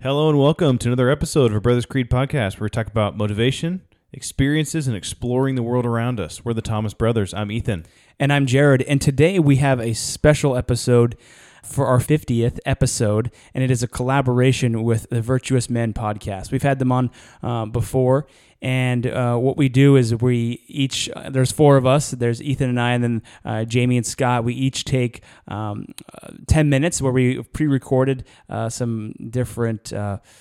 Hello 0.00 0.28
and 0.28 0.38
welcome 0.38 0.78
to 0.78 0.88
another 0.90 1.10
episode 1.10 1.46
of 1.46 1.54
our 1.54 1.60
Brothers 1.60 1.84
Creed 1.84 2.08
podcast 2.08 2.60
where 2.60 2.66
we 2.66 2.70
talk 2.70 2.86
about 2.86 3.16
motivation, 3.16 3.82
experiences, 4.12 4.86
and 4.86 4.96
exploring 4.96 5.56
the 5.56 5.62
world 5.64 5.84
around 5.84 6.20
us. 6.20 6.44
We're 6.44 6.52
the 6.52 6.62
Thomas 6.62 6.94
Brothers. 6.94 7.34
I'm 7.34 7.50
Ethan. 7.50 7.84
And 8.20 8.32
I'm 8.32 8.46
Jared. 8.46 8.82
And 8.82 9.00
today 9.00 9.40
we 9.40 9.56
have 9.56 9.80
a 9.80 9.94
special 9.94 10.56
episode 10.56 11.16
for 11.64 11.88
our 11.88 11.98
50th 11.98 12.60
episode, 12.64 13.32
and 13.52 13.64
it 13.64 13.72
is 13.72 13.82
a 13.82 13.88
collaboration 13.88 14.84
with 14.84 15.10
the 15.10 15.20
Virtuous 15.20 15.68
Men 15.68 15.92
podcast. 15.92 16.52
We've 16.52 16.62
had 16.62 16.78
them 16.78 16.92
on 16.92 17.10
uh, 17.42 17.66
before, 17.66 18.28
and 18.60 19.06
uh, 19.06 19.36
what 19.36 19.56
we 19.56 19.68
do 19.68 19.94
is 19.96 20.14
we 20.16 20.64
each, 20.66 21.08
uh, 21.14 21.30
there's 21.30 21.52
four 21.52 21.76
of 21.76 21.86
us, 21.86 22.10
there's 22.10 22.42
Ethan 22.42 22.70
and 22.70 22.80
I, 22.80 22.92
and 22.92 23.04
then 23.04 23.22
uh, 23.44 23.64
Jamie 23.64 23.96
and 23.96 24.06
Scott. 24.06 24.42
We 24.42 24.54
each 24.54 24.84
take 24.84 25.22
um, 25.46 25.86
uh, 26.22 26.32
10 26.48 26.68
minutes 26.68 27.00
where 27.00 27.12
we 27.12 27.42
pre 27.42 27.68
recorded 27.68 28.24
uh, 28.48 28.68
some 28.68 29.14
different 29.30 29.92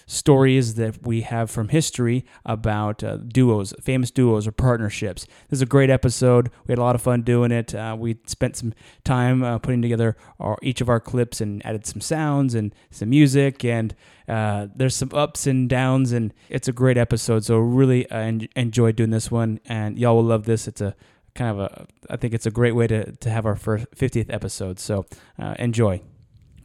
stories 0.07 0.75
that 0.75 1.05
we 1.05 1.21
have 1.21 1.51
from 1.51 1.69
history 1.69 2.25
about 2.45 3.03
duos, 3.29 3.73
famous 3.81 4.09
duos 4.09 4.47
or 4.47 4.51
partnerships. 4.51 5.25
This 5.49 5.59
is 5.59 5.61
a 5.61 5.67
great 5.67 5.89
episode. 5.89 6.49
We 6.65 6.71
had 6.71 6.79
a 6.79 6.81
lot 6.81 6.95
of 6.95 7.01
fun 7.01 7.21
doing 7.21 7.51
it. 7.51 7.75
we 7.97 8.17
spent 8.25 8.55
some 8.55 8.73
time 9.03 9.59
putting 9.59 9.81
together 9.81 10.17
our, 10.39 10.57
each 10.61 10.81
of 10.81 10.89
our 10.89 10.99
clips 10.99 11.39
and 11.39 11.63
added 11.65 11.85
some 11.85 12.01
sounds 12.01 12.55
and 12.55 12.73
some 12.89 13.09
music 13.09 13.63
and 13.63 13.95
uh, 14.27 14.67
there's 14.75 14.95
some 14.95 15.11
ups 15.13 15.47
and 15.47 15.69
downs, 15.69 16.11
and 16.11 16.33
it's 16.49 16.67
a 16.67 16.73
great 16.73 16.97
episode. 16.97 17.45
So 17.45 17.57
really 17.57 18.09
uh, 18.09 18.17
en- 18.17 18.49
enjoyed 18.55 18.95
doing 18.95 19.09
this 19.09 19.31
one, 19.31 19.59
and 19.65 19.97
y'all 19.97 20.15
will 20.15 20.23
love 20.23 20.45
this. 20.45 20.67
It's 20.67 20.81
a 20.81 20.95
kind 21.35 21.51
of 21.51 21.59
a, 21.59 21.87
I 22.09 22.17
think 22.17 22.33
it's 22.33 22.45
a 22.45 22.51
great 22.51 22.73
way 22.73 22.87
to 22.87 23.11
to 23.11 23.29
have 23.29 23.45
our 23.45 23.55
first 23.55 23.89
50th 23.91 24.33
episode. 24.33 24.79
So 24.79 25.05
uh, 25.39 25.55
enjoy. 25.59 26.01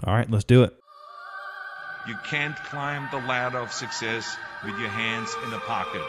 All 0.05 0.15
right, 0.15 0.29
let's 0.29 0.45
do 0.45 0.65
it. 0.65 0.77
You 2.09 2.17
can't 2.25 2.57
climb 2.65 3.09
the 3.13 3.19
ladder 3.29 3.59
of 3.59 3.73
success 3.73 4.37
with 4.65 4.77
your 4.81 4.89
hands 4.89 5.37
in 5.45 5.51
the 5.51 5.59
pocket. 5.59 6.03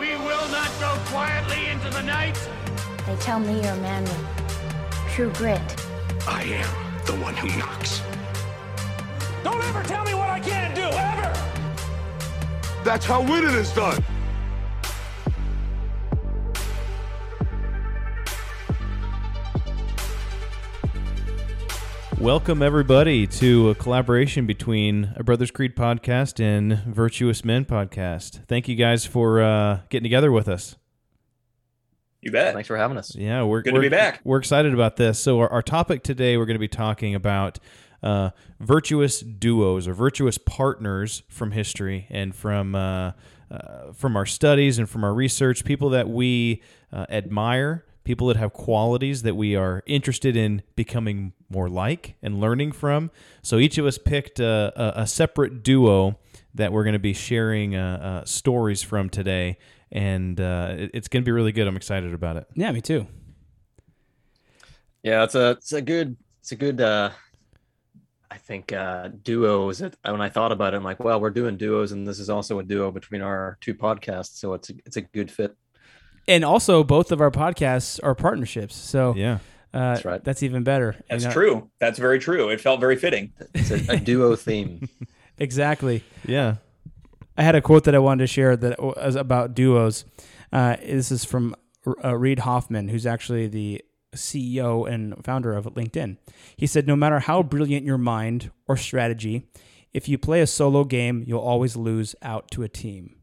We 0.00 0.08
will 0.16 0.48
not 0.48 0.70
go 0.80 0.98
quietly 1.06 1.66
into 1.66 1.88
the 1.90 2.02
night. 2.02 2.36
They 3.06 3.14
tell 3.16 3.38
me 3.38 3.62
you're 3.62 3.72
a 3.72 3.76
man 3.76 4.02
with 4.02 4.26
true 5.10 5.30
grit. 5.34 5.60
I 6.26 6.42
am 6.42 7.04
the 7.06 7.14
one 7.22 7.36
who 7.36 7.46
knocks. 7.56 8.02
Don't 9.46 9.62
ever 9.62 9.84
tell 9.84 10.04
me 10.04 10.12
what 10.12 10.28
I 10.28 10.40
can't 10.40 10.74
do, 10.74 10.82
ever! 10.82 11.32
That's 12.82 13.06
how 13.06 13.22
winning 13.22 13.54
is 13.54 13.72
done. 13.72 14.04
Welcome, 22.18 22.60
everybody, 22.60 23.28
to 23.28 23.70
a 23.70 23.76
collaboration 23.76 24.46
between 24.46 25.12
a 25.14 25.22
Brothers 25.22 25.52
Creed 25.52 25.76
podcast 25.76 26.40
and 26.40 26.78
Virtuous 26.92 27.44
Men 27.44 27.64
podcast. 27.64 28.44
Thank 28.48 28.66
you 28.66 28.74
guys 28.74 29.06
for 29.06 29.40
uh, 29.40 29.82
getting 29.90 30.02
together 30.02 30.32
with 30.32 30.48
us. 30.48 30.74
You 32.20 32.32
bet. 32.32 32.52
Thanks 32.52 32.66
for 32.66 32.76
having 32.76 32.96
us. 32.96 33.14
Yeah, 33.14 33.44
we're 33.44 33.62
good 33.62 33.74
we're, 33.74 33.82
to 33.82 33.90
be 33.90 33.96
back. 33.96 34.22
We're 34.24 34.38
excited 34.38 34.74
about 34.74 34.96
this. 34.96 35.20
So, 35.20 35.38
our, 35.38 35.48
our 35.52 35.62
topic 35.62 36.02
today, 36.02 36.36
we're 36.36 36.46
going 36.46 36.56
to 36.56 36.58
be 36.58 36.66
talking 36.66 37.14
about 37.14 37.60
uh, 38.02 38.30
virtuous 38.60 39.20
duos 39.20 39.88
or 39.88 39.94
virtuous 39.94 40.38
partners 40.38 41.22
from 41.28 41.52
history 41.52 42.06
and 42.10 42.34
from 42.34 42.74
uh, 42.74 43.12
uh, 43.50 43.92
from 43.92 44.16
our 44.16 44.26
studies 44.26 44.78
and 44.78 44.90
from 44.90 45.04
our 45.04 45.14
research, 45.14 45.64
people 45.64 45.90
that 45.90 46.08
we 46.08 46.60
uh, 46.92 47.06
admire, 47.08 47.84
people 48.02 48.26
that 48.26 48.36
have 48.36 48.52
qualities 48.52 49.22
that 49.22 49.36
we 49.36 49.54
are 49.54 49.82
interested 49.86 50.36
in 50.36 50.62
becoming 50.74 51.32
more 51.48 51.68
like 51.68 52.16
and 52.22 52.40
learning 52.40 52.72
from. 52.72 53.10
So 53.42 53.58
each 53.58 53.78
of 53.78 53.86
us 53.86 53.98
picked 53.98 54.40
a, 54.40 54.72
a, 54.76 55.02
a 55.02 55.06
separate 55.06 55.62
duo 55.62 56.18
that 56.54 56.72
we're 56.72 56.82
going 56.82 56.94
to 56.94 56.98
be 56.98 57.12
sharing 57.12 57.76
uh, 57.76 58.22
uh, 58.22 58.24
stories 58.24 58.82
from 58.82 59.10
today, 59.10 59.58
and 59.92 60.40
it, 60.40 60.90
it's 60.92 61.06
going 61.06 61.22
to 61.22 61.26
be 61.26 61.32
really 61.32 61.52
good. 61.52 61.68
I'm 61.68 61.76
excited 61.76 62.12
about 62.14 62.36
it. 62.36 62.48
Yeah, 62.54 62.72
me 62.72 62.80
too. 62.80 63.06
Yeah, 65.04 65.22
it's 65.22 65.36
a 65.36 65.50
it's 65.50 65.72
a 65.72 65.82
good 65.82 66.16
it's 66.40 66.50
a 66.50 66.56
good 66.56 66.80
I 68.30 68.38
think 68.38 68.72
uh, 68.72 69.08
duos. 69.22 69.80
It, 69.80 69.96
when 70.04 70.20
I 70.20 70.28
thought 70.28 70.52
about 70.52 70.74
it, 70.74 70.78
I'm 70.78 70.84
like, 70.84 71.00
well, 71.00 71.20
we're 71.20 71.30
doing 71.30 71.56
duos, 71.56 71.92
and 71.92 72.06
this 72.06 72.18
is 72.18 72.28
also 72.28 72.58
a 72.58 72.62
duo 72.62 72.90
between 72.90 73.22
our 73.22 73.58
two 73.60 73.74
podcasts, 73.74 74.38
so 74.38 74.54
it's 74.54 74.70
a, 74.70 74.74
it's 74.84 74.96
a 74.96 75.02
good 75.02 75.30
fit. 75.30 75.56
And 76.28 76.44
also, 76.44 76.82
both 76.82 77.12
of 77.12 77.20
our 77.20 77.30
podcasts 77.30 78.00
are 78.02 78.14
partnerships, 78.14 78.74
so 78.74 79.14
yeah, 79.16 79.38
uh, 79.72 79.94
that's 79.94 80.04
right. 80.04 80.24
That's 80.24 80.42
even 80.42 80.64
better. 80.64 80.96
That's 81.08 81.22
you 81.22 81.28
know? 81.28 81.34
true. 81.34 81.70
That's 81.78 81.98
very 81.98 82.18
true. 82.18 82.48
It 82.48 82.60
felt 82.60 82.80
very 82.80 82.96
fitting. 82.96 83.32
It's 83.54 83.70
a, 83.70 83.92
a 83.92 83.96
duo 83.98 84.34
theme. 84.34 84.88
exactly. 85.38 86.02
Yeah. 86.24 86.56
I 87.36 87.42
had 87.42 87.54
a 87.54 87.60
quote 87.60 87.84
that 87.84 87.94
I 87.94 87.98
wanted 87.98 88.22
to 88.22 88.26
share 88.26 88.56
that 88.56 88.82
was 88.82 89.14
about 89.14 89.54
duos. 89.54 90.06
Uh, 90.52 90.76
this 90.76 91.12
is 91.12 91.24
from 91.24 91.54
uh, 92.02 92.16
Reid 92.16 92.40
Hoffman, 92.40 92.88
who's 92.88 93.06
actually 93.06 93.46
the 93.46 93.82
CEO 94.16 94.90
and 94.90 95.24
founder 95.24 95.54
of 95.54 95.66
LinkedIn. 95.66 96.16
He 96.56 96.66
said, 96.66 96.86
No 96.86 96.96
matter 96.96 97.20
how 97.20 97.42
brilliant 97.42 97.86
your 97.86 97.98
mind 97.98 98.50
or 98.66 98.76
strategy, 98.76 99.48
if 99.92 100.08
you 100.08 100.18
play 100.18 100.40
a 100.40 100.46
solo 100.46 100.84
game, 100.84 101.24
you'll 101.26 101.40
always 101.40 101.76
lose 101.76 102.14
out 102.22 102.50
to 102.52 102.62
a 102.62 102.68
team. 102.68 103.16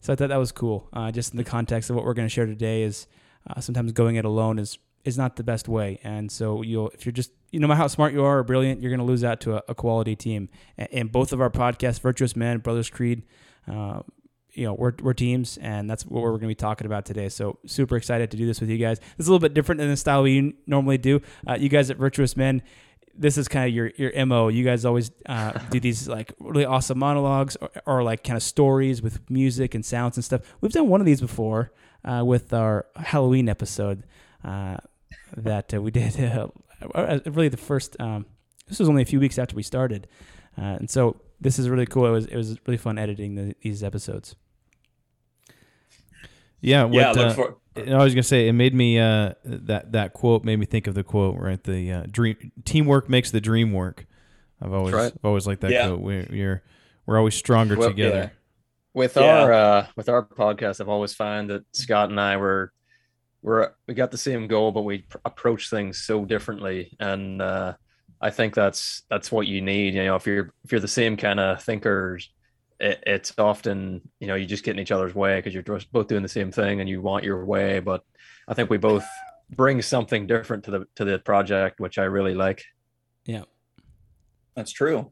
So 0.00 0.12
I 0.12 0.16
thought 0.16 0.28
that 0.28 0.36
was 0.36 0.52
cool. 0.52 0.88
Uh, 0.92 1.10
just 1.10 1.32
in 1.32 1.38
the 1.38 1.44
context 1.44 1.90
of 1.90 1.96
what 1.96 2.04
we're 2.04 2.14
going 2.14 2.28
to 2.28 2.32
share 2.32 2.46
today, 2.46 2.82
is 2.82 3.06
uh, 3.48 3.60
sometimes 3.60 3.92
going 3.92 4.16
it 4.16 4.24
alone 4.24 4.58
is 4.58 4.78
is 5.04 5.18
not 5.18 5.36
the 5.36 5.44
best 5.44 5.68
way. 5.68 6.00
And 6.02 6.30
so 6.32 6.62
you'll 6.62 6.90
if 6.90 7.04
you're 7.04 7.12
just 7.12 7.30
you 7.50 7.60
know, 7.60 7.66
no 7.66 7.68
matter 7.68 7.82
how 7.82 7.86
smart 7.86 8.12
you 8.12 8.24
are 8.24 8.38
or 8.38 8.42
brilliant, 8.42 8.80
you're 8.80 8.90
going 8.90 8.98
to 8.98 9.04
lose 9.04 9.22
out 9.22 9.40
to 9.42 9.56
a, 9.56 9.62
a 9.68 9.74
quality 9.74 10.16
team. 10.16 10.48
And, 10.76 10.88
and, 10.92 11.12
both 11.12 11.32
of 11.32 11.40
our 11.40 11.50
podcasts, 11.50 12.00
Virtuous 12.00 12.34
Men, 12.34 12.58
Brothers 12.58 12.90
Creed, 12.90 13.22
uh, 13.70 14.00
you 14.54 14.64
know, 14.64 14.74
we're, 14.74 14.92
we're 15.02 15.14
teams, 15.14 15.58
and 15.58 15.90
that's 15.90 16.06
what 16.06 16.22
we're 16.22 16.30
going 16.30 16.42
to 16.42 16.46
be 16.48 16.54
talking 16.54 16.86
about 16.86 17.04
today. 17.04 17.28
So 17.28 17.58
super 17.66 17.96
excited 17.96 18.30
to 18.30 18.36
do 18.36 18.46
this 18.46 18.60
with 18.60 18.70
you 18.70 18.78
guys. 18.78 18.98
It's 19.18 19.28
a 19.28 19.30
little 19.30 19.40
bit 19.40 19.54
different 19.54 19.80
than 19.80 19.90
the 19.90 19.96
style 19.96 20.22
we 20.22 20.54
normally 20.66 20.98
do. 20.98 21.20
Uh, 21.46 21.54
you 21.54 21.68
guys 21.68 21.90
at 21.90 21.96
Virtuous 21.96 22.36
Men, 22.36 22.62
this 23.16 23.38
is 23.38 23.48
kind 23.48 23.68
of 23.68 23.74
your 23.74 23.92
your 23.96 24.26
mo. 24.26 24.48
You 24.48 24.64
guys 24.64 24.84
always 24.84 25.10
uh, 25.26 25.52
do 25.70 25.80
these 25.80 26.08
like 26.08 26.32
really 26.38 26.64
awesome 26.64 26.98
monologues 26.98 27.56
or, 27.56 27.70
or, 27.86 28.02
like 28.02 28.24
kind 28.24 28.36
of 28.36 28.42
stories 28.42 29.02
with 29.02 29.28
music 29.30 29.74
and 29.74 29.84
sounds 29.84 30.16
and 30.16 30.24
stuff. 30.24 30.42
We've 30.60 30.72
done 30.72 30.88
one 30.88 31.00
of 31.00 31.06
these 31.06 31.20
before 31.20 31.72
uh, 32.04 32.22
with 32.24 32.52
our 32.52 32.86
Halloween 32.96 33.48
episode 33.48 34.04
uh, 34.44 34.78
that 35.36 35.72
uh, 35.74 35.82
we 35.82 35.90
did. 35.90 36.14
Uh, 36.94 37.18
really, 37.24 37.48
the 37.48 37.56
first. 37.56 37.96
Um, 37.98 38.26
this 38.68 38.78
was 38.78 38.90
only 38.90 39.00
a 39.00 39.06
few 39.06 39.18
weeks 39.18 39.38
after 39.38 39.56
we 39.56 39.62
started, 39.62 40.06
and 40.54 40.90
so 40.90 41.18
this 41.40 41.58
is 41.58 41.70
really 41.70 41.86
cool. 41.86 42.04
It 42.04 42.10
was 42.10 42.26
it 42.26 42.36
was 42.36 42.58
really 42.66 42.76
fun 42.76 42.98
editing 42.98 43.36
the, 43.36 43.56
these 43.62 43.82
episodes. 43.82 44.36
Yeah, 46.64 46.84
what, 46.84 46.94
yeah. 46.94 47.10
Uh, 47.10 47.34
for, 47.34 47.56
I 47.76 48.02
was 48.02 48.14
gonna 48.14 48.22
say 48.22 48.48
it 48.48 48.52
made 48.54 48.74
me 48.74 48.98
uh, 48.98 49.34
that 49.44 49.92
that 49.92 50.14
quote 50.14 50.44
made 50.44 50.58
me 50.58 50.66
think 50.66 50.86
of 50.86 50.94
the 50.94 51.04
quote 51.04 51.38
right. 51.38 51.62
The 51.62 51.92
uh, 51.92 52.02
dream 52.10 52.52
teamwork 52.64 53.08
makes 53.08 53.30
the 53.30 53.40
dream 53.40 53.72
work. 53.72 54.06
I've 54.62 54.72
always 54.72 54.94
right. 54.94 55.12
I've 55.12 55.24
always 55.24 55.46
liked 55.46 55.60
that 55.60 55.70
yeah. 55.70 55.88
quote. 55.88 56.00
We, 56.00 56.26
we're 56.30 56.62
we're 57.04 57.18
always 57.18 57.34
stronger 57.34 57.76
well, 57.76 57.90
together. 57.90 58.16
Yeah. 58.16 58.28
With 58.94 59.16
yeah. 59.16 59.42
our 59.42 59.52
uh, 59.52 59.86
with 59.96 60.08
our 60.08 60.24
podcast, 60.24 60.80
I've 60.80 60.88
always 60.88 61.12
found 61.12 61.50
that 61.50 61.64
Scott 61.72 62.08
and 62.08 62.18
I 62.18 62.38
were 62.38 62.72
we're 63.42 63.72
we 63.86 63.92
got 63.92 64.10
the 64.10 64.18
same 64.18 64.46
goal, 64.46 64.72
but 64.72 64.82
we 64.82 64.98
pr- 64.98 65.18
approach 65.26 65.68
things 65.68 65.98
so 65.98 66.24
differently, 66.24 66.96
and 66.98 67.42
uh, 67.42 67.74
I 68.22 68.30
think 68.30 68.54
that's 68.54 69.02
that's 69.10 69.30
what 69.30 69.46
you 69.46 69.60
need. 69.60 69.94
You 69.94 70.04
know, 70.04 70.16
if 70.16 70.26
you're 70.26 70.54
if 70.64 70.72
you're 70.72 70.80
the 70.80 70.88
same 70.88 71.18
kind 71.18 71.38
of 71.38 71.62
thinkers 71.62 72.30
it, 72.84 73.02
it's 73.06 73.32
often 73.38 74.02
you 74.20 74.26
know 74.26 74.34
you 74.34 74.44
just 74.44 74.62
get 74.62 74.72
in 74.72 74.78
each 74.78 74.92
other's 74.92 75.14
way 75.14 75.36
because 75.36 75.54
you're 75.54 75.80
both 75.90 76.06
doing 76.06 76.22
the 76.22 76.28
same 76.28 76.52
thing 76.52 76.80
and 76.80 76.88
you 76.88 77.00
want 77.00 77.24
your 77.24 77.44
way 77.44 77.80
but 77.80 78.04
i 78.46 78.54
think 78.54 78.68
we 78.68 78.76
both 78.76 79.04
bring 79.50 79.80
something 79.80 80.26
different 80.26 80.64
to 80.64 80.70
the 80.70 80.86
to 80.94 81.04
the 81.04 81.18
project 81.18 81.80
which 81.80 81.98
i 81.98 82.04
really 82.04 82.34
like 82.34 82.62
yeah 83.24 83.42
that's 84.54 84.70
true 84.70 85.10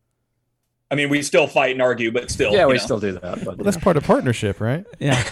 I 0.91 0.95
mean, 0.95 1.09
we 1.09 1.23
still 1.23 1.47
fight 1.47 1.71
and 1.71 1.81
argue, 1.81 2.13
but 2.13 2.31
still, 2.31 2.53
yeah, 2.53 2.67
we 2.67 2.75
know. 2.75 2.79
still 2.79 3.01
do 3.01 3.13
that. 3.13 3.43
But, 3.43 3.57
well, 3.57 3.65
that's 3.65 3.79
part 3.79 3.97
of 3.97 4.05
partnership, 4.05 4.61
right? 4.61 4.85
Yeah, 4.99 5.25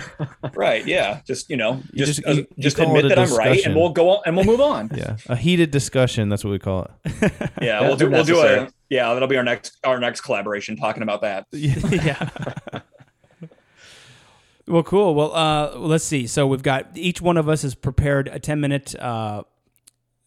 right. 0.54 0.86
Yeah, 0.86 1.20
just 1.26 1.50
you 1.50 1.58
know, 1.58 1.82
you 1.92 2.06
just 2.06 2.22
just, 2.22 2.40
uh, 2.40 2.42
just 2.58 2.78
admit 2.78 3.06
that 3.10 3.16
discussion. 3.16 3.42
I'm 3.42 3.48
right, 3.50 3.66
and 3.66 3.76
we'll 3.76 3.90
go 3.90 4.08
on 4.08 4.22
and 4.24 4.34
we'll 4.34 4.46
move 4.46 4.62
on. 4.62 4.90
yeah, 4.94 5.18
a 5.26 5.36
heated 5.36 5.70
discussion. 5.70 6.30
That's 6.30 6.44
what 6.44 6.50
we 6.50 6.58
call 6.58 6.86
it. 7.04 7.32
yeah, 7.60 7.82
we'll 7.82 7.96
do 7.96 8.08
we'll 8.08 8.24
do 8.24 8.40
a 8.40 8.70
yeah. 8.92 9.12
That'll 9.12 9.28
be 9.28 9.36
our 9.36 9.44
next 9.44 9.78
our 9.84 9.98
next 9.98 10.20
collaboration 10.20 10.76
talking 10.76 11.02
about 11.02 11.22
that. 11.22 11.46
yeah. 11.52 12.28
well, 14.66 14.82
cool. 14.82 15.14
Well, 15.14 15.34
uh, 15.34 15.78
let's 15.78 16.04
see. 16.04 16.26
So 16.26 16.46
we've 16.46 16.62
got 16.62 16.96
each 16.96 17.20
one 17.20 17.36
of 17.36 17.48
us 17.48 17.62
has 17.62 17.74
prepared 17.74 18.28
a 18.28 18.38
ten 18.38 18.60
minute. 18.60 18.94
Uh, 18.94 19.44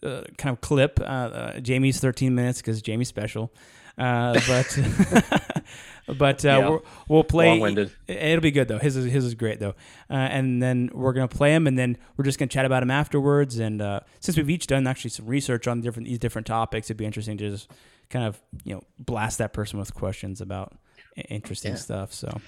uh, 0.03 0.23
kind 0.37 0.53
of 0.53 0.61
clip. 0.61 0.99
Uh, 0.99 1.03
uh, 1.03 1.59
Jamie's 1.59 1.99
13 1.99 2.35
minutes 2.35 2.61
because 2.61 2.81
Jamie's 2.81 3.07
special. 3.07 3.51
Uh, 3.97 4.39
but 4.47 4.79
but 6.17 6.45
uh, 6.45 6.47
yeah. 6.47 6.77
we'll 7.07 7.23
play. 7.23 7.51
Long-winded. 7.51 7.91
It'll 8.07 8.41
be 8.41 8.51
good 8.51 8.67
though. 8.67 8.77
His 8.77 8.97
is, 8.97 9.05
his 9.05 9.23
is 9.23 9.35
great 9.35 9.59
though. 9.59 9.75
Uh, 10.09 10.15
and 10.15 10.61
then 10.61 10.89
we're 10.93 11.13
gonna 11.13 11.27
play 11.27 11.55
him, 11.55 11.65
and 11.65 11.77
then 11.77 11.97
we're 12.17 12.25
just 12.25 12.37
gonna 12.37 12.49
chat 12.49 12.65
about 12.65 12.83
him 12.83 12.91
afterwards. 12.91 13.57
And 13.57 13.81
uh, 13.81 14.01
since 14.19 14.35
we've 14.35 14.49
each 14.49 14.67
done 14.67 14.85
actually 14.85 15.11
some 15.11 15.27
research 15.27 15.67
on 15.67 15.81
different 15.81 16.09
these 16.09 16.19
different 16.19 16.45
topics, 16.45 16.87
it'd 16.87 16.97
be 16.97 17.05
interesting 17.05 17.37
to 17.37 17.49
just 17.49 17.71
kind 18.09 18.25
of 18.25 18.41
you 18.63 18.75
know 18.75 18.81
blast 18.99 19.37
that 19.39 19.53
person 19.53 19.79
with 19.79 19.93
questions 19.93 20.41
about 20.41 20.73
interesting 21.29 21.73
yeah. 21.73 21.77
stuff. 21.77 22.13
So. 22.13 22.39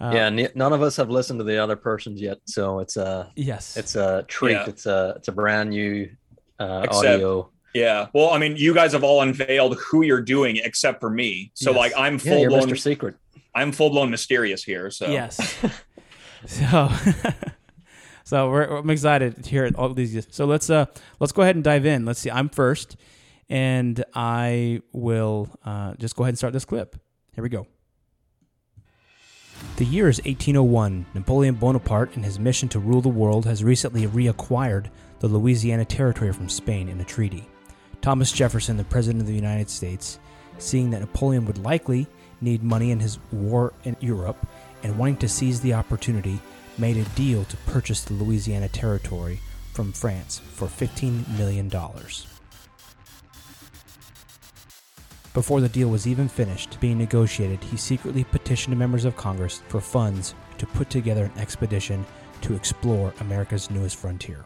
Uh, 0.00 0.10
yeah, 0.14 0.26
n- 0.26 0.48
none 0.56 0.72
of 0.72 0.82
us 0.82 0.96
have 0.96 1.10
listened 1.10 1.38
to 1.38 1.44
the 1.44 1.62
other 1.62 1.76
persons 1.76 2.20
yet, 2.20 2.38
so 2.44 2.80
it's 2.80 2.96
a 2.96 3.30
yes, 3.36 3.76
it's 3.76 3.94
a 3.94 4.24
treat. 4.26 4.52
Yeah. 4.52 4.64
It's 4.66 4.86
a 4.86 5.14
it's 5.16 5.28
a 5.28 5.32
brand 5.32 5.70
new 5.70 6.10
uh, 6.58 6.82
Except, 6.84 7.06
audio. 7.06 7.50
Yeah, 7.72 8.08
well, 8.12 8.30
I 8.30 8.38
mean, 8.38 8.56
you 8.56 8.74
guys 8.74 8.92
have 8.92 9.04
all 9.04 9.22
unveiled 9.22 9.78
who 9.78 10.02
you're 10.02 10.20
doing, 10.20 10.56
except 10.56 11.00
for 11.00 11.08
me. 11.08 11.52
So, 11.54 11.70
yes. 11.70 11.78
like, 11.78 11.92
I'm 11.96 12.18
full 12.18 12.38
yeah, 12.38 12.48
blown 12.48 12.68
Mr. 12.68 12.78
Secret. 12.78 13.14
I'm 13.54 13.72
full 13.72 13.90
blown 13.90 14.10
mysterious 14.10 14.62
here. 14.62 14.90
So 14.90 15.08
yes, 15.08 15.58
so 16.46 16.90
so 18.24 18.50
we're, 18.50 18.64
I'm 18.64 18.90
excited 18.90 19.44
to 19.44 19.50
hear 19.50 19.70
all 19.76 19.92
these. 19.92 20.26
So 20.30 20.46
let's 20.46 20.70
uh 20.70 20.86
let's 21.20 21.32
go 21.32 21.42
ahead 21.42 21.56
and 21.56 21.64
dive 21.64 21.86
in. 21.86 22.04
Let's 22.04 22.20
see. 22.20 22.30
I'm 22.30 22.48
first, 22.48 22.96
and 23.52 24.02
I 24.14 24.80
will 24.92 25.46
uh, 25.62 25.92
just 25.98 26.16
go 26.16 26.24
ahead 26.24 26.30
and 26.30 26.38
start 26.38 26.54
this 26.54 26.64
clip. 26.64 26.96
Here 27.34 27.44
we 27.44 27.50
go. 27.50 27.66
The 29.76 29.84
year 29.84 30.08
is 30.08 30.20
1801. 30.20 31.04
Napoleon 31.12 31.56
Bonaparte, 31.56 32.16
in 32.16 32.22
his 32.22 32.38
mission 32.38 32.70
to 32.70 32.78
rule 32.78 33.02
the 33.02 33.10
world, 33.10 33.44
has 33.44 33.62
recently 33.62 34.06
reacquired 34.06 34.86
the 35.20 35.28
Louisiana 35.28 35.84
Territory 35.84 36.32
from 36.32 36.48
Spain 36.48 36.88
in 36.88 36.98
a 37.02 37.04
treaty. 37.04 37.46
Thomas 38.00 38.32
Jefferson, 38.32 38.78
the 38.78 38.84
President 38.84 39.20
of 39.20 39.26
the 39.26 39.34
United 39.34 39.68
States, 39.68 40.18
seeing 40.56 40.88
that 40.90 41.02
Napoleon 41.02 41.44
would 41.44 41.58
likely 41.58 42.06
need 42.40 42.62
money 42.62 42.90
in 42.90 43.00
his 43.00 43.18
war 43.32 43.74
in 43.84 43.98
Europe 44.00 44.46
and 44.82 44.96
wanting 44.96 45.18
to 45.18 45.28
seize 45.28 45.60
the 45.60 45.74
opportunity, 45.74 46.40
made 46.78 46.96
a 46.96 47.04
deal 47.10 47.44
to 47.44 47.56
purchase 47.66 48.02
the 48.02 48.14
Louisiana 48.14 48.70
Territory 48.70 49.40
from 49.74 49.92
France 49.92 50.38
for 50.38 50.68
$15 50.68 51.36
million. 51.36 51.70
Before 55.34 55.62
the 55.62 55.68
deal 55.68 55.88
was 55.88 56.06
even 56.06 56.28
finished 56.28 56.78
being 56.78 56.98
negotiated, 56.98 57.64
he 57.64 57.78
secretly 57.78 58.22
petitioned 58.24 58.78
members 58.78 59.06
of 59.06 59.16
Congress 59.16 59.62
for 59.68 59.80
funds 59.80 60.34
to 60.58 60.66
put 60.66 60.90
together 60.90 61.24
an 61.24 61.40
expedition 61.40 62.04
to 62.42 62.54
explore 62.54 63.14
America's 63.20 63.70
newest 63.70 63.96
frontier. 63.96 64.44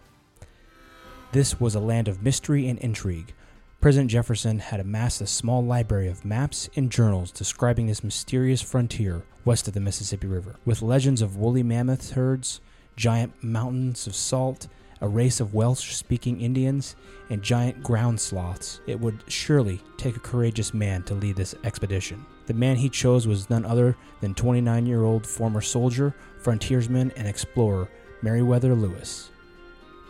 This 1.32 1.58
was 1.58 1.74
a 1.74 1.80
land 1.80 2.06
of 2.06 2.22
mystery 2.22 2.68
and 2.68 2.78
intrigue. 2.78 3.34
President 3.80 4.12
Jefferson 4.12 4.60
had 4.60 4.78
amassed 4.78 5.20
a 5.20 5.26
small 5.26 5.64
library 5.64 6.06
of 6.06 6.24
maps 6.24 6.70
and 6.76 6.90
journals 6.90 7.32
describing 7.32 7.88
this 7.88 8.04
mysterious 8.04 8.62
frontier 8.62 9.24
west 9.44 9.66
of 9.66 9.74
the 9.74 9.80
Mississippi 9.80 10.28
River, 10.28 10.54
with 10.64 10.82
legends 10.82 11.20
of 11.20 11.36
woolly 11.36 11.64
mammoth 11.64 12.12
herds, 12.12 12.60
giant 12.94 13.42
mountains 13.42 14.06
of 14.06 14.14
salt, 14.14 14.68
a 15.06 15.08
race 15.08 15.38
of 15.38 15.54
Welsh 15.54 15.94
speaking 15.94 16.40
Indians, 16.40 16.96
and 17.30 17.40
giant 17.40 17.80
ground 17.80 18.20
sloths, 18.20 18.80
it 18.88 18.98
would 18.98 19.22
surely 19.28 19.80
take 19.96 20.16
a 20.16 20.20
courageous 20.20 20.74
man 20.74 21.04
to 21.04 21.14
lead 21.14 21.36
this 21.36 21.54
expedition. 21.62 22.26
The 22.46 22.54
man 22.54 22.74
he 22.74 22.88
chose 22.88 23.24
was 23.26 23.48
none 23.48 23.64
other 23.64 23.96
than 24.20 24.34
29 24.34 24.84
year 24.84 25.04
old 25.04 25.24
former 25.24 25.60
soldier, 25.60 26.12
frontiersman, 26.40 27.12
and 27.16 27.28
explorer 27.28 27.88
Meriwether 28.20 28.74
Lewis. 28.74 29.30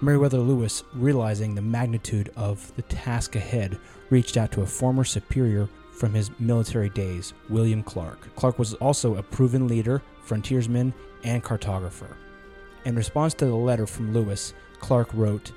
Meriwether 0.01 0.39
Lewis, 0.39 0.83
realizing 0.95 1.55
the 1.55 1.61
magnitude 1.61 2.31
of 2.35 2.75
the 2.77 2.83
task 2.83 3.37
ahead, 3.37 3.79
reached 4.09 4.39
out 4.39 4.51
to 4.53 4.63
a 4.63 4.67
former 4.67 5.05
superior 5.05 5.69
from 5.93 6.15
his 6.15 6.31
military 6.39 6.89
days, 6.89 7.35
William 7.51 7.83
Clark. 7.83 8.35
Clark 8.35 8.59
was 8.59 8.73
also 8.75 9.17
a 9.17 9.23
proven 9.23 9.69
leader, 9.69 10.03
frontiersman, 10.23 10.95
and 11.23 11.45
cartographer. 11.45 12.17
In 12.87 12.95
response 12.95 13.35
to 13.35 13.47
the 13.47 13.55
letter 13.55 13.85
from 13.85 14.15
Lewis, 14.15 14.55
Clark 14.81 15.08
wrote, 15.14 15.52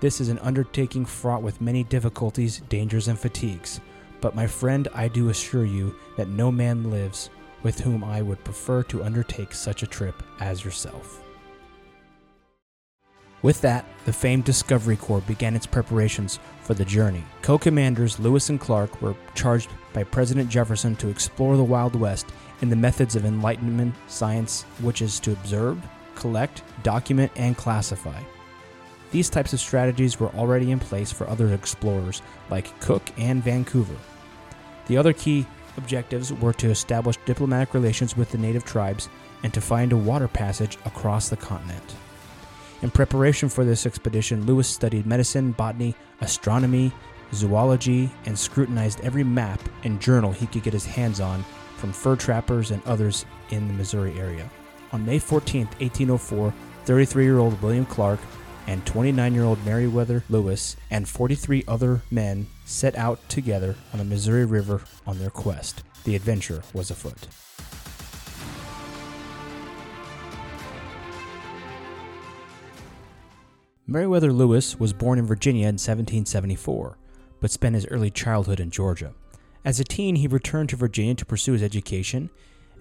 This 0.00 0.20
is 0.20 0.28
an 0.28 0.38
undertaking 0.40 1.04
fraught 1.04 1.42
with 1.42 1.60
many 1.60 1.84
difficulties, 1.84 2.60
dangers, 2.68 3.08
and 3.08 3.18
fatigues. 3.18 3.80
But, 4.20 4.34
my 4.34 4.46
friend, 4.46 4.88
I 4.94 5.08
do 5.08 5.28
assure 5.28 5.64
you 5.64 5.94
that 6.16 6.28
no 6.28 6.50
man 6.50 6.90
lives 6.90 7.30
with 7.62 7.80
whom 7.80 8.04
I 8.04 8.22
would 8.22 8.42
prefer 8.44 8.82
to 8.84 9.02
undertake 9.02 9.52
such 9.52 9.82
a 9.82 9.86
trip 9.86 10.22
as 10.40 10.64
yourself. 10.64 11.22
With 13.40 13.60
that, 13.60 13.84
the 14.04 14.12
famed 14.12 14.44
Discovery 14.44 14.96
Corps 14.96 15.20
began 15.20 15.54
its 15.54 15.66
preparations 15.66 16.40
for 16.62 16.74
the 16.74 16.84
journey. 16.84 17.22
Co 17.42 17.56
commanders 17.56 18.18
Lewis 18.18 18.50
and 18.50 18.60
Clark 18.60 19.00
were 19.00 19.14
charged 19.34 19.70
by 19.92 20.02
President 20.02 20.50
Jefferson 20.50 20.96
to 20.96 21.08
explore 21.08 21.56
the 21.56 21.62
Wild 21.62 21.94
West 21.94 22.26
in 22.62 22.68
the 22.68 22.76
methods 22.76 23.14
of 23.14 23.24
Enlightenment 23.24 23.94
science, 24.08 24.64
which 24.80 25.02
is 25.02 25.20
to 25.20 25.32
observe, 25.32 25.80
collect, 26.16 26.62
document, 26.82 27.30
and 27.36 27.56
classify. 27.56 28.20
These 29.10 29.30
types 29.30 29.52
of 29.52 29.60
strategies 29.60 30.20
were 30.20 30.28
already 30.30 30.70
in 30.70 30.78
place 30.78 31.10
for 31.10 31.28
other 31.28 31.54
explorers 31.54 32.20
like 32.50 32.78
Cook 32.80 33.02
and 33.16 33.42
Vancouver. 33.42 33.96
The 34.86 34.96
other 34.96 35.12
key 35.12 35.46
objectives 35.76 36.32
were 36.32 36.52
to 36.54 36.70
establish 36.70 37.16
diplomatic 37.24 37.72
relations 37.72 38.16
with 38.16 38.30
the 38.30 38.38
native 38.38 38.64
tribes 38.64 39.08
and 39.42 39.54
to 39.54 39.60
find 39.60 39.92
a 39.92 39.96
water 39.96 40.28
passage 40.28 40.76
across 40.84 41.28
the 41.28 41.36
continent. 41.36 41.94
In 42.82 42.90
preparation 42.90 43.48
for 43.48 43.64
this 43.64 43.86
expedition, 43.86 44.44
Lewis 44.44 44.68
studied 44.68 45.06
medicine, 45.06 45.52
botany, 45.52 45.94
astronomy, 46.20 46.92
zoology, 47.32 48.10
and 48.26 48.38
scrutinized 48.38 49.00
every 49.00 49.24
map 49.24 49.60
and 49.84 50.00
journal 50.00 50.32
he 50.32 50.46
could 50.46 50.62
get 50.62 50.72
his 50.72 50.86
hands 50.86 51.20
on 51.20 51.44
from 51.76 51.92
fur 51.92 52.16
trappers 52.16 52.70
and 52.70 52.84
others 52.84 53.24
in 53.50 53.68
the 53.68 53.74
Missouri 53.74 54.18
area. 54.18 54.48
On 54.92 55.04
May 55.04 55.18
14, 55.18 55.66
1804, 55.66 56.52
33 56.84 57.24
year 57.24 57.38
old 57.38 57.60
William 57.62 57.86
Clark 57.86 58.20
and 58.68 58.84
29 58.84 59.34
year 59.34 59.44
old 59.44 59.64
Meriwether 59.64 60.22
Lewis 60.28 60.76
and 60.90 61.08
43 61.08 61.64
other 61.66 62.02
men 62.10 62.46
set 62.66 62.94
out 62.96 63.26
together 63.30 63.74
on 63.94 63.98
the 63.98 64.04
Missouri 64.04 64.44
River 64.44 64.82
on 65.06 65.18
their 65.18 65.30
quest. 65.30 65.82
The 66.04 66.14
adventure 66.14 66.62
was 66.74 66.90
afoot. 66.90 67.28
Meriwether 73.86 74.34
Lewis 74.34 74.78
was 74.78 74.92
born 74.92 75.18
in 75.18 75.24
Virginia 75.24 75.62
in 75.62 75.76
1774, 75.76 76.98
but 77.40 77.50
spent 77.50 77.74
his 77.74 77.86
early 77.86 78.10
childhood 78.10 78.60
in 78.60 78.70
Georgia. 78.70 79.14
As 79.64 79.80
a 79.80 79.84
teen, 79.84 80.16
he 80.16 80.26
returned 80.26 80.68
to 80.68 80.76
Virginia 80.76 81.14
to 81.14 81.24
pursue 81.24 81.54
his 81.54 81.62
education, 81.62 82.28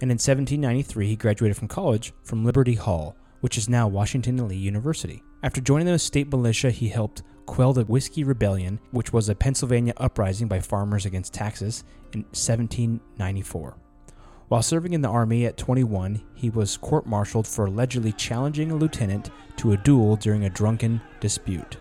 and 0.01 0.11
in 0.11 0.15
1793 0.15 1.07
he 1.07 1.15
graduated 1.15 1.55
from 1.55 1.69
college 1.69 2.11
from 2.23 2.43
Liberty 2.43 2.75
Hall, 2.75 3.15
which 3.39 3.57
is 3.57 3.69
now 3.69 3.87
Washington 3.87 4.37
and 4.37 4.49
Lee 4.49 4.57
University. 4.57 5.23
After 5.43 5.61
joining 5.61 5.85
the 5.85 5.99
state 5.99 6.31
militia, 6.31 6.71
he 6.71 6.89
helped 6.89 7.21
quell 7.45 7.71
the 7.71 7.85
Whiskey 7.85 8.23
Rebellion, 8.23 8.79
which 8.89 9.13
was 9.13 9.29
a 9.29 9.35
Pennsylvania 9.35 9.93
uprising 9.97 10.47
by 10.47 10.59
farmers 10.59 11.05
against 11.05 11.33
taxes, 11.33 11.83
in 12.13 12.21
1794. 12.23 13.77
While 14.47 14.63
serving 14.63 14.93
in 14.93 15.01
the 15.01 15.09
Army 15.09 15.45
at 15.45 15.57
21, 15.57 16.21
he 16.33 16.49
was 16.49 16.77
court 16.77 17.06
martialed 17.06 17.45
for 17.45 17.65
allegedly 17.65 18.13
challenging 18.13 18.71
a 18.71 18.75
lieutenant 18.75 19.29
to 19.57 19.73
a 19.73 19.77
duel 19.77 20.15
during 20.15 20.45
a 20.45 20.49
drunken 20.49 21.01
dispute. 21.19 21.77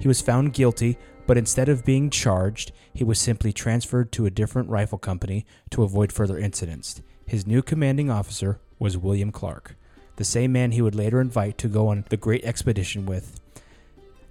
He 0.00 0.08
was 0.08 0.20
found 0.20 0.52
guilty, 0.52 0.98
but 1.26 1.38
instead 1.38 1.68
of 1.68 1.84
being 1.84 2.10
charged, 2.10 2.72
he 2.92 3.04
was 3.04 3.20
simply 3.20 3.52
transferred 3.52 4.10
to 4.12 4.26
a 4.26 4.30
different 4.30 4.68
rifle 4.68 4.98
company 4.98 5.46
to 5.70 5.84
avoid 5.84 6.12
further 6.12 6.38
incidents. 6.38 7.02
His 7.24 7.46
new 7.46 7.62
commanding 7.62 8.10
officer 8.10 8.60
was 8.78 8.98
William 8.98 9.30
Clark 9.30 9.76
the 10.16 10.24
same 10.24 10.52
man 10.52 10.72
he 10.72 10.82
would 10.82 10.94
later 10.94 11.20
invite 11.20 11.58
to 11.58 11.68
go 11.68 11.88
on 11.88 12.04
the 12.10 12.16
great 12.16 12.44
expedition 12.44 13.06
with. 13.06 13.40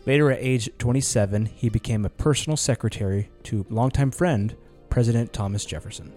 Later, 0.06 0.32
at 0.32 0.40
age 0.40 0.70
27, 0.78 1.48
he 1.48 1.70
became 1.70 2.06
a 2.06 2.10
personal 2.10 2.58
secretary 2.58 3.30
to 3.44 3.66
longtime 3.70 4.12
friend 4.12 4.56
President 4.90 5.34
Thomas 5.34 5.66
Jefferson. 5.66 6.14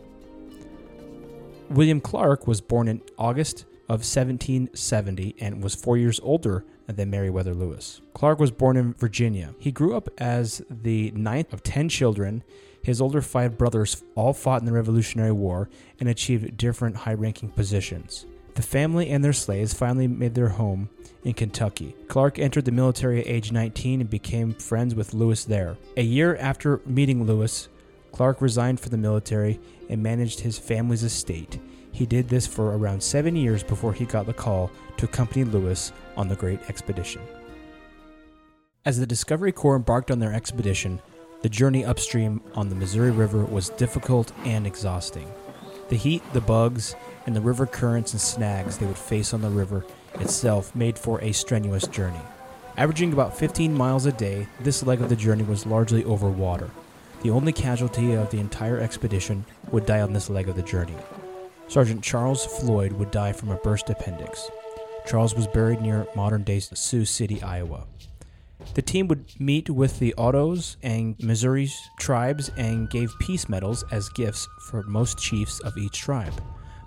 William 1.70 2.00
Clark 2.00 2.46
was 2.46 2.60
born 2.60 2.88
in 2.88 3.02
August 3.18 3.64
of 3.88 4.00
1770 4.04 5.36
and 5.40 5.62
was 5.62 5.74
four 5.74 5.96
years 5.96 6.20
older 6.22 6.64
than 6.86 7.10
Meriwether 7.10 7.54
Lewis. 7.54 8.00
Clark 8.14 8.38
was 8.38 8.50
born 8.50 8.76
in 8.76 8.94
Virginia. 8.94 9.54
He 9.58 9.72
grew 9.72 9.96
up 9.96 10.08
as 10.18 10.62
the 10.70 11.10
ninth 11.12 11.52
of 11.52 11.62
ten 11.62 11.88
children. 11.88 12.42
His 12.82 13.00
older 13.00 13.20
five 13.20 13.58
brothers 13.58 14.02
all 14.14 14.32
fought 14.32 14.60
in 14.60 14.66
the 14.66 14.72
Revolutionary 14.72 15.32
War 15.32 15.68
and 16.00 16.08
achieved 16.08 16.56
different 16.56 16.96
high 16.96 17.14
ranking 17.14 17.50
positions. 17.50 18.26
The 18.58 18.64
family 18.64 19.10
and 19.10 19.22
their 19.22 19.32
slaves 19.32 19.72
finally 19.72 20.08
made 20.08 20.34
their 20.34 20.48
home 20.48 20.88
in 21.22 21.34
Kentucky. 21.34 21.94
Clark 22.08 22.40
entered 22.40 22.64
the 22.64 22.72
military 22.72 23.20
at 23.20 23.28
age 23.28 23.52
19 23.52 24.00
and 24.00 24.10
became 24.10 24.52
friends 24.52 24.96
with 24.96 25.14
Lewis 25.14 25.44
there. 25.44 25.76
A 25.96 26.02
year 26.02 26.36
after 26.38 26.80
meeting 26.84 27.22
Lewis, 27.22 27.68
Clark 28.10 28.42
resigned 28.42 28.80
from 28.80 28.90
the 28.90 28.96
military 28.96 29.60
and 29.88 30.02
managed 30.02 30.40
his 30.40 30.58
family's 30.58 31.04
estate. 31.04 31.60
He 31.92 32.04
did 32.04 32.28
this 32.28 32.48
for 32.48 32.76
around 32.76 33.00
seven 33.00 33.36
years 33.36 33.62
before 33.62 33.92
he 33.92 34.04
got 34.04 34.26
the 34.26 34.34
call 34.34 34.72
to 34.96 35.06
accompany 35.06 35.44
Lewis 35.44 35.92
on 36.16 36.26
the 36.26 36.34
Great 36.34 36.68
Expedition. 36.68 37.22
As 38.84 38.98
the 38.98 39.06
Discovery 39.06 39.52
Corps 39.52 39.76
embarked 39.76 40.10
on 40.10 40.18
their 40.18 40.34
expedition, 40.34 41.00
the 41.42 41.48
journey 41.48 41.84
upstream 41.84 42.42
on 42.56 42.70
the 42.70 42.74
Missouri 42.74 43.12
River 43.12 43.44
was 43.44 43.68
difficult 43.68 44.32
and 44.44 44.66
exhausting. 44.66 45.32
The 45.90 45.96
heat, 45.96 46.24
the 46.32 46.40
bugs, 46.40 46.96
and 47.28 47.36
the 47.36 47.40
river 47.42 47.66
currents 47.66 48.14
and 48.14 48.20
snags 48.22 48.78
they 48.78 48.86
would 48.86 48.96
face 48.96 49.34
on 49.34 49.42
the 49.42 49.50
river 49.50 49.84
itself 50.14 50.74
made 50.74 50.98
for 50.98 51.20
a 51.20 51.30
strenuous 51.30 51.86
journey. 51.86 52.22
Averaging 52.78 53.12
about 53.12 53.36
15 53.36 53.74
miles 53.74 54.06
a 54.06 54.12
day, 54.12 54.46
this 54.60 54.82
leg 54.82 55.02
of 55.02 55.10
the 55.10 55.14
journey 55.14 55.44
was 55.44 55.66
largely 55.66 56.02
over 56.04 56.30
water. 56.30 56.70
The 57.20 57.28
only 57.28 57.52
casualty 57.52 58.14
of 58.14 58.30
the 58.30 58.40
entire 58.40 58.78
expedition 58.78 59.44
would 59.70 59.84
die 59.84 60.00
on 60.00 60.14
this 60.14 60.30
leg 60.30 60.48
of 60.48 60.56
the 60.56 60.62
journey. 60.62 60.94
Sergeant 61.68 62.02
Charles 62.02 62.46
Floyd 62.46 62.92
would 62.92 63.10
die 63.10 63.34
from 63.34 63.50
a 63.50 63.56
burst 63.56 63.90
appendix. 63.90 64.50
Charles 65.06 65.34
was 65.34 65.46
buried 65.46 65.82
near 65.82 66.06
modern 66.16 66.44
day 66.44 66.60
Sioux 66.60 67.04
City, 67.04 67.42
Iowa. 67.42 67.84
The 68.72 68.80
team 68.80 69.06
would 69.08 69.38
meet 69.38 69.68
with 69.68 69.98
the 69.98 70.14
Otos 70.16 70.76
and 70.82 71.14
Missouri 71.22 71.70
tribes 71.98 72.50
and 72.56 72.88
gave 72.88 73.12
peace 73.20 73.50
medals 73.50 73.84
as 73.90 74.08
gifts 74.08 74.48
for 74.70 74.82
most 74.84 75.18
chiefs 75.18 75.60
of 75.60 75.76
each 75.76 76.00
tribe. 76.00 76.32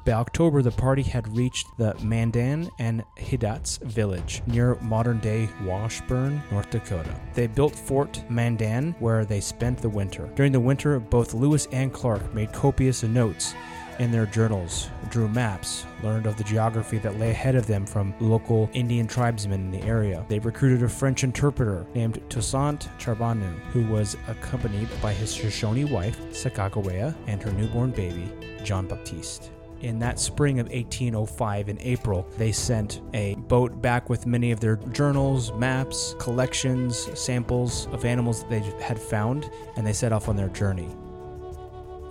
By 0.04 0.14
October, 0.14 0.64
the 0.64 0.72
party 0.72 1.04
had 1.04 1.38
reached 1.38 1.68
the 1.78 1.94
Mandan 2.02 2.72
and 2.80 3.04
Hidatsa 3.18 3.84
village 3.84 4.42
near 4.48 4.76
modern 4.82 5.20
day 5.20 5.48
Washburn, 5.64 6.42
North 6.50 6.72
Dakota. 6.72 7.16
They 7.36 7.46
built 7.46 7.76
Fort 7.76 8.24
Mandan 8.28 8.96
where 8.98 9.26
they 9.26 9.40
spent 9.40 9.78
the 9.78 9.90
winter. 9.90 10.28
During 10.36 10.54
the 10.54 10.60
winter, 10.60 11.00
both 11.00 11.36
Lewis 11.36 11.68
and 11.72 11.94
Clark 11.94 12.34
made 12.34 12.52
copious 12.52 13.04
notes 13.04 13.54
in 14.00 14.12
their 14.12 14.26
journals, 14.26 14.90
drew 15.10 15.28
maps, 15.28 15.86
learned 16.02 16.26
of 16.26 16.36
the 16.36 16.44
geography 16.44 16.98
that 16.98 17.20
lay 17.20 17.30
ahead 17.30 17.54
of 17.54 17.68
them 17.68 17.86
from 17.86 18.16
local 18.20 18.72
Indian 18.74 19.06
tribesmen 19.06 19.62
in 19.62 19.72
the 19.72 19.86
area. 19.86 20.26
They 20.28 20.40
recruited 20.40 20.82
a 20.82 20.90
French 20.90 21.24
interpreter 21.24 21.86
named 21.94 22.20
Toussaint 22.28 22.90
Charbonneau, 22.98 23.54
who 23.72 23.86
was 23.86 24.18
accompanied 24.28 24.90
by 25.00 25.14
his 25.14 25.32
Shoshone 25.32 25.86
wife, 25.86 26.20
Sacagawea, 26.32 27.14
and 27.28 27.44
her 27.44 27.52
newborn 27.52 27.92
baby, 27.92 28.32
John 28.64 28.88
Baptiste. 28.88 29.52
In 29.82 29.98
that 30.00 30.20
spring 30.20 30.60
of 30.60 30.68
1805, 30.68 31.70
in 31.70 31.80
April, 31.82 32.28
they 32.38 32.52
sent 32.52 33.02
a 33.16 33.34
boat 33.34 33.82
back 33.82 34.10
with 34.10 34.28
many 34.28 34.52
of 34.52 34.60
their 34.60 34.76
journals, 34.76 35.52
maps, 35.54 36.16
collections, 36.20 37.10
samples 37.20 37.88
of 37.88 38.06
animals 38.06 38.42
that 38.42 38.50
they 38.52 38.60
had 38.84 39.00
found, 39.00 39.50
and 39.76 39.86
they 39.86 39.94
set 39.94 40.14
off 40.14 40.30
on 40.30 40.36
their 40.36 40.50
journey. 40.50 40.90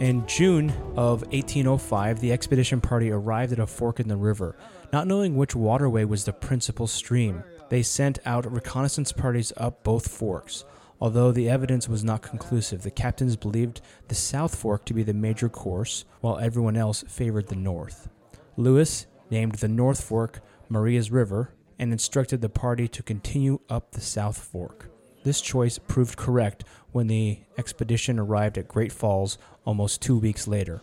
In 0.00 0.26
June 0.26 0.70
of 0.96 1.22
1805, 1.28 2.20
the 2.20 2.32
expedition 2.32 2.80
party 2.80 3.12
arrived 3.12 3.52
at 3.52 3.60
a 3.60 3.66
fork 3.66 4.00
in 4.00 4.08
the 4.08 4.16
river. 4.16 4.56
Not 4.92 5.06
knowing 5.06 5.36
which 5.36 5.54
waterway 5.54 6.04
was 6.04 6.24
the 6.24 6.32
principal 6.32 6.88
stream, 6.88 7.44
they 7.68 7.82
sent 7.82 8.18
out 8.26 8.50
reconnaissance 8.50 9.12
parties 9.12 9.52
up 9.56 9.84
both 9.84 10.08
forks. 10.08 10.64
Although 11.00 11.32
the 11.32 11.48
evidence 11.48 11.88
was 11.88 12.04
not 12.04 12.20
conclusive, 12.20 12.82
the 12.82 12.90
captains 12.90 13.36
believed 13.36 13.80
the 14.08 14.14
South 14.14 14.54
Fork 14.54 14.84
to 14.84 14.94
be 14.94 15.02
the 15.02 15.14
major 15.14 15.48
course, 15.48 16.04
while 16.20 16.38
everyone 16.38 16.76
else 16.76 17.02
favored 17.08 17.48
the 17.48 17.56
North. 17.56 18.08
Lewis 18.56 19.06
named 19.30 19.54
the 19.56 19.68
North 19.68 20.02
Fork 20.02 20.40
Maria's 20.68 21.10
River 21.10 21.54
and 21.78 21.92
instructed 21.92 22.42
the 22.42 22.50
party 22.50 22.86
to 22.88 23.02
continue 23.02 23.60
up 23.70 23.92
the 23.92 24.00
South 24.02 24.36
Fork. 24.36 24.90
This 25.24 25.40
choice 25.40 25.78
proved 25.78 26.18
correct 26.18 26.64
when 26.92 27.06
the 27.06 27.40
expedition 27.56 28.18
arrived 28.18 28.58
at 28.58 28.68
Great 28.68 28.92
Falls 28.92 29.38
almost 29.64 30.02
two 30.02 30.18
weeks 30.18 30.46
later. 30.46 30.82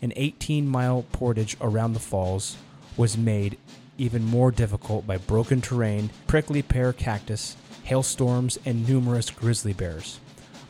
An 0.00 0.14
18 0.16 0.66
mile 0.66 1.04
portage 1.12 1.56
around 1.60 1.92
the 1.92 2.00
falls 2.00 2.56
was 2.96 3.18
made 3.18 3.58
even 3.98 4.24
more 4.24 4.50
difficult 4.50 5.06
by 5.06 5.18
broken 5.18 5.60
terrain, 5.60 6.08
prickly 6.26 6.62
pear 6.62 6.92
cactus, 6.92 7.56
hailstorms, 7.90 8.56
and 8.64 8.88
numerous 8.88 9.30
grizzly 9.30 9.72
bears. 9.72 10.20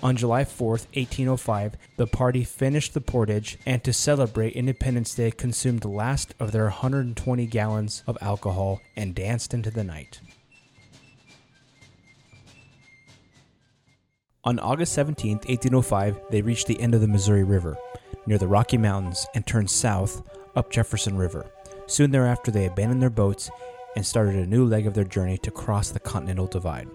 On 0.02 0.16
July 0.16 0.44
4, 0.44 0.68
1805, 0.70 1.76
the 1.98 2.06
party 2.06 2.44
finished 2.44 2.94
the 2.94 3.00
portage 3.02 3.58
and 3.66 3.84
to 3.84 3.92
celebrate 3.92 4.54
Independence 4.54 5.14
Day 5.14 5.30
consumed 5.30 5.80
the 5.80 5.88
last 5.88 6.32
of 6.40 6.50
their 6.50 6.64
120 6.64 7.46
gallons 7.46 8.02
of 8.06 8.16
alcohol 8.22 8.80
and 8.96 9.14
danced 9.14 9.52
into 9.52 9.70
the 9.70 9.84
night. 9.84 10.22
On 14.42 14.58
August 14.58 14.94
17, 14.94 15.40
1805, 15.46 16.18
they 16.30 16.40
reached 16.40 16.68
the 16.68 16.80
end 16.80 16.94
of 16.94 17.02
the 17.02 17.06
Missouri 17.06 17.44
River, 17.44 17.76
near 18.24 18.38
the 18.38 18.48
Rocky 18.48 18.78
Mountains, 18.78 19.26
and 19.34 19.46
turned 19.46 19.68
south 19.68 20.22
up 20.56 20.70
Jefferson 20.70 21.18
River. 21.18 21.50
Soon 21.86 22.12
thereafter, 22.12 22.50
they 22.50 22.64
abandoned 22.64 23.02
their 23.02 23.10
boats 23.10 23.50
and 23.94 24.06
started 24.06 24.36
a 24.36 24.46
new 24.46 24.64
leg 24.64 24.86
of 24.86 24.94
their 24.94 25.04
journey 25.04 25.36
to 25.36 25.50
cross 25.50 25.90
the 25.90 26.00
Continental 26.00 26.46
Divide. 26.46 26.88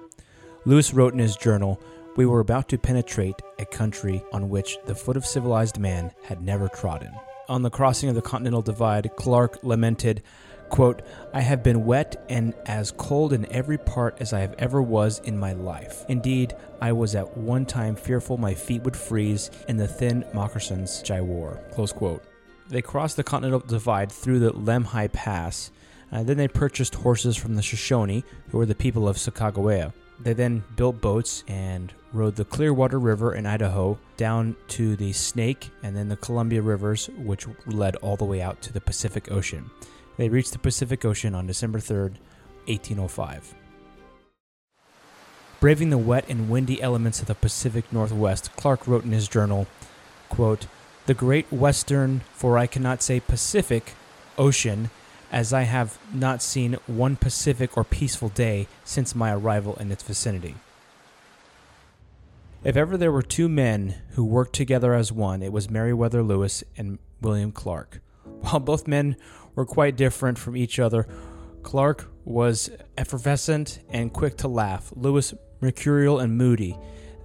Lewis 0.68 0.96
wrote 0.96 1.14
in 1.14 1.20
his 1.20 1.38
journal, 1.38 1.80
We 2.16 2.26
were 2.26 2.40
about 2.40 2.70
to 2.70 2.78
penetrate 2.80 3.40
a 3.60 3.66
country 3.66 4.24
on 4.34 4.50
which 4.50 4.78
the 4.86 4.96
foot 4.96 5.16
of 5.16 5.26
civilized 5.26 5.78
man 5.78 6.12
had 6.24 6.42
never 6.42 6.68
trodden. 6.68 7.14
On 7.48 7.62
the 7.62 7.70
crossing 7.70 8.10
of 8.10 8.16
the 8.16 8.22
Continental 8.24 8.64
Divide, 8.64 9.12
Clark 9.16 9.64
lamented, 9.64 10.24
quote, 10.70 11.04
I 11.36 11.42
have 11.42 11.62
been 11.62 11.86
wet 11.86 12.26
and 12.30 12.56
as 12.66 12.92
cold 12.92 13.32
in 13.32 13.46
every 13.52 13.78
part 13.78 14.18
as 14.20 14.34
I 14.34 14.40
have 14.40 14.56
ever 14.58 14.82
was 14.82 15.20
in 15.20 15.38
my 15.38 15.54
life. 15.54 16.04
Indeed, 16.10 16.56
I 16.82 16.94
was 16.94 17.14
at 17.14 17.38
one 17.38 17.68
time 17.68 17.96
fearful 17.96 18.38
my 18.38 18.56
feet 18.56 18.82
would 18.82 18.98
freeze 18.98 19.52
in 19.68 19.78
the 19.78 19.88
thin 19.88 20.26
moccasins 20.34 21.00
which 21.00 21.12
I 21.12 21.22
wore. 21.22 21.62
Close 21.74 21.92
quote. 21.92 22.24
They 22.70 22.82
crossed 22.82 23.18
the 23.18 23.24
Continental 23.24 23.60
Divide 23.60 24.12
through 24.12 24.40
the 24.40 24.52
Lemhi 24.54 25.12
Pass. 25.14 25.70
Uh, 26.12 26.24
then 26.24 26.38
they 26.38 26.48
purchased 26.48 26.96
horses 26.96 27.38
from 27.38 27.54
the 27.54 27.62
Shoshone, 27.62 28.24
who 28.50 28.58
were 28.58 28.66
the 28.66 28.74
people 28.74 29.08
of 29.08 29.18
Sacagawea. 29.18 29.94
They 30.20 30.34
then 30.34 30.64
built 30.76 31.02
boats 31.02 31.44
and 31.48 31.94
rode 32.14 32.36
the 32.36 32.46
Clearwater 32.46 33.00
River 33.00 33.34
in 33.36 33.46
Idaho 33.46 34.00
down 34.16 34.56
to 34.70 34.96
the 34.96 35.12
Snake 35.12 35.70
and 35.84 35.96
then 35.96 36.08
the 36.08 36.16
Columbia 36.16 36.62
Rivers, 36.62 37.10
which 37.18 37.48
led 37.66 37.96
all 37.98 38.16
the 38.16 38.26
way 38.26 38.42
out 38.42 38.62
to 38.64 38.74
the 38.74 38.82
Pacific 38.82 39.30
Ocean. 39.32 39.70
They 40.18 40.30
reached 40.30 40.54
the 40.54 40.60
Pacific 40.60 41.04
Ocean 41.04 41.36
on 41.36 41.48
December 41.48 41.80
3rd, 41.80 42.18
1805. 42.68 43.54
Braving 45.60 45.90
the 45.90 45.98
wet 45.98 46.26
and 46.30 46.50
windy 46.50 46.82
elements 46.82 47.20
of 47.20 47.28
the 47.28 47.36
Pacific 47.36 47.92
Northwest, 47.92 48.56
Clark 48.56 48.88
wrote 48.88 49.04
in 49.04 49.12
his 49.12 49.28
journal, 49.28 49.68
quote, 50.30 50.68
The 51.06 51.14
great 51.14 51.52
western, 51.52 52.22
for 52.34 52.58
I 52.58 52.68
cannot 52.68 53.02
say 53.02 53.20
Pacific, 53.20 53.94
ocean 54.38 54.90
as 55.32 55.54
I 55.54 55.64
have 55.64 55.98
not 56.14 56.42
seen 56.42 56.74
one 56.88 57.16
pacific 57.16 57.78
or 57.78 57.84
peaceful 57.84 58.30
day 58.30 58.68
since 58.84 59.16
my 59.16 59.34
arrival 59.34 59.76
in 59.76 59.92
its 59.92 60.04
vicinity. 60.04 60.56
If 62.64 62.76
ever 62.76 62.98
there 62.98 63.12
were 63.12 63.22
two 63.22 63.48
men 63.48 63.96
who 64.12 64.26
worked 64.26 64.54
together 64.54 64.94
as 64.94 65.12
one, 65.12 65.44
it 65.44 65.52
was 65.52 65.70
Meriwether 65.70 66.24
Lewis 66.24 66.64
and 66.76 66.98
William 67.22 67.52
Clark. 67.52 68.02
While 68.24 68.60
both 68.60 68.88
men 68.88 69.18
were 69.54 69.66
quite 69.66 69.96
different 69.96 70.40
from 70.40 70.58
each 70.58 70.80
other, 70.80 71.08
Clark 71.62 72.08
was 72.24 72.70
effervescent 72.98 73.80
and 73.90 74.12
quick 74.12 74.38
to 74.38 74.48
laugh, 74.48 74.92
Lewis 74.96 75.34
mercurial 75.62 76.20
and 76.20 76.38
moody. 76.38 76.78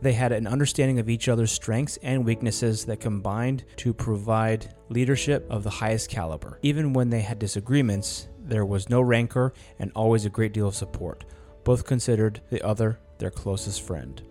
They 0.02 0.12
had 0.14 0.32
an 0.32 0.46
understanding 0.46 0.98
of 0.98 1.10
each 1.10 1.28
other's 1.28 1.52
strengths 1.52 1.98
and 2.02 2.24
weaknesses 2.24 2.86
that 2.86 3.00
combined 3.00 3.64
to 3.76 3.92
provide 3.92 4.74
leadership 4.88 5.46
of 5.50 5.62
the 5.62 5.70
highest 5.70 6.08
caliber. 6.08 6.58
Even 6.62 6.92
when 6.92 7.10
they 7.10 7.20
had 7.20 7.38
disagreements, 7.38 8.28
there 8.42 8.64
was 8.64 8.88
no 8.88 9.02
rancor 9.02 9.52
and 9.78 9.92
always 9.94 10.24
a 10.24 10.30
great 10.30 10.52
deal 10.52 10.68
of 10.68 10.74
support. 10.74 11.24
Both 11.64 11.84
considered 11.84 12.40
the 12.50 12.62
other 12.62 12.98
their 13.18 13.30
closest 13.30 13.82
friend. 13.82 14.22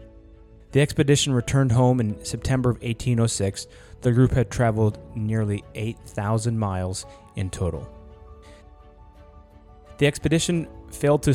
The 0.72 0.82
expedition 0.82 1.34
returned 1.34 1.72
home 1.72 2.00
in 2.00 2.24
September 2.26 2.70
of 2.70 2.78
1806. 2.78 3.68
The 4.02 4.12
group 4.12 4.32
had 4.32 4.50
traveled 4.50 5.00
nearly 5.16 5.64
8,000 5.76 6.58
miles 6.58 7.06
in 7.36 7.50
total. 7.50 7.88
The 10.00 10.08
expedition 10.08 10.68
failed 10.92 11.24
to 11.24 11.34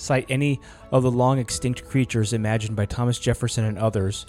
sight 0.00 0.26
any 0.28 0.60
of 0.90 1.02
the 1.02 1.10
long 1.10 1.38
extinct 1.38 1.86
creatures 1.86 2.32
imagined 2.32 2.76
by 2.76 2.86
Thomas 2.86 3.18
Jefferson 3.18 3.64
and 3.64 3.78
others, 3.78 4.26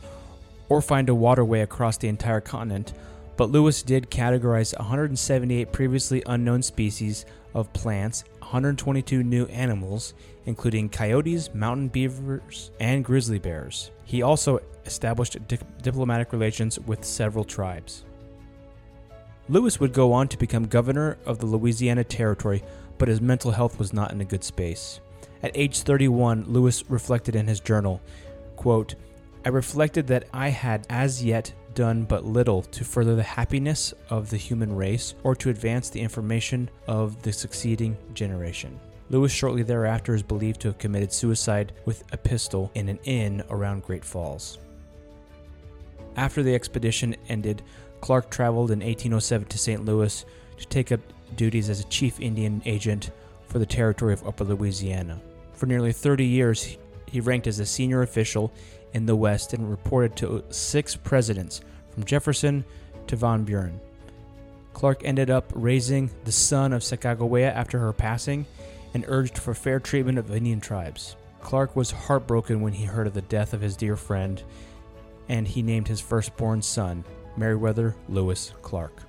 or 0.70 0.82
find 0.82 1.10
a 1.10 1.16
waterway 1.16 1.62
across 1.62 1.98
the 1.98 2.08
entire 2.08 2.42
continent, 2.42 2.94
but 3.38 3.50
Lewis 3.50 3.82
did 3.82 4.12
categorize 4.12 4.78
178 4.78 5.72
previously 5.72 6.22
unknown 6.26 6.62
species 6.62 7.26
of 7.54 7.72
plants, 7.74 8.24
122 8.40 9.24
new 9.24 9.46
animals, 9.48 10.14
including 10.46 10.90
coyotes, 10.90 11.54
mountain 11.54 11.88
beavers, 11.88 12.72
and 12.80 13.04
grizzly 13.04 13.40
bears. 13.40 13.92
He 14.04 14.22
also 14.22 14.60
established 14.86 15.48
di- 15.48 15.58
diplomatic 15.82 16.34
relations 16.34 16.80
with 16.80 17.04
several 17.04 17.44
tribes. 17.44 18.04
Lewis 19.50 19.80
would 19.80 19.94
go 19.94 20.14
on 20.14 20.28
to 20.30 20.38
become 20.38 20.68
governor 20.68 21.18
of 21.26 21.40
the 21.40 21.46
Louisiana 21.46 22.04
Territory, 22.04 22.64
but 22.98 23.08
his 23.08 23.22
mental 23.22 23.52
health 23.52 23.80
was 23.80 23.92
not 23.92 24.12
in 24.12 24.22
a 24.22 24.26
good 24.26 24.44
space. 24.44 25.00
At 25.44 25.52
age 25.56 25.82
31, 25.82 26.46
Lewis 26.48 26.84
reflected 26.90 27.36
in 27.36 27.48
his 27.48 27.60
journal, 27.60 28.02
quote, 28.56 28.96
I 29.44 29.50
reflected 29.50 30.06
that 30.08 30.28
I 30.32 30.50
had 30.50 30.86
as 30.90 31.24
yet 31.24 31.52
done 31.74 32.04
but 32.04 32.26
little 32.26 32.62
to 32.64 32.84
further 32.84 33.16
the 33.16 33.24
happiness 33.24 33.94
of 34.10 34.30
the 34.30 34.38
human 34.38 34.76
race 34.76 35.16
or 35.24 35.36
to 35.38 35.50
advance 35.50 35.90
the 35.90 36.02
information 36.02 36.70
of 36.88 37.22
the 37.24 37.34
succeeding 37.34 37.98
generation. 38.14 38.80
Lewis 39.10 39.32
shortly 39.32 39.64
thereafter 39.64 40.14
is 40.14 40.22
believed 40.22 40.62
to 40.62 40.68
have 40.68 40.78
committed 40.78 41.12
suicide 41.12 41.74
with 41.86 42.04
a 42.14 42.18
pistol 42.18 42.72
in 42.76 42.88
an 42.88 43.00
inn 43.04 43.44
around 43.50 43.84
Great 43.84 44.06
Falls. 44.06 44.60
After 46.16 46.44
the 46.44 46.54
expedition 46.54 47.16
ended, 47.30 47.64
Clark 48.02 48.30
traveled 48.30 48.72
in 48.72 48.80
1807 48.80 49.48
to 49.48 49.58
St. 49.58 49.86
Louis 49.86 50.26
to 50.58 50.66
take 50.68 50.92
up 50.92 51.00
duties 51.36 51.70
as 51.70 51.80
a 51.80 51.86
chief 51.86 52.20
Indian 52.20 52.62
agent 52.66 53.12
for 53.48 53.60
the 53.60 53.66
territory 53.66 54.14
of 54.14 54.26
Upper 54.28 54.44
Louisiana. 54.44 55.22
For 55.62 55.68
nearly 55.68 55.92
30 55.92 56.26
years, 56.26 56.76
He 57.06 57.20
ranked 57.20 57.46
as 57.46 57.60
a 57.60 57.68
senior 57.68 58.02
official 58.02 58.52
in 58.94 59.06
the 59.06 59.16
West 59.16 59.54
and 59.54 59.70
reported 59.70 60.16
to 60.16 60.44
six 60.50 60.96
presidents, 60.96 61.62
from 61.92 62.04
Jefferson 62.04 62.66
to 63.06 63.16
Van 63.16 63.44
Buren. 63.44 63.80
Clark 64.74 65.04
ended 65.06 65.30
up 65.30 65.52
raising 65.54 66.10
the 66.24 66.32
son 66.32 66.74
of 66.74 66.82
Sacagawea 66.82 67.54
after 67.54 67.78
her 67.78 67.94
passing 67.94 68.48
and 68.96 69.06
urged 69.08 69.38
for 69.38 69.54
fair 69.54 69.80
treatment 69.80 70.18
of 70.18 70.32
Indian 70.32 70.60
tribes. 70.60 71.16
Clark 71.42 71.76
was 71.76 71.92
heartbroken 71.92 72.62
when 72.62 72.74
he 72.74 72.86
heard 72.86 73.06
of 73.06 73.14
the 73.14 73.22
death 73.22 73.54
of 73.54 73.62
his 73.62 73.78
dear 73.78 73.96
friend, 73.96 74.42
and 75.30 75.48
he 75.48 75.62
named 75.62 75.88
his 75.88 76.02
firstborn 76.02 76.64
son 76.64 77.04
Meriwether 77.38 77.94
Lewis 78.10 78.52
Clark. 78.64 79.04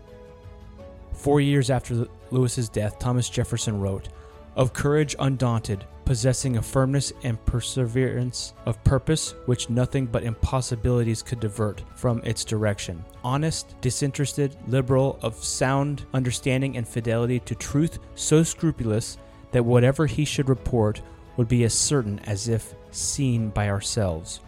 Four 1.14 1.40
years 1.40 1.70
after 1.70 2.06
Lewis's 2.30 2.68
death, 2.68 2.98
Thomas 2.98 3.30
Jefferson 3.30 3.80
wrote, 3.80 4.10
Of 4.54 4.74
courage 4.74 5.16
undaunted, 5.18 5.86
possessing 6.04 6.56
a 6.56 6.62
firmness 6.62 7.12
and 7.22 7.44
perseverance 7.46 8.54
of 8.66 8.82
purpose 8.84 9.34
which 9.46 9.70
nothing 9.70 10.06
but 10.06 10.24
impossibilities 10.24 11.22
could 11.22 11.40
divert 11.40 11.82
from 11.94 12.20
its 12.24 12.44
direction. 12.44 13.04
Honest, 13.24 13.80
disinterested, 13.80 14.56
liberal, 14.66 15.18
of 15.22 15.42
sound 15.42 16.04
understanding 16.14 16.76
and 16.76 16.86
fidelity 16.86 17.40
to 17.40 17.54
truth, 17.54 17.98
so 18.14 18.42
scrupulous 18.42 19.18
that 19.52 19.64
whatever 19.64 20.06
he 20.06 20.24
should 20.24 20.48
report 20.48 21.02
would 21.36 21.48
be 21.48 21.64
as 21.64 21.74
certain 21.74 22.18
as 22.20 22.48
if 22.48 22.74
seen 22.90 23.48
by 23.50 23.68
ourselves. 23.68 24.40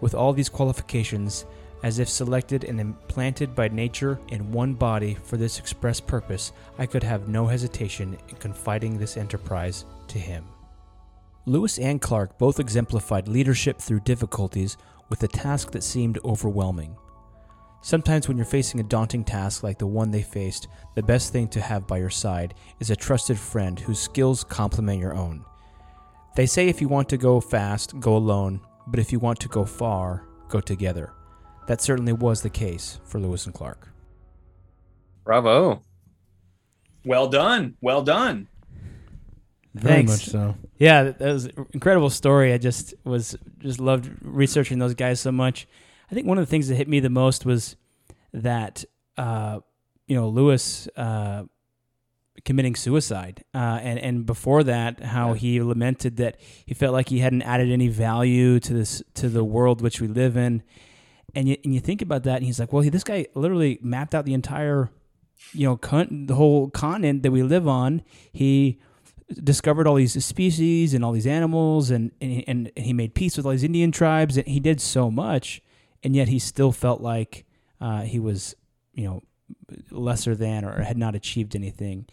With 0.00 0.14
all 0.14 0.32
these 0.32 0.48
qualifications, 0.48 1.46
as 1.82 1.98
if 1.98 2.08
selected 2.08 2.64
and 2.64 2.80
implanted 2.80 3.54
by 3.54 3.68
nature 3.68 4.18
in 4.28 4.52
one 4.52 4.74
body 4.74 5.14
for 5.24 5.36
this 5.36 5.58
express 5.58 6.00
purpose, 6.00 6.52
I 6.78 6.86
could 6.86 7.02
have 7.02 7.28
no 7.28 7.46
hesitation 7.46 8.16
in 8.28 8.36
confiding 8.36 8.98
this 8.98 9.16
enterprise 9.16 9.84
to 10.08 10.18
him. 10.18 10.44
Lewis 11.48 11.78
and 11.78 12.00
Clark 12.00 12.36
both 12.38 12.60
exemplified 12.60 13.26
leadership 13.26 13.78
through 13.78 14.00
difficulties 14.00 14.76
with 15.08 15.22
a 15.22 15.28
task 15.28 15.72
that 15.72 15.82
seemed 15.82 16.18
overwhelming. 16.24 16.94
Sometimes, 17.80 18.28
when 18.28 18.36
you're 18.36 18.44
facing 18.44 18.80
a 18.80 18.84
daunting 18.84 19.24
task 19.24 19.62
like 19.62 19.78
the 19.78 19.86
one 19.86 20.10
they 20.10 20.22
faced, 20.22 20.68
the 20.94 21.02
best 21.02 21.32
thing 21.32 21.48
to 21.48 21.60
have 21.60 21.86
by 21.86 21.98
your 21.98 22.10
side 22.10 22.52
is 22.80 22.90
a 22.90 22.96
trusted 22.96 23.38
friend 23.38 23.80
whose 23.80 23.98
skills 23.98 24.44
complement 24.44 25.00
your 25.00 25.14
own. 25.14 25.44
They 26.36 26.44
say 26.44 26.68
if 26.68 26.80
you 26.82 26.88
want 26.88 27.08
to 27.08 27.16
go 27.16 27.40
fast, 27.40 27.98
go 27.98 28.16
alone, 28.16 28.60
but 28.86 29.00
if 29.00 29.10
you 29.10 29.18
want 29.18 29.40
to 29.40 29.48
go 29.48 29.64
far, 29.64 30.24
go 30.48 30.60
together. 30.60 31.12
That 31.66 31.80
certainly 31.80 32.12
was 32.12 32.42
the 32.42 32.50
case 32.50 33.00
for 33.04 33.20
Lewis 33.20 33.46
and 33.46 33.54
Clark. 33.54 33.88
Bravo. 35.24 35.82
Well 37.04 37.28
done. 37.28 37.76
Well 37.80 38.02
done. 38.02 38.48
Very 39.74 39.96
Thanks. 39.96 40.12
much 40.12 40.26
so. 40.26 40.56
Yeah, 40.78 41.04
that 41.04 41.20
was 41.20 41.44
an 41.46 41.66
incredible 41.72 42.10
story. 42.10 42.52
I 42.52 42.58
just 42.58 42.94
was 43.04 43.36
just 43.58 43.80
loved 43.80 44.10
researching 44.22 44.78
those 44.78 44.94
guys 44.94 45.20
so 45.20 45.30
much. 45.30 45.68
I 46.10 46.14
think 46.14 46.26
one 46.26 46.38
of 46.38 46.42
the 46.42 46.50
things 46.50 46.68
that 46.68 46.76
hit 46.76 46.88
me 46.88 47.00
the 47.00 47.10
most 47.10 47.44
was 47.44 47.76
that 48.32 48.84
uh, 49.16 49.60
you 50.06 50.16
know 50.16 50.28
Lewis 50.28 50.88
uh, 50.96 51.44
committing 52.44 52.74
suicide, 52.74 53.44
uh, 53.54 53.78
and 53.82 53.98
and 53.98 54.26
before 54.26 54.64
that, 54.64 55.00
how 55.00 55.28
yeah. 55.28 55.38
he 55.38 55.62
lamented 55.62 56.16
that 56.16 56.40
he 56.64 56.74
felt 56.74 56.92
like 56.92 57.08
he 57.08 57.18
hadn't 57.18 57.42
added 57.42 57.70
any 57.70 57.88
value 57.88 58.58
to 58.60 58.72
this 58.72 59.02
to 59.14 59.28
the 59.28 59.44
world 59.44 59.80
which 59.82 60.00
we 60.00 60.08
live 60.08 60.36
in, 60.36 60.62
and 61.34 61.48
you, 61.48 61.56
and 61.62 61.74
you 61.74 61.80
think 61.80 62.00
about 62.02 62.22
that, 62.24 62.36
and 62.36 62.46
he's 62.46 62.58
like, 62.58 62.72
well, 62.72 62.82
he, 62.82 62.90
this 62.90 63.04
guy 63.04 63.26
literally 63.34 63.78
mapped 63.82 64.14
out 64.14 64.24
the 64.24 64.34
entire, 64.34 64.90
you 65.52 65.66
know, 65.66 65.76
con- 65.76 66.26
the 66.26 66.34
whole 66.34 66.70
continent 66.70 67.22
that 67.22 67.30
we 67.30 67.42
live 67.42 67.68
on. 67.68 68.02
He 68.32 68.80
discovered 69.42 69.86
all 69.86 69.96
these 69.96 70.24
species 70.24 70.94
and 70.94 71.04
all 71.04 71.12
these 71.12 71.26
animals, 71.26 71.90
and, 71.90 72.12
and 72.20 72.44
and 72.46 72.72
he 72.76 72.92
made 72.92 73.14
peace 73.14 73.36
with 73.36 73.46
all 73.46 73.52
these 73.52 73.64
Indian 73.64 73.92
tribes, 73.92 74.36
and 74.36 74.46
he 74.46 74.60
did 74.60 74.80
so 74.80 75.10
much, 75.10 75.62
and 76.02 76.16
yet 76.16 76.28
he 76.28 76.38
still 76.38 76.72
felt 76.72 77.00
like 77.00 77.44
uh, 77.80 78.02
he 78.02 78.18
was, 78.18 78.54
you 78.94 79.04
know, 79.04 79.22
lesser 79.90 80.34
than 80.34 80.64
or 80.64 80.82
had 80.82 80.96
not 80.96 81.14
achieved 81.14 81.54
anything, 81.54 82.06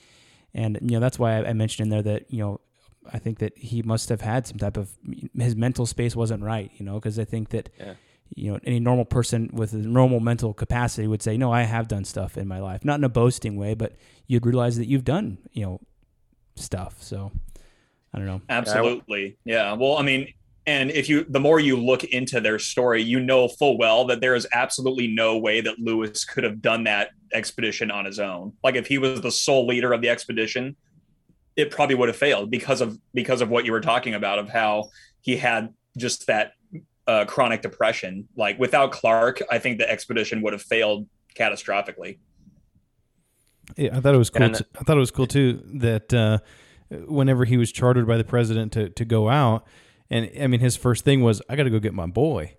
and 0.54 0.78
you 0.82 0.92
know 0.92 1.00
that's 1.00 1.18
why 1.18 1.38
I, 1.38 1.50
I 1.50 1.54
mentioned 1.54 1.88
in 1.88 1.90
there 1.92 2.14
that 2.14 2.32
you 2.32 2.40
know 2.40 2.60
I 3.12 3.20
think 3.20 3.40
that 3.40 3.58
he 3.58 3.82
must 3.82 4.10
have 4.10 4.22
had 4.22 4.46
some 4.46 4.58
type 4.58 4.78
of 4.78 4.92
his 5.38 5.56
mental 5.56 5.86
space 5.86 6.16
wasn't 6.16 6.44
right, 6.44 6.72
you 6.76 6.86
know, 6.86 6.96
because 6.96 7.20
I 7.20 7.26
think 7.26 7.50
that. 7.50 7.70
Yeah 7.80 7.94
you 8.34 8.52
know 8.52 8.60
any 8.64 8.80
normal 8.80 9.06
person 9.06 9.52
with 9.54 9.74
a 9.74 9.78
normal 9.78 10.20
mental 10.20 10.52
capacity 10.52 11.08
would 11.08 11.22
say 11.22 11.38
no 11.38 11.52
i 11.52 11.62
have 11.62 11.88
done 11.88 12.04
stuff 12.04 12.40
in 12.40 12.48
my 12.48 12.60
life 12.60 12.84
not 12.84 13.00
in 13.00 13.04
a 13.04 13.10
boasting 13.10 13.56
way 13.56 13.76
but 13.76 13.94
you'd 14.26 14.48
realize 14.48 14.78
that 14.78 14.88
you've 14.88 15.04
done 15.04 15.38
you 15.52 15.64
know 15.64 15.80
stuff. 16.56 17.02
So 17.02 17.32
i 18.14 18.18
don't 18.18 18.28
know. 18.28 18.42
Absolutely. 18.50 19.38
Yeah. 19.46 19.74
Well 19.74 19.98
i 19.98 20.02
mean 20.02 20.34
and 20.68 20.90
if 20.90 21.10
you 21.10 21.26
the 21.30 21.40
more 21.40 21.60
you 21.60 21.78
look 21.78 22.04
into 22.06 22.42
their 22.42 22.58
story 22.58 23.02
you 23.02 23.20
know 23.20 23.48
full 23.48 23.78
well 23.78 24.06
that 24.06 24.20
there 24.20 24.36
is 24.36 24.48
absolutely 24.54 25.08
no 25.08 25.38
way 25.38 25.62
that 25.62 25.78
lewis 25.80 26.26
could 26.26 26.44
have 26.44 26.62
done 26.62 26.86
that 26.86 27.10
expedition 27.34 27.92
on 27.92 28.06
his 28.06 28.20
own. 28.20 28.54
Like 28.64 28.76
if 28.76 28.88
he 28.88 28.98
was 28.98 29.22
the 29.22 29.32
sole 29.32 29.68
leader 29.68 29.94
of 29.94 30.02
the 30.02 30.10
expedition 30.10 30.76
it 31.56 31.72
probably 31.72 31.96
would 31.96 32.10
have 32.10 32.18
failed 32.18 32.52
because 32.52 32.82
of 32.82 32.98
because 33.14 33.42
of 33.42 33.50
what 33.50 33.66
you 33.66 33.72
were 33.72 33.82
talking 33.82 34.14
about 34.14 34.40
of 34.40 34.50
how 34.50 34.90
he 35.22 35.38
had 35.38 35.74
just 35.98 36.28
that 36.28 36.52
uh, 37.08 37.26
chronic 37.26 37.62
depression. 37.62 38.28
Like 38.36 38.60
without 38.60 38.92
Clark, 38.92 39.42
I 39.50 39.60
think 39.60 39.78
the 39.78 39.90
expedition 39.90 40.42
would 40.42 40.54
have 40.54 40.62
failed 40.62 41.08
catastrophically. 41.36 42.20
Yeah, 43.78 43.98
I 43.98 44.00
thought 44.00 44.16
it 44.16 44.18
was 44.18 44.30
cool. 44.30 44.44
And, 44.44 44.56
I 44.80 44.84
thought 44.84 44.98
it 44.98 45.00
was 45.00 45.12
cool 45.12 45.28
too 45.28 45.62
that 45.76 46.14
uh, 46.14 46.40
whenever 47.08 47.46
he 47.46 47.58
was 47.58 47.72
chartered 47.72 48.08
by 48.08 48.18
the 48.18 48.24
president 48.24 48.74
to, 48.74 48.90
to 48.90 49.06
go 49.06 49.30
out, 49.30 49.66
and 50.10 50.30
I 50.40 50.48
mean 50.48 50.60
his 50.60 50.76
first 50.76 51.04
thing 51.04 51.22
was, 51.22 51.42
"I 51.50 51.56
got 51.56 51.64
to 51.64 51.70
go 51.70 51.80
get 51.80 51.94
my 51.94 52.08
boy." 52.08 52.54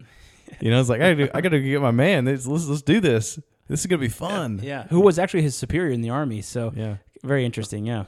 You 0.61 0.71
know, 0.71 0.81
it's 0.81 0.88
like 0.88 1.01
I 1.01 1.14
got 1.14 1.27
to 1.27 1.37
I 1.37 1.40
got 1.40 1.49
to 1.51 1.61
get 1.61 1.81
my 1.81 1.90
man. 1.90 2.25
Let's, 2.25 2.47
let's 2.47 2.66
let's 2.66 2.83
do 2.83 3.01
this. 3.01 3.38
This 3.69 3.81
is 3.81 3.87
gonna 3.87 4.01
be 4.01 4.09
fun. 4.09 4.61
Yeah, 4.62 4.87
who 4.88 5.01
was 5.01 5.19
actually 5.19 5.42
his 5.42 5.57
superior 5.57 5.92
in 5.92 6.03
the 6.03 6.11
army. 6.11 6.42
So 6.42 6.73
yeah, 6.75 6.97
very 7.23 7.45
interesting. 7.45 7.87
Yeah. 7.87 8.05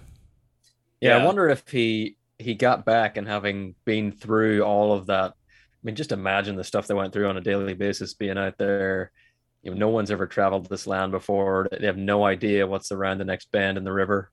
Yeah, 1.00 1.16
yeah. 1.16 1.22
I 1.22 1.26
wonder 1.26 1.48
if 1.48 1.68
he 1.68 2.16
he 2.38 2.54
got 2.54 2.84
back 2.84 3.16
and 3.16 3.26
having 3.26 3.74
been 3.84 4.12
through 4.12 4.62
all 4.62 4.92
of 4.92 5.06
that 5.06 5.34
I 5.78 5.86
mean, 5.86 5.94
just 5.94 6.12
imagine 6.12 6.56
the 6.56 6.64
stuff 6.64 6.88
they 6.88 6.94
went 6.94 7.12
through 7.12 7.28
on 7.28 7.36
a 7.36 7.40
daily 7.40 7.74
basis 7.74 8.14
being 8.14 8.36
out 8.36 8.58
there. 8.58 9.12
You 9.62 9.72
know, 9.72 9.76
no 9.76 9.88
one's 9.88 10.10
ever 10.10 10.26
traveled 10.26 10.68
this 10.68 10.86
land 10.86 11.12
before. 11.12 11.68
They 11.70 11.86
have 11.86 11.96
no 11.96 12.24
idea 12.24 12.66
what's 12.66 12.92
around 12.92 13.18
the 13.18 13.24
next 13.24 13.50
bend 13.52 13.76
in 13.76 13.84
the 13.84 13.92
river. 13.92 14.30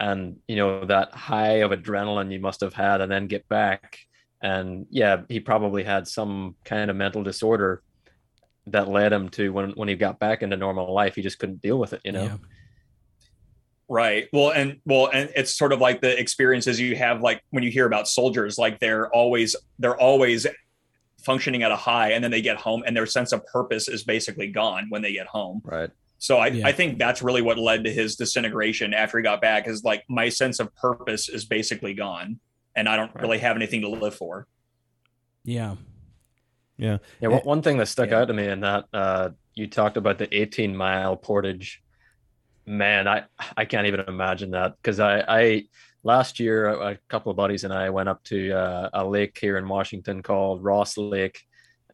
And, 0.00 0.38
you 0.48 0.56
know, 0.56 0.84
that 0.86 1.14
high 1.14 1.62
of 1.62 1.70
adrenaline 1.70 2.32
you 2.32 2.40
must 2.40 2.60
have 2.60 2.74
had 2.74 3.00
and 3.00 3.10
then 3.10 3.26
get 3.26 3.48
back. 3.48 3.98
And 4.42 4.86
yeah, 4.90 5.22
he 5.28 5.40
probably 5.40 5.84
had 5.84 6.08
some 6.08 6.56
kind 6.64 6.90
of 6.90 6.96
mental 6.96 7.22
disorder 7.22 7.82
that 8.66 8.88
led 8.88 9.12
him 9.12 9.28
to 9.30 9.52
when, 9.52 9.70
when 9.72 9.88
he 9.88 9.94
got 9.94 10.18
back 10.18 10.42
into 10.42 10.56
normal 10.56 10.92
life, 10.92 11.14
he 11.14 11.22
just 11.22 11.38
couldn't 11.38 11.62
deal 11.62 11.78
with 11.78 11.92
it, 11.92 12.00
you 12.04 12.12
know? 12.12 12.24
Yeah. 12.24 12.36
Right. 13.86 14.28
Well, 14.32 14.50
and 14.50 14.80
well, 14.86 15.10
and 15.12 15.30
it's 15.36 15.54
sort 15.54 15.72
of 15.74 15.80
like 15.80 16.00
the 16.00 16.18
experiences 16.18 16.80
you 16.80 16.96
have, 16.96 17.20
like 17.20 17.42
when 17.50 17.62
you 17.62 17.70
hear 17.70 17.84
about 17.84 18.08
soldiers, 18.08 18.56
like 18.56 18.80
they're 18.80 19.10
always 19.14 19.54
they're 19.78 19.96
always 19.96 20.46
functioning 21.24 21.62
at 21.62 21.72
a 21.72 21.76
high 21.76 22.12
and 22.12 22.22
then 22.22 22.30
they 22.30 22.42
get 22.42 22.56
home 22.56 22.82
and 22.86 22.96
their 22.96 23.06
sense 23.06 23.32
of 23.32 23.44
purpose 23.46 23.88
is 23.88 24.04
basically 24.04 24.48
gone 24.48 24.86
when 24.88 25.02
they 25.02 25.12
get 25.12 25.26
home. 25.26 25.60
Right. 25.64 25.90
So 26.18 26.38
I, 26.38 26.46
yeah. 26.48 26.66
I 26.66 26.72
think 26.72 26.98
that's 26.98 27.22
really 27.22 27.42
what 27.42 27.58
led 27.58 27.84
to 27.84 27.92
his 27.92 28.16
disintegration 28.16 28.94
after 28.94 29.18
he 29.18 29.22
got 29.22 29.40
back 29.40 29.68
is 29.68 29.84
like 29.84 30.04
my 30.08 30.28
sense 30.28 30.58
of 30.60 30.74
purpose 30.76 31.28
is 31.28 31.44
basically 31.44 31.94
gone 31.94 32.40
and 32.74 32.88
I 32.88 32.96
don't 32.96 33.14
right. 33.14 33.22
really 33.22 33.38
have 33.38 33.56
anything 33.56 33.82
to 33.82 33.88
live 33.88 34.14
for. 34.14 34.46
Yeah. 35.44 35.76
Yeah. 36.76 36.98
Yeah. 37.20 37.28
Well, 37.28 37.40
one 37.44 37.62
thing 37.62 37.78
that 37.78 37.86
stuck 37.86 38.10
yeah. 38.10 38.20
out 38.20 38.28
to 38.28 38.34
me 38.34 38.46
in 38.46 38.60
that 38.60 38.86
uh, 38.92 39.30
you 39.54 39.66
talked 39.66 39.96
about 39.96 40.18
the 40.18 40.34
18 40.34 40.76
mile 40.76 41.16
portage. 41.16 41.82
Man, 42.66 43.06
I, 43.06 43.24
I 43.56 43.66
can't 43.66 43.86
even 43.86 44.00
imagine 44.00 44.52
that 44.52 44.76
because 44.80 45.00
I, 45.00 45.24
I, 45.28 45.64
last 46.04 46.38
year, 46.38 46.68
a 46.68 46.98
couple 47.08 47.30
of 47.30 47.36
buddies 47.36 47.64
and 47.64 47.72
I 47.72 47.90
went 47.90 48.08
up 48.08 48.22
to 48.24 48.52
uh, 48.52 48.90
a 48.92 49.04
lake 49.04 49.36
here 49.40 49.56
in 49.56 49.66
Washington 49.66 50.22
called 50.22 50.62
Ross 50.62 50.96
Lake, 50.96 51.40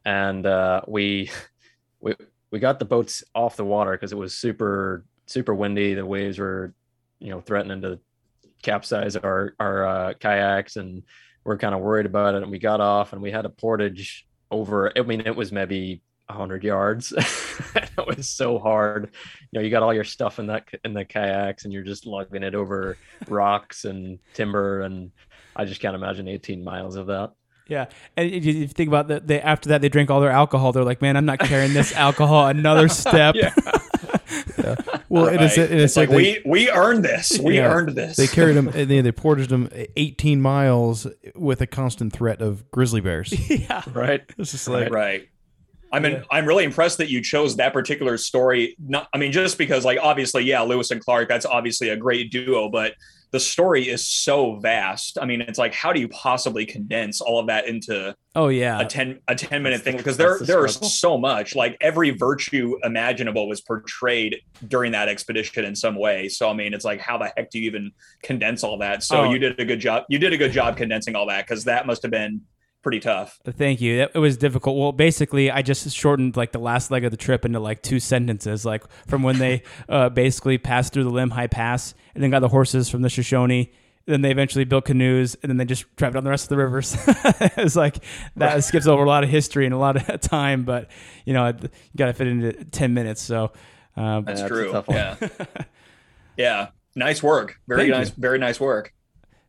and 0.05 0.45
uh, 0.45 0.81
we 0.87 1.31
we 1.99 2.13
we 2.51 2.59
got 2.59 2.77
the 2.77 2.85
boats 2.85 3.23
off 3.33 3.55
the 3.55 3.65
water 3.65 3.91
because 3.91 4.11
it 4.11 4.17
was 4.17 4.37
super 4.37 5.05
super 5.25 5.55
windy. 5.55 5.93
The 5.93 6.05
waves 6.05 6.37
were, 6.37 6.73
you 7.19 7.29
know, 7.29 7.41
threatening 7.41 7.81
to 7.81 7.99
capsize 8.61 9.15
our 9.15 9.55
our 9.59 9.85
uh, 9.85 10.13
kayaks, 10.13 10.75
and 10.75 11.03
we're 11.43 11.57
kind 11.57 11.73
of 11.73 11.81
worried 11.81 12.05
about 12.05 12.35
it. 12.35 12.43
And 12.43 12.51
we 12.51 12.59
got 12.59 12.81
off, 12.81 13.13
and 13.13 13.21
we 13.21 13.31
had 13.31 13.45
a 13.45 13.49
portage 13.49 14.27
over. 14.51 14.91
I 14.95 15.01
mean, 15.01 15.21
it 15.21 15.35
was 15.35 15.51
maybe 15.51 16.01
100 16.31 16.63
yards. 16.63 17.11
it 17.75 18.07
was 18.07 18.27
so 18.29 18.57
hard. 18.59 19.11
You 19.51 19.59
know, 19.59 19.61
you 19.63 19.69
got 19.69 19.83
all 19.83 19.93
your 19.93 20.03
stuff 20.03 20.39
in 20.39 20.47
that 20.47 20.67
in 20.83 20.93
the 20.93 21.05
kayaks, 21.05 21.63
and 21.65 21.73
you're 21.73 21.83
just 21.83 22.05
lugging 22.05 22.43
it 22.43 22.55
over 22.55 22.97
rocks 23.27 23.85
and 23.85 24.19
timber, 24.33 24.81
and 24.81 25.11
I 25.55 25.65
just 25.65 25.81
can't 25.81 25.95
imagine 25.95 26.27
18 26.27 26.63
miles 26.63 26.95
of 26.95 27.07
that. 27.07 27.31
Yeah, 27.67 27.85
and 28.17 28.29
if 28.29 28.43
you 28.43 28.67
think 28.67 28.87
about 28.89 29.07
that, 29.09 29.27
they 29.27 29.39
after 29.39 29.69
that 29.69 29.81
they 29.81 29.87
drink 29.87 30.09
all 30.09 30.19
their 30.19 30.31
alcohol. 30.31 30.73
They're 30.73 30.83
like, 30.83 31.01
"Man, 31.01 31.15
I'm 31.15 31.25
not 31.25 31.39
carrying 31.39 31.73
this 31.73 31.93
alcohol 31.95 32.47
another 32.47 32.89
step." 33.03 33.35
yeah. 33.35 33.53
yeah. 34.57 34.75
Well, 35.07 35.27
and 35.27 35.41
it's, 35.41 35.57
Right? 35.57 35.69
and 35.71 35.79
it's, 35.79 35.95
like, 35.95 36.09
they, 36.09 36.15
we 36.15 36.41
we 36.45 36.69
earned 36.71 37.05
this. 37.05 37.37
We 37.39 37.57
Yeah. 37.57 37.71
earned 37.73 37.95
this. 37.95 38.17
they 38.17 38.27
carried 38.27 38.53
them. 38.53 38.67
and 38.69 38.89
they, 38.89 38.99
they 39.01 39.11
ported 39.11 39.51
him 39.51 39.69
18 39.95 40.41
miles 40.41 41.07
with 41.35 41.61
a 41.61 41.67
constant 41.67 42.11
threat 42.13 42.41
of 42.41 42.69
grizzly 42.71 42.99
bears. 43.01 43.31
yeah. 43.49 43.83
Right. 43.93 44.21
It's 44.37 44.51
just 44.51 44.67
like, 44.67 44.89
right. 44.91 45.27
I 45.91 45.99
mean, 45.99 46.23
I'm 46.31 46.45
really 46.45 46.63
impressed 46.63 46.97
that 46.99 47.09
you 47.09 47.21
chose 47.21 47.55
that 47.57 47.73
particular 47.73 48.17
story. 48.17 48.75
Not, 48.79 49.07
I 49.13 49.17
mean, 49.17 49.31
just 49.31 49.57
because, 49.57 49.83
like, 49.85 49.99
obviously, 50.01 50.43
yeah, 50.43 50.61
Lewis 50.61 50.91
and 50.91 51.01
Clark, 51.03 51.27
that's 51.27 51.45
obviously 51.45 51.89
a 51.89 51.97
great 51.97 52.31
duo, 52.31 52.69
but 52.69 52.93
the 53.31 53.39
story 53.39 53.87
is 53.89 54.05
so 54.05 54.55
vast. 54.55 55.17
I 55.21 55.25
mean, 55.25 55.39
it's 55.41 55.57
like, 55.59 55.73
how 55.73 55.93
do 55.93 55.99
you 56.01 56.09
possibly 56.09 56.65
condense 56.65 57.21
all 57.21 57.39
of 57.39 57.47
that 57.47 57.65
into 57.67 58.13
Oh 58.35 58.47
yeah. 58.49 58.79
a 58.79 58.85
10 58.85 59.19
a 59.27 59.35
10 59.35 59.61
minute 59.63 59.77
That's 59.77 59.83
thing 59.83 59.97
because 59.97 60.15
there 60.17 60.37
the 60.39 60.45
there 60.45 60.65
is 60.65 60.73
struggle. 60.75 60.89
so 60.89 61.17
much 61.17 61.53
like 61.55 61.75
every 61.81 62.11
virtue 62.11 62.77
imaginable 62.83 63.47
was 63.49 63.59
portrayed 63.59 64.37
during 64.69 64.93
that 64.93 65.09
expedition 65.09 65.65
in 65.65 65.75
some 65.75 65.95
way 65.95 66.29
so 66.29 66.49
i 66.49 66.53
mean 66.53 66.73
it's 66.73 66.85
like 66.85 67.01
how 67.01 67.17
the 67.17 67.29
heck 67.35 67.49
do 67.49 67.59
you 67.59 67.65
even 67.65 67.91
condense 68.23 68.63
all 68.63 68.77
that 68.77 69.03
so 69.03 69.23
Oh. 69.23 69.31
you 69.33 69.37
did 69.37 69.59
a 69.59 69.65
good 69.65 69.81
job 69.81 70.05
you 70.07 70.17
did 70.17 70.31
a 70.31 70.37
good 70.37 70.53
job 70.53 70.77
condensing 70.77 71.13
all 71.13 71.25
that 71.27 71.45
because 71.45 71.65
that 71.65 71.85
must 71.85 72.01
have 72.03 72.11
been 72.11 72.39
pretty 72.81 72.99
tough 72.99 73.39
Thank 73.45 73.81
you. 73.81 74.07
It 74.13 74.17
was 74.17 74.37
difficult. 74.37 74.77
Well, 74.77 74.91
basically, 74.91 75.51
I 75.51 75.61
just 75.61 75.89
shortened 75.95 76.37
like 76.37 76.51
the 76.51 76.59
last 76.59 76.91
leg 76.91 77.03
of 77.05 77.11
the 77.11 77.17
trip 77.17 77.45
into 77.45 77.59
like 77.59 77.81
two 77.81 77.99
sentences, 77.99 78.65
like 78.65 78.83
from 79.07 79.23
when 79.23 79.37
they 79.37 79.63
uh, 79.89 80.09
basically 80.09 80.57
passed 80.57 80.93
through 80.93 81.03
the 81.03 81.11
Lemhi 81.11 81.49
Pass 81.49 81.93
and 82.13 82.23
then 82.23 82.31
got 82.31 82.39
the 82.39 82.49
horses 82.49 82.89
from 82.89 83.01
the 83.01 83.09
Shoshone. 83.09 83.71
Then 84.07 84.21
they 84.21 84.31
eventually 84.31 84.65
built 84.65 84.85
canoes, 84.85 85.35
and 85.43 85.49
then 85.49 85.57
they 85.57 85.65
just 85.65 85.85
traveled 85.95 86.15
down 86.15 86.23
the 86.23 86.31
rest 86.31 86.45
of 86.45 86.49
the 86.49 86.57
rivers. 86.57 86.97
it's 87.55 87.75
like 87.75 88.03
that 88.35 88.63
skips 88.63 88.87
over 88.87 89.03
a 89.03 89.07
lot 89.07 89.23
of 89.23 89.29
history 89.29 89.65
and 89.65 89.75
a 89.75 89.77
lot 89.77 89.95
of 89.95 90.21
time, 90.21 90.63
but 90.63 90.89
you 91.23 91.33
know, 91.33 91.47
you 91.47 91.69
got 91.95 92.07
to 92.07 92.13
fit 92.13 92.27
into 92.27 92.51
ten 92.65 92.95
minutes. 92.95 93.21
So, 93.21 93.51
um, 93.95 94.25
that's 94.25 94.41
Yeah, 94.41 94.45
it's 94.45 94.51
a 94.51 94.81
true 94.81 94.83
yeah 94.89 95.17
yeah 96.37 96.67
nice 96.95 97.21
work 97.21 97.59
very 97.67 97.81
Thank 97.81 97.91
nice 97.91 98.09
very 98.09 98.39
nice 98.39 98.59
work 98.59 98.93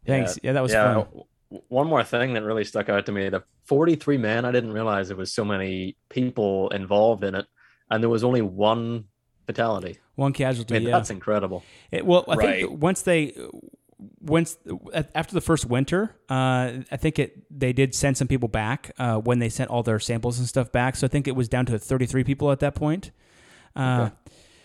thanks. 0.06 0.38
Yeah, 0.42 0.52
that 0.52 0.62
was 0.62 0.72
yeah. 0.72 1.04
fun. 1.04 1.22
W- 1.52 1.62
One 1.68 1.86
more 1.86 2.02
thing 2.04 2.34
that 2.34 2.42
really 2.42 2.64
stuck 2.64 2.88
out 2.88 3.06
to 3.06 3.12
me: 3.12 3.28
the 3.28 3.42
43 3.66 4.18
men. 4.18 4.44
I 4.44 4.52
didn't 4.52 4.72
realize 4.72 5.08
there 5.08 5.16
was 5.16 5.32
so 5.32 5.44
many 5.44 5.96
people 6.08 6.68
involved 6.70 7.24
in 7.24 7.34
it, 7.34 7.46
and 7.90 8.02
there 8.02 8.10
was 8.10 8.24
only 8.24 8.42
one 8.42 9.04
fatality. 9.46 9.98
One 10.16 10.32
I 10.32 10.34
casualty. 10.34 10.74
mean, 10.74 10.82
yeah. 10.84 10.90
that's 10.92 11.10
incredible. 11.10 11.62
It, 11.90 12.04
well, 12.06 12.24
I 12.28 12.34
Right. 12.34 12.60
think 12.66 12.82
once 12.82 13.02
they 13.02 13.34
once 14.20 14.58
after 15.14 15.32
the 15.34 15.40
first 15.40 15.64
winter, 15.66 16.14
uh, 16.28 16.82
I 16.90 16.96
think 16.96 17.18
it 17.18 17.44
they 17.56 17.72
did 17.72 17.94
send 17.94 18.16
some 18.16 18.28
people 18.28 18.48
back 18.48 18.90
uh, 18.98 19.16
when 19.18 19.38
they 19.38 19.48
sent 19.48 19.70
all 19.70 19.82
their 19.82 20.00
samples 20.00 20.38
and 20.38 20.48
stuff 20.48 20.72
back. 20.72 20.96
So 20.96 21.06
I 21.06 21.08
think 21.08 21.28
it 21.28 21.36
was 21.36 21.48
down 21.48 21.66
to 21.66 21.78
33 21.78 22.24
people 22.24 22.50
at 22.50 22.60
that 22.60 22.74
point. 22.74 23.10
Uh, 23.76 24.10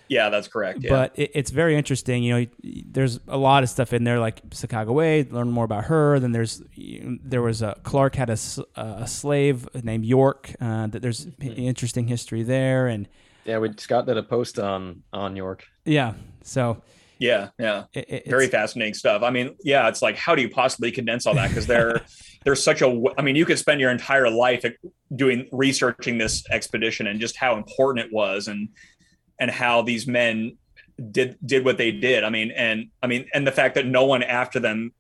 yeah 0.10 0.30
that's 0.30 0.48
correct 0.48 0.80
yeah 0.82 0.90
But 0.90 1.14
it, 1.20 1.32
it's 1.34 1.52
very 1.52 1.76
interesting. 1.76 2.24
You 2.24 2.40
know, 2.40 2.46
there's 2.64 3.20
a 3.28 3.38
lot 3.38 3.64
of 3.64 3.70
stuff 3.70 3.94
in 3.94 4.04
there, 4.04 4.20
like 4.20 4.48
Sacagawea. 4.50 5.32
Learn 5.32 5.50
more 5.52 5.66
about 5.66 5.86
her. 5.86 6.20
Then 6.20 6.32
there's 6.32 6.62
there 6.78 7.42
was 7.42 7.62
a 7.62 7.78
Clark 7.84 8.16
had 8.16 8.30
a, 8.30 8.38
a 8.76 9.08
slave 9.08 9.68
named 9.84 10.06
York. 10.06 10.54
Uh, 10.62 10.88
that 10.88 11.02
there's 11.02 11.28
interesting 11.42 12.08
history 12.08 12.44
there, 12.44 12.88
and 12.88 13.08
Yeah, 13.46 13.60
we 13.60 13.72
Scott 13.78 14.06
did 14.06 14.18
a 14.18 14.24
post 14.24 14.60
on 14.60 15.04
on 15.14 15.36
York. 15.36 15.66
yeah. 15.86 16.14
So 16.44 16.82
yeah 17.20 17.50
yeah 17.58 17.86
it, 17.94 18.06
it- 18.10 18.30
very 18.30 18.48
fascinating 18.48 18.94
stuff. 18.94 19.24
I 19.24 19.32
mean, 19.32 19.56
yeah, 19.64 19.88
it's 19.90 20.02
like 20.02 20.16
how 20.18 20.36
do 20.36 20.42
you 20.42 20.50
possibly 20.50 20.92
condense 20.92 21.26
all 21.26 21.34
that? 21.36 21.50
Because 21.50 21.66
there, 21.68 22.02
there's 22.46 22.64
such 22.64 22.82
a. 22.82 23.04
I 23.18 23.22
mean, 23.24 23.36
you 23.36 23.46
could 23.46 23.58
spend 23.60 23.82
your 23.82 23.90
entire 23.92 24.30
life 24.30 24.64
doing 25.16 25.48
researching 25.52 26.18
this 26.20 26.44
expedition 26.52 27.08
and 27.08 27.20
just 27.20 27.36
how 27.36 27.58
important 27.58 28.06
it 28.06 28.14
was, 28.14 28.48
and 28.48 28.70
and 29.40 29.50
how 29.52 29.82
these 29.82 30.08
men 30.08 30.58
did 31.12 31.38
did 31.46 31.64
what 31.66 31.78
they 31.78 31.92
did. 31.92 32.24
I 32.24 32.30
mean, 32.30 32.52
and 32.52 32.88
I 33.04 33.08
mean, 33.08 33.28
and 33.34 33.46
the 33.46 33.52
fact 33.52 33.76
that 33.76 33.86
no 33.86 34.06
one 34.06 34.24
after 34.24 34.60
them 34.60 34.94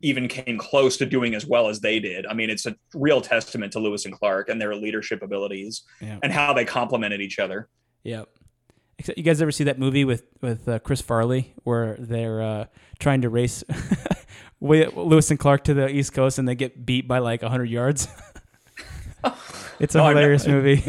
even 0.00 0.28
came 0.28 0.58
close 0.58 0.96
to 0.96 1.06
doing 1.06 1.34
as 1.34 1.44
well 1.44 1.68
as 1.68 1.80
they 1.80 1.98
did. 1.98 2.24
I 2.26 2.32
mean, 2.34 2.50
it's 2.50 2.66
a 2.66 2.76
real 2.94 3.20
testament 3.20 3.72
to 3.72 3.80
Lewis 3.80 4.04
and 4.04 4.14
Clark 4.14 4.48
and 4.48 4.60
their 4.60 4.74
leadership 4.76 5.22
abilities 5.22 5.82
Yeah. 6.00 6.18
and 6.22 6.32
how 6.32 6.52
they 6.52 6.64
complemented 6.64 7.20
each 7.20 7.40
other. 7.40 7.68
Yeah. 8.04 8.22
Except 9.00 9.18
you 9.18 9.24
guys 9.24 9.42
ever 9.42 9.50
see 9.52 9.64
that 9.64 9.78
movie 9.78 10.04
with 10.04 10.22
with 10.40 10.68
uh, 10.68 10.78
Chris 10.80 11.00
Farley 11.00 11.52
where 11.64 11.96
they're 11.98 12.40
uh, 12.42 12.64
trying 13.00 13.22
to 13.22 13.28
race 13.28 13.64
Lewis 14.60 15.30
and 15.30 15.38
Clark 15.38 15.64
to 15.64 15.74
the 15.74 15.88
East 15.88 16.12
Coast 16.12 16.38
and 16.38 16.48
they 16.48 16.54
get 16.54 16.84
beat 16.84 17.06
by 17.08 17.18
like 17.18 17.42
100 17.42 17.64
yards? 17.66 18.08
it's 19.80 19.94
a 19.94 19.98
No, 19.98 20.08
hilarious 20.08 20.46
never- 20.46 20.62
movie. 20.62 20.84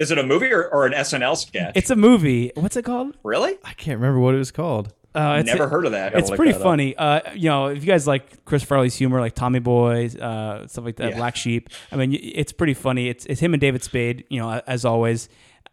Is 0.00 0.10
it 0.10 0.18
a 0.18 0.22
movie 0.24 0.50
or, 0.52 0.66
or 0.68 0.86
an 0.86 0.92
SNL 0.92 1.36
sketch? 1.36 1.72
It's 1.76 1.90
a 1.90 1.96
movie. 1.96 2.50
What's 2.56 2.76
it 2.76 2.84
called? 2.84 3.16
really? 3.22 3.56
I 3.64 3.72
can't 3.74 3.98
remember 4.00 4.18
what 4.18 4.34
it 4.34 4.38
was 4.38 4.50
called. 4.50 4.92
Uh, 5.14 5.42
Never 5.42 5.68
heard 5.68 5.86
of 5.86 5.92
that. 5.92 6.14
It's 6.14 6.30
pretty 6.30 6.52
that 6.52 6.62
funny. 6.62 6.96
Uh, 6.96 7.20
you 7.34 7.48
know, 7.48 7.66
if 7.66 7.82
you 7.82 7.86
guys 7.86 8.06
like 8.06 8.44
Chris 8.44 8.62
Farley's 8.62 8.94
humor, 8.94 9.20
like 9.20 9.34
Tommy 9.34 9.58
Boy, 9.58 10.06
uh, 10.06 10.66
stuff 10.68 10.84
like 10.84 10.96
that, 10.96 11.10
Yeah. 11.10 11.16
Black 11.16 11.34
Sheep. 11.36 11.68
I 11.90 11.96
mean, 11.96 12.16
it's 12.20 12.52
pretty 12.52 12.74
funny. 12.74 13.08
It's 13.08 13.26
it's 13.26 13.40
him 13.40 13.52
and 13.52 13.60
David 13.60 13.82
Spade. 13.82 14.24
You 14.30 14.40
know, 14.40 14.62
as 14.66 14.84
always. 14.84 15.28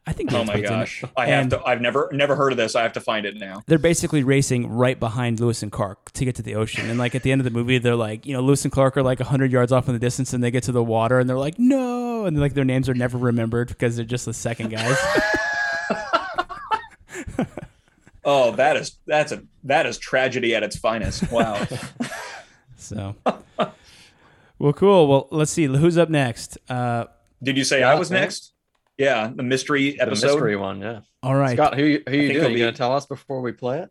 I 0.08 0.14
think. 0.14 0.32
Oh 0.34 0.44
my 0.46 0.54
Spade's 0.54 0.58
in 0.58 0.64
it. 0.66 0.70
gosh! 0.80 1.04
I 1.18 1.26
have 1.28 1.42
And- 1.42 1.50
to. 1.52 1.64
I've 1.66 1.82
never 1.82 2.10
never 2.14 2.36
heard 2.36 2.54
of 2.54 2.58
this. 2.58 2.76
I 2.76 2.82
have 2.84 2.94
to 2.94 3.02
find 3.02 3.26
it 3.26 3.36
now. 3.36 3.62
they're 3.68 3.78
basically 3.78 4.24
racing 4.24 4.68
right 4.72 4.98
behind 5.00 5.40
Lewis 5.42 5.62
and 5.62 5.72
Clark 5.72 6.12
to 6.14 6.24
get 6.26 6.36
to 6.36 6.42
the 6.42 6.56
ocean. 6.56 6.90
And 6.90 6.98
like 6.98 7.14
at 7.14 7.24
the 7.24 7.32
end 7.32 7.42
of 7.42 7.46
the 7.46 7.52
movie, 7.52 7.78
they're 7.78 7.96
like, 7.96 8.26
you 8.26 8.34
know, 8.34 8.42
Lewis 8.42 8.64
and 8.64 8.72
Clark 8.72 8.96
are 8.98 9.04
like 9.04 9.20
hundred 9.20 9.52
yards 9.52 9.72
off 9.74 9.88
in 9.88 9.94
the 9.94 10.00
distance, 10.00 10.32
and 10.34 10.42
they 10.44 10.50
get 10.50 10.64
to 10.64 10.72
the 10.72 10.84
water, 10.84 11.20
and 11.20 11.30
they're 11.30 11.38
like, 11.38 11.60
no, 11.60 12.26
and 12.26 12.40
like 12.40 12.54
their 12.54 12.64
names 12.66 12.88
are 12.88 12.94
never 12.94 13.18
remembered 13.18 13.68
because 13.68 13.98
they're 13.98 14.06
just 14.06 14.26
the 14.26 14.34
second 14.34 14.70
guys. 14.70 14.98
Oh, 18.30 18.52
that 18.58 18.76
is 18.76 18.98
that's 19.08 19.32
a 19.32 19.42
that 19.64 19.86
is 19.86 19.98
tragedy 19.98 20.54
at 20.54 20.62
its 20.62 20.76
finest. 20.78 21.32
Wow. 21.32 21.66
so, 22.76 23.16
well, 24.60 24.74
cool. 24.74 25.08
Well, 25.08 25.28
let's 25.32 25.50
see 25.52 25.64
who's 25.64 25.98
up 25.98 26.10
next. 26.10 26.58
Uh, 26.70 27.06
Did 27.42 27.58
you 27.58 27.64
say 27.64 27.84
I 27.84 27.96
was 27.96 28.12
next? 28.12 28.52
Yeah, 28.98 29.32
the 29.36 29.44
mystery 29.44 29.92
The 29.92 30.02
episode. 30.02 30.28
mystery 30.28 30.56
one, 30.56 30.82
yeah. 30.82 31.02
all 31.22 31.36
right, 31.36 31.56
Scott, 31.56 31.76
who 31.76 31.84
you- 31.84 32.04
who 32.08 32.16
you 32.16 32.22
think 32.22 32.34
doing? 32.34 32.36
it'll 32.38 32.50
You 32.52 32.56
be- 32.56 32.60
gonna 32.62 32.72
tell 32.74 32.94
us 32.94 33.06
before 33.06 33.42
we 33.42 33.52
play 33.52 33.80
it? 33.80 33.90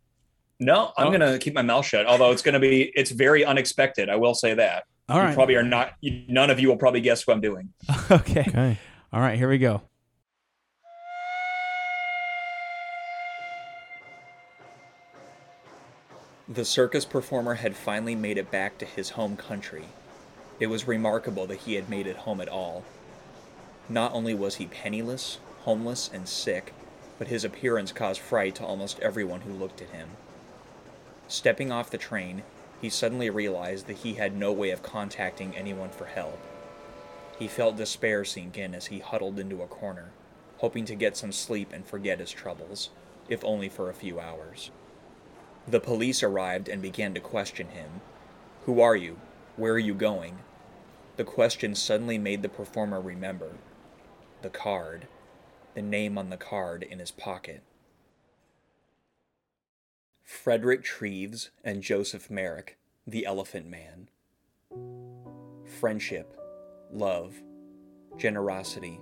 No, 0.59 0.93
I'm 0.97 1.09
Oh. 1.09 1.11
gonna 1.13 1.39
keep 1.39 1.55
my 1.55 1.63
mouth 1.63 1.85
shut. 1.87 2.07
Although 2.07 2.31
it's 2.33 2.43
gonna 2.43 2.59
be 2.61 2.91
it's 2.97 3.11
very 3.11 3.45
unexpected. 3.45 4.09
I 4.09 4.17
will 4.17 4.35
say 4.35 4.55
that. 4.55 4.85
all 5.09 5.19
You 5.19 5.23
right, 5.27 5.35
probably 5.35 5.55
are 5.55 5.63
not. 5.63 5.93
You, 6.01 6.23
none 6.29 6.51
of 6.51 6.59
you 6.59 6.67
will 6.69 6.77
probably 6.79 7.01
guess 7.01 7.27
what 7.27 7.35
I'm 7.35 7.41
doing. 7.41 7.69
okay, 8.11 8.41
Okay. 8.49 8.79
all 9.13 9.21
right. 9.21 9.39
Here 9.39 9.49
we 9.49 9.59
go. 9.59 9.83
The 16.49 16.65
circus 16.65 17.05
performer 17.05 17.55
had 17.55 17.77
finally 17.77 18.15
made 18.15 18.39
it 18.39 18.51
back 18.51 18.79
to 18.79 18.85
his 18.85 19.11
home 19.11 19.37
country. 19.37 19.87
It 20.61 20.69
was 20.69 20.87
remarkable 20.87 21.47
that 21.47 21.57
he 21.61 21.75
had 21.75 21.89
made 21.89 22.07
it 22.07 22.17
home 22.17 22.41
at 22.41 22.49
all. 22.49 22.85
Not 23.89 24.13
only 24.15 24.35
was 24.35 24.57
he 24.57 24.67
penniless, 24.67 25.39
homeless, 25.61 26.11
and 26.13 26.29
sick, 26.29 26.73
but 27.19 27.29
his 27.29 27.45
appearance 27.45 27.93
caused 27.93 28.21
fright 28.21 28.57
to 28.57 28.65
almost 28.65 28.99
everyone 28.99 29.43
who 29.43 29.53
looked 29.53 29.81
at 29.81 29.91
him. 29.91 30.11
Stepping 31.29 31.71
off 31.71 31.91
the 31.91 31.99
train, 31.99 32.43
he 32.81 32.91
suddenly 32.91 33.31
realized 33.31 33.87
that 33.87 33.99
he 33.99 34.15
had 34.15 34.37
no 34.37 34.53
way 34.53 34.71
of 34.71 34.83
contacting 34.83 35.57
anyone 35.57 35.91
for 35.91 36.07
help. 36.07 36.39
He 37.39 37.47
felt 37.47 37.77
despair 37.77 38.25
sink 38.25 38.59
in 38.59 38.75
as 38.75 38.87
he 38.87 38.99
huddled 38.99 39.39
into 39.39 39.63
a 39.63 39.69
corner, 39.69 40.11
hoping 40.59 40.85
to 40.87 40.95
get 40.95 41.17
some 41.17 41.33
sleep 41.33 41.73
and 41.73 41.87
forget 41.87 42.19
his 42.19 42.33
troubles, 42.33 42.91
if 43.29 43.45
only 43.45 43.69
for 43.69 43.89
a 43.89 43.95
few 43.95 44.19
hours. 44.19 44.71
The 45.69 45.81
police 45.81 46.23
arrived 46.23 46.69
and 46.69 46.83
began 46.83 47.15
to 47.15 47.21
question 47.21 47.69
him. 47.69 48.01
Who 48.65 48.81
are 48.81 48.97
you? 48.97 49.19
Where 49.57 49.75
are 49.75 49.79
you 49.79 49.95
going? 49.95 50.39
The 51.17 51.25
question 51.25 51.75
suddenly 51.75 52.19
made 52.19 52.43
the 52.43 52.49
performer 52.49 53.01
remember. 53.01 53.53
The 54.43 54.51
card. 54.51 55.09
The 55.75 55.83
name 55.83 56.19
on 56.19 56.31
the 56.31 56.37
card 56.37 56.83
in 56.83 56.99
his 56.99 57.11
pocket. 57.11 57.63
Frederick 60.23 60.83
Treves 60.83 61.51
and 61.65 61.83
Joseph 61.83 62.31
Merrick, 62.31 62.79
the 63.07 63.25
Elephant 63.25 63.67
Man. 63.69 64.09
Friendship, 65.81 66.37
love, 66.93 67.35
generosity, 68.17 69.01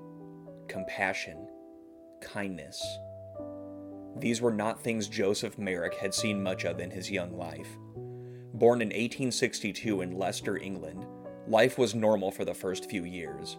compassion, 0.68 1.48
kindness. 2.20 2.84
These 4.16 4.40
were 4.40 4.52
not 4.52 4.80
things 4.80 5.08
Joseph 5.08 5.58
Merrick 5.58 5.94
had 5.94 6.14
seen 6.14 6.42
much 6.42 6.64
of 6.64 6.78
in 6.78 6.90
his 6.90 7.10
young 7.10 7.36
life. 7.36 7.68
Born 8.54 8.80
in 8.80 8.88
1862 8.88 10.02
in 10.02 10.12
Leicester, 10.12 10.56
England, 10.56 11.06
life 11.48 11.78
was 11.78 11.94
normal 11.94 12.30
for 12.30 12.44
the 12.44 12.54
first 12.54 12.88
few 12.88 13.04
years. 13.04 13.56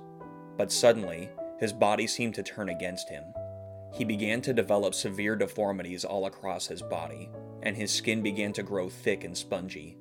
But 0.57 0.71
suddenly, 0.71 1.29
his 1.59 1.73
body 1.73 2.07
seemed 2.07 2.35
to 2.35 2.43
turn 2.43 2.69
against 2.69 3.09
him. 3.09 3.23
He 3.93 4.03
began 4.03 4.41
to 4.41 4.53
develop 4.53 4.93
severe 4.93 5.35
deformities 5.35 6.03
all 6.03 6.25
across 6.25 6.67
his 6.67 6.81
body, 6.81 7.29
and 7.63 7.75
his 7.77 7.91
skin 7.91 8.21
began 8.21 8.51
to 8.53 8.63
grow 8.63 8.89
thick 8.89 9.23
and 9.23 9.37
spongy. 9.37 9.97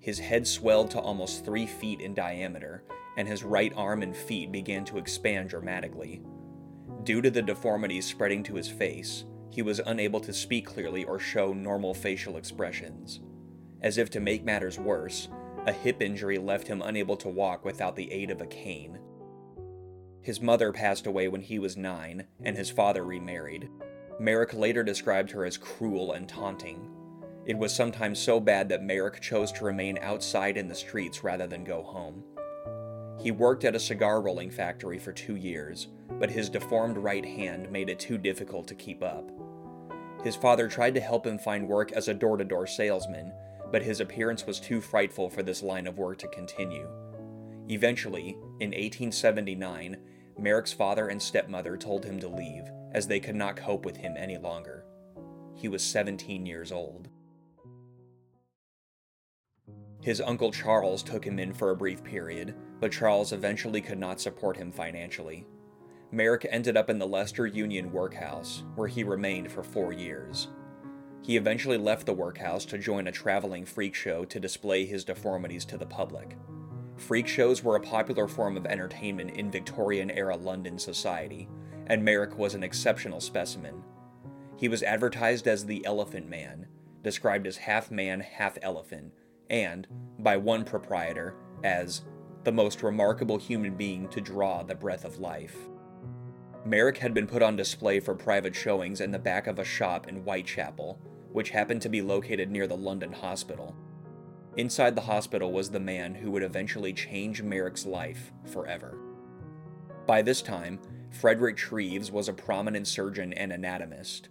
His 0.00 0.18
head 0.18 0.46
swelled 0.46 0.90
to 0.92 1.00
almost 1.00 1.44
three 1.44 1.66
feet 1.66 2.00
in 2.00 2.14
diameter, 2.14 2.84
and 3.16 3.26
his 3.26 3.42
right 3.42 3.72
arm 3.74 4.02
and 4.02 4.14
feet 4.14 4.52
began 4.52 4.84
to 4.84 4.98
expand 4.98 5.48
dramatically. 5.48 6.22
Due 7.04 7.22
to 7.22 7.30
the 7.30 7.42
deformities 7.42 8.04
spreading 8.04 8.42
to 8.44 8.54
his 8.54 8.68
face, 8.68 9.24
he 9.50 9.62
was 9.62 9.80
unable 9.80 10.20
to 10.20 10.32
speak 10.32 10.66
clearly 10.66 11.04
or 11.04 11.18
show 11.18 11.52
normal 11.52 11.94
facial 11.94 12.36
expressions. 12.36 13.20
As 13.80 13.98
if 13.98 14.10
to 14.10 14.20
make 14.20 14.44
matters 14.44 14.78
worse, 14.78 15.28
a 15.66 15.72
hip 15.72 16.02
injury 16.02 16.38
left 16.38 16.68
him 16.68 16.82
unable 16.82 17.16
to 17.16 17.28
walk 17.28 17.64
without 17.64 17.96
the 17.96 18.12
aid 18.12 18.30
of 18.30 18.40
a 18.40 18.46
cane. 18.46 18.98
His 20.22 20.40
mother 20.40 20.72
passed 20.72 21.06
away 21.06 21.28
when 21.28 21.40
he 21.40 21.58
was 21.58 21.76
nine, 21.76 22.26
and 22.42 22.56
his 22.56 22.70
father 22.70 23.04
remarried. 23.04 23.68
Merrick 24.18 24.52
later 24.52 24.82
described 24.82 25.30
her 25.30 25.44
as 25.44 25.56
cruel 25.56 26.12
and 26.12 26.28
taunting. 26.28 26.90
It 27.46 27.56
was 27.56 27.74
sometimes 27.74 28.18
so 28.18 28.40
bad 28.40 28.68
that 28.68 28.82
Merrick 28.82 29.20
chose 29.20 29.52
to 29.52 29.64
remain 29.64 29.98
outside 30.02 30.56
in 30.56 30.68
the 30.68 30.74
streets 30.74 31.24
rather 31.24 31.46
than 31.46 31.64
go 31.64 31.82
home. 31.82 32.22
He 33.18 33.30
worked 33.30 33.64
at 33.64 33.74
a 33.74 33.80
cigar 33.80 34.20
rolling 34.20 34.50
factory 34.50 34.98
for 34.98 35.12
two 35.12 35.36
years, 35.36 35.88
but 36.18 36.30
his 36.30 36.50
deformed 36.50 36.98
right 36.98 37.24
hand 37.24 37.70
made 37.70 37.88
it 37.88 37.98
too 37.98 38.18
difficult 38.18 38.68
to 38.68 38.74
keep 38.74 39.02
up. 39.02 39.30
His 40.22 40.36
father 40.36 40.68
tried 40.68 40.94
to 40.94 41.00
help 41.00 41.26
him 41.26 41.38
find 41.38 41.66
work 41.66 41.92
as 41.92 42.08
a 42.08 42.14
door 42.14 42.36
to 42.36 42.44
door 42.44 42.66
salesman, 42.66 43.32
but 43.70 43.82
his 43.82 44.00
appearance 44.00 44.46
was 44.46 44.60
too 44.60 44.80
frightful 44.80 45.30
for 45.30 45.42
this 45.42 45.62
line 45.62 45.86
of 45.86 45.98
work 45.98 46.18
to 46.18 46.28
continue. 46.28 46.88
Eventually, 47.70 48.30
in 48.60 48.70
1879, 48.70 49.98
Merrick's 50.38 50.72
father 50.72 51.08
and 51.08 51.20
stepmother 51.20 51.76
told 51.76 52.04
him 52.04 52.18
to 52.20 52.28
leave, 52.28 52.64
as 52.92 53.06
they 53.06 53.20
could 53.20 53.34
not 53.34 53.56
cope 53.56 53.84
with 53.84 53.96
him 53.96 54.14
any 54.16 54.38
longer. 54.38 54.84
He 55.54 55.68
was 55.68 55.84
17 55.84 56.46
years 56.46 56.72
old. 56.72 57.08
His 60.00 60.20
uncle 60.20 60.52
Charles 60.52 61.02
took 61.02 61.24
him 61.24 61.38
in 61.38 61.52
for 61.52 61.70
a 61.70 61.76
brief 61.76 62.02
period, 62.02 62.54
but 62.80 62.92
Charles 62.92 63.32
eventually 63.32 63.80
could 63.80 63.98
not 63.98 64.20
support 64.20 64.56
him 64.56 64.72
financially. 64.72 65.44
Merrick 66.10 66.46
ended 66.48 66.76
up 66.76 66.88
in 66.88 66.98
the 66.98 67.06
Leicester 67.06 67.46
Union 67.46 67.92
Workhouse, 67.92 68.62
where 68.76 68.88
he 68.88 69.04
remained 69.04 69.52
for 69.52 69.62
four 69.62 69.92
years. 69.92 70.48
He 71.20 71.36
eventually 71.36 71.76
left 71.76 72.06
the 72.06 72.14
workhouse 72.14 72.64
to 72.66 72.78
join 72.78 73.08
a 73.08 73.12
traveling 73.12 73.66
freak 73.66 73.94
show 73.94 74.24
to 74.24 74.40
display 74.40 74.86
his 74.86 75.04
deformities 75.04 75.66
to 75.66 75.76
the 75.76 75.84
public. 75.84 76.38
Freak 76.98 77.28
shows 77.28 77.62
were 77.62 77.76
a 77.76 77.80
popular 77.80 78.26
form 78.26 78.56
of 78.56 78.66
entertainment 78.66 79.30
in 79.30 79.50
Victorian 79.50 80.10
era 80.10 80.36
London 80.36 80.78
society, 80.78 81.48
and 81.86 82.04
Merrick 82.04 82.36
was 82.36 82.54
an 82.54 82.64
exceptional 82.64 83.20
specimen. 83.20 83.82
He 84.56 84.68
was 84.68 84.82
advertised 84.82 85.46
as 85.46 85.64
the 85.64 85.86
Elephant 85.86 86.28
Man, 86.28 86.66
described 87.04 87.46
as 87.46 87.56
half 87.56 87.92
man, 87.92 88.20
half 88.20 88.58
elephant, 88.62 89.12
and, 89.48 89.86
by 90.18 90.36
one 90.36 90.64
proprietor, 90.64 91.36
as 91.62 92.02
the 92.42 92.52
most 92.52 92.82
remarkable 92.82 93.38
human 93.38 93.76
being 93.76 94.08
to 94.08 94.20
draw 94.20 94.64
the 94.64 94.74
breath 94.74 95.04
of 95.04 95.18
life. 95.18 95.56
Merrick 96.64 96.98
had 96.98 97.14
been 97.14 97.28
put 97.28 97.42
on 97.42 97.54
display 97.54 98.00
for 98.00 98.14
private 98.14 98.54
showings 98.54 99.00
in 99.00 99.12
the 99.12 99.18
back 99.18 99.46
of 99.46 99.60
a 99.60 99.64
shop 99.64 100.08
in 100.08 100.16
Whitechapel, 100.16 101.00
which 101.32 101.50
happened 101.50 101.80
to 101.82 101.88
be 101.88 102.02
located 102.02 102.50
near 102.50 102.66
the 102.66 102.76
London 102.76 103.12
hospital. 103.12 103.76
Inside 104.58 104.96
the 104.96 105.02
hospital 105.02 105.52
was 105.52 105.70
the 105.70 105.78
man 105.78 106.16
who 106.16 106.32
would 106.32 106.42
eventually 106.42 106.92
change 106.92 107.42
Merrick's 107.42 107.86
life 107.86 108.32
forever. 108.44 108.98
By 110.04 110.20
this 110.20 110.42
time, 110.42 110.80
Frederick 111.12 111.56
Treves 111.56 112.10
was 112.10 112.28
a 112.28 112.32
prominent 112.32 112.88
surgeon 112.88 113.32
and 113.32 113.52
anatomist. 113.52 114.30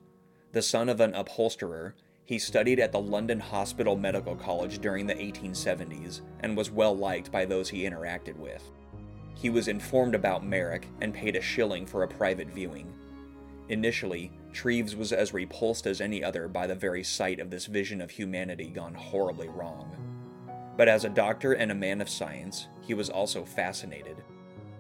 The 0.52 0.62
son 0.62 0.90
of 0.90 1.00
an 1.00 1.14
upholsterer, 1.14 1.96
he 2.26 2.40
studied 2.40 2.78
at 2.78 2.92
the 2.92 3.00
London 3.00 3.40
Hospital 3.40 3.96
Medical 3.96 4.36
College 4.36 4.80
during 4.80 5.08
the 5.08 5.16
1870s 5.16 6.20
and 6.42 6.58
was 6.58 6.72
well 6.72 6.96
liked 6.96 7.32
by 7.32 7.46
those 7.46 7.70
he 7.70 7.84
interacted 7.84 8.36
with. 8.36 8.70
He 9.34 9.50
was 9.50 9.70
informed 9.70 10.14
about 10.14 10.46
Merrick 10.46 10.90
and 11.00 11.14
paid 11.14 11.38
a 11.38 11.42
shilling 11.42 11.86
for 11.86 12.04
a 12.04 12.08
private 12.08 12.50
viewing. 12.50 12.94
Initially, 13.70 14.34
Treves 14.52 14.94
was 14.94 15.14
as 15.14 15.34
repulsed 15.34 15.88
as 15.88 16.02
any 16.02 16.22
other 16.22 16.50
by 16.50 16.68
the 16.68 16.76
very 16.76 17.04
sight 17.04 17.40
of 17.40 17.50
this 17.50 17.66
vision 17.66 18.02
of 18.02 18.12
humanity 18.12 18.68
gone 18.68 18.94
horribly 18.94 19.48
wrong. 19.48 20.17
But 20.78 20.88
as 20.88 21.04
a 21.04 21.10
doctor 21.10 21.54
and 21.54 21.72
a 21.72 21.76
man 21.76 22.00
of 22.00 22.10
science, 22.10 22.68
he 22.82 22.94
was 22.94 23.10
also 23.10 23.44
fascinated. 23.44 24.18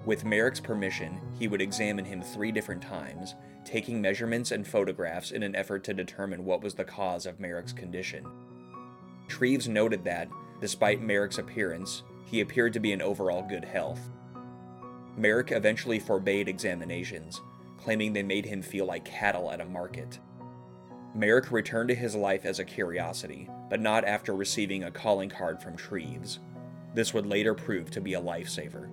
With 0.05 0.23
Merrick's 0.23 0.59
permission, 0.59 1.19
he 1.37 1.47
would 1.47 1.61
examine 1.61 2.05
him 2.05 2.21
three 2.21 2.51
different 2.51 2.81
times, 2.81 3.35
taking 3.65 4.01
measurements 4.01 4.51
and 4.51 4.65
photographs 4.65 5.31
in 5.31 5.43
an 5.43 5.55
effort 5.55 5.83
to 5.85 5.93
determine 5.93 6.45
what 6.45 6.61
was 6.61 6.75
the 6.75 6.85
cause 6.85 7.25
of 7.25 7.39
Merrick's 7.39 7.73
condition. 7.73 8.25
Treves 9.27 9.67
noted 9.67 10.05
that, 10.05 10.29
despite 10.61 11.01
Merrick's 11.01 11.39
appearance, 11.39 12.03
he 12.25 12.39
appeared 12.41 12.73
to 12.73 12.79
be 12.79 12.93
in 12.93 13.01
overall 13.01 13.41
good 13.41 13.65
health. 13.65 13.99
Merrick 15.17 15.51
eventually 15.51 15.99
forbade 15.99 16.47
examinations, 16.47 17.41
claiming 17.77 18.13
they 18.13 18.23
made 18.23 18.45
him 18.45 18.61
feel 18.61 18.85
like 18.85 19.03
cattle 19.03 19.51
at 19.51 19.61
a 19.61 19.65
market. 19.65 20.19
Merrick 21.15 21.51
returned 21.51 21.89
to 21.89 21.95
his 21.95 22.15
life 22.15 22.45
as 22.45 22.59
a 22.59 22.65
curiosity, 22.65 23.49
but 23.69 23.81
not 23.81 24.05
after 24.05 24.35
receiving 24.35 24.83
a 24.83 24.91
calling 24.91 25.29
card 25.29 25.61
from 25.61 25.75
Treves. 25.75 26.39
This 26.93 27.13
would 27.13 27.25
later 27.25 27.53
prove 27.53 27.89
to 27.91 28.01
be 28.01 28.13
a 28.13 28.21
lifesaver. 28.21 28.89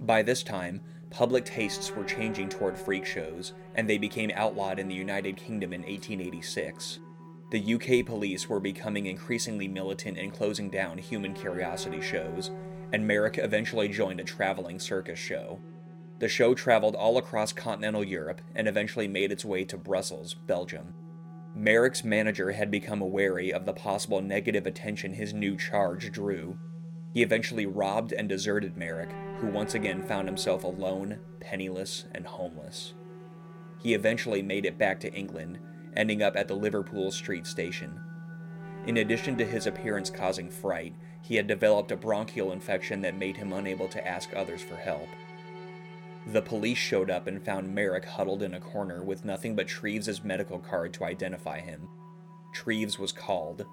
By 0.00 0.22
this 0.22 0.42
time, 0.42 0.80
public 1.10 1.44
tastes 1.44 1.94
were 1.94 2.04
changing 2.04 2.48
toward 2.48 2.78
freak 2.78 3.04
shows, 3.04 3.52
and 3.74 3.88
they 3.88 3.98
became 3.98 4.30
outlawed 4.34 4.78
in 4.78 4.88
the 4.88 4.94
United 4.94 5.36
Kingdom 5.36 5.72
in 5.72 5.82
1886. 5.82 7.00
The 7.50 7.74
UK 7.74 8.06
police 8.06 8.48
were 8.48 8.60
becoming 8.60 9.06
increasingly 9.06 9.66
militant 9.66 10.18
in 10.18 10.30
closing 10.30 10.70
down 10.70 10.98
human 10.98 11.34
curiosity 11.34 12.00
shows, 12.00 12.50
and 12.92 13.06
Merrick 13.06 13.38
eventually 13.38 13.88
joined 13.88 14.20
a 14.20 14.24
traveling 14.24 14.78
circus 14.78 15.18
show. 15.18 15.58
The 16.20 16.28
show 16.28 16.54
traveled 16.54 16.94
all 16.94 17.16
across 17.16 17.54
continental 17.54 18.04
Europe 18.04 18.42
and 18.54 18.68
eventually 18.68 19.08
made 19.08 19.32
its 19.32 19.42
way 19.42 19.64
to 19.64 19.78
Brussels, 19.78 20.34
Belgium. 20.34 20.92
Merrick's 21.54 22.04
manager 22.04 22.52
had 22.52 22.70
become 22.70 23.00
wary 23.00 23.50
of 23.52 23.64
the 23.64 23.72
possible 23.72 24.20
negative 24.20 24.66
attention 24.66 25.14
his 25.14 25.32
new 25.32 25.56
charge 25.56 26.12
drew. 26.12 26.58
He 27.14 27.22
eventually 27.22 27.64
robbed 27.64 28.12
and 28.12 28.28
deserted 28.28 28.76
Merrick, 28.76 29.10
who 29.38 29.46
once 29.46 29.74
again 29.74 30.02
found 30.02 30.28
himself 30.28 30.62
alone, 30.62 31.18
penniless, 31.40 32.04
and 32.14 32.26
homeless. 32.26 32.92
He 33.82 33.94
eventually 33.94 34.42
made 34.42 34.66
it 34.66 34.76
back 34.76 35.00
to 35.00 35.12
England, 35.14 35.58
ending 35.96 36.22
up 36.22 36.36
at 36.36 36.48
the 36.48 36.54
Liverpool 36.54 37.10
Street 37.10 37.46
Station. 37.46 37.98
In 38.86 38.98
addition 38.98 39.38
to 39.38 39.46
his 39.46 39.66
appearance 39.66 40.10
causing 40.10 40.50
fright, 40.50 40.94
he 41.22 41.36
had 41.36 41.46
developed 41.46 41.92
a 41.92 41.96
bronchial 41.96 42.52
infection 42.52 43.00
that 43.00 43.16
made 43.16 43.38
him 43.38 43.54
unable 43.54 43.88
to 43.88 44.06
ask 44.06 44.28
others 44.36 44.60
for 44.60 44.76
help. 44.76 45.08
The 46.32 46.42
police 46.42 46.78
showed 46.78 47.10
up 47.10 47.26
and 47.26 47.44
found 47.44 47.74
Merrick 47.74 48.04
huddled 48.04 48.44
in 48.44 48.54
a 48.54 48.60
corner 48.60 49.02
with 49.02 49.24
nothing 49.24 49.56
but 49.56 49.66
Treves' 49.66 50.22
medical 50.22 50.60
card 50.60 50.94
to 50.94 51.04
identify 51.04 51.58
him. 51.58 51.88
Treves 52.52 53.00
was 53.00 53.10
called. 53.10 53.66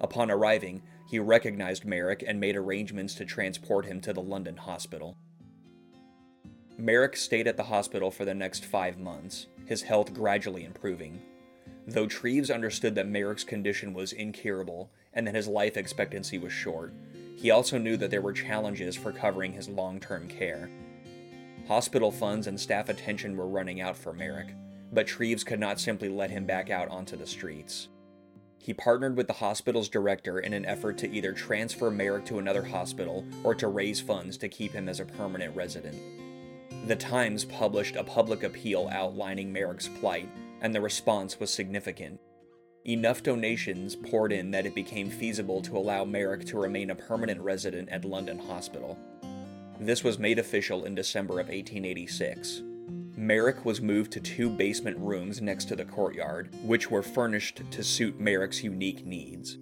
Upon 0.00 0.30
arriving, 0.30 0.80
he 1.06 1.18
recognized 1.18 1.84
Merrick 1.84 2.24
and 2.26 2.40
made 2.40 2.56
arrangements 2.56 3.14
to 3.16 3.26
transport 3.26 3.84
him 3.84 4.00
to 4.00 4.14
the 4.14 4.22
London 4.22 4.56
hospital. 4.56 5.18
Merrick 6.78 7.18
stayed 7.18 7.46
at 7.46 7.58
the 7.58 7.64
hospital 7.64 8.10
for 8.10 8.24
the 8.24 8.32
next 8.32 8.64
five 8.64 8.98
months, 8.98 9.48
his 9.66 9.82
health 9.82 10.14
gradually 10.14 10.64
improving. 10.64 11.20
Though 11.86 12.06
Treves 12.06 12.50
understood 12.50 12.94
that 12.94 13.08
Merrick's 13.08 13.44
condition 13.44 13.92
was 13.92 14.14
incurable 14.14 14.90
and 15.12 15.26
that 15.26 15.34
his 15.34 15.48
life 15.48 15.76
expectancy 15.76 16.38
was 16.38 16.52
short, 16.52 16.94
he 17.36 17.50
also 17.50 17.76
knew 17.76 17.98
that 17.98 18.10
there 18.10 18.22
were 18.22 18.32
challenges 18.32 18.96
for 18.96 19.12
covering 19.12 19.52
his 19.52 19.68
long 19.68 20.00
term 20.00 20.28
care. 20.28 20.70
Hospital 21.68 22.10
funds 22.10 22.46
and 22.46 22.60
staff 22.60 22.90
attention 22.90 23.36
were 23.36 23.46
running 23.48 23.80
out 23.80 23.96
for 23.96 24.12
Merrick, 24.12 24.54
but 24.92 25.06
Treves 25.06 25.44
could 25.44 25.60
not 25.60 25.80
simply 25.80 26.10
let 26.10 26.30
him 26.30 26.44
back 26.44 26.68
out 26.68 26.88
onto 26.88 27.16
the 27.16 27.26
streets. 27.26 27.88
He 28.58 28.74
partnered 28.74 29.16
with 29.16 29.26
the 29.26 29.34
hospital's 29.34 29.88
director 29.88 30.40
in 30.40 30.52
an 30.52 30.66
effort 30.66 30.98
to 30.98 31.10
either 31.10 31.32
transfer 31.32 31.90
Merrick 31.90 32.24
to 32.26 32.38
another 32.38 32.62
hospital 32.62 33.24
or 33.42 33.54
to 33.54 33.68
raise 33.68 34.00
funds 34.00 34.36
to 34.38 34.48
keep 34.48 34.72
him 34.72 34.88
as 34.88 35.00
a 35.00 35.04
permanent 35.04 35.54
resident. 35.56 35.96
The 36.86 36.96
Times 36.96 37.46
published 37.46 37.96
a 37.96 38.04
public 38.04 38.42
appeal 38.42 38.90
outlining 38.92 39.50
Merrick's 39.50 39.88
plight, 39.88 40.28
and 40.60 40.74
the 40.74 40.80
response 40.82 41.40
was 41.40 41.52
significant. 41.52 42.20
Enough 42.86 43.22
donations 43.22 43.96
poured 43.96 44.32
in 44.32 44.50
that 44.50 44.66
it 44.66 44.74
became 44.74 45.08
feasible 45.08 45.62
to 45.62 45.78
allow 45.78 46.04
Merrick 46.04 46.44
to 46.46 46.58
remain 46.58 46.90
a 46.90 46.94
permanent 46.94 47.40
resident 47.40 47.88
at 47.88 48.04
London 48.04 48.38
Hospital. 48.38 48.98
This 49.80 50.04
was 50.04 50.18
made 50.18 50.38
official 50.38 50.84
in 50.84 50.94
December 50.94 51.34
of 51.34 51.48
1886. 51.48 52.62
Merrick 53.16 53.64
was 53.64 53.80
moved 53.80 54.12
to 54.12 54.20
two 54.20 54.48
basement 54.48 54.96
rooms 54.98 55.40
next 55.40 55.64
to 55.66 55.76
the 55.76 55.84
courtyard, 55.84 56.48
which 56.62 56.90
were 56.90 57.02
furnished 57.02 57.62
to 57.70 57.82
suit 57.82 58.20
Merrick's 58.20 58.62
unique 58.62 59.04
needs. 59.04 59.58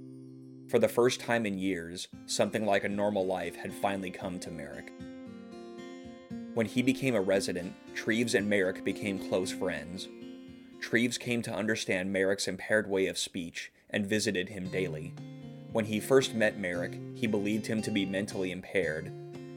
For 0.68 0.78
the 0.78 0.88
first 0.88 1.20
time 1.20 1.46
in 1.46 1.58
years, 1.58 2.08
something 2.26 2.66
like 2.66 2.84
a 2.84 2.88
normal 2.88 3.26
life 3.26 3.56
had 3.56 3.72
finally 3.72 4.10
come 4.10 4.38
to 4.40 4.50
Merrick. 4.50 4.92
When 6.54 6.66
he 6.66 6.82
became 6.82 7.14
a 7.14 7.20
resident, 7.20 7.74
Treves 7.94 8.34
and 8.34 8.48
Merrick 8.48 8.84
became 8.84 9.18
close 9.18 9.50
friends. 9.50 10.08
Treves 10.80 11.16
came 11.16 11.40
to 11.42 11.54
understand 11.54 12.12
Merrick's 12.12 12.48
impaired 12.48 12.88
way 12.88 13.06
of 13.06 13.16
speech 13.16 13.72
and 13.88 14.06
visited 14.06 14.50
him 14.50 14.68
daily. 14.68 15.14
When 15.72 15.86
he 15.86 16.00
first 16.00 16.34
met 16.34 16.58
Merrick, 16.58 16.98
he 17.14 17.26
believed 17.26 17.66
him 17.66 17.80
to 17.82 17.90
be 17.90 18.04
mentally 18.04 18.50
impaired, 18.50 19.10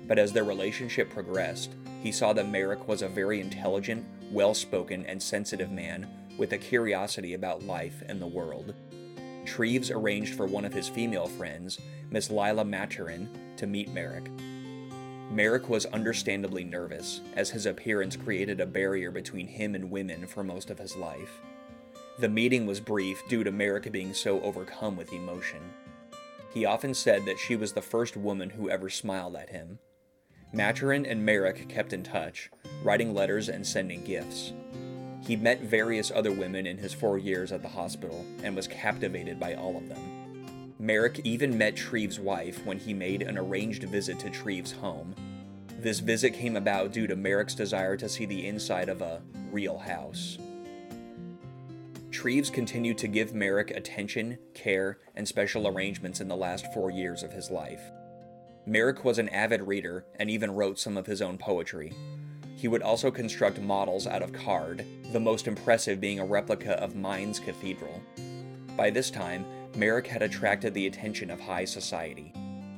but 0.08 0.20
as 0.20 0.34
their 0.34 0.44
relationship 0.44 1.10
progressed, 1.10 1.74
he 2.02 2.12
saw 2.12 2.34
that 2.34 2.50
Merrick 2.50 2.88
was 2.88 3.02
a 3.02 3.08
very 3.08 3.42
intelligent, 3.42 4.06
well 4.32 4.54
spoken, 4.54 5.06
and 5.06 5.22
sensitive 5.22 5.72
man 5.72 6.08
with 6.38 6.54
a 6.54 6.58
curiosity 6.58 7.34
about 7.34 7.64
life 7.64 8.04
and 8.08 8.22
the 8.22 8.28
world. 8.28 8.74
Treves 9.46 9.92
arranged 9.92 10.36
for 10.36 10.46
one 10.46 10.66
of 10.66 10.74
his 10.74 10.90
female 10.90 11.28
friends, 11.28 11.80
Miss 12.10 12.30
Leila 12.30 12.66
Maturin, 12.66 13.30
to 13.58 13.68
meet 13.68 13.94
Merrick. 13.94 14.30
Merrick 15.32 15.70
was 15.70 15.86
understandably 15.88 16.64
nervous, 16.64 17.22
as 17.36 17.50
his 17.50 17.66
appearance 17.66 18.16
created 18.16 18.60
a 18.60 18.66
barrier 18.66 19.12
between 19.12 19.48
him 19.48 19.74
and 19.76 19.90
women 19.90 20.28
for 20.28 20.44
most 20.44 20.70
of 20.70 20.78
his 20.78 20.96
life. 20.96 21.42
The 22.20 22.30
meeting 22.30 22.66
was 22.66 22.80
brief 22.80 23.22
due 23.28 23.44
to 23.44 23.52
Merrick 23.52 23.92
being 23.92 24.14
so 24.14 24.40
overcome 24.42 24.96
with 24.96 25.12
emotion. 25.12 25.62
He 26.54 26.66
often 26.66 26.94
said 26.94 27.26
that 27.26 27.40
she 27.40 27.56
was 27.56 27.74
the 27.74 27.82
first 27.82 28.16
woman 28.16 28.52
who 28.52 28.70
ever 28.70 28.90
smiled 28.90 29.36
at 29.36 29.50
him. 29.50 29.80
Maturin 30.54 31.06
and 31.06 31.26
Merrick 31.26 31.68
kept 31.68 31.94
in 31.94 32.04
touch, 32.04 32.50
writing 32.84 33.14
letters 33.14 33.50
and 33.50 33.66
sending 33.66 34.04
gifts. 34.04 34.54
He 35.22 35.36
met 35.36 35.62
various 35.62 36.12
other 36.12 36.32
women 36.32 36.68
in 36.68 36.78
his 36.78 36.94
four 36.94 37.18
years 37.18 37.52
at 37.52 37.62
the 37.62 37.68
hospital 37.68 38.26
and 38.44 38.56
was 38.56 38.68
captivated 38.68 39.40
by 39.40 39.56
all 39.56 39.76
of 39.76 39.90
them. 39.90 40.76
Merrick 40.78 41.22
even 41.24 41.58
met 41.58 41.76
Treves' 41.76 42.20
wife 42.20 42.64
when 42.66 42.78
he 42.78 42.94
made 42.94 43.22
an 43.22 43.38
arranged 43.38 43.84
visit 43.84 44.20
to 44.20 44.30
Treves' 44.30 44.74
home. 44.74 45.16
This 45.80 46.00
visit 46.00 46.34
came 46.34 46.56
about 46.56 46.92
due 46.92 47.08
to 47.08 47.16
Merrick's 47.16 47.56
desire 47.56 47.98
to 47.98 48.10
see 48.10 48.26
the 48.26 48.48
inside 48.48 48.90
of 48.90 49.02
a 49.02 49.22
real 49.52 49.78
house. 49.78 50.38
Treves 52.12 52.50
continued 52.50 52.98
to 53.00 53.08
give 53.08 53.34
Merrick 53.34 53.72
attention, 53.72 54.38
care, 54.54 55.00
and 55.16 55.28
special 55.28 55.68
arrangements 55.68 56.22
in 56.22 56.28
the 56.28 56.36
last 56.36 56.66
four 56.74 56.92
years 56.92 57.24
of 57.24 57.34
his 57.34 57.50
life. 57.50 57.82
Merrick 58.68 59.06
was 59.06 59.20
an 59.20 59.30
avid 59.30 59.62
reader 59.62 60.06
and 60.16 60.30
even 60.30 60.56
wrote 60.56 60.80
some 60.80 60.98
of 60.98 61.06
his 61.06 61.22
own 61.22 61.38
poetry. 61.38 61.94
He 62.56 62.68
would 62.68 62.82
also 62.82 63.12
construct 63.12 63.60
models 63.60 64.08
out 64.08 64.24
of 64.24 64.34
card, 64.34 64.84
the 65.12 65.20
most 65.20 65.48
impressive 65.48 66.02
being 66.02 66.20
a 66.20 66.26
replica 66.26 66.74
of 66.82 66.96
Mainz 66.96 67.40
Cathedral. 67.40 68.02
By 68.76 68.90
this 68.90 69.12
time, 69.12 69.46
Merrick 69.76 70.08
had 70.08 70.24
attracted 70.24 70.74
the 70.74 70.88
attention 70.88 71.30
of 71.30 71.40
high 71.40 71.66
society. 71.66 72.34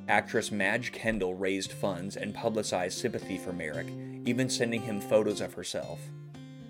Actress 0.09 0.51
Madge 0.51 0.91
Kendal 0.91 1.35
raised 1.35 1.71
funds 1.71 2.17
and 2.17 2.33
publicized 2.33 2.97
sympathy 2.97 3.37
for 3.37 3.53
Merrick, 3.53 3.87
even 4.25 4.49
sending 4.49 4.81
him 4.81 4.99
photos 4.99 5.39
of 5.39 5.53
herself. 5.53 5.99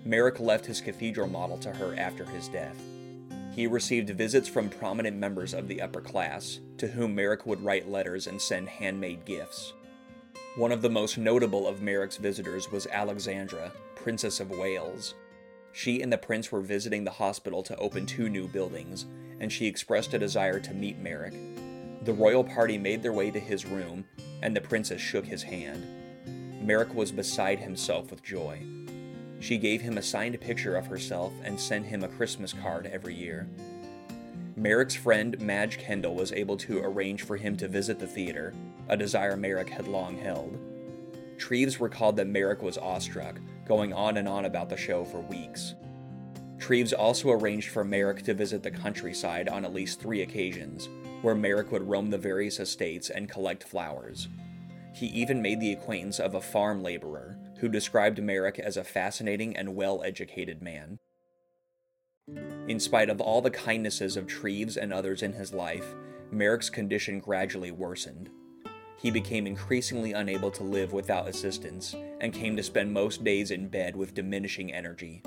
Merrick 0.04 0.38
left 0.38 0.66
his 0.66 0.80
cathedral 0.80 1.28
model 1.28 1.58
to 1.58 1.72
her 1.72 1.94
after 1.98 2.24
his 2.24 2.48
death. 2.48 2.80
He 3.58 3.66
received 3.66 4.10
visits 4.10 4.46
from 4.46 4.68
prominent 4.68 5.16
members 5.16 5.52
of 5.52 5.66
the 5.66 5.82
upper 5.82 6.00
class, 6.00 6.60
to 6.76 6.86
whom 6.86 7.16
Merrick 7.16 7.44
would 7.44 7.60
write 7.60 7.90
letters 7.90 8.28
and 8.28 8.40
send 8.40 8.68
handmade 8.68 9.24
gifts. 9.24 9.72
One 10.54 10.70
of 10.70 10.80
the 10.80 10.88
most 10.88 11.18
notable 11.18 11.66
of 11.66 11.82
Merrick's 11.82 12.18
visitors 12.18 12.70
was 12.70 12.86
Alexandra, 12.86 13.72
Princess 13.96 14.38
of 14.38 14.50
Wales. 14.50 15.14
She 15.72 16.02
and 16.02 16.12
the 16.12 16.18
prince 16.18 16.52
were 16.52 16.60
visiting 16.60 17.02
the 17.02 17.10
hospital 17.10 17.64
to 17.64 17.76
open 17.78 18.06
two 18.06 18.28
new 18.28 18.46
buildings, 18.46 19.06
and 19.40 19.52
she 19.52 19.66
expressed 19.66 20.14
a 20.14 20.20
desire 20.20 20.60
to 20.60 20.72
meet 20.72 21.00
Merrick. 21.00 21.34
The 22.04 22.12
royal 22.12 22.44
party 22.44 22.78
made 22.78 23.02
their 23.02 23.12
way 23.12 23.32
to 23.32 23.40
his 23.40 23.66
room, 23.66 24.04
and 24.40 24.54
the 24.54 24.60
princess 24.60 25.00
shook 25.00 25.26
his 25.26 25.42
hand. 25.42 25.84
Merrick 26.64 26.94
was 26.94 27.10
beside 27.10 27.58
himself 27.58 28.12
with 28.12 28.22
joy. 28.22 28.62
She 29.40 29.56
gave 29.56 29.80
him 29.80 29.98
a 29.98 30.02
signed 30.02 30.40
picture 30.40 30.76
of 30.76 30.86
herself 30.86 31.32
and 31.44 31.58
sent 31.58 31.86
him 31.86 32.02
a 32.02 32.08
Christmas 32.08 32.52
card 32.52 32.86
every 32.86 33.14
year. 33.14 33.48
Merrick's 34.56 34.96
friend 34.96 35.40
Madge 35.40 35.78
Kendal 35.78 36.16
was 36.16 36.32
able 36.32 36.56
to 36.56 36.80
arrange 36.80 37.22
for 37.22 37.36
him 37.36 37.56
to 37.58 37.68
visit 37.68 38.00
the 38.00 38.06
theater, 38.06 38.52
a 38.88 38.96
desire 38.96 39.36
Merrick 39.36 39.68
had 39.68 39.86
long 39.86 40.18
held. 40.18 40.58
Treves 41.38 41.80
recalled 41.80 42.16
that 42.16 42.26
Merrick 42.26 42.62
was 42.62 42.76
awestruck, 42.76 43.38
going 43.64 43.92
on 43.92 44.16
and 44.16 44.26
on 44.26 44.46
about 44.46 44.68
the 44.68 44.76
show 44.76 45.04
for 45.04 45.20
weeks. 45.20 45.74
Treves 46.58 46.92
also 46.92 47.30
arranged 47.30 47.68
for 47.68 47.84
Merrick 47.84 48.24
to 48.24 48.34
visit 48.34 48.64
the 48.64 48.70
countryside 48.72 49.48
on 49.48 49.64
at 49.64 49.72
least 49.72 50.00
three 50.00 50.22
occasions, 50.22 50.88
where 51.22 51.36
Merrick 51.36 51.70
would 51.70 51.88
roam 51.88 52.10
the 52.10 52.18
various 52.18 52.58
estates 52.58 53.10
and 53.10 53.30
collect 53.30 53.62
flowers. 53.62 54.26
He 54.92 55.06
even 55.06 55.40
made 55.40 55.60
the 55.60 55.72
acquaintance 55.72 56.18
of 56.18 56.34
a 56.34 56.40
farm 56.40 56.82
laborer 56.82 57.38
who 57.58 57.68
described 57.68 58.22
Merrick 58.22 58.58
as 58.58 58.76
a 58.76 58.84
fascinating 58.84 59.56
and 59.56 59.74
well 59.74 60.02
educated 60.02 60.62
man. 60.62 60.98
In 62.68 62.78
spite 62.78 63.08
of 63.08 63.20
all 63.20 63.40
the 63.40 63.50
kindnesses 63.50 64.16
of 64.16 64.26
Treves 64.26 64.76
and 64.76 64.92
others 64.92 65.22
in 65.22 65.32
his 65.32 65.52
life, 65.52 65.94
Merrick's 66.30 66.68
condition 66.68 67.20
gradually 67.20 67.70
worsened. 67.70 68.28
He 69.00 69.10
became 69.10 69.46
increasingly 69.46 70.12
unable 70.12 70.50
to 70.50 70.64
live 70.64 70.92
without 70.92 71.28
assistance 71.28 71.94
and 72.20 72.32
came 72.32 72.56
to 72.56 72.62
spend 72.62 72.92
most 72.92 73.24
days 73.24 73.50
in 73.50 73.68
bed 73.68 73.96
with 73.96 74.14
diminishing 74.14 74.72
energy. 74.72 75.22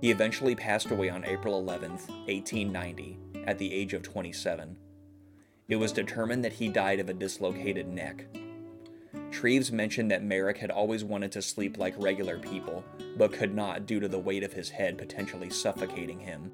He 0.00 0.10
eventually 0.10 0.54
passed 0.54 0.90
away 0.90 1.08
on 1.08 1.24
April 1.24 1.58
11, 1.58 1.90
1890, 1.92 3.18
at 3.46 3.58
the 3.58 3.72
age 3.72 3.94
of 3.94 4.02
27. 4.02 4.76
It 5.68 5.76
was 5.76 5.92
determined 5.92 6.44
that 6.44 6.54
he 6.54 6.68
died 6.68 7.00
of 7.00 7.08
a 7.08 7.14
dislocated 7.14 7.86
neck. 7.86 8.26
Treves 9.30 9.70
mentioned 9.70 10.10
that 10.10 10.24
Merrick 10.24 10.58
had 10.58 10.70
always 10.70 11.04
wanted 11.04 11.32
to 11.32 11.42
sleep 11.42 11.78
like 11.78 11.94
regular 11.96 12.38
people, 12.38 12.84
but 13.16 13.32
could 13.32 13.54
not 13.54 13.86
due 13.86 14.00
to 14.00 14.08
the 14.08 14.18
weight 14.18 14.42
of 14.42 14.52
his 14.52 14.70
head 14.70 14.98
potentially 14.98 15.50
suffocating 15.50 16.18
him. 16.18 16.50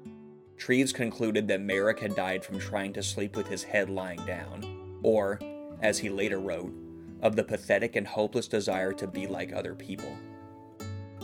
Treves 0.57 0.93
concluded 0.93 1.47
that 1.47 1.61
Merrick 1.61 1.99
had 1.99 2.15
died 2.15 2.43
from 2.43 2.59
trying 2.59 2.93
to 2.93 3.03
sleep 3.03 3.35
with 3.35 3.47
his 3.47 3.63
head 3.63 3.89
lying 3.89 4.23
down, 4.25 4.99
or, 5.03 5.39
as 5.81 5.99
he 5.99 6.09
later 6.09 6.39
wrote, 6.39 6.73
of 7.21 7.35
the 7.35 7.43
pathetic 7.43 7.95
and 7.95 8.07
hopeless 8.07 8.47
desire 8.47 8.93
to 8.93 9.07
be 9.07 9.27
like 9.27 9.53
other 9.53 9.73
people. 9.73 10.15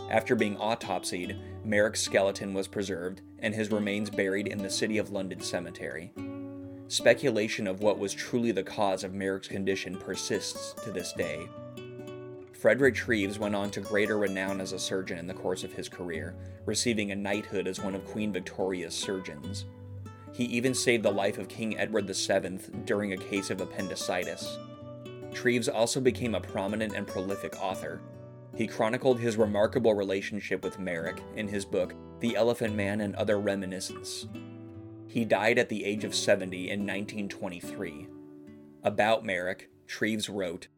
After 0.09 0.35
being 0.35 0.57
autopsied, 0.57 1.39
Merrick's 1.63 2.01
skeleton 2.01 2.53
was 2.53 2.67
preserved 2.67 3.21
and 3.39 3.53
his 3.53 3.71
remains 3.71 4.09
buried 4.09 4.47
in 4.47 4.59
the 4.59 4.69
City 4.69 4.97
of 4.97 5.11
London 5.11 5.39
cemetery. 5.39 6.13
Speculation 6.87 7.65
of 7.65 7.81
what 7.81 7.97
was 7.97 8.13
truly 8.13 8.51
the 8.51 8.63
cause 8.63 9.03
of 9.03 9.13
Merrick's 9.13 9.47
condition 9.47 9.97
persists 9.97 10.73
to 10.83 10.91
this 10.91 11.13
day. 11.13 11.47
Frederick 12.51 12.95
Treves 12.95 13.39
went 13.39 13.55
on 13.55 13.71
to 13.71 13.81
greater 13.81 14.17
renown 14.17 14.61
as 14.61 14.73
a 14.73 14.79
surgeon 14.79 15.17
in 15.17 15.27
the 15.27 15.33
course 15.33 15.63
of 15.63 15.73
his 15.73 15.89
career, 15.89 16.35
receiving 16.65 17.11
a 17.11 17.15
knighthood 17.15 17.67
as 17.67 17.81
one 17.81 17.95
of 17.95 18.05
Queen 18.05 18.31
Victoria's 18.31 18.93
surgeons. 18.93 19.65
He 20.33 20.45
even 20.45 20.73
saved 20.73 21.03
the 21.03 21.11
life 21.11 21.37
of 21.37 21.47
King 21.47 21.77
Edward 21.77 22.07
VII 22.07 22.59
during 22.85 23.13
a 23.13 23.17
case 23.17 23.49
of 23.49 23.61
appendicitis. 23.61 24.57
Treves 25.33 25.67
also 25.67 25.99
became 25.99 26.35
a 26.35 26.41
prominent 26.41 26.95
and 26.95 27.07
prolific 27.07 27.61
author. 27.61 28.01
He 28.55 28.67
chronicled 28.67 29.19
his 29.19 29.35
remarkable 29.35 29.93
relationship 29.93 30.63
with 30.63 30.79
Merrick 30.79 31.21
in 31.35 31.47
his 31.47 31.65
book, 31.65 31.95
The 32.19 32.35
Elephant 32.35 32.75
Man 32.75 33.01
and 33.01 33.15
Other 33.15 33.39
Reminiscences. 33.39 34.27
He 35.13 35.26
died 35.26 35.60
at 35.60 35.69
the 35.69 35.86
age 35.86 36.04
of 36.04 36.15
70 36.15 36.71
in 36.71 36.88
1923. 36.88 38.08
About 38.82 39.23
Merrick, 39.23 39.69
Treves 39.86 40.28
wrote 40.28 40.69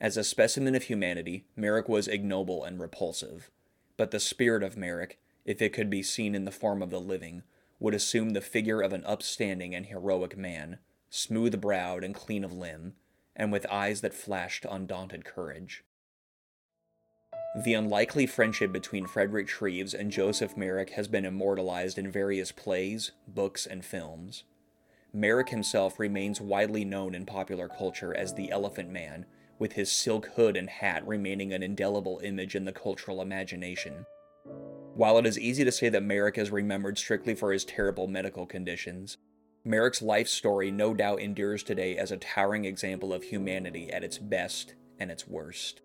As 0.00 0.16
a 0.16 0.22
specimen 0.22 0.76
of 0.76 0.84
humanity, 0.84 1.44
Merrick 1.56 1.88
was 1.88 2.06
ignoble 2.06 2.62
and 2.62 2.78
repulsive. 2.78 3.50
But 3.96 4.12
the 4.12 4.20
spirit 4.20 4.62
of 4.62 4.76
Merrick, 4.76 5.18
if 5.44 5.60
it 5.60 5.72
could 5.72 5.90
be 5.90 6.00
seen 6.00 6.36
in 6.36 6.44
the 6.44 6.52
form 6.52 6.80
of 6.80 6.90
the 6.90 7.00
living, 7.00 7.42
would 7.80 7.92
assume 7.92 8.30
the 8.30 8.40
figure 8.40 8.80
of 8.80 8.92
an 8.92 9.04
upstanding 9.04 9.74
and 9.74 9.86
heroic 9.86 10.36
man, 10.36 10.78
smooth 11.10 11.60
browed 11.60 12.04
and 12.04 12.14
clean 12.14 12.44
of 12.44 12.52
limb, 12.52 12.94
and 13.34 13.50
with 13.50 13.66
eyes 13.68 14.00
that 14.02 14.14
flashed 14.14 14.64
undaunted 14.70 15.24
courage. 15.24 15.82
The 17.56 17.74
unlikely 17.74 18.26
friendship 18.26 18.72
between 18.72 19.06
Frederick 19.06 19.46
Treves 19.46 19.94
and 19.94 20.10
Joseph 20.10 20.56
Merrick 20.56 20.90
has 20.90 21.06
been 21.06 21.24
immortalized 21.24 21.98
in 21.98 22.10
various 22.10 22.50
plays, 22.50 23.12
books, 23.28 23.64
and 23.64 23.84
films. 23.84 24.42
Merrick 25.12 25.50
himself 25.50 26.00
remains 26.00 26.40
widely 26.40 26.84
known 26.84 27.14
in 27.14 27.24
popular 27.24 27.68
culture 27.68 28.12
as 28.12 28.34
the 28.34 28.50
Elephant 28.50 28.90
Man, 28.90 29.24
with 29.56 29.74
his 29.74 29.92
silk 29.92 30.26
hood 30.34 30.56
and 30.56 30.68
hat 30.68 31.06
remaining 31.06 31.52
an 31.52 31.62
indelible 31.62 32.20
image 32.24 32.56
in 32.56 32.64
the 32.64 32.72
cultural 32.72 33.22
imagination. 33.22 34.04
While 34.94 35.16
it 35.18 35.26
is 35.26 35.38
easy 35.38 35.62
to 35.64 35.70
say 35.70 35.88
that 35.90 36.02
Merrick 36.02 36.36
is 36.36 36.50
remembered 36.50 36.98
strictly 36.98 37.36
for 37.36 37.52
his 37.52 37.64
terrible 37.64 38.08
medical 38.08 38.46
conditions, 38.46 39.16
Merrick's 39.64 40.02
life 40.02 40.26
story 40.26 40.72
no 40.72 40.92
doubt 40.92 41.20
endures 41.20 41.62
today 41.62 41.96
as 41.96 42.10
a 42.10 42.16
towering 42.16 42.64
example 42.64 43.12
of 43.12 43.22
humanity 43.22 43.92
at 43.92 44.02
its 44.02 44.18
best 44.18 44.74
and 44.98 45.08
its 45.08 45.28
worst. 45.28 45.82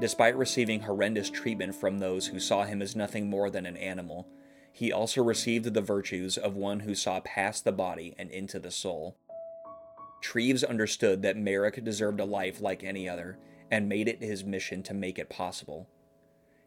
Despite 0.00 0.36
receiving 0.36 0.80
horrendous 0.80 1.28
treatment 1.28 1.74
from 1.74 1.98
those 1.98 2.28
who 2.28 2.40
saw 2.40 2.64
him 2.64 2.80
as 2.80 2.96
nothing 2.96 3.28
more 3.28 3.50
than 3.50 3.66
an 3.66 3.76
animal, 3.76 4.26
he 4.72 4.90
also 4.90 5.22
received 5.22 5.74
the 5.74 5.82
virtues 5.82 6.38
of 6.38 6.56
one 6.56 6.80
who 6.80 6.94
saw 6.94 7.20
past 7.20 7.64
the 7.64 7.72
body 7.72 8.14
and 8.18 8.30
into 8.30 8.58
the 8.58 8.70
soul. 8.70 9.18
Treves 10.22 10.64
understood 10.64 11.20
that 11.22 11.36
Merrick 11.36 11.84
deserved 11.84 12.18
a 12.18 12.24
life 12.24 12.62
like 12.62 12.82
any 12.82 13.08
other 13.08 13.38
and 13.70 13.88
made 13.88 14.08
it 14.08 14.22
his 14.22 14.42
mission 14.42 14.82
to 14.84 14.94
make 14.94 15.18
it 15.18 15.28
possible. 15.28 15.86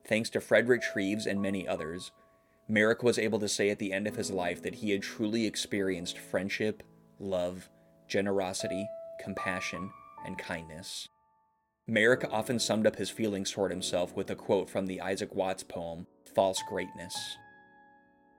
Thanks 0.06 0.30
to 0.32 0.42
Frederick 0.42 0.84
Treves 0.84 1.26
and 1.26 1.42
many 1.42 1.68
others, 1.68 2.12
Merrick 2.68 3.02
was 3.02 3.18
able 3.18 3.40
to 3.40 3.50
say 3.50 3.70
at 3.70 3.80
the 3.80 3.94
end 3.94 4.08
of 4.08 4.16
his 4.16 4.32
life 4.32 4.62
that 4.62 4.76
he 4.76 4.92
had 4.92 5.02
truly 5.02 5.46
experienced 5.46 6.20
friendship, 6.20 6.84
love, 7.20 7.70
generosity, 8.08 8.88
compassion, 9.20 9.92
and 10.26 10.38
kindness. 10.38 11.10
Merrick 11.88 12.26
often 12.32 12.60
summed 12.60 12.88
up 12.88 12.96
his 12.96 13.10
feelings 13.10 13.52
toward 13.52 13.70
himself 13.70 14.16
with 14.16 14.30
a 14.30 14.36
quote 14.36 14.70
from 14.70 14.86
the 14.86 15.02
Isaac 15.02 15.36
Watts 15.36 15.64
poem, 15.64 16.08
False 16.34 16.62
Greatness. 16.70 17.14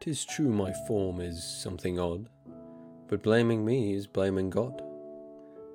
Tis 0.00 0.24
true 0.24 0.50
my 0.50 0.72
form 0.88 1.20
is 1.20 1.44
something 1.62 1.98
odd, 1.98 2.30
but 3.06 3.22
blaming 3.22 3.62
me 3.62 3.92
is 3.92 4.06
blaming 4.06 4.48
God. 4.48 4.82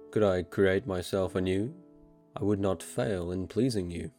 Could 0.10 0.24
I 0.24 0.42
create 0.42 0.88
myself 0.88 1.36
anew, 1.36 1.76
I 2.36 2.44
would 2.44 2.60
not 2.60 2.82
fail 2.82 3.32
in 3.32 3.48
pleasing 3.48 3.92
you. 3.92 4.12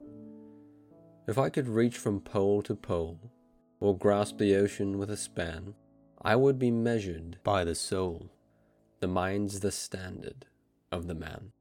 If 1.27 1.37
I 1.37 1.49
could 1.49 1.69
reach 1.69 1.99
from 1.99 2.21
pole 2.21 2.63
to 2.63 2.77
pole, 2.77 3.33
or 3.81 3.99
grasp 3.99 4.39
the 4.39 4.55
ocean 4.55 4.97
with 4.97 5.11
a 5.11 5.17
span, 5.17 5.75
I 6.23 6.37
would 6.37 6.59
be 6.59 6.71
measured 6.71 7.39
by 7.43 7.65
the 7.65 7.75
soul. 7.75 8.31
The 9.01 9.09
mind's 9.09 9.61
the 9.61 9.73
standard 9.73 10.47
of 10.93 11.09
the 11.09 11.15
man. 11.15 11.53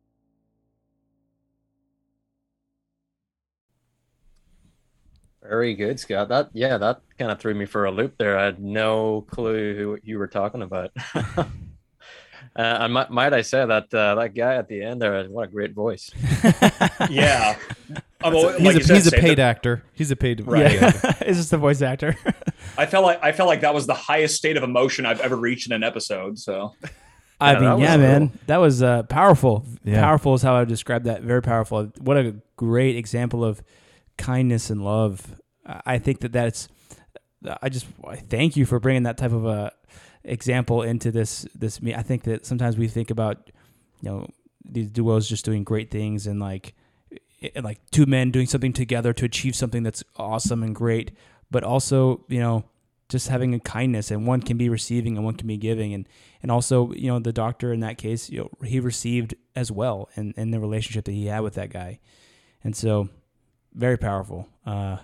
Very 5.42 5.74
good, 5.74 6.00
Scott. 6.00 6.30
That 6.30 6.50
yeah, 6.54 6.78
that 6.78 7.02
kind 7.18 7.32
of 7.32 7.40
threw 7.40 7.54
me 7.54 7.66
for 7.66 7.86
a 7.86 7.92
loop 7.92 8.18
there. 8.18 8.38
I 8.38 8.46
had 8.46 8.60
no 8.62 9.22
clue 9.32 9.76
who 9.76 9.98
you 10.04 10.20
were 10.20 10.28
talking 10.28 10.62
about. 10.62 10.92
uh, 11.16 11.44
and 12.56 12.94
might, 12.94 13.10
might 13.10 13.34
I 13.34 13.42
say 13.42 13.66
that 13.66 13.94
uh, 13.94 14.16
that 14.16 14.34
guy 14.36 14.56
at 14.56 14.68
the 14.68 14.82
end 14.84 15.02
there, 15.02 15.24
what 15.26 15.48
a 15.48 15.52
great 15.52 15.74
voice. 15.74 16.10
yeah, 17.10 17.56
I'm 18.24 18.34
He's, 18.34 18.44
always- 18.44 18.56
a, 18.60 18.64
like 18.64 18.76
you 18.78 18.84
said, 18.84 18.96
he's 18.96 19.08
a 19.08 19.12
paid 19.12 19.38
the- 19.38 19.44
actor. 19.44 19.84
He's 19.94 20.12
a 20.12 20.16
paid 20.16 20.42
Right. 20.46 20.68
paid 20.80 20.84
actor. 20.84 21.26
is 21.26 21.38
this 21.38 21.50
the 21.50 21.58
voice 21.58 21.82
actor? 21.82 22.16
I 22.78 22.86
felt 22.86 23.06
like 23.06 23.24
I 23.24 23.32
felt 23.32 23.48
like 23.48 23.62
that 23.62 23.74
was 23.74 23.88
the 23.88 23.94
highest 23.94 24.36
state 24.36 24.58
of 24.58 24.64
emotion 24.64 25.06
I've 25.06 25.22
ever 25.22 25.36
reached 25.38 25.68
in 25.68 25.74
an 25.74 25.84
episode. 25.84 26.38
So 26.38 26.74
I 27.40 27.54
Yeah, 27.54 27.60
mean, 27.60 27.80
yeah, 27.80 27.88
cool. 27.96 27.98
man, 28.00 28.32
that 28.48 28.58
was 28.58 28.84
uh, 28.84 29.04
powerful. 29.04 29.66
Yeah. 29.86 30.02
Powerful 30.02 30.34
is 30.34 30.42
how 30.42 30.56
I 30.56 30.60
would 30.60 30.68
describe 30.70 31.04
that. 31.06 31.22
Very 31.24 31.42
powerful. 31.42 31.86
What 32.00 32.18
a 32.18 32.36
great 32.58 32.98
example 32.98 33.46
of 33.46 33.62
kindness 34.20 34.70
and 34.70 34.84
love. 34.84 35.42
I 35.66 35.98
think 35.98 36.20
that 36.20 36.32
that's. 36.32 36.68
I 37.62 37.70
just 37.70 37.88
I 38.06 38.18
thank 38.18 38.56
you 38.58 38.66
for 38.66 38.80
bringing 38.80 39.04
that 39.04 39.18
type 39.18 39.32
of 39.32 39.46
a 39.46 39.72
example 40.24 40.84
into 40.84 41.12
this. 41.12 41.48
This 41.56 41.82
me. 41.82 41.96
I 41.96 42.04
think 42.04 42.24
that 42.24 42.46
sometimes 42.46 42.78
we 42.78 42.88
think 42.88 43.10
about, 43.10 43.50
you 44.02 44.10
know, 44.10 44.28
these 44.64 44.90
duos 44.92 45.28
just 45.30 45.46
doing 45.46 45.64
great 45.64 45.90
things 45.90 46.28
and 46.28 46.40
like, 46.40 46.76
it- 47.40 47.64
like 47.64 47.80
two 47.92 48.06
men 48.06 48.30
doing 48.32 48.46
something 48.48 48.74
together 48.74 49.14
to 49.14 49.26
achieve 49.26 49.56
something 49.56 49.84
that's 49.84 50.04
awesome 50.18 50.62
and 50.64 50.76
great, 50.76 51.12
but 51.50 51.64
also 51.64 52.26
you 52.28 52.40
know 52.40 52.66
just 53.08 53.28
having 53.30 53.56
a 53.56 53.60
kindness 53.60 54.12
and 54.12 54.28
one 54.28 54.40
can 54.42 54.56
be 54.58 54.70
receiving 54.70 55.16
and 55.16 55.26
one 55.26 55.34
can 55.34 55.48
be 55.48 55.58
giving 55.58 55.94
and 55.96 56.08
and 56.44 56.52
also 56.52 56.92
you 56.94 57.08
know 57.08 57.18
the 57.20 57.34
doctor 57.34 57.74
in 57.74 57.80
that 57.80 57.98
case 57.98 58.30
you 58.30 58.38
know 58.40 58.50
he 58.68 58.80
received 58.80 59.34
as 59.56 59.72
well 59.72 60.08
in 60.16 60.32
in 60.38 60.52
the 60.52 60.60
relationship 60.60 61.06
that 61.06 61.12
he 61.14 61.26
had 61.26 61.40
with 61.40 61.56
that 61.56 61.72
guy 61.72 62.00
and 62.64 62.76
so 62.76 63.10
very 63.74 63.98
powerful 63.98 64.48
uh 64.66 64.98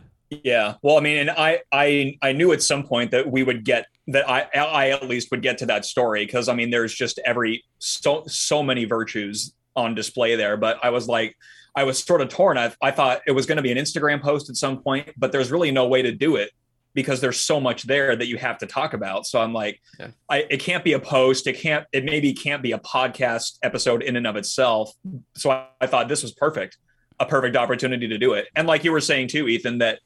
yeah, 0.43 0.75
well, 0.81 0.97
I 0.97 1.01
mean, 1.01 1.17
and 1.17 1.29
I 1.29 1.61
I 1.71 2.17
I 2.21 2.31
knew 2.31 2.51
at 2.51 2.63
some 2.63 2.83
point 2.83 3.11
that 3.11 3.29
we 3.31 3.43
would 3.43 3.63
get 3.63 3.85
that 4.07 4.29
I 4.29 4.47
I 4.55 4.89
at 4.89 5.07
least 5.07 5.29
would 5.31 5.41
get 5.41 5.57
to 5.59 5.65
that 5.67 5.85
story 5.85 6.25
because 6.25 6.49
I 6.49 6.53
mean, 6.53 6.71
there's 6.71 6.93
just 6.93 7.19
every 7.25 7.63
so 7.79 8.23
so 8.27 8.63
many 8.63 8.85
virtues 8.85 9.53
on 9.75 9.93
display 9.93 10.35
there. 10.35 10.57
But 10.57 10.79
I 10.83 10.89
was 10.89 11.07
like, 11.07 11.35
I 11.75 11.83
was 11.83 12.03
sort 12.03 12.21
of 12.21 12.29
torn. 12.29 12.57
I 12.57 12.73
I 12.81 12.91
thought 12.91 13.21
it 13.27 13.31
was 13.31 13.45
going 13.45 13.57
to 13.57 13.61
be 13.61 13.71
an 13.71 13.77
Instagram 13.77 14.21
post 14.21 14.49
at 14.49 14.55
some 14.55 14.81
point, 14.81 15.09
but 15.17 15.31
there's 15.31 15.51
really 15.51 15.71
no 15.71 15.87
way 15.87 16.01
to 16.01 16.11
do 16.11 16.37
it 16.37 16.49
because 16.95 17.19
there's 17.19 17.39
so 17.39 17.59
much 17.59 17.83
there 17.83 18.15
that 18.15 18.27
you 18.27 18.37
have 18.37 18.57
to 18.57 18.65
talk 18.65 18.93
about. 18.93 19.27
So 19.27 19.39
I'm 19.39 19.53
like, 19.53 19.81
Yeah. 19.99 20.07
I, 20.29 20.45
it 20.49 20.61
can't 20.61 20.83
be 20.83 20.93
a 20.93 20.99
post. 20.99 21.45
It 21.45 21.57
can't. 21.59 21.85
It 21.91 22.03
maybe 22.03 22.33
can't 22.33 22.63
be 22.63 22.71
a 22.71 22.79
podcast 22.79 23.57
episode 23.63 24.01
in 24.01 24.15
and 24.15 24.25
of 24.25 24.37
itself. 24.37 24.91
So 25.35 25.51
I, 25.51 25.67
I 25.81 25.87
thought 25.87 26.07
this 26.07 26.23
was 26.23 26.31
perfect, 26.31 26.77
a 27.19 27.25
perfect 27.25 27.55
opportunity 27.55 28.07
to 28.07 28.17
do 28.17 28.33
it. 28.33 28.47
And 28.55 28.67
like 28.67 28.83
you 28.83 28.91
were 28.91 29.01
saying 29.01 29.29
too, 29.29 29.47
Ethan, 29.47 29.79
that 29.79 29.99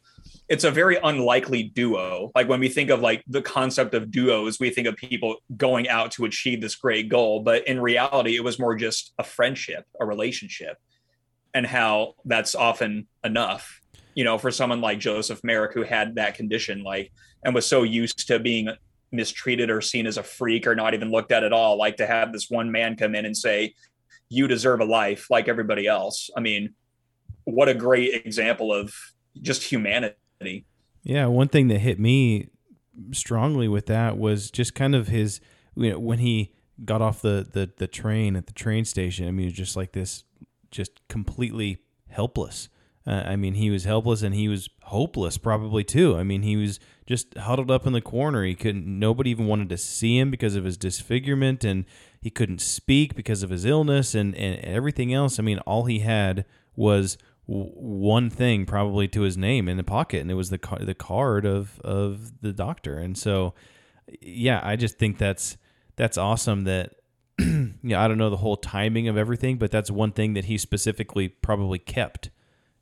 it's 0.49 0.63
a 0.63 0.71
very 0.71 0.97
unlikely 1.03 1.63
duo. 1.63 2.31
Like 2.33 2.49
when 2.49 2.59
we 2.59 2.69
think 2.69 2.89
of 2.89 3.01
like 3.01 3.23
the 3.27 3.41
concept 3.41 3.93
of 3.93 4.09
duos, 4.09 4.59
we 4.59 4.71
think 4.71 4.87
of 4.87 4.95
people 4.95 5.37
going 5.55 5.87
out 5.87 6.11
to 6.13 6.25
achieve 6.25 6.59
this 6.59 6.75
great 6.75 7.07
goal, 7.07 7.41
but 7.41 7.67
in 7.67 7.79
reality, 7.79 8.35
it 8.35 8.43
was 8.43 8.59
more 8.59 8.75
just 8.75 9.13
a 9.19 9.23
friendship, 9.23 9.85
a 9.99 10.05
relationship, 10.05 10.77
and 11.53 11.67
how 11.67 12.15
that's 12.25 12.55
often 12.55 13.07
enough. 13.23 13.79
You 14.15 14.23
know, 14.23 14.39
for 14.39 14.49
someone 14.49 14.81
like 14.81 14.99
Joseph 14.99 15.43
Merrick 15.43 15.73
who 15.73 15.83
had 15.83 16.15
that 16.15 16.33
condition, 16.33 16.83
like, 16.83 17.11
and 17.43 17.53
was 17.53 17.67
so 17.67 17.83
used 17.83 18.27
to 18.27 18.39
being 18.39 18.69
mistreated 19.11 19.69
or 19.69 19.81
seen 19.81 20.07
as 20.07 20.17
a 20.17 20.23
freak 20.23 20.67
or 20.67 20.75
not 20.75 20.93
even 20.93 21.11
looked 21.11 21.31
at 21.31 21.43
at 21.43 21.53
all, 21.53 21.77
like 21.77 21.97
to 21.97 22.07
have 22.07 22.33
this 22.33 22.49
one 22.49 22.71
man 22.71 22.95
come 22.95 23.13
in 23.13 23.25
and 23.25 23.37
say, 23.37 23.75
"You 24.29 24.47
deserve 24.47 24.81
a 24.81 24.85
life 24.85 25.27
like 25.29 25.47
everybody 25.47 25.85
else." 25.85 26.29
I 26.35 26.39
mean, 26.39 26.73
what 27.45 27.69
a 27.69 27.73
great 27.73 28.25
example 28.25 28.73
of 28.73 28.93
just 29.41 29.63
humanity. 29.63 30.65
Yeah, 31.03 31.27
one 31.27 31.47
thing 31.47 31.67
that 31.69 31.79
hit 31.79 31.99
me 31.99 32.49
strongly 33.11 33.67
with 33.67 33.85
that 33.87 34.17
was 34.17 34.51
just 34.51 34.75
kind 34.75 34.93
of 34.93 35.07
his 35.07 35.39
you 35.75 35.91
know 35.91 35.99
when 35.99 36.19
he 36.19 36.53
got 36.85 37.01
off 37.01 37.21
the 37.21 37.47
the 37.51 37.71
the 37.77 37.87
train 37.87 38.35
at 38.35 38.47
the 38.47 38.53
train 38.53 38.85
station. 38.85 39.27
I 39.27 39.31
mean, 39.31 39.51
just 39.51 39.75
like 39.75 39.91
this, 39.93 40.23
just 40.71 41.07
completely 41.07 41.79
helpless. 42.09 42.69
Uh, 43.07 43.23
I 43.25 43.35
mean, 43.37 43.55
he 43.55 43.69
was 43.69 43.85
helpless 43.85 44.21
and 44.21 44.35
he 44.35 44.47
was 44.47 44.69
hopeless 44.83 45.37
probably 45.37 45.83
too. 45.83 46.17
I 46.17 46.23
mean, 46.23 46.43
he 46.43 46.57
was 46.57 46.79
just 47.07 47.35
huddled 47.37 47.71
up 47.71 47.87
in 47.87 47.93
the 47.93 48.01
corner. 48.01 48.43
He 48.43 48.55
couldn't. 48.55 48.85
Nobody 48.85 49.31
even 49.31 49.47
wanted 49.47 49.69
to 49.69 49.77
see 49.77 50.17
him 50.19 50.29
because 50.29 50.55
of 50.55 50.63
his 50.63 50.77
disfigurement, 50.77 51.63
and 51.63 51.85
he 52.21 52.29
couldn't 52.29 52.61
speak 52.61 53.15
because 53.15 53.41
of 53.41 53.49
his 53.49 53.65
illness 53.65 54.13
and 54.13 54.35
and 54.35 54.59
everything 54.63 55.13
else. 55.13 55.39
I 55.39 55.43
mean, 55.43 55.59
all 55.59 55.85
he 55.85 55.99
had 55.99 56.45
was 56.75 57.17
w- 57.49 57.71
one 57.75 58.29
thing 58.29 58.65
probably 58.65 59.07
to 59.09 59.21
his 59.21 59.37
name 59.37 59.67
in 59.67 59.77
the 59.77 59.83
pocket, 59.83 60.21
and 60.21 60.29
it 60.29 60.35
was 60.35 60.49
the 60.49 60.57
car- 60.57 60.79
the 60.79 60.93
card 60.93 61.45
of 61.45 61.79
of 61.81 62.41
the 62.41 62.53
doctor. 62.53 62.97
And 62.97 63.17
so, 63.17 63.53
yeah, 64.21 64.61
I 64.63 64.75
just 64.75 64.97
think 64.97 65.17
that's 65.17 65.57
that's 65.95 66.17
awesome. 66.17 66.63
That 66.65 66.95
yeah, 67.83 68.03
I 68.03 68.07
don't 68.07 68.17
know 68.17 68.29
the 68.29 68.37
whole 68.37 68.57
timing 68.57 69.07
of 69.07 69.17
everything, 69.17 69.57
but 69.57 69.71
that's 69.71 69.89
one 69.91 70.11
thing 70.11 70.33
that 70.33 70.45
he 70.45 70.57
specifically 70.57 71.27
probably 71.27 71.79
kept. 71.79 72.29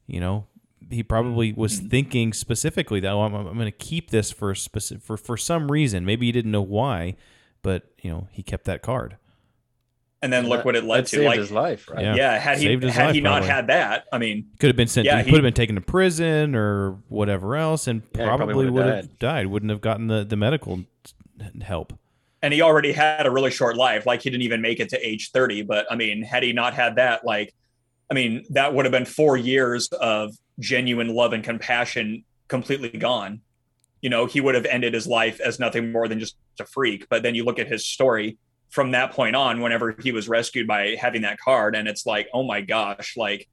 You 0.05 0.19
know, 0.19 0.47
he 0.89 1.03
probably 1.03 1.53
was 1.53 1.79
mm-hmm. 1.79 1.89
thinking 1.89 2.33
specifically 2.33 2.99
that 2.99 3.11
oh, 3.11 3.21
I'm, 3.21 3.33
I'm 3.33 3.55
going 3.55 3.65
to 3.65 3.71
keep 3.71 4.11
this 4.11 4.31
for 4.31 4.53
specific 4.55 5.03
for 5.03 5.17
for 5.17 5.37
some 5.37 5.71
reason. 5.71 6.05
Maybe 6.05 6.25
he 6.25 6.31
didn't 6.31 6.51
know 6.51 6.61
why, 6.61 7.15
but 7.61 7.83
you 8.01 8.11
know, 8.11 8.27
he 8.31 8.43
kept 8.43 8.65
that 8.65 8.81
card. 8.81 9.17
And 10.21 10.33
then 10.33 10.47
look 10.47 10.59
That- 10.59 10.65
what 10.65 10.75
it 10.75 10.83
led 10.83 10.99
that 11.05 11.09
to. 11.09 11.15
saved 11.17 11.25
like, 11.25 11.37
his 11.39 11.51
life, 11.51 11.87
right? 11.89 12.03
Yeah. 12.03 12.15
yeah, 12.15 12.39
had 12.39 12.57
he 12.57 12.63
Saved 12.65 12.81
his 12.83 12.93
had 12.95 13.05
life, 13.07 13.15
he 13.15 13.21
not 13.21 13.29
probably. 13.43 13.49
had 13.49 13.67
that, 13.67 14.05
I 14.11 14.17
mean, 14.17 14.47
Could 14.59 14.67
have 14.69 14.75
been 14.75 14.87
sent. 14.87 15.05
Yeah, 15.05 15.17
he, 15.19 15.25
he- 15.25 15.29
could 15.29 15.37
have 15.37 15.43
been 15.43 15.53
taken 15.53 15.75
to 15.75 15.81
prison 15.81 16.55
or 16.55 16.97
whatever 17.07 17.55
else, 17.55 17.85
and 17.87 18.01
Yeah, 18.15 18.25
probably 18.25 18.45
probably 18.53 18.55
would've 18.71 18.73
would 18.73 18.85
have 18.95 19.19
died. 19.19 19.45
Wouldn't 19.47 19.69
have 19.69 19.81
gotten 19.81 20.07
the 20.07 20.23
the 20.25 20.35
medical 20.35 20.83
help. 21.61 21.93
and 22.41 22.53
he 22.53 22.61
already 22.61 22.91
had 22.93 23.25
a 23.27 23.31
really 23.31 23.51
short 23.51 23.77
life. 23.77 24.05
Like 24.07 24.21
he 24.23 24.29
didn't 24.31 24.43
even 24.43 24.61
make 24.61 24.79
it 24.79 24.89
to 24.89 25.07
age 25.07 25.29
30. 25.31 25.61
But 25.63 25.85
I 25.91 25.95
mean, 25.95 26.23
had 26.23 26.41
he 26.43 26.51
not 26.53 26.73
had 26.73 26.95
that, 26.95 27.23
like, 27.25 27.53
I 28.09 28.13
mean, 28.15 28.43
that 28.51 28.73
would 28.73 28.85
have 28.85 28.91
been 28.91 29.05
four 29.05 29.37
years 29.37 29.87
of 29.89 30.35
genuine 30.59 31.13
love 31.13 31.33
and 31.33 31.43
compassion 31.43 32.23
completely 32.47 32.89
gone. 32.89 33.41
You 34.01 34.09
know, 34.09 34.25
he 34.25 34.39
would 34.41 34.55
have 34.55 34.65
ended 34.65 34.93
his 34.93 35.05
life 35.07 35.39
as 35.39 35.59
nothing 35.59 35.91
more 35.91 36.07
than 36.07 36.19
just 36.19 36.37
a 36.59 36.65
freak. 36.65 37.07
But 37.09 37.21
then 37.23 37.35
you 37.35 37.43
look 37.43 37.59
at 37.59 37.67
his 37.67 37.85
story 37.85 38.37
from 38.69 38.91
that 38.91 39.11
point 39.11 39.35
on, 39.35 39.61
whenever 39.61 39.95
he 40.01 40.11
was 40.11 40.27
rescued 40.27 40.67
by 40.67 40.95
having 40.99 41.21
that 41.21 41.39
card, 41.39 41.75
and 41.75 41.87
it's 41.87 42.05
like, 42.05 42.27
oh 42.33 42.43
my 42.43 42.61
gosh, 42.61 43.15
like 43.15 43.47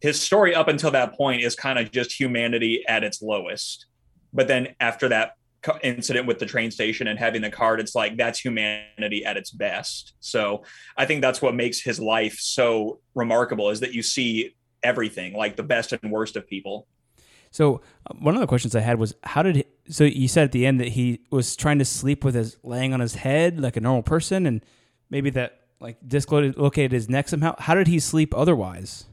his 0.00 0.20
story 0.20 0.54
up 0.54 0.68
until 0.68 0.90
that 0.90 1.14
point 1.14 1.42
is 1.42 1.54
kind 1.54 1.78
of 1.78 1.90
just 1.90 2.18
humanity 2.18 2.84
at 2.88 3.04
its 3.04 3.22
lowest. 3.22 3.86
But 4.32 4.48
then 4.48 4.74
after 4.80 5.08
that 5.08 5.32
incident 5.82 6.26
with 6.26 6.38
the 6.38 6.46
train 6.46 6.70
station 6.70 7.06
and 7.06 7.18
having 7.18 7.42
the 7.42 7.50
card, 7.50 7.80
it's 7.80 7.94
like 7.94 8.16
that's 8.16 8.38
humanity 8.38 9.24
at 9.24 9.36
its 9.36 9.50
best. 9.50 10.14
So 10.20 10.64
I 10.96 11.04
think 11.04 11.20
that's 11.20 11.42
what 11.42 11.54
makes 11.54 11.80
his 11.80 12.00
life 12.00 12.38
so 12.38 13.00
remarkable 13.14 13.70
is 13.70 13.80
that 13.80 13.92
you 13.92 14.02
see 14.02 14.54
everything, 14.82 15.34
like 15.34 15.56
the 15.56 15.62
best 15.62 15.92
and 15.92 16.10
worst 16.10 16.36
of 16.36 16.46
people. 16.46 16.86
So 17.50 17.80
uh, 18.06 18.14
one 18.18 18.34
of 18.34 18.40
the 18.40 18.46
questions 18.46 18.74
I 18.76 18.80
had 18.80 18.98
was, 18.98 19.14
how 19.24 19.42
did 19.42 19.56
he, 19.56 19.64
so 19.88 20.04
you 20.04 20.28
said 20.28 20.44
at 20.44 20.52
the 20.52 20.66
end 20.66 20.80
that 20.80 20.88
he 20.88 21.20
was 21.30 21.56
trying 21.56 21.78
to 21.80 21.84
sleep 21.84 22.24
with 22.24 22.34
his 22.34 22.56
laying 22.62 22.94
on 22.94 23.00
his 23.00 23.14
head 23.16 23.60
like 23.60 23.76
a 23.76 23.80
normal 23.80 24.02
person, 24.02 24.46
and 24.46 24.64
maybe 25.10 25.30
that 25.30 25.60
like 25.80 25.96
dislocated 26.06 26.92
his 26.92 27.08
neck 27.08 27.28
somehow. 27.28 27.54
How 27.58 27.74
did 27.74 27.88
he 27.88 27.98
sleep 27.98 28.34
otherwise? 28.36 29.06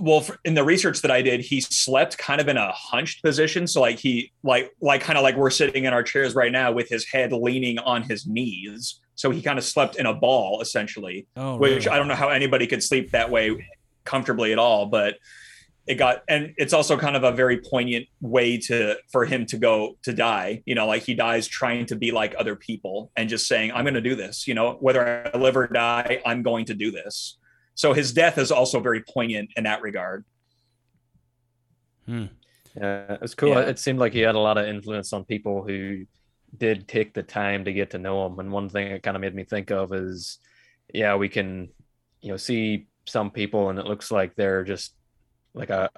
well 0.00 0.20
for, 0.20 0.38
in 0.44 0.54
the 0.54 0.62
research 0.64 1.02
that 1.02 1.10
i 1.10 1.20
did 1.20 1.40
he 1.40 1.60
slept 1.60 2.16
kind 2.16 2.40
of 2.40 2.48
in 2.48 2.56
a 2.56 2.70
hunched 2.72 3.22
position 3.22 3.66
so 3.66 3.80
like 3.80 3.98
he 3.98 4.32
like 4.42 4.70
like 4.80 5.00
kind 5.00 5.18
of 5.18 5.22
like 5.22 5.36
we're 5.36 5.50
sitting 5.50 5.84
in 5.84 5.92
our 5.92 6.02
chairs 6.02 6.34
right 6.34 6.52
now 6.52 6.70
with 6.70 6.88
his 6.88 7.04
head 7.06 7.32
leaning 7.32 7.78
on 7.80 8.02
his 8.02 8.26
knees 8.26 9.00
so 9.16 9.30
he 9.30 9.42
kind 9.42 9.58
of 9.58 9.64
slept 9.64 9.96
in 9.96 10.06
a 10.06 10.14
ball 10.14 10.60
essentially 10.60 11.26
Oh, 11.36 11.56
which 11.56 11.86
really? 11.86 11.88
i 11.88 11.96
don't 11.96 12.08
know 12.08 12.14
how 12.14 12.28
anybody 12.28 12.66
could 12.66 12.82
sleep 12.82 13.10
that 13.10 13.30
way 13.30 13.66
comfortably 14.04 14.52
at 14.52 14.58
all 14.58 14.86
but 14.86 15.16
it 15.90 15.96
got 15.96 16.22
and 16.28 16.54
it's 16.56 16.72
also 16.72 16.96
kind 16.96 17.16
of 17.16 17.24
a 17.24 17.32
very 17.32 17.58
poignant 17.60 18.06
way 18.20 18.56
to 18.56 18.94
for 19.12 19.24
him 19.24 19.44
to 19.44 19.58
go 19.58 19.96
to 20.02 20.12
die 20.12 20.62
you 20.64 20.74
know 20.74 20.86
like 20.86 21.02
he 21.02 21.14
dies 21.14 21.48
trying 21.48 21.84
to 21.84 21.96
be 21.96 22.10
like 22.12 22.34
other 22.38 22.54
people 22.54 23.10
and 23.16 23.28
just 23.28 23.46
saying 23.46 23.72
i'm 23.72 23.84
going 23.84 23.94
to 23.94 24.00
do 24.00 24.14
this 24.14 24.46
you 24.46 24.54
know 24.54 24.76
whether 24.80 25.30
i 25.34 25.36
live 25.36 25.56
or 25.56 25.66
die 25.66 26.22
i'm 26.24 26.42
going 26.42 26.64
to 26.64 26.74
do 26.74 26.90
this 26.90 27.38
So 27.80 27.94
his 27.94 28.12
death 28.12 28.36
is 28.36 28.52
also 28.52 28.78
very 28.78 29.02
poignant 29.02 29.52
in 29.56 29.64
that 29.64 29.80
regard. 29.80 30.26
Hmm. 32.04 32.26
Yeah, 32.76 33.14
it 33.14 33.22
was 33.22 33.34
cool. 33.34 33.48
Yeah. 33.50 33.60
It 33.60 33.78
seemed 33.78 33.98
like 33.98 34.12
he 34.12 34.20
had 34.20 34.34
a 34.34 34.38
lot 34.38 34.58
of 34.58 34.66
influence 34.66 35.14
on 35.14 35.24
people 35.24 35.64
who 35.64 36.04
did 36.58 36.86
take 36.86 37.14
the 37.14 37.22
time 37.22 37.64
to 37.64 37.72
get 37.72 37.90
to 37.92 37.98
know 37.98 38.26
him. 38.26 38.38
And 38.38 38.52
one 38.52 38.68
thing 38.68 38.88
it 38.88 39.02
kind 39.02 39.16
of 39.16 39.22
made 39.22 39.34
me 39.34 39.44
think 39.44 39.70
of 39.70 39.94
is, 39.94 40.38
yeah, 40.92 41.16
we 41.16 41.30
can, 41.30 41.70
you 42.20 42.28
know, 42.28 42.36
see 42.36 42.86
some 43.06 43.30
people 43.30 43.70
and 43.70 43.78
it 43.78 43.86
looks 43.86 44.10
like 44.10 44.34
they're 44.36 44.62
just 44.62 44.94
like 45.54 45.70
a 45.70 45.90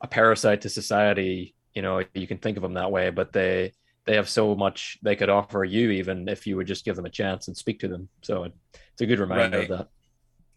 a, 0.00 0.06
parasite 0.08 0.62
to 0.62 0.68
society. 0.68 1.54
You 1.74 1.82
know, 1.82 2.02
you 2.14 2.26
can 2.26 2.38
think 2.38 2.56
of 2.56 2.62
them 2.62 2.74
that 2.74 2.90
way, 2.90 3.10
but 3.10 3.32
they 3.32 3.72
they 4.06 4.16
have 4.16 4.28
so 4.28 4.54
much 4.54 4.98
they 5.02 5.14
could 5.16 5.28
offer 5.28 5.64
you, 5.64 5.90
even 5.90 6.28
if 6.28 6.46
you 6.46 6.56
would 6.56 6.66
just 6.66 6.84
give 6.84 6.96
them 6.96 7.06
a 7.06 7.10
chance 7.10 7.48
and 7.48 7.56
speak 7.56 7.80
to 7.80 7.88
them. 7.88 8.08
So 8.22 8.44
it's 8.44 9.00
a 9.00 9.06
good 9.06 9.18
reminder 9.20 9.58
Right. 9.58 9.70
of 9.70 9.78
that. 9.78 9.88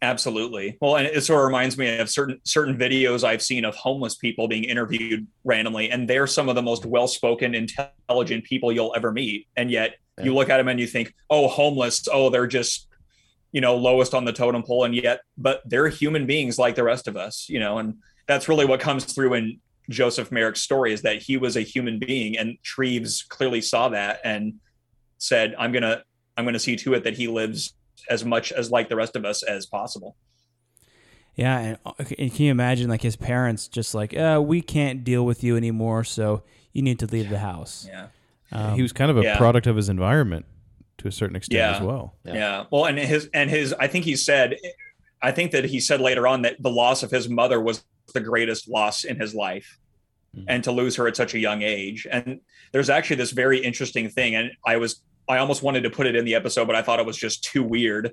Absolutely. 0.02 0.76
Well, 0.82 0.96
and 0.96 1.06
it 1.06 1.22
sort 1.22 1.40
of 1.40 1.46
reminds 1.46 1.78
me 1.78 1.98
of 1.98 2.10
certain 2.10 2.38
certain 2.44 2.76
videos 2.76 3.24
I've 3.24 3.40
seen 3.42 3.64
of 3.64 3.74
homeless 3.74 4.16
people 4.16 4.48
being 4.48 4.64
interviewed 4.64 5.26
randomly, 5.44 5.90
and 5.90 6.08
they're 6.08 6.26
some 6.26 6.48
of 6.50 6.54
the 6.56 6.62
most 6.62 6.84
well-spoken, 6.84 7.54
intelligent 7.54 8.44
people 8.44 8.70
you'll 8.72 8.92
ever 8.94 9.12
meet. 9.12 9.46
And 9.56 9.70
yet, 9.70 9.94
Yeah. 10.18 10.24
you 10.26 10.34
look 10.34 10.50
at 10.50 10.58
them 10.58 10.68
and 10.68 10.78
you 10.78 10.86
think, 10.86 11.14
"Oh, 11.30 11.48
homeless. 11.48 12.06
Oh, 12.12 12.28
they're 12.28 12.46
just, 12.46 12.88
you 13.52 13.60
know, 13.62 13.76
lowest 13.76 14.12
on 14.14 14.24
the 14.26 14.32
totem 14.32 14.62
pole." 14.62 14.84
And 14.84 14.94
yet, 14.94 15.20
but 15.38 15.62
they're 15.64 15.88
human 15.88 16.26
beings 16.26 16.58
like 16.58 16.74
the 16.74 16.84
rest 16.84 17.08
of 17.08 17.16
us, 17.16 17.48
you 17.48 17.58
know. 17.58 17.78
And 17.78 17.94
that's 18.26 18.48
really 18.48 18.64
what 18.64 18.80
comes 18.80 19.04
through 19.04 19.34
in 19.34 19.60
Joseph 19.90 20.32
Merrick's 20.32 20.60
story 20.60 20.92
is 20.92 21.02
that 21.02 21.22
he 21.22 21.36
was 21.36 21.56
a 21.56 21.60
human 21.60 21.98
being, 21.98 22.38
and 22.38 22.56
Treves 22.62 23.22
clearly 23.22 23.60
saw 23.60 23.88
that 23.90 24.20
and 24.24 24.54
said, 25.18 25.54
"I'm 25.58 25.72
gonna, 25.72 26.02
I'm 26.36 26.44
gonna 26.44 26.58
see 26.58 26.76
to 26.76 26.94
it 26.94 27.04
that 27.04 27.14
he 27.14 27.28
lives." 27.28 27.74
as 28.08 28.24
much 28.24 28.52
as 28.52 28.70
like 28.70 28.88
the 28.88 28.96
rest 28.96 29.16
of 29.16 29.24
us 29.24 29.42
as 29.42 29.66
possible. 29.66 30.16
Yeah, 31.36 31.58
and, 31.58 31.78
uh, 31.84 31.92
and 31.98 32.32
can 32.32 32.44
you 32.44 32.50
imagine 32.50 32.88
like 32.88 33.02
his 33.02 33.16
parents 33.16 33.66
just 33.66 33.94
like, 33.94 34.16
uh, 34.16 34.40
we 34.44 34.60
can't 34.60 35.02
deal 35.02 35.24
with 35.24 35.42
you 35.42 35.56
anymore, 35.56 36.04
so 36.04 36.42
you 36.72 36.82
need 36.82 37.00
to 37.00 37.06
leave 37.06 37.28
the 37.28 37.38
house. 37.38 37.88
Yeah. 37.88 38.08
Um, 38.52 38.74
he 38.74 38.82
was 38.82 38.92
kind 38.92 39.10
of 39.10 39.18
a 39.18 39.22
yeah. 39.22 39.36
product 39.36 39.66
of 39.66 39.74
his 39.74 39.88
environment 39.88 40.46
to 40.98 41.08
a 41.08 41.12
certain 41.12 41.34
extent 41.34 41.58
Yeah. 41.58 41.76
as 41.76 41.82
well. 41.82 42.14
Yeah. 42.24 42.64
Well, 42.70 42.84
and 42.84 42.98
his 42.98 43.28
and 43.34 43.50
his 43.50 43.72
I 43.72 43.88
think 43.88 44.04
he 44.04 44.14
said 44.14 44.56
I 45.20 45.32
think 45.32 45.50
that 45.52 45.64
he 45.64 45.80
said 45.80 46.00
later 46.00 46.28
on 46.28 46.42
that 46.42 46.62
the 46.62 46.70
loss 46.70 47.02
of 47.02 47.10
his 47.10 47.28
mother 47.28 47.60
was 47.60 47.82
the 48.12 48.20
greatest 48.20 48.68
loss 48.68 49.04
in 49.04 49.18
his 49.18 49.34
life. 49.34 49.78
Mm-hmm. 50.36 50.44
And 50.48 50.64
to 50.64 50.72
lose 50.72 50.96
her 50.96 51.06
at 51.06 51.16
such 51.16 51.34
a 51.34 51.38
young 51.38 51.62
age. 51.62 52.06
And 52.10 52.40
there's 52.74 52.90
actually 52.90 53.16
this 53.16 53.30
very 53.30 53.58
interesting 53.60 54.10
thing 54.10 54.34
and 54.34 54.50
I 54.66 54.76
was 54.76 55.00
I 55.28 55.38
almost 55.38 55.62
wanted 55.62 55.84
to 55.84 55.90
put 55.90 56.06
it 56.06 56.16
in 56.16 56.24
the 56.24 56.34
episode 56.34 56.66
but 56.66 56.76
I 56.76 56.82
thought 56.82 56.98
it 56.98 57.06
was 57.06 57.16
just 57.16 57.44
too 57.44 57.62
weird 57.62 58.12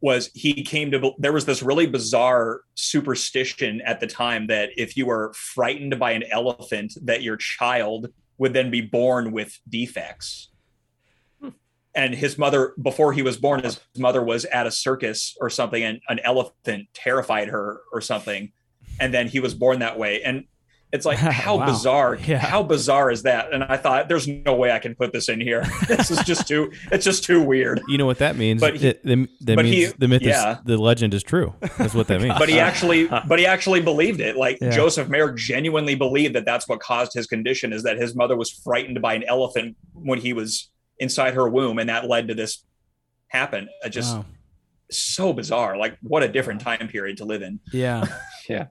was 0.00 0.30
he 0.34 0.62
came 0.62 0.90
to 0.90 1.12
there 1.18 1.34
was 1.34 1.44
this 1.44 1.62
really 1.62 1.86
bizarre 1.86 2.62
superstition 2.74 3.82
at 3.82 4.00
the 4.00 4.06
time 4.06 4.46
that 4.46 4.70
if 4.76 4.96
you 4.96 5.04
were 5.04 5.34
frightened 5.34 5.98
by 5.98 6.12
an 6.12 6.24
elephant 6.30 6.94
that 7.02 7.22
your 7.22 7.36
child 7.36 8.08
would 8.38 8.54
then 8.54 8.70
be 8.70 8.80
born 8.80 9.32
with 9.32 9.60
defects 9.68 10.48
hmm. 11.42 11.50
and 11.94 12.14
his 12.14 12.38
mother 12.38 12.72
before 12.82 13.12
he 13.12 13.20
was 13.20 13.36
born 13.36 13.62
his 13.62 13.78
mother 13.98 14.22
was 14.22 14.46
at 14.46 14.66
a 14.66 14.70
circus 14.70 15.36
or 15.42 15.50
something 15.50 15.82
and 15.82 16.00
an 16.08 16.20
elephant 16.20 16.88
terrified 16.94 17.48
her 17.48 17.82
or 17.92 18.00
something 18.00 18.50
and 19.00 19.12
then 19.14 19.26
he 19.26 19.40
was 19.40 19.54
born 19.54 19.80
that 19.80 19.98
way 19.98 20.22
and 20.22 20.44
it's 20.92 21.06
like 21.06 21.18
how 21.44 21.56
Wow. 21.58 21.66
bizarre 21.66 22.16
Yeah. 22.16 22.38
how 22.38 22.62
bizarre 22.62 23.10
is 23.10 23.22
that 23.22 23.52
and 23.52 23.62
i 23.64 23.76
thought 23.76 24.08
there's 24.08 24.26
no 24.26 24.54
way 24.54 24.70
i 24.72 24.78
can 24.80 24.94
put 24.96 25.12
this 25.12 25.28
in 25.28 25.40
here 25.40 25.64
this 25.88 26.10
is 26.10 26.18
just 26.24 26.48
too 26.48 26.72
it's 26.92 27.04
just 27.04 27.22
too 27.24 27.40
weird 27.42 27.80
You 27.88 27.96
know 27.98 28.06
what 28.06 28.18
that 28.18 28.36
means? 28.36 28.60
But 28.60 28.76
he- 28.76 28.88
it, 28.88 29.04
the, 29.04 29.28
that 29.42 29.56
but 29.56 29.64
means 29.64 29.88
he- 29.92 29.94
the 29.98 30.08
myth 30.08 30.22
yeah. 30.22 30.58
is 30.58 30.64
the 30.64 30.76
legend 30.76 31.14
is 31.14 31.22
true. 31.22 31.54
That's 31.78 31.94
what 31.94 32.08
that 32.08 32.20
means. 32.24 32.34
but 32.38 32.48
he 32.48 32.58
actually 32.58 33.06
but 33.06 33.38
he 33.38 33.46
actually 33.46 33.80
believed 33.80 34.20
it 34.20 34.36
like 34.36 34.58
Yeah. 34.60 34.70
joseph 34.70 35.08
merrick 35.08 35.36
genuinely 35.36 35.94
believed 35.94 36.34
that 36.34 36.44
that's 36.44 36.68
what 36.68 36.80
caused 36.80 37.12
his 37.14 37.26
condition 37.26 37.72
is 37.72 37.82
that 37.84 37.96
his 37.96 38.14
mother 38.16 38.36
was 38.36 38.50
frightened 38.50 39.00
by 39.00 39.14
an 39.14 39.24
elephant 39.24 39.76
when 39.94 40.18
he 40.20 40.32
was 40.32 40.70
inside 40.98 41.34
her 41.34 41.48
womb 41.48 41.78
and 41.78 41.88
that 41.88 42.06
led 42.08 42.28
to 42.28 42.34
this 42.34 42.64
happen 43.28 43.68
it 43.84 43.90
just 43.90 44.16
wow. 44.16 44.24
so 44.90 45.32
bizarre 45.32 45.76
like 45.76 45.96
what 46.02 46.22
a 46.24 46.28
different 46.28 46.60
time 46.60 46.88
period 46.88 47.16
to 47.18 47.24
live 47.24 47.42
in 47.42 47.60
Yeah. 47.72 48.06
Yeah. 48.48 48.66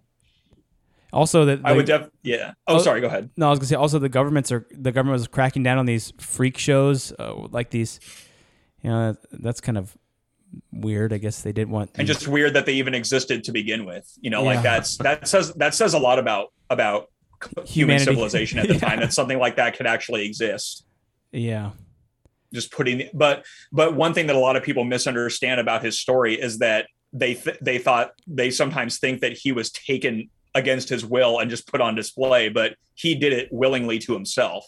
Also, 1.11 1.45
that 1.45 1.59
i 1.63 1.71
would 1.73 1.85
def 1.85 2.09
yeah 2.23 2.53
oh, 2.67 2.75
Oh, 2.75 2.79
sorry 2.79 3.01
go 3.01 3.07
ahead 3.07 3.29
No, 3.37 3.47
I 3.47 3.49
was 3.49 3.59
gonna 3.59 3.67
say 3.67 3.75
also 3.75 3.97
the 3.99 4.09
governments 4.09 4.51
are 4.51 4.67
the 4.71 4.91
government 4.91 5.13
was 5.19 5.27
cracking 5.27 5.63
down 5.63 5.77
on 5.77 5.85
these 5.85 6.13
freak 6.19 6.57
shows, 6.57 7.11
uh, 7.19 7.33
like 7.49 7.69
these. 7.71 7.99
You 8.81 8.89
know, 8.91 9.15
that's 9.31 9.59
kind 9.59 9.77
of 9.77 9.97
weird. 10.71 11.11
I 11.11 11.17
guess 11.17 11.41
they 11.41 11.51
didn't 11.51 11.71
want. 11.71 11.91
and 11.95 12.07
just 12.07 12.27
weird 12.27 12.53
that 12.53 12.65
they 12.65 12.73
even 12.73 12.93
existed 12.93 13.43
to 13.43 13.51
begin 13.51 13.85
with 13.85 14.11
you 14.21 14.29
know 14.29 14.43
like 14.43 14.63
that's 14.63 14.97
that 14.97 15.27
says 15.27 15.53
that 15.55 15.73
says 15.75 15.93
a 15.93 15.99
lot 15.99 16.17
about 16.19 16.47
about 16.69 17.07
human 17.65 17.99
civilization 17.99 18.57
at 18.59 18.67
the 18.67 18.73
Yeah. 18.75 18.79
time 18.89 18.99
that 19.01 19.13
something 19.13 19.37
like 19.39 19.55
that 19.57 19.75
could 19.77 19.85
actually 19.87 20.25
exist 20.25 20.85
yeah, 21.31 21.71
just 22.53 22.71
putting 22.71 23.09
but 23.13 23.45
but 23.71 23.95
one 23.95 24.13
thing 24.15 24.27
that 24.27 24.35
a 24.35 24.39
lot 24.39 24.55
of 24.55 24.63
people 24.63 24.83
misunderstand 24.83 25.59
about 25.59 25.83
his 25.83 25.99
story 25.99 26.33
is 26.33 26.57
that 26.59 26.87
they 27.13 27.33
th- 27.35 27.57
they 27.61 27.77
thought 27.77 28.11
they 28.27 28.49
sometimes 28.49 28.97
think 28.99 29.21
that 29.21 29.33
he 29.33 29.51
was 29.51 29.71
taken 29.71 30.29
against 30.55 30.89
his 30.89 31.05
will 31.05 31.39
and 31.39 31.49
just 31.49 31.67
put 31.67 31.81
on 31.81 31.95
display 31.95 32.49
but 32.49 32.75
he 32.95 33.15
did 33.15 33.33
it 33.33 33.47
willingly 33.51 33.99
to 33.99 34.13
himself 34.13 34.65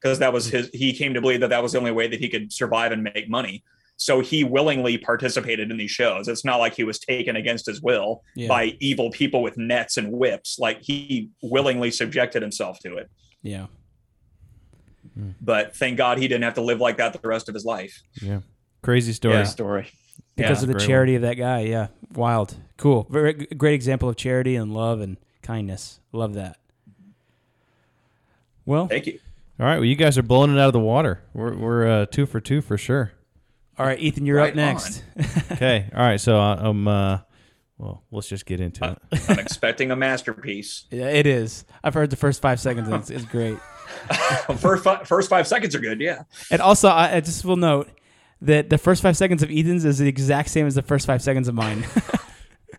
because 0.00 0.18
that 0.18 0.32
was 0.32 0.46
his 0.46 0.70
he 0.72 0.92
came 0.92 1.14
to 1.14 1.20
believe 1.20 1.40
that 1.40 1.50
that 1.50 1.62
was 1.62 1.72
the 1.72 1.78
only 1.78 1.90
way 1.90 2.08
that 2.08 2.18
he 2.20 2.28
could 2.28 2.52
survive 2.52 2.92
and 2.92 3.02
make 3.02 3.28
money 3.28 3.62
so 3.96 4.20
he 4.20 4.44
willingly 4.44 4.96
participated 4.96 5.70
in 5.70 5.76
these 5.76 5.90
shows 5.90 6.26
it's 6.26 6.44
not 6.44 6.56
like 6.56 6.74
he 6.74 6.84
was 6.84 6.98
taken 6.98 7.36
against 7.36 7.66
his 7.66 7.80
will 7.80 8.22
Yeah. 8.34 8.48
by 8.48 8.76
evil 8.80 9.10
people 9.10 9.42
with 9.42 9.56
nets 9.56 9.96
and 9.96 10.10
whips 10.12 10.58
like 10.58 10.82
he 10.82 11.30
willingly 11.42 11.90
subjected 11.90 12.42
himself 12.42 12.78
to 12.80 12.96
it 12.96 13.10
yeah. 13.42 13.66
Mm. 15.18 15.34
but 15.40 15.76
thank 15.76 15.96
god 15.96 16.18
he 16.18 16.28
didn't 16.28 16.44
have 16.44 16.54
to 16.54 16.62
live 16.62 16.80
like 16.80 16.96
that 16.98 17.12
the 17.12 17.28
rest 17.28 17.48
of 17.48 17.54
his 17.54 17.64
life 17.64 18.02
yeah, 18.20 18.40
crazy 18.82 19.12
story. 19.12 19.34
Yeah. 19.34 19.44
Story. 19.44 19.90
Because 20.40 20.58
Yeah. 20.58 20.62
of 20.64 20.68
the 20.68 20.74
Very 20.74 20.86
charity 20.86 21.14
of 21.16 21.22
that 21.22 21.34
guy. 21.34 21.60
Yeah, 21.60 21.88
wild, 22.14 22.56
cool, 22.76 23.06
very 23.10 23.32
great 23.34 23.74
example 23.74 24.08
of 24.08 24.16
charity 24.16 24.56
and 24.56 24.72
love 24.74 25.00
and 25.00 25.16
kindness. 25.42 26.00
Love 26.12 26.34
that. 26.34 26.56
Well, 28.66 28.86
thank 28.88 29.06
you 29.06 29.18
All 29.58 29.66
right, 29.66 29.76
well, 29.76 29.84
you 29.84 29.96
guys 29.96 30.16
are 30.18 30.22
blowing 30.22 30.52
it 30.54 30.58
out 30.58 30.66
of 30.68 30.72
the 30.72 30.80
water. 30.80 31.22
We're 31.34 31.56
we're 31.56 31.86
uh, 32.02 32.06
two 32.06 32.26
for 32.26 32.40
two 32.40 32.60
for 32.60 32.78
sure. 32.78 33.12
all 33.78 33.86
right, 33.86 33.98
Ethan, 33.98 34.26
you're 34.26 34.36
Right 34.38 34.50
up 34.50 34.56
next. 34.56 35.02
Okay, 35.52 35.88
all 35.94 36.00
right. 36.02 36.20
So 36.20 36.38
I'm. 36.38 36.86
uh, 36.88 37.18
well, 37.78 38.02
let's 38.10 38.28
just 38.28 38.44
get 38.44 38.60
into 38.60 38.84
Uh, 38.84 38.94
it. 39.10 39.22
I'm 39.30 39.38
expecting 39.38 39.90
a 39.90 39.96
masterpiece. 39.96 40.84
yeah, 40.90 41.08
it 41.08 41.26
is. 41.26 41.64
I've 41.82 41.94
heard 41.94 42.10
the 42.10 42.16
first 42.16 42.42
five 42.42 42.60
seconds. 42.60 42.88
And 42.88 42.96
it's, 42.98 43.08
it's 43.10 43.24
great. 43.24 43.56
first, 44.58 44.84
five, 44.84 45.08
first 45.08 45.30
five 45.30 45.46
seconds 45.48 45.74
are 45.74 45.78
good. 45.80 45.98
Yeah. 45.98 46.24
And 46.50 46.60
also, 46.60 46.88
I, 46.88 47.16
I 47.16 47.20
just 47.20 47.42
will 47.44 47.56
note 47.56 47.88
that 48.42 48.70
the 48.70 48.78
first 48.78 49.02
five 49.02 49.16
seconds 49.16 49.42
of 49.42 49.50
Ethan's 49.50 49.84
is 49.84 49.98
the 49.98 50.08
exact 50.08 50.48
same 50.50 50.66
as 50.66 50.74
the 50.74 50.82
first 50.82 51.06
five 51.06 51.22
seconds 51.22 51.48
of 51.48 51.54
mine. 51.54 51.84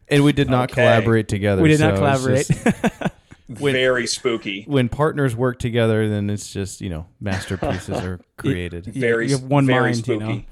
And 0.07 0.25
we 0.25 0.33
did 0.33 0.49
not 0.49 0.69
Okay. 0.71 0.81
collaborate 0.81 1.29
together. 1.29 1.61
we 1.61 1.69
did 1.69 1.79
so 1.79 1.85
not 1.85 1.93
it's 1.93 1.99
collaborate. 1.99 2.47
just- 2.47 3.13
When- 3.61 3.73
Very 3.73 4.05
spooky. 4.07 4.63
when 4.67 4.89
partners 4.89 5.37
work 5.37 5.57
together, 5.57 6.09
then 6.09 6.29
it's 6.29 6.51
just 6.51 6.81
you 6.81 6.89
know 6.89 7.05
masterpieces 7.21 7.97
are 8.03 8.19
created. 8.37 8.87
Yeah, 8.87 8.99
Very- 8.99 9.27
you 9.29 9.37
have 9.37 9.43
one 9.45 9.65
very 9.65 9.91
mind, 9.93 10.07
you 10.07 10.17
know. 10.19 10.25
spooky. 10.25 10.47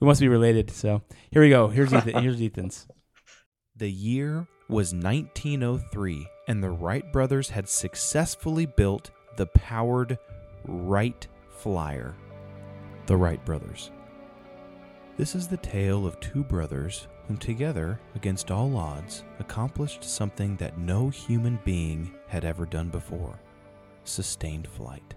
We 0.00 0.06
must 0.08 0.20
be 0.20 0.26
related. 0.28 0.72
So 0.72 1.02
here 1.30 1.40
we 1.42 1.50
go. 1.50 1.68
Here's 1.68 1.94
Ethan. 1.94 2.20
Here's 2.20 2.40
Ethan's. 2.42 2.88
The 3.76 3.90
year 3.90 4.48
was 4.68 4.92
1903, 4.92 6.26
and 6.48 6.62
the 6.62 6.70
Wright 6.70 7.12
brothers 7.12 7.50
had 7.50 7.68
successfully 7.68 8.66
built 8.66 9.10
the 9.36 9.46
powered 9.46 10.18
Wright 10.64 11.26
Flyer. 11.58 12.14
The 13.06 13.16
Wright 13.16 13.44
brothers. 13.44 13.92
This 15.16 15.34
is 15.34 15.48
the 15.48 15.56
tale 15.56 16.06
of 16.06 16.20
two 16.20 16.44
brothers 16.44 17.08
whom 17.26 17.38
together, 17.38 17.98
against 18.14 18.50
all 18.50 18.76
odds, 18.76 19.24
accomplished 19.38 20.04
something 20.04 20.56
that 20.56 20.78
no 20.78 21.08
human 21.08 21.58
being 21.64 22.14
had 22.28 22.44
ever 22.44 22.66
done 22.66 22.90
before 22.90 23.40
sustained 24.04 24.68
flight. 24.68 25.14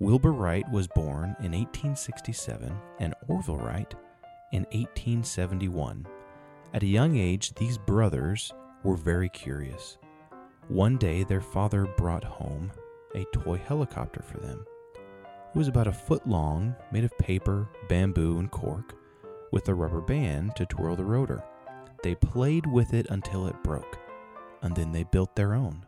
Wilbur 0.00 0.32
Wright 0.32 0.68
was 0.72 0.88
born 0.88 1.36
in 1.38 1.52
1867 1.52 2.74
and 2.98 3.14
Orville 3.28 3.58
Wright 3.58 3.94
in 4.52 4.62
1871. 4.72 6.06
At 6.74 6.82
a 6.82 6.86
young 6.86 7.16
age, 7.16 7.54
these 7.54 7.78
brothers 7.78 8.52
were 8.82 8.96
very 8.96 9.28
curious. 9.28 9.98
One 10.68 10.96
day, 10.96 11.22
their 11.22 11.40
father 11.40 11.86
brought 11.96 12.24
home 12.24 12.72
a 13.14 13.24
toy 13.32 13.58
helicopter 13.58 14.22
for 14.22 14.38
them. 14.38 14.64
It 15.54 15.58
was 15.58 15.68
about 15.68 15.86
a 15.86 15.92
foot 15.92 16.26
long, 16.26 16.74
made 16.92 17.04
of 17.04 17.16
paper, 17.18 17.68
bamboo, 17.86 18.38
and 18.38 18.50
cork, 18.50 18.94
with 19.50 19.68
a 19.68 19.74
rubber 19.74 20.00
band 20.00 20.56
to 20.56 20.64
twirl 20.64 20.96
the 20.96 21.04
rotor. 21.04 21.44
They 22.02 22.14
played 22.14 22.64
with 22.66 22.94
it 22.94 23.06
until 23.10 23.46
it 23.46 23.62
broke, 23.62 23.98
and 24.62 24.74
then 24.74 24.92
they 24.92 25.04
built 25.04 25.36
their 25.36 25.52
own. 25.52 25.84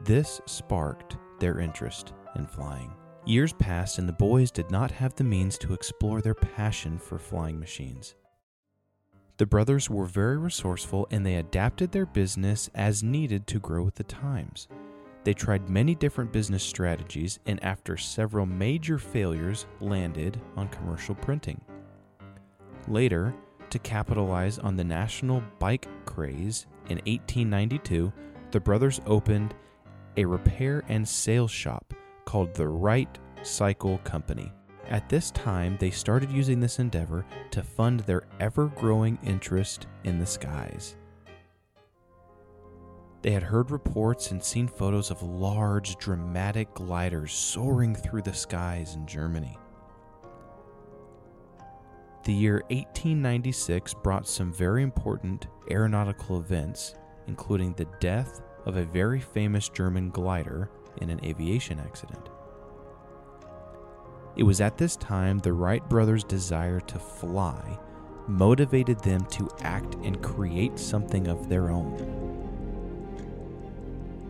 This 0.00 0.40
sparked 0.46 1.16
their 1.40 1.58
interest 1.58 2.12
in 2.36 2.46
flying. 2.46 2.92
Years 3.26 3.52
passed, 3.52 3.98
and 3.98 4.08
the 4.08 4.12
boys 4.12 4.52
did 4.52 4.70
not 4.70 4.92
have 4.92 5.16
the 5.16 5.24
means 5.24 5.58
to 5.58 5.74
explore 5.74 6.20
their 6.20 6.34
passion 6.34 6.98
for 6.98 7.18
flying 7.18 7.58
machines. 7.58 8.14
The 9.38 9.46
brothers 9.46 9.90
were 9.90 10.06
very 10.06 10.38
resourceful 10.38 11.08
and 11.10 11.26
they 11.26 11.34
adapted 11.34 11.90
their 11.90 12.06
business 12.06 12.70
as 12.76 13.02
needed 13.02 13.48
to 13.48 13.58
grow 13.58 13.82
with 13.82 13.96
the 13.96 14.04
times. 14.04 14.68
They 15.24 15.34
tried 15.34 15.68
many 15.68 15.94
different 15.94 16.32
business 16.32 16.62
strategies 16.62 17.38
and, 17.46 17.62
after 17.62 17.96
several 17.96 18.46
major 18.46 18.98
failures, 18.98 19.66
landed 19.80 20.40
on 20.56 20.68
commercial 20.68 21.14
printing. 21.14 21.60
Later, 22.88 23.34
to 23.70 23.78
capitalize 23.78 24.58
on 24.58 24.76
the 24.76 24.84
national 24.84 25.42
bike 25.58 25.86
craze, 26.04 26.66
in 26.88 26.96
1892, 26.98 28.12
the 28.50 28.60
brothers 28.60 29.00
opened 29.06 29.54
a 30.16 30.24
repair 30.24 30.82
and 30.88 31.08
sales 31.08 31.50
shop 31.50 31.94
called 32.24 32.52
the 32.54 32.68
Wright 32.68 33.18
Cycle 33.42 33.98
Company. 33.98 34.52
At 34.88 35.08
this 35.08 35.30
time, 35.30 35.76
they 35.78 35.90
started 35.90 36.30
using 36.30 36.60
this 36.60 36.80
endeavor 36.80 37.24
to 37.52 37.62
fund 37.62 38.00
their 38.00 38.24
ever 38.40 38.66
growing 38.66 39.18
interest 39.24 39.86
in 40.04 40.18
the 40.18 40.26
skies. 40.26 40.96
They 43.22 43.30
had 43.30 43.44
heard 43.44 43.70
reports 43.70 44.32
and 44.32 44.42
seen 44.42 44.66
photos 44.66 45.10
of 45.10 45.22
large, 45.22 45.96
dramatic 45.96 46.74
gliders 46.74 47.32
soaring 47.32 47.94
through 47.94 48.22
the 48.22 48.34
skies 48.34 48.96
in 48.96 49.06
Germany. 49.06 49.56
The 52.24 52.32
year 52.32 52.62
1896 52.70 53.94
brought 53.94 54.28
some 54.28 54.52
very 54.52 54.82
important 54.82 55.46
aeronautical 55.70 56.38
events, 56.38 56.94
including 57.26 57.74
the 57.74 57.88
death 58.00 58.40
of 58.66 58.76
a 58.76 58.84
very 58.84 59.20
famous 59.20 59.68
German 59.68 60.10
glider 60.10 60.70
in 61.00 61.10
an 61.10 61.24
aviation 61.24 61.80
accident. 61.80 62.28
It 64.36 64.42
was 64.44 64.60
at 64.60 64.78
this 64.78 64.96
time 64.96 65.38
the 65.38 65.52
Wright 65.52 65.86
brothers' 65.88 66.24
desire 66.24 66.80
to 66.80 66.98
fly 66.98 67.78
motivated 68.28 69.00
them 69.00 69.24
to 69.26 69.50
act 69.62 69.96
and 70.02 70.22
create 70.22 70.78
something 70.78 71.28
of 71.28 71.48
their 71.48 71.70
own. 71.70 72.51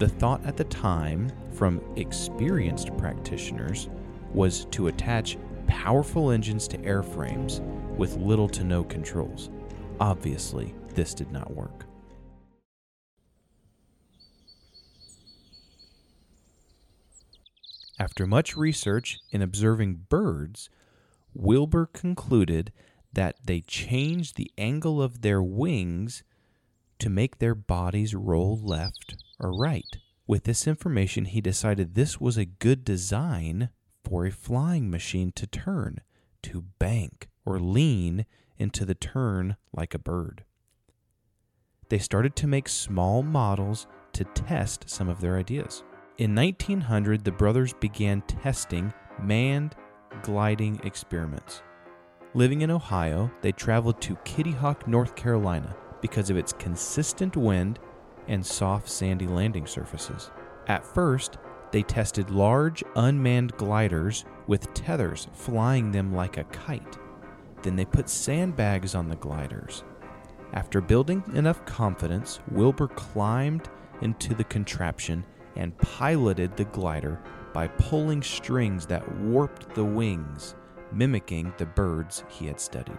The 0.03 0.09
thought 0.09 0.45
at 0.45 0.57
the 0.57 0.65
time 0.65 1.31
from 1.53 1.81
experienced 1.95 2.97
practitioners 2.97 3.89
was 4.35 4.65
to 4.73 4.89
attach 4.89 5.39
powerful 5.69 6.33
engines 6.33 6.67
to 6.69 6.79
airframes 6.79 7.61
with 7.97 8.17
little 8.17 8.49
to 8.49 8.65
no 8.65 8.83
controls. 8.83 9.49
Obviously, 10.01 10.75
this 10.93 11.15
did 11.15 11.31
not 11.31 11.55
work. 11.55 11.87
After 18.01 18.27
much 18.27 18.57
research 18.57 19.21
in 19.31 19.41
observing 19.41 20.07
birds, 20.09 20.69
Wilbur 21.33 21.87
concluded 21.87 22.73
that 23.13 23.37
they 23.45 23.61
changed 23.61 24.35
the 24.35 24.51
angle 24.59 25.01
of 25.01 25.23
their 25.23 25.41
wings 25.41 26.25
to 26.99 27.09
make 27.09 27.39
their 27.39 27.55
bodies 27.55 28.17
roll 28.17 28.59
left 28.61 29.15
or 29.43 29.53
right. 29.53 29.99
With 30.27 30.45
this 30.45 30.67
information, 30.67 31.27
he 31.27 31.41
decided 31.41 31.95
this 31.95 32.21
was 32.21 32.39
a 32.39 32.45
good 32.45 32.85
design 32.85 33.71
for 34.05 34.25
a 34.25 34.31
flying 34.31 34.89
machine 34.91 35.33
to 35.33 35.47
turn, 35.47 35.99
to 36.45 36.63
bank, 36.79 37.29
or 37.45 37.59
lean 37.59 38.25
into 38.57 38.85
the 38.85 38.95
turn 38.95 39.57
like 39.73 39.95
a 39.95 39.99
bird. 39.99 40.45
They 41.89 41.99
started 41.99 42.37
to 42.37 42.47
make 42.47 42.69
small 42.69 43.23
models 43.23 43.87
to 44.15 44.25
test 44.25 44.89
some 44.89 45.09
of 45.09 45.21
their 45.21 45.37
ideas. 45.37 45.83
In 46.19 46.35
1900, 46.35 47.25
the 47.25 47.33
brothers 47.33 47.73
began 47.75 48.23
testing 48.23 48.93
manned 49.21 49.75
gliding 50.23 50.81
experiments. 50.85 51.63
Living 52.35 52.63
in 52.63 52.71
Ohio, 52.71 53.31
they 53.43 53.53
traveled 53.53 54.01
to 54.03 54.17
Kitty 54.25 54.53
Hawk, 54.53 54.87
North 54.87 55.17
Carolina 55.17 55.75
because 56.01 56.31
of 56.31 56.37
its 56.37 56.53
consistent 56.55 57.37
wind 57.37 57.79
and 58.29 58.45
soft 58.45 58.89
sandy 58.89 59.27
landing 59.27 59.67
surfaces. 59.67 60.31
At 60.67 60.85
first, 60.85 61.39
they 61.71 61.83
tested 61.83 62.31
large 62.31 62.85
unmanned 62.97 63.57
gliders 63.57 64.25
with 64.47 64.73
tethers 64.75 65.29
flying 65.33 65.91
them 65.91 66.15
like 66.15 66.37
a 66.37 66.45
kite. 66.45 66.99
Then 67.63 67.77
they 67.77 67.85
put 67.85 68.09
sandbags 68.09 68.95
on 68.95 69.09
the 69.09 69.17
gliders. 69.17 69.85
After 70.53 70.81
building 70.81 71.23
enough 71.35 71.65
confidence, 71.65 72.41
Wilbur 72.51 72.89
climbed 72.89 73.71
into 74.03 74.35
the 74.35 74.45
contraption 74.45 75.25
and 75.57 75.77
piloted 75.79 76.57
the 76.57 76.65
glider 76.67 77.21
by 77.55 77.69
pulling 77.69 78.23
strings 78.23 78.87
that 78.87 79.17
warped 79.17 79.75
the 79.75 79.85
wings, 79.85 80.55
mimicking 80.93 81.53
the 81.57 81.67
birds 81.67 82.25
he 82.29 82.47
had 82.47 82.61
studied. 82.61 82.99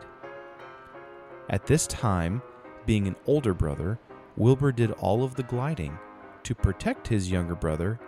At 1.50 1.66
this 1.66 1.86
time, 1.88 2.42
being 2.86 3.08
an 3.08 3.16
older 3.28 3.54
brother, 3.54 4.00
Wilbur 4.36 4.72
did 4.72 4.92
all 4.92 5.24
of 5.24 5.36
the 5.36 5.44
gliding 5.44 5.98
to 6.44 6.56
protect 6.56 7.08
his 7.08 7.32
younger 7.32 7.56
brother, 7.56 8.00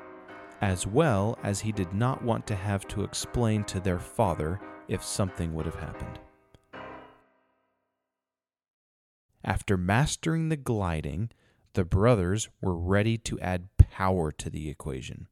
as 0.61 0.87
well 0.87 1.37
as 1.43 1.59
he 1.59 1.71
did 1.71 1.93
not 1.93 2.23
want 2.23 2.47
to 2.47 2.55
have 2.55 2.87
to 2.87 3.03
explain 3.03 3.63
to 3.65 3.79
their 3.79 3.99
father 3.99 4.59
if 4.87 5.03
something 5.03 5.53
would 5.53 5.65
have 5.65 5.75
happened. 5.75 6.19
After 9.43 9.77
mastering 9.77 10.49
the 10.49 10.57
gliding, 10.57 11.29
the 11.73 11.85
brothers 11.85 12.49
were 12.61 12.75
ready 12.75 13.17
to 13.19 13.39
add 13.39 13.69
power 13.77 14.31
to 14.31 14.49
the 14.49 14.69
equation. 14.69 15.27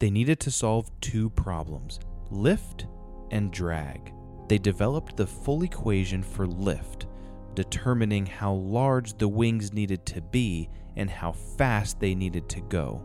They 0.00 0.10
needed 0.10 0.40
to 0.40 0.50
solve 0.50 0.90
two 1.00 1.30
problems 1.30 2.00
lift 2.30 2.86
and 3.30 3.52
drag. 3.52 4.12
They 4.48 4.58
developed 4.58 5.16
the 5.16 5.26
full 5.26 5.62
equation 5.62 6.22
for 6.22 6.46
lift, 6.46 7.06
determining 7.58 8.24
how 8.24 8.52
large 8.52 9.18
the 9.18 9.26
wings 9.26 9.72
needed 9.72 10.06
to 10.06 10.20
be 10.20 10.70
and 10.94 11.10
how 11.10 11.32
fast 11.32 11.98
they 11.98 12.14
needed 12.14 12.48
to 12.48 12.60
go. 12.60 13.02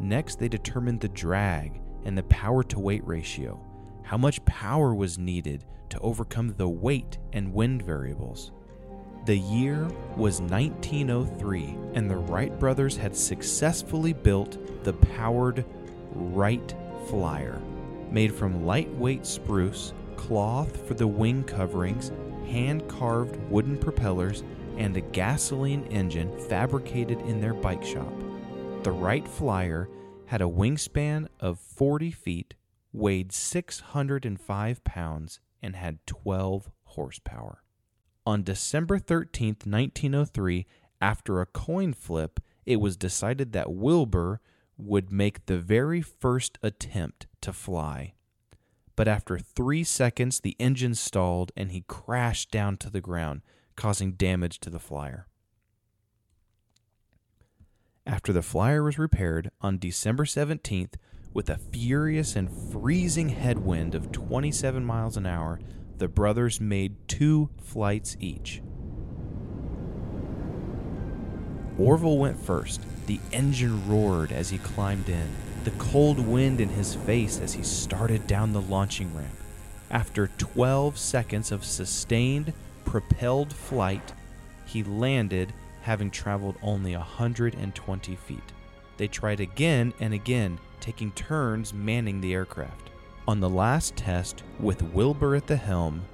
Next, 0.00 0.38
they 0.38 0.48
determined 0.48 0.98
the 0.98 1.10
drag 1.10 1.78
and 2.06 2.16
the 2.16 2.22
power 2.22 2.62
to 2.62 2.80
weight 2.80 3.06
ratio, 3.06 3.62
how 4.02 4.16
much 4.16 4.42
power 4.46 4.94
was 4.94 5.18
needed 5.18 5.66
to 5.90 5.98
overcome 5.98 6.54
the 6.56 6.66
weight 6.66 7.18
and 7.34 7.52
wind 7.52 7.82
variables. 7.82 8.50
The 9.26 9.36
year 9.36 9.86
was 10.16 10.40
1903, 10.40 11.76
and 11.92 12.10
the 12.10 12.16
Wright 12.16 12.58
brothers 12.58 12.96
had 12.96 13.14
successfully 13.14 14.14
built 14.14 14.84
the 14.84 14.94
powered 14.94 15.66
Wright 16.14 16.74
Flyer, 17.10 17.60
made 18.10 18.32
from 18.32 18.64
lightweight 18.64 19.26
spruce, 19.26 19.92
cloth 20.16 20.88
for 20.88 20.94
the 20.94 21.06
wing 21.06 21.44
coverings, 21.44 22.10
hand 22.46 22.88
carved 22.88 23.36
wooden 23.50 23.76
propellers, 23.76 24.42
and 24.76 24.96
a 24.96 25.00
gasoline 25.00 25.84
engine 25.86 26.36
fabricated 26.48 27.20
in 27.22 27.40
their 27.40 27.54
bike 27.54 27.84
shop. 27.84 28.12
The 28.82 28.92
Wright 28.92 29.26
Flyer 29.26 29.88
had 30.26 30.42
a 30.42 30.48
wingspan 30.48 31.28
of 31.40 31.58
40 31.58 32.10
feet, 32.10 32.54
weighed 32.92 33.32
605 33.32 34.84
pounds, 34.84 35.40
and 35.62 35.76
had 35.76 36.04
12 36.06 36.70
horsepower. 36.84 37.62
On 38.26 38.42
December 38.42 38.98
13, 38.98 39.56
1903, 39.64 40.66
after 41.00 41.40
a 41.40 41.46
coin 41.46 41.92
flip, 41.92 42.40
it 42.64 42.76
was 42.76 42.96
decided 42.96 43.52
that 43.52 43.72
Wilbur 43.72 44.40
would 44.76 45.12
make 45.12 45.46
the 45.46 45.58
very 45.58 46.02
first 46.02 46.58
attempt 46.62 47.26
to 47.40 47.52
fly. 47.52 48.14
But 48.96 49.08
after 49.08 49.38
three 49.38 49.84
seconds, 49.84 50.40
the 50.40 50.56
engine 50.58 50.94
stalled 50.94 51.52
and 51.56 51.70
he 51.70 51.84
crashed 51.86 52.50
down 52.50 52.78
to 52.78 52.90
the 52.90 53.02
ground, 53.02 53.42
causing 53.76 54.12
damage 54.12 54.58
to 54.60 54.70
the 54.70 54.80
flyer. 54.80 55.26
After 58.06 58.32
the 58.32 58.42
flyer 58.42 58.82
was 58.82 58.98
repaired 58.98 59.50
on 59.60 59.78
December 59.78 60.24
17th, 60.24 60.94
with 61.34 61.50
a 61.50 61.58
furious 61.58 62.34
and 62.34 62.50
freezing 62.50 63.28
headwind 63.28 63.94
of 63.94 64.10
27 64.10 64.82
miles 64.82 65.18
an 65.18 65.26
hour, 65.26 65.60
the 65.98 66.08
brothers 66.08 66.60
made 66.60 66.96
two 67.08 67.50
flights 67.60 68.16
each. 68.18 68.62
Orville 71.78 72.16
went 72.16 72.40
first. 72.40 72.80
The 73.06 73.20
engine 73.32 73.86
roared 73.86 74.32
as 74.32 74.48
he 74.48 74.58
climbed 74.58 75.10
in, 75.10 75.28
the 75.66 75.84
cold 75.84 76.20
wind 76.20 76.60
in 76.60 76.68
his 76.68 76.94
face 76.94 77.40
as 77.40 77.52
he 77.52 77.62
started 77.64 78.24
down 78.28 78.52
the 78.52 78.60
launching 78.60 79.12
ramp. 79.16 79.34
After 79.90 80.28
12 80.38 80.96
seconds 80.96 81.50
of 81.50 81.64
sustained, 81.64 82.52
propelled 82.84 83.52
flight, 83.52 84.12
he 84.64 84.84
landed, 84.84 85.52
having 85.82 86.08
traveled 86.12 86.54
only 86.62 86.94
120 86.94 88.14
feet. 88.14 88.52
They 88.96 89.08
tried 89.08 89.40
again 89.40 89.92
and 89.98 90.14
again, 90.14 90.60
taking 90.78 91.10
turns 91.10 91.74
manning 91.74 92.20
the 92.20 92.32
aircraft. 92.32 92.90
On 93.26 93.40
the 93.40 93.50
last 93.50 93.96
test, 93.96 94.44
with 94.60 94.82
Wilbur 94.94 95.34
at 95.34 95.48
the 95.48 95.56
helm, 95.56 96.04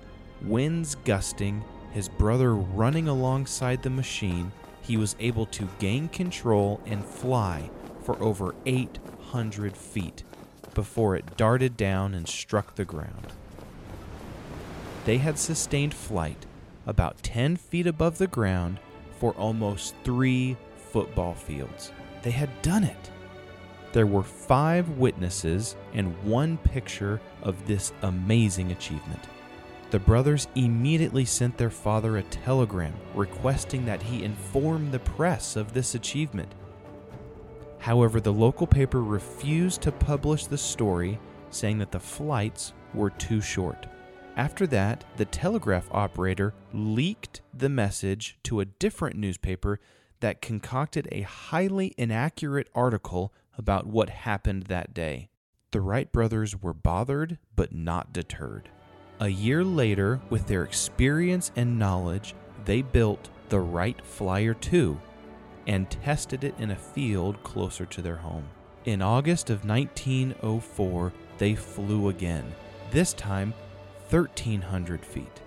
winds 0.40 0.94
gusting, 1.04 1.62
his 1.90 2.08
brother 2.08 2.54
running 2.54 3.06
alongside 3.06 3.82
the 3.82 3.90
machine, 3.90 4.50
he 4.80 4.96
was 4.96 5.14
able 5.20 5.44
to 5.44 5.68
gain 5.78 6.08
control 6.08 6.80
and 6.86 7.04
fly 7.04 7.68
for 8.02 8.20
over 8.22 8.54
800 9.32 9.74
feet 9.74 10.24
before 10.74 11.16
it 11.16 11.38
darted 11.38 11.74
down 11.74 12.12
and 12.12 12.28
struck 12.28 12.74
the 12.74 12.84
ground. 12.84 13.28
They 15.06 15.18
had 15.18 15.38
sustained 15.38 15.94
flight 15.94 16.44
about 16.86 17.22
10 17.22 17.56
feet 17.56 17.86
above 17.86 18.18
the 18.18 18.26
ground 18.26 18.78
for 19.18 19.32
almost 19.32 19.94
three 20.04 20.58
football 20.76 21.32
fields. 21.32 21.92
They 22.22 22.30
had 22.30 22.60
done 22.60 22.84
it. 22.84 23.10
There 23.94 24.06
were 24.06 24.22
five 24.22 24.90
witnesses 24.90 25.76
and 25.94 26.22
one 26.24 26.58
picture 26.58 27.18
of 27.42 27.66
this 27.66 27.92
amazing 28.02 28.70
achievement. 28.70 29.24
The 29.90 29.98
brothers 29.98 30.46
immediately 30.54 31.24
sent 31.24 31.56
their 31.56 31.70
father 31.70 32.18
a 32.18 32.22
telegram 32.24 32.94
requesting 33.14 33.86
that 33.86 34.02
he 34.02 34.24
inform 34.24 34.90
the 34.90 34.98
press 34.98 35.56
of 35.56 35.72
this 35.72 35.94
achievement. 35.94 36.54
However, 37.82 38.20
the 38.20 38.32
local 38.32 38.68
paper 38.68 39.02
refused 39.02 39.82
to 39.82 39.90
publish 39.90 40.46
the 40.46 40.56
story, 40.56 41.18
saying 41.50 41.78
that 41.78 41.90
the 41.90 41.98
flights 41.98 42.74
were 42.94 43.10
too 43.10 43.40
short. 43.40 43.88
After 44.36 44.68
that, 44.68 45.04
the 45.16 45.24
telegraph 45.24 45.88
operator 45.90 46.54
leaked 46.72 47.40
the 47.52 47.68
message 47.68 48.38
to 48.44 48.60
a 48.60 48.66
different 48.66 49.16
newspaper 49.16 49.80
that 50.20 50.40
concocted 50.40 51.08
a 51.10 51.22
highly 51.22 51.92
inaccurate 51.98 52.68
article 52.72 53.34
about 53.58 53.88
what 53.88 54.10
happened 54.10 54.64
that 54.64 54.94
day. 54.94 55.28
The 55.72 55.80
Wright 55.80 56.10
brothers 56.12 56.62
were 56.62 56.72
bothered 56.72 57.38
but 57.56 57.74
not 57.74 58.12
deterred. 58.12 58.68
A 59.18 59.28
year 59.28 59.64
later, 59.64 60.20
with 60.30 60.46
their 60.46 60.62
experience 60.62 61.50
and 61.56 61.80
knowledge, 61.80 62.36
they 62.64 62.82
built 62.82 63.28
the 63.48 63.58
Wright 63.58 64.00
Flyer 64.06 64.54
2 64.54 65.00
and 65.66 65.90
tested 65.90 66.44
it 66.44 66.54
in 66.58 66.70
a 66.70 66.76
field 66.76 67.42
closer 67.42 67.86
to 67.86 68.02
their 68.02 68.16
home. 68.16 68.48
In 68.84 69.00
August 69.00 69.50
of 69.50 69.64
1904, 69.64 71.12
they 71.38 71.54
flew 71.54 72.08
again, 72.08 72.52
this 72.90 73.12
time 73.12 73.54
1,300 74.10 75.04
feet. 75.04 75.40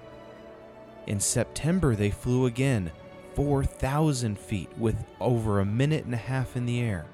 In 1.08 1.20
September, 1.20 1.96
they 1.96 2.10
flew 2.10 2.46
again 2.46 2.92
4,000 3.36 4.40
feet 4.40 4.70
with 4.78 4.96
over 5.20 5.60
a 5.60 5.66
minute 5.66 6.06
and 6.06 6.14
a 6.14 6.18
half 6.18 6.56
in 6.56 6.66
the 6.66 6.80
air. 6.80 7.06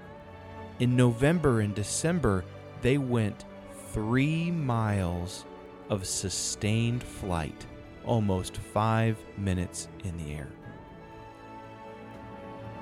In 0.79 0.95
November 0.95 1.61
and 1.61 1.75
December, 1.75 2.45
they 2.81 2.97
went 2.97 3.45
three 3.91 4.49
miles 4.49 5.45
of 5.89 6.07
sustained 6.07 7.03
flight, 7.03 7.65
almost 8.05 8.57
five 8.57 9.17
minutes 9.37 9.89
in 10.03 10.15
the 10.17 10.33
air. 10.33 10.47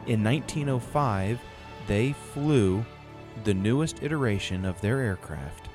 In 0.08 0.24
1905, 0.24 1.40
they 1.88 2.14
flew 2.14 2.84
the 3.44 3.54
newest 3.54 4.02
iteration 4.04 4.66
of 4.66 4.80
their 4.82 5.00
aircraft 5.00 5.70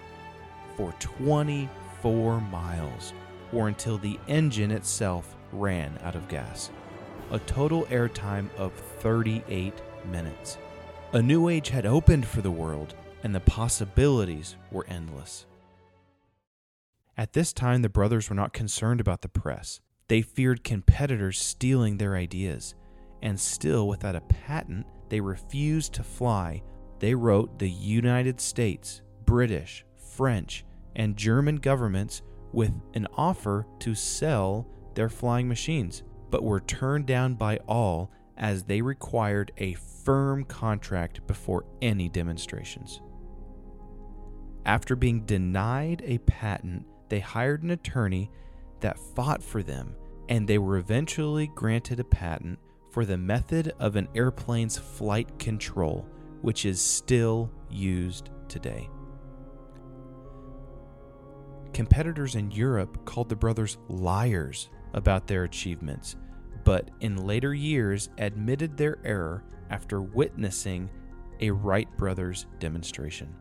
for 0.77 0.93
24 0.99 2.41
miles, 2.41 3.13
or 3.53 3.69
until 3.69 3.99
the 3.99 4.19
engine 4.27 4.71
itself 4.71 5.37
ran 5.53 5.99
out 6.03 6.17
of 6.17 6.29
gas. 6.29 6.71
A 7.31 7.39
total 7.41 7.85
airtime 7.87 8.49
of 8.57 8.73
38 8.73 9.75
minutes. 10.11 10.59
A 11.13 11.23
new 11.23 11.49
age 11.49 11.69
had 11.69 11.87
opened 11.87 12.27
for 12.27 12.43
the 12.43 12.51
world, 12.51 12.95
and 13.23 13.35
the 13.35 13.41
possibilities 13.41 14.57
were 14.71 14.87
endless. 14.89 15.47
At 17.17 17.33
this 17.33 17.53
time, 17.53 17.83
the 17.83 17.89
brothers 17.89 18.29
were 18.29 18.37
not 18.37 18.53
concerned 18.53 19.01
about 19.01 19.23
the 19.23 19.29
press. 19.29 19.81
They 20.09 20.21
feared 20.21 20.65
competitors 20.65 21.39
stealing 21.39 21.97
their 21.97 22.17
ideas, 22.17 22.75
and 23.25 23.41
still, 23.41 23.89
without 23.89 24.15
a 24.15 24.21
patent, 24.21 24.87
they 25.09 25.21
refused 25.21 25.95
to 25.95 26.03
fly. 26.03 26.63
They 27.01 27.15
wrote 27.15 27.59
the 27.59 27.71
United 27.71 28.39
States, 28.39 29.01
British, 29.25 29.85
French, 29.97 30.65
and 30.95 31.17
German 31.17 31.57
governments 31.57 32.23
with 32.53 32.71
an 32.93 33.09
offer 33.17 33.67
to 33.81 33.95
sell 33.95 34.69
their 34.95 35.09
flying 35.09 35.49
machines, 35.49 36.03
but 36.31 36.45
were 36.45 36.61
turned 36.61 37.07
down 37.07 37.35
by 37.35 37.57
all 37.67 38.13
as 38.37 38.63
they 38.63 38.83
required 38.83 39.53
a 39.57 39.73
firm 39.73 40.45
contract 40.45 41.27
before 41.27 41.65
any 41.81 42.11
demonstrations. 42.11 43.01
After 44.67 44.95
being 44.95 45.25
denied 45.25 46.03
a 46.05 46.19
patent, 46.19 46.87
they 47.09 47.21
hired 47.21 47.63
an 47.63 47.71
attorney 47.71 48.31
that 48.81 48.99
fought 48.99 49.43
for 49.43 49.63
them, 49.63 49.97
and 50.29 50.47
they 50.47 50.59
were 50.59 50.77
eventually 50.77 51.47
granted 51.55 52.01
a 52.01 52.05
patent 52.05 52.59
for 52.95 53.05
the 53.05 53.19
method 53.19 53.73
of 53.81 53.97
an 53.97 54.07
airplane's 54.15 54.79
flight 54.79 55.37
control, 55.41 56.07
which 56.43 56.65
is 56.65 56.81
still 56.81 57.51
used 57.69 58.31
today. 58.47 58.89
Competitors 61.73 62.37
in 62.37 62.53
Europe 62.53 63.05
called 63.05 63.29
the 63.29 63.35
brothers 63.35 63.79
liars 63.89 64.71
about 64.93 65.27
their 65.27 65.43
achievements, 65.43 66.15
but 66.63 66.89
in 67.01 67.27
later 67.27 67.53
years 67.53 68.11
admitted 68.19 68.77
their 68.77 68.99
error 69.05 69.43
after 69.71 70.01
witnessing 70.01 70.89
a 71.41 71.51
Wright 71.51 71.89
brothers 71.97 72.47
demonstration. 72.61 73.35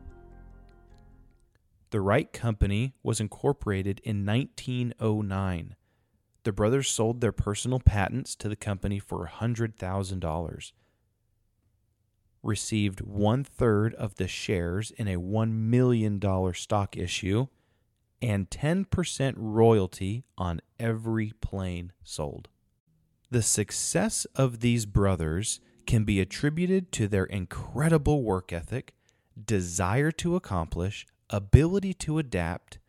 The 1.91 2.01
Wright 2.01 2.33
Company 2.33 2.95
was 3.03 3.19
incorporated 3.19 4.01
in 4.03 4.25
1909. 4.25 5.75
The 6.43 6.51
brothers 6.51 6.89
sold 6.89 7.21
their 7.21 7.31
personal 7.31 7.79
patents 7.79 8.35
to 8.35 8.49
the 8.49 8.55
company 8.55 8.99
for 8.99 9.29
$100,000, 9.39 10.71
received 12.41 13.01
one 13.01 13.43
third 13.43 13.93
of 13.95 14.15
the 14.15 14.27
shares 14.27 14.91
in 14.91 15.07
a 15.07 15.17
$1 15.17 15.51
million 15.51 16.21
stock 16.53 16.97
issue, 16.97 17.47
and 18.21 18.49
10% 18.49 19.33
royalty 19.37 20.25
on 20.37 20.61
every 20.79 21.33
plane 21.41 21.93
sold. 22.03 22.49
The 23.31 23.41
success 23.41 24.25
of 24.35 24.59
these 24.59 24.85
brothers 24.85 25.59
can 25.85 26.03
be 26.03 26.21
attributed 26.21 26.91
to 26.93 27.07
their 27.07 27.25
incredible 27.25 28.23
work 28.23 28.53
ethic, 28.53 28.93
desire 29.45 30.11
to 30.11 30.35
accomplish, 30.35 31.05
ability 31.29 31.93
to 31.95 32.19
adapt, 32.19 32.79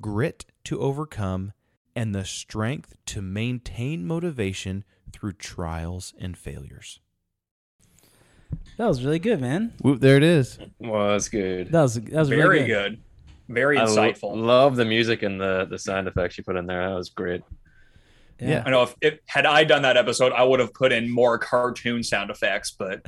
grit 0.00 0.44
to 0.64 0.78
overcome, 0.80 1.52
and 1.96 2.14
the 2.14 2.24
strength 2.24 2.96
to 3.06 3.22
maintain 3.22 4.06
motivation 4.06 4.84
through 5.12 5.32
trials 5.34 6.12
and 6.18 6.36
failures. 6.36 7.00
That 8.78 8.86
was 8.86 9.04
really 9.04 9.18
good, 9.18 9.40
man. 9.40 9.72
Whoop, 9.80 10.00
there 10.00 10.16
it 10.16 10.22
is. 10.22 10.58
Was 10.78 11.28
good. 11.28 11.70
That 11.70 11.82
was 11.82 11.94
that 11.94 12.12
was 12.12 12.28
Very 12.28 12.42
really 12.60 12.66
good. 12.66 13.00
Very 13.48 13.78
I 13.78 13.84
lo- 13.84 13.96
insightful. 13.96 14.36
love 14.36 14.76
the 14.76 14.84
music 14.84 15.22
and 15.22 15.40
the 15.40 15.66
the 15.68 15.78
sound 15.78 16.08
effects 16.08 16.38
you 16.38 16.44
put 16.44 16.56
in 16.56 16.66
there. 16.66 16.88
That 16.88 16.96
was 16.96 17.10
great. 17.10 17.42
Yeah. 18.40 18.64
I 18.66 18.70
know 18.70 18.82
if, 18.82 18.94
if 19.00 19.18
had 19.26 19.46
I 19.46 19.62
done 19.64 19.82
that 19.82 19.96
episode, 19.96 20.32
I 20.32 20.42
would 20.42 20.58
have 20.58 20.74
put 20.74 20.92
in 20.92 21.08
more 21.08 21.38
cartoon 21.38 22.02
sound 22.02 22.30
effects, 22.30 22.74
but 22.76 23.00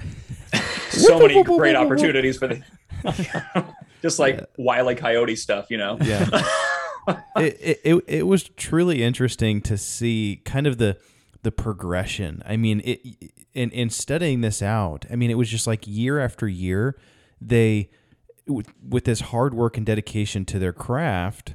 so 0.90 1.18
many 1.18 1.42
great 1.42 1.74
opportunities 1.74 2.38
for 2.38 2.46
the 2.46 2.62
just 4.02 4.18
like 4.18 4.44
Wile 4.56 4.90
E. 4.90 4.94
Coyote 4.94 5.36
stuff, 5.36 5.66
you 5.68 5.78
know. 5.78 5.98
Yeah. 6.00 6.28
it, 7.36 7.80
it, 7.84 8.04
it, 8.06 8.26
was 8.26 8.44
truly 8.56 9.02
interesting 9.02 9.60
to 9.62 9.76
see 9.76 10.40
kind 10.44 10.66
of 10.66 10.78
the 10.78 10.98
the 11.42 11.52
progression. 11.52 12.42
I 12.46 12.56
mean, 12.56 12.82
it 12.84 13.32
in 13.54 13.70
in 13.70 13.90
studying 13.90 14.40
this 14.40 14.62
out. 14.62 15.06
I 15.10 15.16
mean, 15.16 15.30
it 15.30 15.34
was 15.34 15.48
just 15.48 15.66
like 15.66 15.86
year 15.86 16.18
after 16.18 16.48
year, 16.48 16.96
they 17.40 17.90
with, 18.46 18.72
with 18.86 19.04
this 19.04 19.20
hard 19.20 19.54
work 19.54 19.76
and 19.76 19.86
dedication 19.86 20.44
to 20.46 20.58
their 20.58 20.72
craft, 20.72 21.54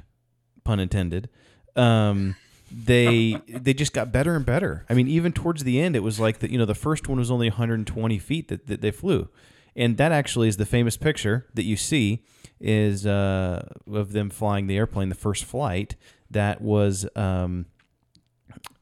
pun 0.64 0.80
intended. 0.80 1.28
Um, 1.76 2.36
they 2.70 3.38
they 3.48 3.74
just 3.74 3.92
got 3.92 4.12
better 4.12 4.34
and 4.34 4.46
better. 4.46 4.86
I 4.88 4.94
mean, 4.94 5.08
even 5.08 5.32
towards 5.32 5.64
the 5.64 5.80
end, 5.80 5.94
it 5.94 6.02
was 6.02 6.18
like 6.18 6.38
that. 6.38 6.50
You 6.50 6.58
know, 6.58 6.64
the 6.64 6.74
first 6.74 7.08
one 7.08 7.18
was 7.18 7.30
only 7.30 7.48
120 7.48 8.18
feet 8.18 8.48
that, 8.48 8.66
that 8.66 8.80
they 8.80 8.90
flew, 8.90 9.28
and 9.76 9.98
that 9.98 10.12
actually 10.12 10.48
is 10.48 10.56
the 10.56 10.66
famous 10.66 10.96
picture 10.96 11.46
that 11.54 11.64
you 11.64 11.76
see 11.76 12.24
is 12.62 13.04
uh, 13.06 13.68
of 13.92 14.12
them 14.12 14.30
flying 14.30 14.68
the 14.68 14.76
airplane, 14.76 15.08
the 15.10 15.14
first 15.14 15.44
flight. 15.44 15.96
That 16.30 16.62
was 16.62 17.06
um, 17.16 17.66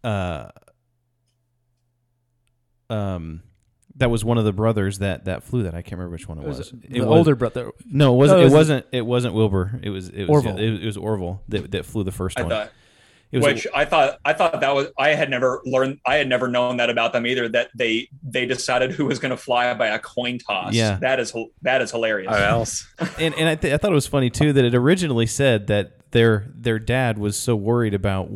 uh, 0.05 0.51
um, 2.89 3.43
that 3.97 4.11
was 4.11 4.25
one 4.25 4.39
of 4.39 4.45
the 4.45 4.53
brothers 4.53 4.99
that 4.99 5.25
that 5.25 5.43
flew 5.43 5.65
that. 5.65 5.75
I 5.75 5.83
can't 5.83 5.93
remember 5.99 6.13
which 6.13 6.29
one 6.29 6.39
it 6.39 6.45
Was 6.47 6.59
was. 6.59 6.73
it 6.73 6.91
the 6.91 7.01
older 7.01 7.35
brother? 7.35 7.71
No, 7.87 8.15
it 8.15 8.17
wasn't. 8.17 8.37
No, 8.39 8.39
it 8.39 8.41
it 8.41 8.45
was- 8.45 8.53
wasn't. 8.53 8.87
It 8.93 9.07
wasn't 9.07 9.35
Wilbur. 9.35 9.81
It 9.83 9.91
was. 9.91 10.09
It 10.09 10.23
was. 10.29 10.31
Orville. 10.47 10.59
It, 10.59 10.83
it 10.83 10.87
was 10.87 10.97
Orville 10.97 11.43
that, 11.49 11.71
that 11.73 11.85
flew 11.87 12.05
the 12.05 12.13
first 12.13 12.39
I 12.39 12.43
one. 12.43 12.51
thought 12.51 12.71
It 13.33 13.39
was 13.39 13.47
which 13.47 13.67
I 13.73 13.85
thought 13.85 14.19
I 14.25 14.33
thought 14.33 14.61
that 14.61 14.75
was 14.75 14.89
I 14.99 15.11
had 15.11 15.31
never 15.31 15.63
learned 15.65 16.01
I 16.05 16.17
had 16.17 16.29
never 16.29 16.49
known 16.49 16.79
that 16.79 16.91
about 16.91 17.13
them 17.13 17.27
either 17.27 17.49
that 17.51 17.71
they 17.77 18.09
they 18.25 18.45
decided 18.45 18.91
who 18.91 19.07
was 19.07 19.21
going 19.21 19.31
to 19.31 19.37
fly 19.37 19.73
by 19.75 19.89
a 19.89 20.01
coin 20.01 20.39
toss. 20.39 20.75
Yeah. 20.75 20.99
that 21.01 21.21
is 21.21 21.33
that 21.63 21.81
is 21.81 21.93
hilarious. 21.93 22.33
Else? 22.33 22.93
and 23.19 23.35
and 23.35 23.49
I, 23.49 23.55
th- 23.55 23.73
I 23.73 23.77
thought 23.77 23.93
it 23.93 23.95
was 23.95 24.09
funny 24.09 24.31
too 24.31 24.53
that 24.53 24.65
it 24.65 24.75
originally 24.75 25.27
said 25.27 25.69
that 25.69 26.11
their 26.11 26.51
their 26.55 26.81
dad 26.81 27.19
was 27.19 27.37
so 27.37 27.55
worried 27.55 27.95
about 27.95 28.31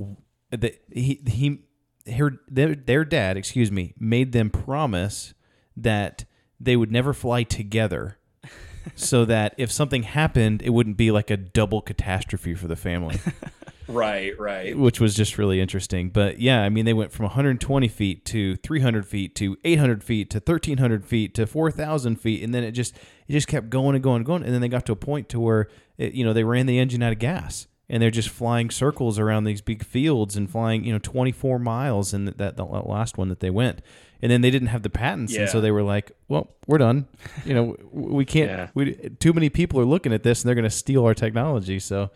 that 0.51 0.81
he 0.93 1.21
he 1.27 1.65
her 2.13 2.39
their, 2.49 2.75
their 2.75 3.05
dad 3.05 3.37
excuse 3.37 3.73
me 3.73 3.95
made 3.99 4.33
them 4.33 4.51
promise 4.51 5.35
that 5.77 6.25
they 6.61 6.77
would 6.77 6.93
never 6.93 7.13
fly 7.13 7.43
together 7.43 8.19
so 8.95 9.25
that 9.25 9.55
if 9.59 9.73
something 9.73 10.05
happened 10.05 10.63
it 10.63 10.71
wouldn't 10.71 10.97
be 10.97 11.11
like 11.11 11.31
a 11.31 11.37
double 11.37 11.81
catastrophe 11.81 12.55
for 12.55 12.69
the 12.69 12.77
family 12.77 13.19
Right, 13.89 14.39
right. 14.39 14.76
which 14.76 15.01
was 15.01 15.14
just 15.14 15.39
really 15.39 15.61
interesting. 15.61 16.11
But 16.11 16.41
yeah, 16.41 16.62
I 16.62 16.68
mean, 16.68 16.85
they 16.85 16.93
went 16.95 17.12
from 17.12 17.24
120 17.24 17.89
feet 17.89 18.24
to 18.26 18.57
300 18.57 19.07
feet 19.07 19.35
to 19.37 19.57
800 19.64 20.03
feet 20.03 20.30
to 20.30 20.39
1300 20.39 21.05
feet 21.05 21.35
to 21.35 21.47
4,000 21.47 22.16
feet, 22.16 22.43
and 22.43 22.55
then 22.55 22.64
it 22.64 22.72
just 22.72 22.97
it 23.28 23.32
just 23.32 23.49
kept 23.49 23.70
going 23.70 23.95
and 23.95 24.03
going 24.03 24.16
and 24.16 24.26
going, 24.26 24.43
and 24.43 24.53
then 24.53 24.61
they 24.61 24.68
got 24.68 24.87
to 24.87 24.93
a 24.93 24.97
point 24.97 25.28
to 25.30 25.41
where 25.41 25.68
it, 25.99 26.14
you 26.14 26.24
know 26.24 26.32
they 26.32 26.45
ran 26.45 26.66
the 26.66 26.78
engine 26.78 27.03
out 27.03 27.12
of 27.12 27.18
gas, 27.18 27.66
and 27.89 28.03
they're 28.03 28.11
just 28.11 28.28
flying 28.28 28.70
circles 28.70 29.18
around 29.18 29.45
these 29.45 29.61
big 29.61 29.85
fields 29.85 30.37
and 30.37 30.51
flying 30.51 30.85
you 30.85 30.93
know 30.93 30.99
24 30.99 31.59
miles 31.59 32.14
in 32.14 32.24
that 32.24 32.39
that 32.39 32.59
last 32.59 33.18
one 33.18 33.28
that 33.28 33.41
they 33.41 33.51
went. 33.51 33.82
And 34.22 34.30
then 34.32 34.41
they 34.41 34.51
didn't 34.51 34.68
have 34.68 34.82
the 34.82 34.89
patents, 34.89 35.35
and 35.37 35.51
so 35.51 35.61
they 35.61 35.70
were 35.70 35.82
like, 35.82 36.12
"Well, 36.28 36.49
we're 36.66 36.78
done. 36.78 37.09
You 37.45 37.53
know, 37.53 37.76
we 37.93 38.24
can't. 38.24 38.51
Yeah. 38.51 38.68
We 38.72 38.95
too 39.20 39.35
many 39.35 39.51
people 39.51 39.78
are 39.80 39.85
looking 39.85 40.14
at 40.14 40.22
this, 40.22 40.41
and 40.41 40.49
they're 40.49 40.55
going 40.55 40.62
to 40.62 40.70
steal 40.70 41.05
our 41.05 41.12
technology." 41.12 41.78
So, 41.78 42.11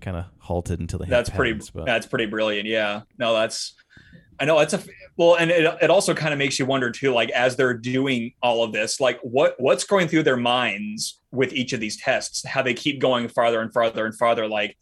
kind 0.00 0.16
of 0.16 0.26
halted 0.38 0.80
until 0.80 0.98
they 0.98 1.06
that's 1.06 1.30
pretty 1.30 1.52
patents, 1.52 1.72
that's 1.86 2.06
pretty 2.06 2.26
brilliant 2.26 2.66
yeah. 2.66 3.02
No 3.18 3.34
that's 3.34 3.74
i 4.40 4.44
know 4.44 4.58
it's 4.58 4.74
a 4.74 4.82
well 5.16 5.36
and 5.36 5.50
it, 5.50 5.64
it 5.80 5.90
also 5.90 6.14
kind 6.14 6.32
of 6.32 6.38
makes 6.38 6.58
you 6.58 6.66
wonder 6.66 6.90
too 6.90 7.12
like 7.12 7.30
as 7.30 7.56
they're 7.56 7.74
doing 7.74 8.32
all 8.42 8.64
of 8.64 8.72
this 8.72 9.00
like 9.00 9.20
what 9.22 9.54
what's 9.58 9.84
going 9.84 10.08
through 10.08 10.22
their 10.22 10.36
minds 10.36 11.20
with 11.30 11.52
each 11.52 11.72
of 11.72 11.80
these 11.80 11.96
tests 11.96 12.44
how 12.46 12.62
they 12.62 12.74
keep 12.74 13.00
going 13.00 13.28
farther 13.28 13.60
and 13.60 13.72
farther 13.72 14.04
and 14.04 14.16
farther 14.16 14.48
like 14.48 14.76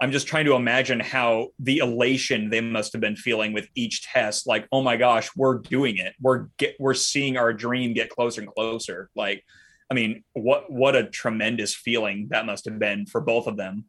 i'm 0.00 0.10
just 0.10 0.26
trying 0.26 0.44
to 0.44 0.54
imagine 0.54 0.98
how 1.00 1.48
the 1.58 1.78
elation 1.78 2.50
they 2.50 2.60
must 2.60 2.92
have 2.92 3.00
been 3.00 3.16
feeling 3.16 3.52
with 3.52 3.68
each 3.74 4.02
test 4.02 4.46
like 4.46 4.66
oh 4.72 4.82
my 4.82 4.96
gosh 4.96 5.30
we're 5.36 5.58
doing 5.58 5.98
it. 5.98 6.14
We're 6.20 6.48
get 6.58 6.76
we're 6.78 6.94
seeing 6.94 7.36
our 7.36 7.52
dream 7.52 7.94
get 7.94 8.10
closer 8.10 8.40
and 8.40 8.50
closer. 8.50 9.08
Like 9.14 9.44
i 9.90 9.94
mean 9.94 10.24
what 10.32 10.70
what 10.70 10.96
a 10.96 11.04
tremendous 11.04 11.74
feeling 11.74 12.28
that 12.30 12.44
must 12.44 12.64
have 12.64 12.78
been 12.78 13.06
for 13.06 13.20
both 13.20 13.46
of 13.46 13.56
them 13.56 13.84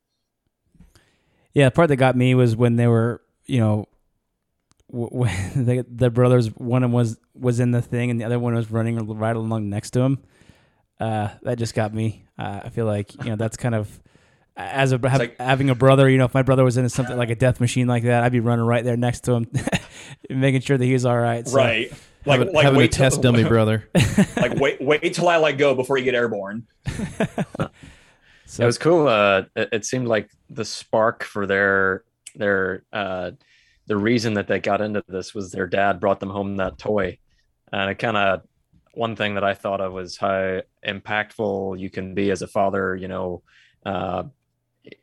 Yeah, 1.58 1.66
the 1.66 1.72
part 1.72 1.88
that 1.90 1.96
got 1.96 2.16
me 2.16 2.36
was 2.36 2.56
when 2.56 2.76
they 2.76 2.86
were, 2.86 3.20
you 3.48 3.60
know, 3.60 3.88
when 4.90 5.32
the 5.56 5.84
the 5.90 6.12
brothers, 6.12 6.50
one 6.56 6.84
of 6.84 6.92
them 6.92 6.94
was 6.94 7.18
was 7.34 7.60
in 7.60 7.72
the 7.72 7.82
thing, 7.82 8.12
and 8.12 8.22
the 8.22 8.26
other 8.26 8.38
one 8.38 8.54
was 8.54 8.70
running 8.70 8.96
right 9.18 9.36
along 9.36 9.68
next 9.68 9.90
to 9.92 10.02
him. 10.02 10.20
Uh, 11.00 11.30
that 11.42 11.58
just 11.58 11.74
got 11.74 11.96
me. 11.96 12.26
Uh, 12.38 12.62
I 12.66 12.70
feel 12.70 12.86
like 12.86 13.12
you 13.24 13.32
know 13.32 13.38
that's 13.38 13.58
kind 13.58 13.74
of 13.74 14.00
as 14.56 14.92
a 14.92 15.00
have, 15.10 15.20
like- 15.20 15.40
having 15.40 15.72
a 15.72 15.76
brother. 15.76 16.08
You 16.08 16.20
know, 16.20 16.26
if 16.26 16.34
my 16.36 16.44
brother 16.44 16.64
was 16.64 16.78
in 16.78 16.88
something 16.90 17.18
like 17.18 17.32
a 17.32 17.36
death 17.36 17.60
machine 17.60 17.88
like 17.88 18.04
that, 18.04 18.24
I'd 18.24 18.32
be 18.32 18.40
running 18.40 18.64
right 18.64 18.84
there 18.84 18.96
next 18.96 19.22
to 19.22 19.32
him, 19.32 19.48
making 20.30 20.62
sure 20.62 20.78
that 20.78 20.86
he's 20.86 21.06
all 21.06 21.18
right. 21.18 21.48
So, 21.48 21.58
right 21.58 21.92
like 22.28 22.40
having, 22.40 22.54
like 22.54 22.64
having 22.66 22.78
a 22.78 22.80
wait 22.80 22.92
till- 22.92 23.04
test 23.10 23.24
dummy 23.24 23.44
brother. 23.56 23.90
like 24.38 24.60
wait 24.60 24.80
wait 24.80 25.12
till 25.16 25.28
I 25.28 25.38
let 25.38 25.54
go 25.58 25.74
before 25.74 25.98
you 25.98 26.04
get 26.04 26.14
airborne. 26.14 26.68
So 28.50 28.64
it 28.64 28.66
was 28.66 28.78
cool. 28.78 29.08
Uh, 29.08 29.44
it, 29.58 29.70
it 29.74 29.86
seemed 29.86 30.08
like 30.08 30.32
the 30.50 30.64
spark 30.64 31.24
for 31.24 31.46
their 31.46 32.04
their 32.36 32.84
uh, 32.94 33.32
the 33.88 33.98
reason 33.98 34.36
that 34.36 34.48
they 34.48 34.60
got 34.60 34.80
into 34.80 35.04
this 35.10 35.36
was 35.36 35.52
their 35.52 35.68
dad 35.68 36.00
brought 36.00 36.22
them 36.22 36.30
home 36.30 36.56
that 36.56 36.78
toy, 36.78 37.18
and 37.74 37.92
it 37.92 38.00
kind 38.00 38.16
of 38.16 38.42
one 38.94 39.18
thing 39.18 39.36
that 39.36 39.44
I 39.44 39.54
thought 39.54 39.82
of 39.82 39.92
was 39.92 40.16
how 40.16 40.62
impactful 40.86 41.78
you 41.78 41.90
can 41.90 42.16
be 42.16 42.32
as 42.32 42.42
a 42.42 42.48
father. 42.48 42.96
You 42.96 43.10
know, 43.10 43.44
uh, 43.86 44.24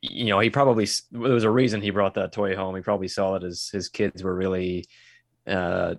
you 0.01 0.27
know, 0.27 0.41
he 0.41 0.49
probably 0.49 0.89
there 1.13 1.21
was 1.21 1.45
a 1.45 1.51
reason 1.51 1.83
he 1.83 1.91
brought 1.91 2.15
that 2.15 2.33
toy 2.33 2.57
home. 2.57 2.75
He 2.75 2.81
probably 2.81 3.09
saw 3.09 3.35
it 3.35 3.45
as 3.45 3.69
his 3.71 3.91
kids 3.91 4.23
were 4.23 4.35
really 4.35 4.87
uh, 5.47 5.97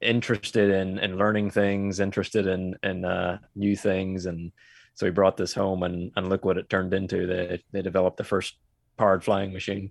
interested 0.00 0.70
in 0.70 0.98
in 0.98 1.18
learning 1.18 1.50
things, 1.50 2.00
interested 2.00 2.46
in 2.46 2.76
in 2.82 3.04
uh, 3.04 3.40
new 3.54 3.76
things, 3.76 4.24
and 4.24 4.52
so 4.94 5.06
he 5.06 5.12
brought 5.12 5.36
this 5.36 5.52
home, 5.54 5.82
and 5.82 6.12
and 6.16 6.28
look 6.28 6.44
what 6.44 6.58
it 6.58 6.68
turned 6.70 6.94
into. 6.94 7.26
They 7.26 7.62
they 7.72 7.82
developed 7.82 8.16
the 8.16 8.24
first 8.24 8.56
powered 8.96 9.24
flying 9.24 9.52
machine. 9.52 9.90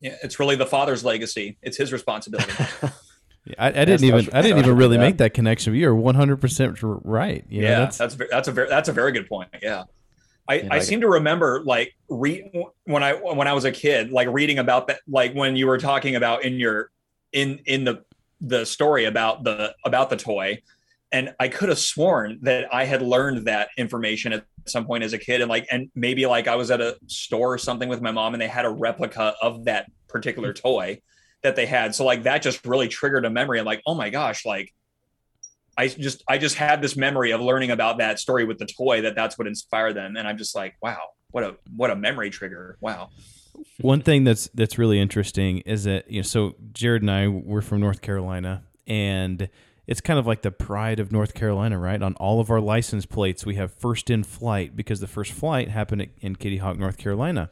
Yeah, 0.00 0.16
it's 0.22 0.40
really 0.40 0.56
the 0.56 0.66
father's 0.66 1.04
legacy. 1.04 1.58
It's 1.62 1.76
his 1.76 1.92
responsibility. 1.92 2.52
I, 3.58 3.68
I 3.68 3.70
didn't 3.84 4.04
even 4.04 4.28
I 4.32 4.42
didn't 4.42 4.58
even 4.58 4.76
really 4.76 4.96
for 4.96 5.02
make 5.02 5.16
that. 5.18 5.24
that 5.24 5.34
connection. 5.34 5.74
You're 5.74 5.94
100 5.94 6.36
percent 6.38 6.78
right. 6.82 7.44
You 7.48 7.62
know, 7.62 7.68
yeah, 7.68 7.78
that's, 7.80 7.98
that's 7.98 8.14
ve- 8.14 8.26
that's 8.30 8.48
a 8.48 8.52
very 8.52 8.68
that's 8.68 8.88
a 8.88 8.92
very 8.92 9.12
good 9.12 9.28
point. 9.28 9.48
Yeah, 9.62 9.84
I, 10.48 10.54
Yeah, 10.56 10.64
I 10.70 10.76
like- 10.76 10.82
seem 10.82 11.00
to 11.00 11.08
remember 11.08 11.62
like 11.64 11.94
re- 12.08 12.50
when 12.84 13.02
I 13.02 13.14
when 13.14 13.48
I 13.48 13.52
was 13.54 13.64
a 13.64 13.72
kid, 13.72 14.12
like 14.12 14.28
reading 14.30 14.58
about 14.58 14.86
that, 14.88 15.00
like 15.08 15.32
when 15.34 15.56
you 15.56 15.66
were 15.66 15.78
talking 15.78 16.16
about 16.16 16.44
in 16.44 16.54
your 16.54 16.90
in 17.32 17.60
in 17.64 17.84
the 17.84 18.04
the 18.42 18.64
story 18.66 19.04
about 19.06 19.42
the 19.42 19.74
about 19.84 20.10
the 20.10 20.16
toy, 20.16 20.62
and 21.12 21.34
I 21.40 21.48
could 21.48 21.68
have 21.68 21.78
sworn 21.78 22.38
that 22.42 22.72
I 22.72 22.84
had 22.84 23.02
learned 23.02 23.46
that 23.46 23.70
information 23.76 24.32
at 24.32 24.44
some 24.66 24.86
point 24.86 25.02
as 25.02 25.12
a 25.12 25.18
kid, 25.18 25.40
and 25.40 25.48
like 25.48 25.66
and 25.70 25.90
maybe 25.94 26.26
like 26.26 26.46
I 26.46 26.56
was 26.56 26.70
at 26.70 26.80
a 26.80 26.96
store 27.06 27.52
or 27.54 27.58
something 27.58 27.88
with 27.88 28.00
my 28.00 28.12
mom, 28.12 28.34
and 28.34 28.40
they 28.40 28.48
had 28.48 28.64
a 28.64 28.70
replica 28.70 29.34
of 29.42 29.64
that 29.64 29.90
particular 30.08 30.52
toy 30.52 31.00
that 31.42 31.56
they 31.56 31.66
had. 31.66 31.94
So 31.94 32.04
like 32.04 32.24
that 32.24 32.42
just 32.42 32.64
really 32.64 32.88
triggered 32.88 33.24
a 33.24 33.30
memory. 33.30 33.58
and 33.58 33.66
like, 33.66 33.82
oh 33.86 33.94
my 33.94 34.10
gosh, 34.10 34.44
like 34.46 34.72
I 35.76 35.88
just 35.88 36.22
I 36.28 36.38
just 36.38 36.56
had 36.56 36.82
this 36.82 36.96
memory 36.96 37.32
of 37.32 37.40
learning 37.40 37.70
about 37.70 37.98
that 37.98 38.18
story 38.18 38.44
with 38.44 38.58
the 38.58 38.66
toy 38.66 39.02
that 39.02 39.14
that's 39.14 39.38
what 39.38 39.46
inspired 39.46 39.94
them, 39.94 40.16
and 40.16 40.28
I'm 40.28 40.38
just 40.38 40.54
like, 40.54 40.76
wow, 40.82 41.00
what 41.30 41.44
a 41.44 41.56
what 41.74 41.90
a 41.90 41.96
memory 41.96 42.30
trigger. 42.30 42.76
Wow. 42.80 43.10
one 43.80 44.00
thing 44.00 44.24
that's 44.24 44.48
that's 44.54 44.78
really 44.78 45.00
interesting 45.00 45.58
is 45.58 45.84
that 45.84 46.10
you 46.10 46.20
know 46.20 46.22
so 46.22 46.54
Jared 46.72 47.02
and 47.02 47.10
I 47.10 47.28
we're 47.28 47.62
from 47.62 47.80
North 47.80 48.00
Carolina 48.00 48.62
and 48.86 49.48
it's 49.90 50.00
kind 50.00 50.18
of 50.18 50.26
like 50.26 50.40
the 50.42 50.50
pride 50.52 50.98
of 51.00 51.12
North 51.12 51.34
Carolina, 51.34 51.78
right? 51.78 52.00
On 52.00 52.14
all 52.14 52.40
of 52.40 52.48
our 52.50 52.60
license 52.60 53.04
plates, 53.04 53.44
we 53.44 53.56
have 53.56 53.74
first 53.74 54.08
in 54.08 54.22
flight 54.24 54.74
because 54.76 55.00
the 55.00 55.06
first 55.08 55.32
flight 55.32 55.68
happened 55.68 56.02
at- 56.02 56.08
in 56.20 56.36
Kitty 56.36 56.56
Hawk, 56.58 56.78
North 56.78 56.96
Carolina. 56.96 57.50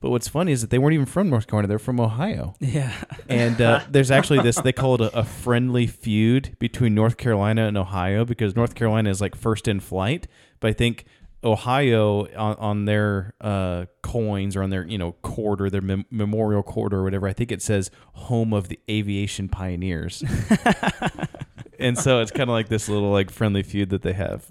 But 0.00 0.10
what's 0.10 0.28
funny 0.28 0.52
is 0.52 0.60
that 0.60 0.70
they 0.70 0.78
weren't 0.78 0.94
even 0.94 1.06
from 1.06 1.28
North 1.28 1.48
Carolina; 1.48 1.66
they're 1.66 1.80
from 1.80 1.98
Ohio. 1.98 2.54
yeah, 2.60 2.92
And 3.28 3.60
uh, 3.60 3.80
there's 3.90 4.12
actually 4.12 4.40
this, 4.42 4.56
they 4.60 4.72
call 4.72 4.94
it 4.94 5.00
a, 5.00 5.18
a 5.20 5.24
friendly 5.24 5.88
feud 5.88 6.54
between 6.60 6.94
North 6.94 7.16
Carolina 7.16 7.66
and 7.66 7.76
Ohio 7.76 8.24
because 8.24 8.54
North 8.54 8.76
Carolina 8.76 9.10
is 9.10 9.20
like 9.20 9.34
first 9.34 9.66
in 9.66 9.80
flight. 9.80 10.28
But 10.60 10.68
I 10.68 10.72
think 10.74 11.04
Ohio 11.42 12.26
on, 12.36 12.54
on 12.56 12.84
their 12.84 13.34
uh, 13.40 13.86
coins 14.02 14.54
or 14.54 14.62
on 14.62 14.70
their, 14.70 14.86
you 14.86 14.98
know, 14.98 15.12
quarter, 15.22 15.68
their 15.68 15.80
mem- 15.80 16.06
memorial 16.10 16.62
quarter 16.62 16.98
or 16.98 17.02
whatever, 17.04 17.26
I 17.26 17.32
think 17.32 17.50
it 17.50 17.60
says 17.62 17.90
home 18.12 18.52
of 18.52 18.68
the 18.68 18.78
aviation 18.88 19.48
pioneers. 19.48 20.22
and 21.78 21.98
so 21.98 22.20
it's 22.20 22.30
kind 22.30 22.48
of 22.50 22.54
like 22.54 22.68
this 22.68 22.88
little 22.88 23.10
like 23.10 23.30
friendly 23.30 23.62
feud 23.62 23.90
that 23.90 24.02
they 24.02 24.12
have. 24.12 24.50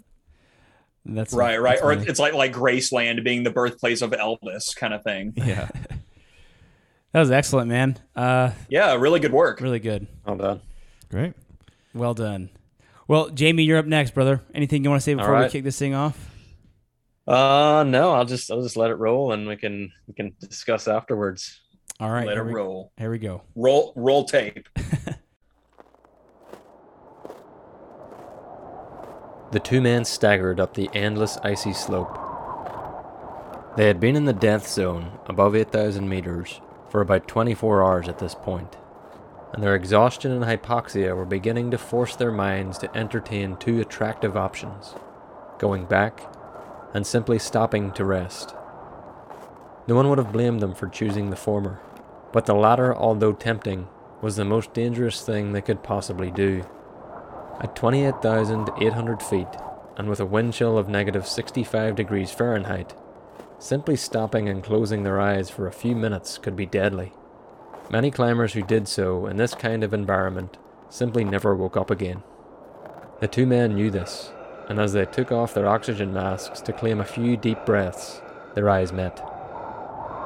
that's 1.05 1.33
Right, 1.33 1.61
right. 1.61 1.71
that's 1.73 1.81
Or 1.81 1.93
funny. 1.95 2.07
it's 2.07 2.19
like 2.19 2.33
like 2.33 2.53
Graceland 2.53 3.23
being 3.23 3.43
the 3.43 3.49
birthplace 3.51 4.01
of 4.01 4.11
Elvis 4.11 4.75
kind 4.75 4.93
of 4.93 5.03
thing. 5.03 5.33
Yeah. 5.35 5.69
that 7.13 7.19
was 7.19 7.31
excellent, 7.31 7.69
man. 7.69 7.97
Uh, 8.15 8.51
Yeah, 8.69 8.95
really 8.95 9.19
good 9.19 9.33
work. 9.33 9.61
really 9.61 9.79
good. 9.79 10.07
Well 10.25 10.37
done. 10.37 10.61
Great. 11.09 11.33
Well 11.93 12.13
done. 12.13 12.49
Well, 13.07 13.29
Jamie, 13.29 13.63
you're 13.63 13.77
up 13.77 13.85
next, 13.85 14.13
brother. 14.13 14.41
Anything 14.53 14.83
you 14.83 14.89
want 14.89 15.01
to 15.01 15.03
say 15.03 15.13
before 15.13 15.39
we 15.41 15.47
kick 15.49 15.63
this 15.63 15.79
thing 15.79 15.93
off? 15.93 16.29
Uh 17.25 17.83
no, 17.85 18.13
I'll 18.13 18.23
just 18.25 18.49
I'll 18.51 18.61
just 18.61 18.77
let 18.77 18.89
it 18.89 18.95
roll, 18.95 19.33
and 19.33 19.47
we 19.47 19.57
can 19.57 19.91
we 20.07 20.13
can 20.13 20.33
discuss 20.39 20.87
afterwards. 20.87 21.59
All 21.99 22.09
right, 22.09 22.25
Let 22.27 22.37
it 22.37 22.45
we, 22.45 22.53
roll. 22.53 22.91
Here 22.97 23.09
we 23.11 23.17
go. 23.17 23.41
Roll 23.55 23.91
roll 23.97 24.23
tape. 24.25 24.69
The 29.51 29.59
two 29.61 29.79
men 29.79 30.03
staggered 30.03 30.59
up 30.59 30.73
the 30.73 30.89
endless 30.93 31.37
icy 31.37 31.71
slope. 31.71 32.19
They 33.77 33.87
had 33.87 33.97
been 33.97 34.17
in 34.17 34.25
the 34.25 34.33
death 34.33 34.67
zone, 34.67 35.19
above 35.25 35.55
8,000 35.55 36.09
meters, 36.09 36.59
for 36.89 36.99
about 36.99 37.29
24 37.29 37.81
hours 37.81 38.09
at 38.09 38.19
this 38.19 38.35
point, 38.35 38.75
and 39.53 39.63
their 39.63 39.73
exhaustion 39.75 40.31
and 40.31 40.43
hypoxia 40.43 41.15
were 41.15 41.25
beginning 41.25 41.71
to 41.71 41.77
force 41.77 42.15
their 42.15 42.31
minds 42.31 42.77
to 42.79 42.97
entertain 42.97 43.55
two 43.55 43.79
attractive 43.79 44.35
options 44.35 44.95
going 45.59 45.85
back 45.85 46.21
and 46.93 47.07
simply 47.07 47.39
stopping 47.39 47.91
to 47.91 48.03
rest. 48.03 48.53
No 49.87 49.95
one 49.95 50.09
would 50.09 50.17
have 50.17 50.33
blamed 50.33 50.59
them 50.59 50.75
for 50.75 50.87
choosing 50.87 51.29
the 51.29 51.37
former, 51.37 51.79
but 52.33 52.47
the 52.47 52.53
latter, 52.53 52.93
although 52.93 53.31
tempting, 53.31 53.87
was 54.21 54.35
the 54.35 54.43
most 54.43 54.73
dangerous 54.73 55.21
thing 55.21 55.53
they 55.53 55.61
could 55.61 55.83
possibly 55.83 56.31
do. 56.31 56.65
At 57.59 57.75
28,800 57.75 59.23
feet, 59.23 59.47
and 59.97 60.07
with 60.07 60.19
a 60.19 60.25
wind 60.25 60.53
chill 60.53 60.77
of 60.77 60.87
negative 60.87 61.25
65 61.25 61.95
degrees 61.95 62.31
Fahrenheit, 62.31 62.93
simply 63.57 63.95
stopping 63.95 64.47
and 64.47 64.63
closing 64.63 65.01
their 65.01 65.19
eyes 65.19 65.49
for 65.49 65.65
a 65.65 65.71
few 65.71 65.95
minutes 65.95 66.37
could 66.37 66.55
be 66.55 66.67
deadly. 66.67 67.13
Many 67.89 68.11
climbers 68.11 68.53
who 68.53 68.61
did 68.61 68.87
so 68.87 69.25
in 69.25 69.37
this 69.37 69.55
kind 69.55 69.83
of 69.83 69.91
environment 69.91 70.57
simply 70.89 71.23
never 71.23 71.55
woke 71.55 71.75
up 71.75 71.89
again. 71.89 72.21
The 73.21 73.27
two 73.27 73.47
men 73.47 73.73
knew 73.73 73.89
this, 73.89 74.31
and 74.69 74.79
as 74.79 74.93
they 74.93 75.05
took 75.05 75.31
off 75.31 75.55
their 75.55 75.67
oxygen 75.67 76.13
masks 76.13 76.61
to 76.61 76.73
claim 76.73 76.99
a 76.99 77.05
few 77.05 77.37
deep 77.37 77.65
breaths, 77.65 78.21
their 78.53 78.69
eyes 78.69 78.91
met. 78.93 79.17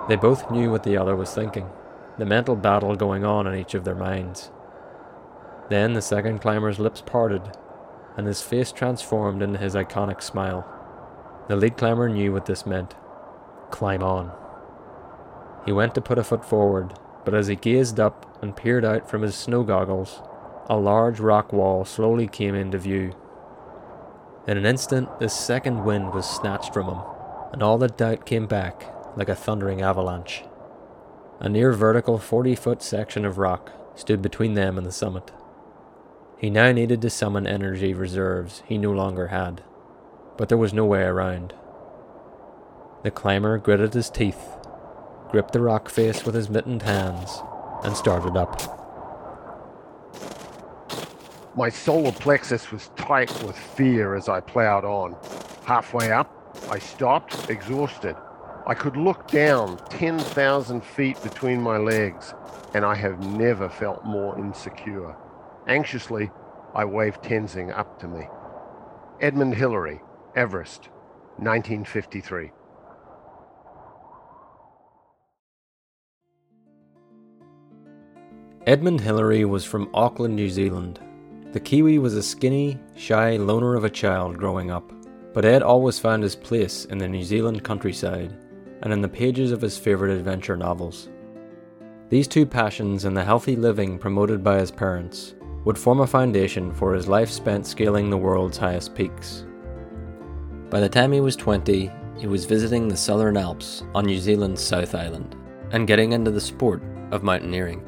They 0.09 0.17
both 0.17 0.51
knew 0.51 0.69
what 0.69 0.83
the 0.83 0.97
other 0.97 1.15
was 1.15 1.33
thinking, 1.33 1.69
the 2.17 2.25
mental 2.25 2.57
battle 2.57 2.95
going 2.97 3.23
on 3.23 3.47
in 3.47 3.57
each 3.57 3.73
of 3.73 3.85
their 3.85 3.95
minds. 3.95 4.51
Then 5.71 5.93
the 5.93 6.01
second 6.01 6.39
climber's 6.39 6.79
lips 6.79 6.99
parted, 6.99 7.43
and 8.17 8.27
his 8.27 8.41
face 8.41 8.73
transformed 8.73 9.41
into 9.41 9.57
his 9.57 9.73
iconic 9.73 10.21
smile. 10.21 10.67
The 11.47 11.55
lead 11.55 11.77
climber 11.77 12.09
knew 12.09 12.33
what 12.33 12.45
this 12.45 12.65
meant. 12.65 12.93
Climb 13.69 14.03
on. 14.03 14.33
He 15.65 15.71
went 15.71 15.95
to 15.95 16.01
put 16.01 16.17
a 16.17 16.25
foot 16.25 16.43
forward, 16.43 16.95
but 17.23 17.33
as 17.33 17.47
he 17.47 17.55
gazed 17.55 18.01
up 18.01 18.37
and 18.43 18.53
peered 18.53 18.83
out 18.83 19.09
from 19.09 19.21
his 19.21 19.33
snow 19.33 19.63
goggles, 19.63 20.21
a 20.69 20.75
large 20.75 21.21
rock 21.21 21.53
wall 21.53 21.85
slowly 21.85 22.27
came 22.27 22.53
into 22.53 22.77
view. 22.77 23.13
In 24.49 24.57
an 24.57 24.65
instant, 24.65 25.21
this 25.21 25.33
second 25.33 25.85
wind 25.85 26.13
was 26.13 26.29
snatched 26.29 26.73
from 26.73 26.87
him, 26.87 26.99
and 27.53 27.63
all 27.63 27.77
the 27.77 27.87
doubt 27.87 28.25
came 28.25 28.45
back 28.45 28.93
like 29.15 29.29
a 29.29 29.35
thundering 29.35 29.81
avalanche. 29.81 30.43
A 31.39 31.47
near 31.47 31.71
vertical 31.71 32.17
40 32.17 32.55
foot 32.55 32.83
section 32.83 33.23
of 33.23 33.37
rock 33.37 33.71
stood 33.95 34.21
between 34.21 34.55
them 34.55 34.77
and 34.77 34.85
the 34.85 34.91
summit. 34.91 35.31
He 36.41 36.49
now 36.49 36.71
needed 36.71 37.03
to 37.03 37.09
summon 37.11 37.45
energy 37.45 37.93
reserves 37.93 38.63
he 38.65 38.79
no 38.79 38.89
longer 38.89 39.27
had, 39.27 39.61
but 40.37 40.49
there 40.49 40.57
was 40.57 40.73
no 40.73 40.85
way 40.85 41.03
around. 41.03 41.53
The 43.03 43.11
climber 43.11 43.59
gritted 43.59 43.93
his 43.93 44.09
teeth, 44.09 44.57
gripped 45.29 45.53
the 45.53 45.61
rock 45.61 45.87
face 45.87 46.25
with 46.25 46.33
his 46.33 46.49
mittened 46.49 46.81
hands, 46.81 47.43
and 47.83 47.95
started 47.95 48.35
up. 48.35 48.59
My 51.55 51.69
solar 51.69 52.11
plexus 52.11 52.71
was 52.71 52.89
tight 52.95 53.29
with 53.43 53.55
fear 53.55 54.15
as 54.15 54.27
I 54.27 54.39
ploughed 54.39 54.83
on. 54.83 55.15
Halfway 55.63 56.11
up, 56.11 56.57
I 56.71 56.79
stopped, 56.79 57.51
exhausted. 57.51 58.15
I 58.65 58.73
could 58.73 58.97
look 58.97 59.27
down 59.27 59.77
10,000 59.89 60.83
feet 60.83 61.21
between 61.21 61.61
my 61.61 61.77
legs, 61.77 62.33
and 62.73 62.83
I 62.83 62.95
have 62.95 63.19
never 63.19 63.69
felt 63.69 64.03
more 64.03 64.39
insecure. 64.39 65.15
Anxiously, 65.67 66.31
I 66.73 66.85
waved 66.85 67.23
Tenzing 67.23 67.77
up 67.77 67.99
to 67.99 68.07
me. 68.07 68.27
Edmund 69.19 69.55
Hillary, 69.55 70.01
Everest, 70.35 70.89
1953. 71.37 72.51
Edmund 78.65 79.01
Hillary 79.01 79.45
was 79.45 79.65
from 79.65 79.89
Auckland, 79.93 80.35
New 80.35 80.49
Zealand. 80.49 80.99
The 81.51 81.59
Kiwi 81.59 81.99
was 81.99 82.15
a 82.15 82.23
skinny, 82.23 82.79
shy 82.95 83.37
loner 83.37 83.75
of 83.75 83.83
a 83.83 83.89
child 83.89 84.37
growing 84.37 84.71
up, 84.71 84.91
but 85.33 85.45
Ed 85.45 85.61
always 85.61 85.99
found 85.99 86.23
his 86.23 86.35
place 86.35 86.85
in 86.85 86.97
the 86.97 87.07
New 87.07 87.23
Zealand 87.23 87.63
countryside 87.63 88.35
and 88.81 88.91
in 88.91 89.01
the 89.01 89.09
pages 89.09 89.51
of 89.51 89.61
his 89.61 89.77
favourite 89.77 90.15
adventure 90.15 90.57
novels. 90.57 91.09
These 92.09 92.27
two 92.27 92.45
passions 92.45 93.05
and 93.05 93.15
the 93.15 93.23
healthy 93.23 93.55
living 93.55 93.97
promoted 93.97 94.43
by 94.43 94.59
his 94.59 94.71
parents 94.71 95.35
would 95.63 95.77
form 95.77 95.99
a 95.99 96.07
foundation 96.07 96.73
for 96.73 96.93
his 96.93 97.07
life 97.07 97.29
spent 97.29 97.67
scaling 97.67 98.09
the 98.09 98.17
world's 98.17 98.57
highest 98.57 98.95
peaks. 98.95 99.45
By 100.69 100.79
the 100.79 100.89
time 100.89 101.11
he 101.11 101.21
was 101.21 101.35
20, 101.35 101.91
he 102.17 102.27
was 102.27 102.45
visiting 102.45 102.87
the 102.87 102.97
Southern 102.97 103.37
Alps 103.37 103.83
on 103.93 104.05
New 104.05 104.19
Zealand's 104.19 104.61
South 104.61 104.95
Island 104.95 105.35
and 105.71 105.87
getting 105.87 106.13
into 106.13 106.31
the 106.31 106.41
sport 106.41 106.81
of 107.11 107.23
mountaineering. 107.23 107.83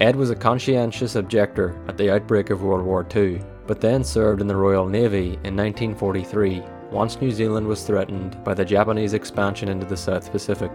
Ed 0.00 0.16
was 0.16 0.30
a 0.30 0.36
conscientious 0.36 1.14
objector 1.14 1.80
at 1.88 1.96
the 1.96 2.12
outbreak 2.12 2.50
of 2.50 2.62
World 2.62 2.84
War 2.84 3.06
II, 3.14 3.40
but 3.66 3.80
then 3.80 4.02
served 4.02 4.40
in 4.40 4.46
the 4.46 4.56
Royal 4.56 4.86
Navy 4.86 5.38
in 5.44 5.56
1943 5.56 6.62
once 6.90 7.20
New 7.20 7.30
Zealand 7.30 7.66
was 7.66 7.84
threatened 7.84 8.42
by 8.44 8.54
the 8.54 8.64
Japanese 8.64 9.14
expansion 9.14 9.68
into 9.68 9.86
the 9.86 9.96
South 9.96 10.30
Pacific. 10.30 10.70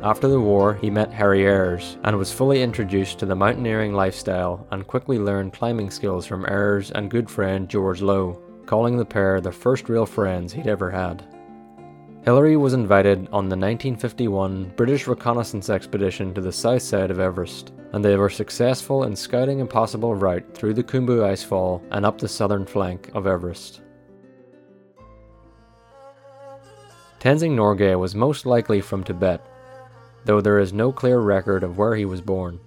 After 0.00 0.28
the 0.28 0.40
war, 0.40 0.74
he 0.74 0.90
met 0.90 1.12
Harry 1.12 1.44
Ayres 1.44 1.96
and 2.04 2.16
was 2.16 2.32
fully 2.32 2.62
introduced 2.62 3.18
to 3.18 3.26
the 3.26 3.34
mountaineering 3.34 3.92
lifestyle 3.92 4.64
and 4.70 4.86
quickly 4.86 5.18
learned 5.18 5.52
climbing 5.52 5.90
skills 5.90 6.24
from 6.24 6.46
Ayres 6.46 6.92
and 6.92 7.10
good 7.10 7.28
friend 7.28 7.68
George 7.68 8.00
Lowe, 8.00 8.40
calling 8.64 8.96
the 8.96 9.04
pair 9.04 9.40
the 9.40 9.50
first 9.50 9.88
real 9.88 10.06
friends 10.06 10.52
he'd 10.52 10.68
ever 10.68 10.88
had. 10.88 11.24
Hillary 12.22 12.56
was 12.56 12.74
invited 12.74 13.18
on 13.32 13.48
the 13.48 13.56
1951 13.56 14.72
British 14.76 15.08
reconnaissance 15.08 15.68
expedition 15.68 16.32
to 16.32 16.40
the 16.40 16.52
south 16.52 16.82
side 16.82 17.10
of 17.10 17.18
Everest, 17.18 17.72
and 17.92 18.04
they 18.04 18.14
were 18.14 18.30
successful 18.30 19.02
in 19.02 19.16
scouting 19.16 19.62
a 19.62 19.66
possible 19.66 20.14
route 20.14 20.54
through 20.54 20.74
the 20.74 20.84
Khumbu 20.84 21.22
icefall 21.22 21.82
and 21.90 22.06
up 22.06 22.18
the 22.18 22.28
southern 22.28 22.66
flank 22.66 23.10
of 23.14 23.26
Everest. 23.26 23.80
Tenzing 27.18 27.56
Norgay 27.56 27.98
was 27.98 28.14
most 28.14 28.46
likely 28.46 28.80
from 28.80 29.02
Tibet, 29.02 29.44
though 30.28 30.42
there 30.42 30.58
is 30.58 30.74
no 30.74 30.92
clear 30.92 31.20
record 31.20 31.64
of 31.64 31.78
where 31.78 31.96
he 31.96 32.04
was 32.04 32.20
born, 32.20 32.60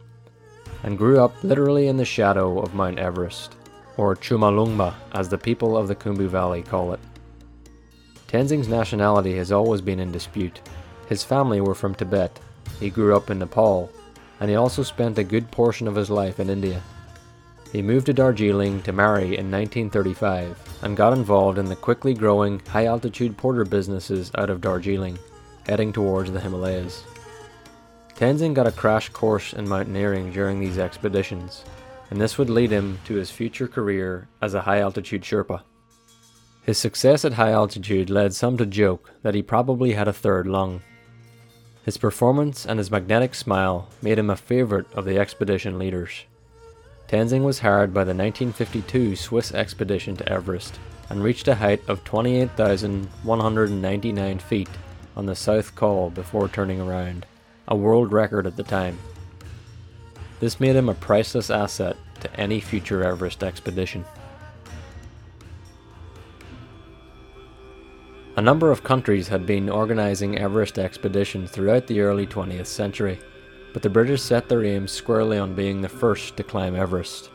and 0.82 0.97
grew 0.97 1.24
up 1.24 1.43
literally 1.43 1.88
in 1.88 1.95
the 1.95 2.03
shadow 2.03 2.59
of 2.59 2.74
Mount 2.74 2.97
Everest, 2.97 3.55
or 3.97 4.16
Chomolungma 4.16 4.95
as 5.12 5.30
the 5.30 5.38
people 5.38 5.78
of 5.78 5.88
the 5.88 5.95
Khumbu 5.95 6.28
Valley 6.28 6.64
call 6.64 6.91
it. 6.91 6.99
Tenzing's 8.28 8.68
nationality 8.68 9.36
has 9.36 9.51
always 9.51 9.80
been 9.80 9.99
in 9.99 10.12
dispute. 10.12 10.59
His 11.07 11.24
family 11.24 11.62
were 11.62 11.76
from 11.76 11.93
Tibet, 11.93 12.39
he 12.80 12.89
grew 12.89 13.16
up 13.16 13.30
in 13.30 13.38
Nepal, 13.38 13.91
and 14.39 14.49
he 14.49 14.55
also 14.55 14.82
spent 14.82 15.20
a 15.20 15.24
good 15.24 15.51
portion 15.51 15.88
of 15.88 15.93
his 15.93 16.09
life 16.09 16.39
in 16.39 16.49
India. 16.49 16.82
He 17.72 17.84
moved 17.84 18.07
to 18.07 18.14
Darjeeling 18.14 18.82
to 18.82 18.91
marry 18.91 19.38
in 19.38 19.51
1935 19.51 20.80
and 20.82 20.97
got 20.97 21.14
involved 21.14 21.59
in 21.59 21.66
the 21.66 21.76
quickly 21.76 22.16
growing 22.16 22.59
high 22.62 22.88
altitude 22.88 23.38
porter 23.38 23.66
businesses 23.66 24.32
out 24.34 24.49
of 24.49 24.62
Darjeeling, 24.62 25.20
heading 25.68 25.93
towards 25.93 26.32
the 26.32 26.39
Himalayas. 26.39 27.03
Tenzing 28.22 28.53
got 28.53 28.67
a 28.67 28.72
crash 28.72 29.09
course 29.09 29.51
in 29.51 29.67
mountaineering 29.67 30.32
during 30.32 30.59
these 30.59 30.78
expeditions, 30.78 31.65
and 32.11 32.22
this 32.22 32.38
would 32.38 32.51
lead 32.51 32.69
him 32.69 32.99
to 33.05 33.15
his 33.15 33.32
future 33.32 33.67
career 33.67 34.28
as 34.43 34.53
a 34.53 34.61
high 34.61 34.80
altitude 34.80 35.24
Sherpa. 35.24 35.63
His 36.61 36.78
success 36.78 37.26
at 37.26 37.34
high 37.34 37.49
altitude 37.49 38.11
led 38.11 38.36
some 38.36 38.57
to 38.57 38.65
joke 38.67 39.09
that 39.24 39.34
he 39.34 39.41
probably 39.41 39.93
had 39.93 40.07
a 40.07 40.13
third 40.13 40.45
lung. 40.45 40.84
His 41.84 41.97
performance 41.97 42.63
and 42.63 42.78
his 42.78 42.91
magnetic 42.91 43.34
smile 43.34 43.89
made 44.03 44.19
him 44.19 44.30
a 44.30 44.36
favourite 44.36 44.86
of 44.93 45.05
the 45.05 45.17
expedition 45.17 45.80
leaders. 45.80 46.26
Tenzing 47.07 47.43
was 47.43 47.57
hired 47.57 47.91
by 47.91 48.03
the 48.03 48.13
1952 48.13 49.15
Swiss 49.15 49.51
expedition 49.51 50.15
to 50.17 50.32
Everest 50.32 50.80
and 51.09 51.24
reached 51.24 51.47
a 51.47 51.55
height 51.55 51.82
of 51.89 52.03
28,199 52.03 54.38
feet 54.38 54.69
on 55.15 55.26
the 55.26 55.36
South 55.36 55.74
Col 55.74 56.11
before 56.11 56.47
turning 56.47 56.80
around, 56.80 57.26
a 57.72 57.76
world 57.76 58.11
record 58.11 58.45
at 58.45 58.57
the 58.57 58.63
time. 58.63 58.99
This 60.41 60.59
made 60.59 60.76
him 60.76 60.89
a 60.89 60.93
priceless 60.93 61.49
asset 61.49 61.95
to 62.19 62.39
any 62.39 62.59
future 62.59 63.01
Everest 63.01 63.45
expedition. 63.45 64.03
A 68.36 68.41
number 68.41 68.72
of 68.72 68.84
countries 68.84 69.30
had 69.30 69.45
been 69.45 69.69
organising 69.69 70.38
Everest 70.38 70.78
expeditions 70.78 71.49
throughout 71.49 71.88
the 71.88 72.01
early 72.01 72.28
20th 72.28 72.65
century, 72.65 73.17
but 73.72 73.82
the 73.82 73.89
British 73.89 74.22
set 74.22 74.49
their 74.49 74.65
aims 74.65 74.91
squarely 74.91 75.38
on 75.38 75.55
being 75.55 75.80
the 75.80 75.88
first 75.88 76.36
to 76.36 76.43
climb 76.43 76.76
Everest. 76.76 77.30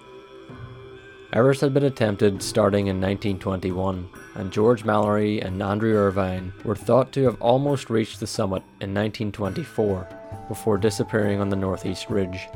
Everest 1.32 1.62
had 1.62 1.72
been 1.72 1.84
attempted 1.84 2.43
starting 2.43 2.89
in 2.89 2.97
1921, 2.97 4.07
and 4.34 4.53
George 4.53 4.84
Mallory 4.84 5.41
and 5.41 5.62
Andrew 5.62 5.95
Irvine 5.95 6.53
were 6.62 6.76
thought 6.76 7.11
to 7.12 7.24
have 7.24 7.41
almost 7.41 7.89
reached 7.89 8.20
the 8.20 8.26
summit 8.26 8.62
in 8.82 8.93
1924 8.93 10.07
before 10.49 10.78
disappearing 10.78 11.40
on 11.40 11.49
the 11.49 11.57
northeast 11.57 12.11
ridge. 12.11 12.49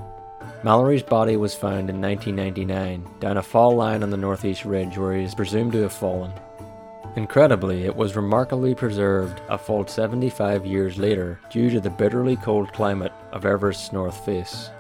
Mallory's 0.63 1.03
body 1.03 1.37
was 1.37 1.55
found 1.55 1.89
in 1.89 2.01
1999 2.01 3.07
down 3.19 3.37
a 3.39 3.43
fall 3.43 3.75
line 3.75 4.03
on 4.03 4.11
the 4.11 4.17
northeast 4.17 4.65
ridge 4.65 4.99
where 4.99 5.17
he 5.17 5.25
is 5.25 5.35
presumed 5.35 5.73
to 5.73 5.83
have 5.83 5.93
fallen. 5.93 6.33
Incredibly, 7.17 7.85
it 7.85 7.97
was 7.97 8.15
remarkably 8.15 8.75
preserved 8.75 9.41
a 9.49 9.59
full 9.59 9.87
75 9.87 10.65
years 10.65 10.97
later 10.97 11.41
due 11.51 11.69
to 11.71 11.81
the 11.81 11.91
bitterly 11.91 12.37
cold 12.37 12.73
climate 12.73 13.13
of 13.33 13.45
Everest's 13.45 13.93
north 13.93 14.25
face. 14.25 14.71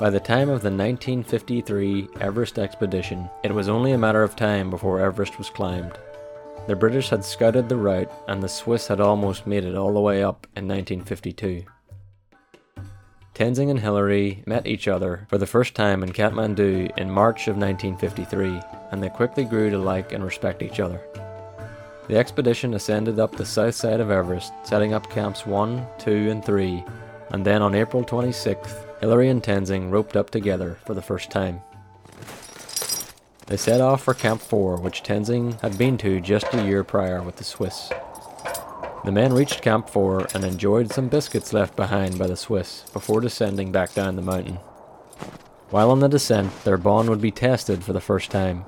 By 0.00 0.10
the 0.10 0.18
time 0.18 0.48
of 0.48 0.62
the 0.62 0.70
1953 0.70 2.08
Everest 2.20 2.58
expedition, 2.58 3.30
it 3.44 3.54
was 3.54 3.68
only 3.68 3.92
a 3.92 3.98
matter 3.98 4.24
of 4.24 4.34
time 4.34 4.68
before 4.68 5.00
Everest 5.00 5.38
was 5.38 5.48
climbed. 5.48 5.92
The 6.66 6.74
British 6.74 7.10
had 7.10 7.24
scouted 7.24 7.68
the 7.68 7.76
route 7.76 8.10
and 8.26 8.42
the 8.42 8.48
Swiss 8.48 8.88
had 8.88 9.00
almost 9.00 9.46
made 9.46 9.64
it 9.64 9.76
all 9.76 9.92
the 9.92 10.00
way 10.00 10.24
up 10.24 10.46
in 10.56 10.66
1952. 10.66 11.64
Tenzing 13.34 13.70
and 13.70 13.80
Hillary 13.80 14.42
met 14.46 14.66
each 14.66 14.86
other 14.86 15.26
for 15.28 15.38
the 15.38 15.46
first 15.46 15.74
time 15.74 16.02
in 16.02 16.12
Kathmandu 16.12 16.96
in 16.98 17.10
March 17.10 17.48
of 17.48 17.56
1953, 17.56 18.60
and 18.90 19.02
they 19.02 19.08
quickly 19.08 19.44
grew 19.44 19.70
to 19.70 19.78
like 19.78 20.12
and 20.12 20.22
respect 20.22 20.62
each 20.62 20.80
other. 20.80 21.00
The 22.08 22.18
expedition 22.18 22.74
ascended 22.74 23.18
up 23.18 23.34
the 23.34 23.46
south 23.46 23.74
side 23.74 24.00
of 24.00 24.10
Everest, 24.10 24.52
setting 24.64 24.92
up 24.92 25.08
camps 25.08 25.46
1, 25.46 25.86
2, 25.98 26.30
and 26.30 26.44
3, 26.44 26.84
and 27.30 27.42
then 27.42 27.62
on 27.62 27.74
April 27.74 28.04
26th, 28.04 29.00
Hillary 29.00 29.30
and 29.30 29.42
Tenzing 29.42 29.90
roped 29.90 30.14
up 30.14 30.28
together 30.28 30.76
for 30.84 30.92
the 30.92 31.00
first 31.00 31.30
time. 31.30 31.62
They 33.46 33.56
set 33.56 33.80
off 33.80 34.02
for 34.02 34.12
Camp 34.12 34.42
4, 34.42 34.76
which 34.76 35.02
Tenzing 35.02 35.58
had 35.62 35.78
been 35.78 35.96
to 35.98 36.20
just 36.20 36.52
a 36.52 36.64
year 36.64 36.84
prior 36.84 37.22
with 37.22 37.36
the 37.36 37.44
Swiss. 37.44 37.90
The 39.04 39.10
men 39.10 39.32
reached 39.32 39.62
Camp 39.62 39.88
4 39.88 40.28
and 40.32 40.44
enjoyed 40.44 40.92
some 40.92 41.08
biscuits 41.08 41.52
left 41.52 41.74
behind 41.74 42.20
by 42.20 42.28
the 42.28 42.36
Swiss 42.36 42.84
before 42.92 43.20
descending 43.20 43.72
back 43.72 43.94
down 43.94 44.14
the 44.14 44.22
mountain. 44.22 44.60
While 45.70 45.90
on 45.90 45.98
the 45.98 46.08
descent, 46.08 46.52
their 46.62 46.76
bond 46.76 47.10
would 47.10 47.20
be 47.20 47.32
tested 47.32 47.82
for 47.82 47.92
the 47.92 48.00
first 48.00 48.30
time. 48.30 48.64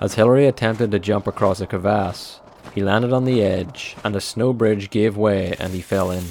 As 0.00 0.14
Hillary 0.14 0.46
attempted 0.46 0.90
to 0.90 0.98
jump 0.98 1.26
across 1.26 1.60
a 1.60 1.66
crevasse, 1.66 2.40
he 2.74 2.82
landed 2.82 3.12
on 3.12 3.26
the 3.26 3.42
edge 3.42 3.94
and 4.02 4.16
a 4.16 4.22
snow 4.22 4.54
bridge 4.54 4.88
gave 4.88 5.18
way 5.18 5.54
and 5.58 5.74
he 5.74 5.82
fell 5.82 6.10
in. 6.10 6.24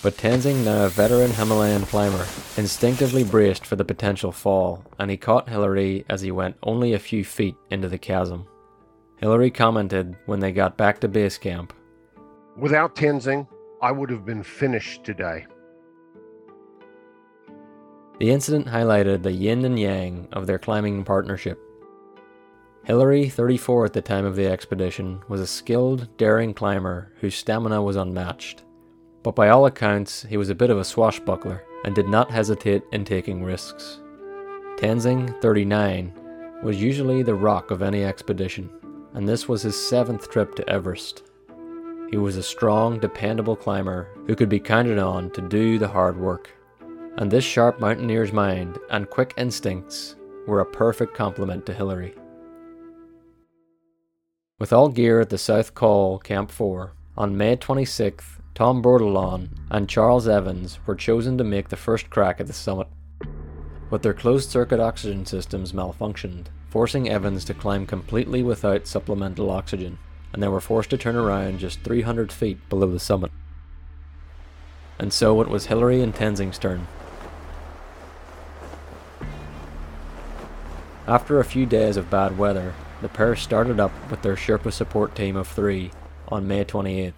But 0.00 0.16
Tenzing, 0.16 0.64
now 0.64 0.84
a 0.84 0.88
veteran 0.88 1.32
Himalayan 1.32 1.82
climber, 1.82 2.26
instinctively 2.56 3.24
braced 3.24 3.66
for 3.66 3.74
the 3.74 3.84
potential 3.84 4.30
fall, 4.30 4.84
and 5.00 5.10
he 5.10 5.16
caught 5.16 5.48
Hillary 5.48 6.04
as 6.08 6.20
he 6.20 6.30
went 6.30 6.56
only 6.62 6.94
a 6.94 6.98
few 7.00 7.24
feet 7.24 7.56
into 7.70 7.88
the 7.88 7.98
chasm. 7.98 8.46
Hillary 9.16 9.50
commented 9.50 10.16
when 10.26 10.38
they 10.38 10.52
got 10.52 10.78
back 10.78 11.00
to 11.00 11.08
base 11.08 11.36
camp 11.36 11.74
Without 12.56 12.94
Tenzing, 12.96 13.46
I 13.80 13.92
would 13.92 14.10
have 14.10 14.24
been 14.24 14.42
finished 14.42 15.04
today. 15.04 15.46
The 18.18 18.30
incident 18.30 18.66
highlighted 18.66 19.22
the 19.22 19.32
yin 19.32 19.64
and 19.64 19.78
yang 19.78 20.28
of 20.32 20.46
their 20.46 20.58
climbing 20.58 21.04
partnership. 21.04 21.58
Hillary, 22.84 23.28
34 23.28 23.86
at 23.86 23.92
the 23.92 24.02
time 24.02 24.24
of 24.24 24.36
the 24.36 24.46
expedition, 24.46 25.22
was 25.28 25.40
a 25.40 25.46
skilled, 25.46 26.08
daring 26.18 26.52
climber 26.52 27.12
whose 27.20 27.34
stamina 27.34 27.82
was 27.82 27.96
unmatched. 27.96 28.64
But 29.22 29.36
by 29.36 29.48
all 29.48 29.66
accounts, 29.66 30.22
he 30.22 30.36
was 30.36 30.50
a 30.50 30.54
bit 30.54 30.70
of 30.70 30.78
a 30.78 30.84
swashbuckler 30.84 31.62
and 31.84 31.94
did 31.94 32.08
not 32.08 32.30
hesitate 32.30 32.82
in 32.92 33.04
taking 33.04 33.44
risks. 33.44 34.00
Tenzing, 34.76 35.40
39, 35.40 36.12
was 36.62 36.82
usually 36.82 37.22
the 37.22 37.34
rock 37.34 37.70
of 37.70 37.80
any 37.80 38.04
expedition, 38.04 38.70
and 39.14 39.28
this 39.28 39.48
was 39.48 39.62
his 39.62 39.88
seventh 39.88 40.30
trip 40.30 40.54
to 40.56 40.68
Everest. 40.68 41.29
He 42.10 42.16
was 42.16 42.36
a 42.36 42.42
strong, 42.42 42.98
dependable 42.98 43.54
climber 43.54 44.08
who 44.26 44.34
could 44.34 44.48
be 44.48 44.58
counted 44.58 44.98
on 44.98 45.30
to 45.30 45.40
do 45.40 45.78
the 45.78 45.86
hard 45.86 46.18
work. 46.18 46.50
And 47.16 47.30
this 47.30 47.44
sharp 47.44 47.78
mountaineer's 47.78 48.32
mind 48.32 48.78
and 48.90 49.08
quick 49.08 49.32
instincts 49.36 50.16
were 50.48 50.60
a 50.60 50.66
perfect 50.66 51.14
complement 51.14 51.66
to 51.66 51.72
Hillary. 51.72 52.14
With 54.58 54.72
all 54.72 54.88
gear 54.88 55.20
at 55.20 55.30
the 55.30 55.38
South 55.38 55.74
Col 55.74 56.18
Camp 56.18 56.50
4, 56.50 56.92
on 57.16 57.36
May 57.36 57.56
26th, 57.56 58.40
Tom 58.54 58.82
Bourdillon 58.82 59.54
and 59.70 59.88
Charles 59.88 60.26
Evans 60.26 60.80
were 60.86 60.96
chosen 60.96 61.38
to 61.38 61.44
make 61.44 61.68
the 61.68 61.76
first 61.76 62.10
crack 62.10 62.40
at 62.40 62.48
the 62.48 62.52
summit. 62.52 62.88
But 63.88 64.02
their 64.02 64.14
closed 64.14 64.50
circuit 64.50 64.80
oxygen 64.80 65.24
systems 65.26 65.72
malfunctioned, 65.72 66.46
forcing 66.70 67.08
Evans 67.08 67.44
to 67.44 67.54
climb 67.54 67.86
completely 67.86 68.42
without 68.42 68.86
supplemental 68.88 69.50
oxygen, 69.50 69.98
and 70.32 70.42
they 70.42 70.48
were 70.48 70.60
forced 70.60 70.90
to 70.90 70.98
turn 70.98 71.16
around 71.16 71.58
just 71.58 71.80
300 71.80 72.30
feet 72.32 72.68
below 72.68 72.90
the 72.90 73.00
summit. 73.00 73.32
And 74.98 75.12
so 75.12 75.40
it 75.40 75.48
was 75.48 75.66
Hillary 75.66 76.02
and 76.02 76.14
Tenzing's 76.14 76.58
turn. 76.58 76.86
After 81.06 81.40
a 81.40 81.44
few 81.44 81.66
days 81.66 81.96
of 81.96 82.10
bad 82.10 82.38
weather, 82.38 82.74
the 83.02 83.08
pair 83.08 83.34
started 83.34 83.80
up 83.80 83.92
with 84.10 84.22
their 84.22 84.36
Sherpa 84.36 84.72
support 84.72 85.14
team 85.14 85.34
of 85.34 85.48
three 85.48 85.90
on 86.28 86.46
May 86.46 86.64
28th. 86.64 87.14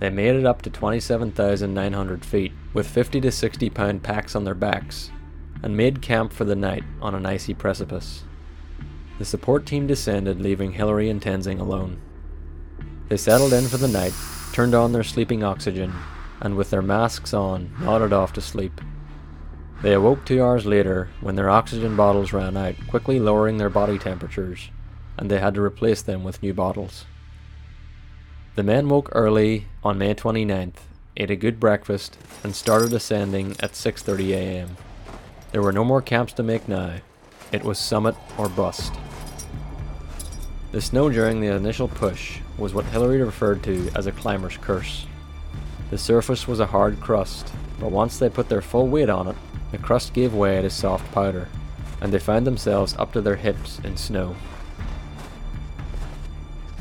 They 0.00 0.10
made 0.10 0.36
it 0.36 0.44
up 0.44 0.62
to 0.62 0.70
27,900 0.70 2.24
feet 2.24 2.52
with 2.74 2.86
50 2.86 3.20
to 3.22 3.32
60 3.32 3.70
pound 3.70 4.02
packs 4.02 4.36
on 4.36 4.44
their 4.44 4.54
backs 4.54 5.10
and 5.62 5.76
made 5.76 6.02
camp 6.02 6.32
for 6.32 6.44
the 6.44 6.54
night 6.54 6.84
on 7.00 7.14
an 7.14 7.26
icy 7.26 7.54
precipice. 7.54 8.24
The 9.18 9.24
support 9.24 9.66
team 9.66 9.88
descended, 9.88 10.40
leaving 10.40 10.72
Hillary 10.72 11.10
and 11.10 11.20
Tenzing 11.20 11.58
alone. 11.58 11.98
They 13.08 13.16
settled 13.16 13.52
in 13.52 13.66
for 13.66 13.76
the 13.76 13.88
night, 13.88 14.14
turned 14.52 14.74
on 14.74 14.92
their 14.92 15.02
sleeping 15.02 15.42
oxygen, 15.42 15.92
and 16.40 16.56
with 16.56 16.70
their 16.70 16.82
masks 16.82 17.34
on, 17.34 17.72
nodded 17.80 18.12
off 18.12 18.32
to 18.34 18.40
sleep. 18.40 18.80
They 19.82 19.94
awoke 19.94 20.24
two 20.24 20.42
hours 20.42 20.66
later 20.66 21.08
when 21.20 21.34
their 21.34 21.50
oxygen 21.50 21.96
bottles 21.96 22.32
ran 22.32 22.56
out, 22.56 22.74
quickly 22.88 23.18
lowering 23.18 23.58
their 23.58 23.70
body 23.70 23.98
temperatures, 23.98 24.70
and 25.16 25.28
they 25.28 25.40
had 25.40 25.54
to 25.54 25.62
replace 25.62 26.02
them 26.02 26.22
with 26.22 26.42
new 26.42 26.54
bottles. 26.54 27.04
The 28.54 28.62
men 28.62 28.88
woke 28.88 29.08
early 29.12 29.66
on 29.82 29.98
May 29.98 30.14
29th, 30.14 30.80
ate 31.16 31.30
a 31.30 31.36
good 31.36 31.58
breakfast, 31.58 32.18
and 32.44 32.54
started 32.54 32.92
ascending 32.92 33.56
at 33.60 33.72
6:30 33.72 34.30
a.m. 34.30 34.76
There 35.50 35.62
were 35.62 35.72
no 35.72 35.84
more 35.84 36.02
camps 36.02 36.32
to 36.34 36.42
make 36.42 36.68
now. 36.68 36.96
It 37.50 37.64
was 37.64 37.78
summit 37.78 38.14
or 38.36 38.48
bust. 38.48 38.92
The 40.70 40.82
snow 40.82 41.08
during 41.08 41.40
the 41.40 41.54
initial 41.54 41.88
push 41.88 42.40
was 42.58 42.74
what 42.74 42.84
Hillary 42.84 43.22
referred 43.22 43.62
to 43.62 43.90
as 43.94 44.06
a 44.06 44.12
climber's 44.12 44.58
curse. 44.58 45.06
The 45.90 45.96
surface 45.96 46.46
was 46.46 46.60
a 46.60 46.66
hard 46.66 47.00
crust, 47.00 47.50
but 47.80 47.90
once 47.90 48.18
they 48.18 48.28
put 48.28 48.50
their 48.50 48.60
full 48.60 48.86
weight 48.86 49.08
on 49.08 49.28
it, 49.28 49.36
the 49.72 49.78
crust 49.78 50.12
gave 50.12 50.34
way 50.34 50.60
to 50.60 50.68
soft 50.68 51.10
powder, 51.12 51.48
and 52.02 52.12
they 52.12 52.18
found 52.18 52.46
themselves 52.46 52.94
up 52.98 53.14
to 53.14 53.22
their 53.22 53.36
hips 53.36 53.78
in 53.82 53.96
snow. 53.96 54.36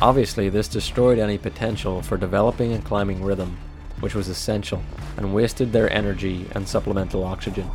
Obviously, 0.01 0.49
this 0.49 0.67
destroyed 0.67 1.17
any 1.17 1.37
potential 1.37 2.01
for 2.01 2.17
developing 2.17 2.73
and 2.73 2.83
climbing 2.83 3.23
rhythm, 3.23 3.57
which 4.01 4.13
was 4.13 4.27
essential, 4.27 4.83
and 5.15 5.33
wasted 5.33 5.71
their 5.71 5.91
energy 5.93 6.45
and 6.51 6.67
supplemental 6.67 7.23
oxygen. 7.23 7.71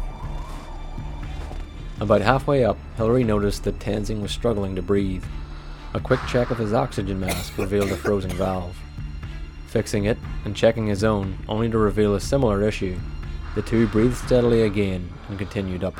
About 2.01 2.21
halfway 2.21 2.65
up, 2.65 2.77
Hillary 2.99 3.25
noticed 3.25 3.65
that 3.65 3.79
Tenzing 3.79 4.21
was 4.21 4.31
struggling 4.31 4.77
to 4.77 4.83
breathe. 4.83 5.25
A 5.95 6.01
quick 6.01 6.21
check 6.27 6.51
of 6.51 6.57
his 6.57 6.73
oxygen 6.73 7.21
mask 7.21 7.59
revealed 7.59 7.91
a 7.91 7.97
frozen 7.97 8.31
valve. 8.31 8.79
Fixing 9.67 10.07
it 10.07 10.17
and 10.47 10.57
checking 10.57 10.87
his 10.87 11.05
own, 11.05 11.37
only 11.49 11.69
to 11.69 11.77
reveal 11.77 12.15
a 12.15 12.21
similar 12.21 12.63
issue, 12.63 12.99
the 13.55 13.61
two 13.61 13.87
breathed 13.89 14.17
steadily 14.17 14.63
again 14.63 15.13
and 15.29 15.39
continued 15.39 15.85
up. 15.85 15.95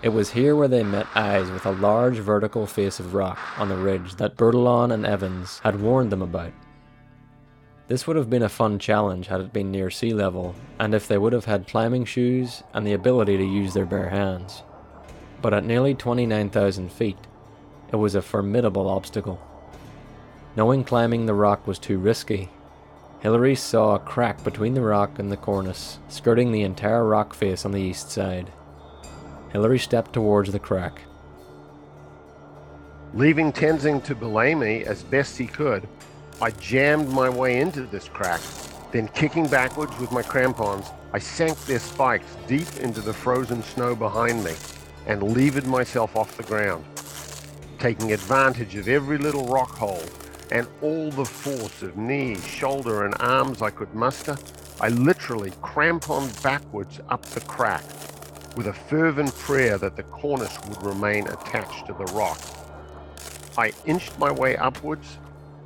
It 0.00 0.10
was 0.10 0.30
here 0.30 0.54
where 0.54 0.68
they 0.68 0.84
met 0.84 1.08
eyes 1.16 1.50
with 1.50 1.66
a 1.66 1.72
large 1.72 2.18
vertical 2.18 2.66
face 2.66 3.00
of 3.00 3.14
rock 3.14 3.38
on 3.58 3.68
the 3.68 3.76
ridge 3.76 4.14
that 4.14 4.36
Bourdillon 4.36 4.92
and 4.92 5.04
Evans 5.04 5.58
had 5.64 5.80
warned 5.80 6.12
them 6.12 6.22
about. 6.22 6.52
This 7.88 8.06
would 8.06 8.16
have 8.16 8.30
been 8.30 8.44
a 8.44 8.48
fun 8.48 8.78
challenge 8.78 9.26
had 9.26 9.40
it 9.40 9.52
been 9.52 9.72
near 9.72 9.90
sea 9.90 10.14
level, 10.14 10.54
and 10.78 10.94
if 10.94 11.08
they 11.08 11.18
would 11.18 11.32
have 11.32 11.46
had 11.46 11.66
climbing 11.66 12.04
shoes 12.04 12.62
and 12.72 12.86
the 12.86 12.92
ability 12.92 13.38
to 13.38 13.44
use 13.44 13.74
their 13.74 13.86
bare 13.86 14.10
hands. 14.10 14.62
But 15.42 15.52
at 15.52 15.64
nearly 15.64 15.94
29,000 15.94 16.92
feet, 16.92 17.16
it 17.92 17.96
was 17.96 18.14
a 18.14 18.22
formidable 18.22 18.88
obstacle. 18.88 19.40
Knowing 20.56 20.84
climbing 20.84 21.26
the 21.26 21.34
rock 21.34 21.66
was 21.66 21.78
too 21.78 21.98
risky, 21.98 22.50
Hillary 23.20 23.54
saw 23.54 23.94
a 23.94 23.98
crack 23.98 24.44
between 24.44 24.74
the 24.74 24.80
rock 24.80 25.18
and 25.18 25.30
the 25.30 25.36
cornice, 25.36 25.98
skirting 26.08 26.52
the 26.52 26.62
entire 26.62 27.04
rock 27.04 27.34
face 27.34 27.64
on 27.64 27.72
the 27.72 27.80
east 27.80 28.10
side. 28.10 28.52
Hillary 29.52 29.78
stepped 29.78 30.12
towards 30.12 30.52
the 30.52 30.58
crack. 30.58 31.02
Leaving 33.14 33.52
Tenzing 33.52 34.04
to 34.04 34.14
belay 34.14 34.54
me 34.54 34.84
as 34.84 35.02
best 35.02 35.38
he 35.38 35.46
could, 35.46 35.88
I 36.40 36.50
jammed 36.52 37.08
my 37.08 37.28
way 37.28 37.60
into 37.60 37.82
this 37.82 38.08
crack. 38.08 38.40
Then, 38.92 39.08
kicking 39.08 39.48
backwards 39.48 39.98
with 39.98 40.12
my 40.12 40.22
crampons, 40.22 40.86
I 41.12 41.18
sank 41.18 41.58
their 41.64 41.78
spikes 41.78 42.36
deep 42.46 42.68
into 42.80 43.00
the 43.00 43.12
frozen 43.12 43.62
snow 43.62 43.96
behind 43.96 44.44
me 44.44 44.54
and 45.06 45.34
levered 45.34 45.66
myself 45.66 46.14
off 46.16 46.36
the 46.36 46.42
ground, 46.44 46.84
taking 47.78 48.12
advantage 48.12 48.74
of 48.76 48.88
every 48.88 49.18
little 49.18 49.46
rock 49.46 49.76
hole 49.76 50.02
and 50.50 50.66
all 50.82 51.10
the 51.10 51.24
force 51.24 51.82
of 51.82 51.96
knee, 51.96 52.36
shoulder, 52.36 53.04
and 53.04 53.14
arms 53.20 53.62
I 53.62 53.70
could 53.70 53.94
muster. 53.94 54.36
I 54.80 54.88
literally 54.88 55.52
cramponed 55.62 56.40
backwards 56.42 57.00
up 57.08 57.24
the 57.26 57.40
crack 57.40 57.84
with 58.56 58.66
a 58.66 58.72
fervent 58.72 59.34
prayer 59.36 59.78
that 59.78 59.96
the 59.96 60.02
cornice 60.04 60.58
would 60.66 60.82
remain 60.82 61.28
attached 61.28 61.86
to 61.86 61.92
the 61.92 62.06
rock. 62.06 62.40
I 63.56 63.72
inched 63.86 64.18
my 64.18 64.32
way 64.32 64.56
upwards 64.56 65.18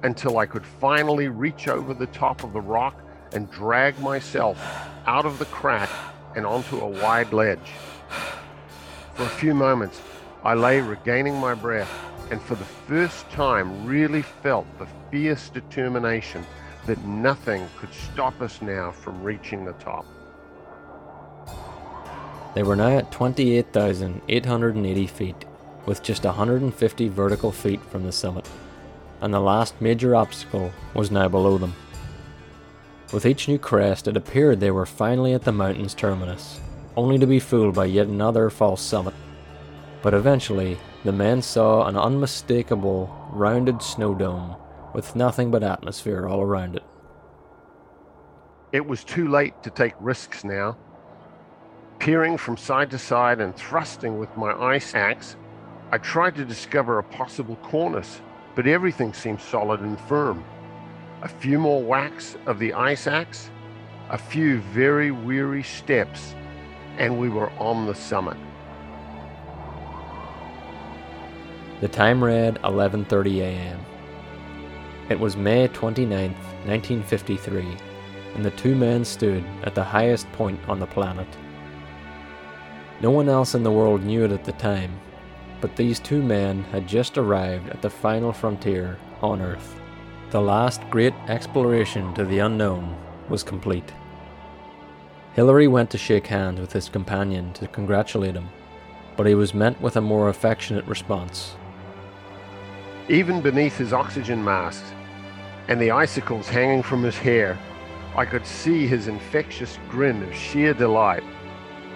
until 0.02 0.38
I 0.38 0.46
could 0.46 0.66
finally 0.66 1.28
reach 1.28 1.68
over 1.68 1.94
the 1.94 2.06
top 2.08 2.42
of 2.42 2.52
the 2.52 2.60
rock 2.60 3.00
and 3.32 3.50
drag 3.50 3.98
myself 4.00 4.58
out 5.06 5.24
of 5.24 5.38
the 5.38 5.44
crack 5.46 5.90
and 6.34 6.44
onto 6.44 6.80
a 6.80 6.86
wide 6.86 7.32
ledge. 7.32 7.72
For 9.14 9.24
a 9.24 9.28
few 9.28 9.54
moments, 9.54 10.00
I 10.44 10.54
lay 10.54 10.80
regaining 10.80 11.36
my 11.36 11.54
breath 11.54 11.90
and 12.32 12.42
for 12.42 12.54
the 12.56 12.64
first 12.64 13.28
time 13.30 13.86
really 13.86 14.22
felt 14.22 14.66
the 14.78 14.88
fierce 15.10 15.50
determination 15.50 16.44
that 16.86 17.04
nothing 17.04 17.68
could 17.78 17.92
stop 17.94 18.40
us 18.40 18.60
now 18.60 18.90
from 18.90 19.22
reaching 19.22 19.64
the 19.64 19.74
top. 19.74 20.04
They 22.54 22.62
were 22.62 22.74
now 22.74 22.98
at 22.98 23.12
28,880 23.12 25.06
feet, 25.06 25.44
with 25.86 26.02
just 26.02 26.24
150 26.24 27.08
vertical 27.08 27.52
feet 27.52 27.80
from 27.84 28.04
the 28.04 28.12
summit, 28.12 28.48
and 29.20 29.32
the 29.32 29.40
last 29.40 29.80
major 29.80 30.16
obstacle 30.16 30.72
was 30.94 31.10
now 31.10 31.28
below 31.28 31.56
them. 31.56 31.74
With 33.12 33.26
each 33.26 33.46
new 33.46 33.58
crest, 33.58 34.08
it 34.08 34.16
appeared 34.16 34.60
they 34.60 34.70
were 34.70 34.86
finally 34.86 35.34
at 35.34 35.42
the 35.42 35.52
mountain's 35.52 35.94
terminus, 35.94 36.60
only 36.96 37.18
to 37.18 37.26
be 37.26 37.38
fooled 37.38 37.74
by 37.74 37.84
yet 37.84 38.06
another 38.06 38.50
false 38.50 38.82
summit. 38.82 39.14
But 40.02 40.14
eventually, 40.14 40.78
the 41.04 41.12
men 41.12 41.42
saw 41.42 41.86
an 41.86 41.96
unmistakable, 41.96 43.28
rounded 43.30 43.80
snow 43.82 44.14
dome 44.14 44.56
with 44.92 45.14
nothing 45.14 45.50
but 45.50 45.62
atmosphere 45.62 46.26
all 46.26 46.42
around 46.42 46.76
it. 46.76 46.82
It 48.72 48.86
was 48.86 49.04
too 49.04 49.28
late 49.28 49.62
to 49.62 49.70
take 49.70 49.94
risks 50.00 50.44
now. 50.44 50.76
Peering 51.98 52.36
from 52.36 52.56
side 52.56 52.90
to 52.90 52.98
side 52.98 53.40
and 53.40 53.54
thrusting 53.54 54.18
with 54.18 54.36
my 54.36 54.52
ice 54.52 54.94
axe, 54.94 55.36
I 55.92 55.98
tried 55.98 56.34
to 56.36 56.44
discover 56.44 56.98
a 56.98 57.04
possible 57.04 57.56
cornice, 57.62 58.20
but 58.56 58.66
everything 58.66 59.12
seemed 59.12 59.40
solid 59.40 59.80
and 59.80 60.00
firm. 60.00 60.44
A 61.22 61.28
few 61.28 61.58
more 61.58 61.82
whacks 61.82 62.36
of 62.46 62.58
the 62.58 62.72
ice 62.72 63.06
axe, 63.06 63.50
A 64.10 64.18
few 64.18 64.58
very 64.74 65.10
weary 65.10 65.62
steps, 65.62 66.34
and 66.98 67.18
we 67.18 67.28
were 67.28 67.50
on 67.52 67.86
the 67.86 67.94
summit. 67.94 68.36
The 71.82 71.88
time 71.88 72.22
read 72.22 72.60
11:30 72.62 73.40
a.m. 73.40 73.80
It 75.08 75.18
was 75.18 75.36
May 75.36 75.66
29, 75.66 76.30
1953, 76.30 77.76
and 78.36 78.44
the 78.44 78.52
two 78.52 78.76
men 78.76 79.04
stood 79.04 79.42
at 79.64 79.74
the 79.74 79.82
highest 79.82 80.30
point 80.30 80.60
on 80.68 80.78
the 80.78 80.86
planet. 80.86 81.26
No 83.00 83.10
one 83.10 83.28
else 83.28 83.56
in 83.56 83.64
the 83.64 83.72
world 83.72 84.04
knew 84.04 84.24
it 84.24 84.30
at 84.30 84.44
the 84.44 84.52
time, 84.52 84.92
but 85.60 85.74
these 85.74 85.98
two 85.98 86.22
men 86.22 86.62
had 86.70 86.86
just 86.86 87.18
arrived 87.18 87.68
at 87.70 87.82
the 87.82 87.90
final 87.90 88.32
frontier 88.32 88.96
on 89.20 89.42
Earth. 89.42 89.80
The 90.30 90.40
last 90.40 90.88
great 90.88 91.14
exploration 91.26 92.14
to 92.14 92.24
the 92.24 92.38
unknown 92.38 92.96
was 93.28 93.42
complete. 93.42 93.92
Hillary 95.32 95.66
went 95.66 95.90
to 95.90 95.98
shake 95.98 96.28
hands 96.28 96.60
with 96.60 96.72
his 96.72 96.88
companion 96.88 97.52
to 97.54 97.66
congratulate 97.66 98.36
him, 98.36 98.50
but 99.16 99.26
he 99.26 99.34
was 99.34 99.52
met 99.52 99.80
with 99.80 99.96
a 99.96 100.00
more 100.00 100.28
affectionate 100.28 100.86
response. 100.86 101.56
Even 103.08 103.40
beneath 103.40 103.76
his 103.76 103.92
oxygen 103.92 104.44
mask 104.44 104.84
and 105.66 105.80
the 105.80 105.90
icicles 105.90 106.48
hanging 106.48 106.84
from 106.84 107.02
his 107.02 107.18
hair, 107.18 107.58
I 108.16 108.24
could 108.24 108.46
see 108.46 108.86
his 108.86 109.08
infectious 109.08 109.78
grin 109.88 110.22
of 110.22 110.32
sheer 110.34 110.72
delight. 110.72 111.24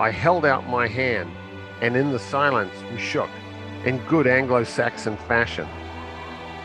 I 0.00 0.10
held 0.10 0.44
out 0.44 0.68
my 0.68 0.88
hand, 0.88 1.30
and 1.80 1.96
in 1.96 2.10
the 2.10 2.18
silence 2.18 2.72
we 2.90 2.98
shook, 2.98 3.30
in 3.84 3.98
good 4.06 4.26
Anglo 4.26 4.64
Saxon 4.64 5.16
fashion. 5.28 5.68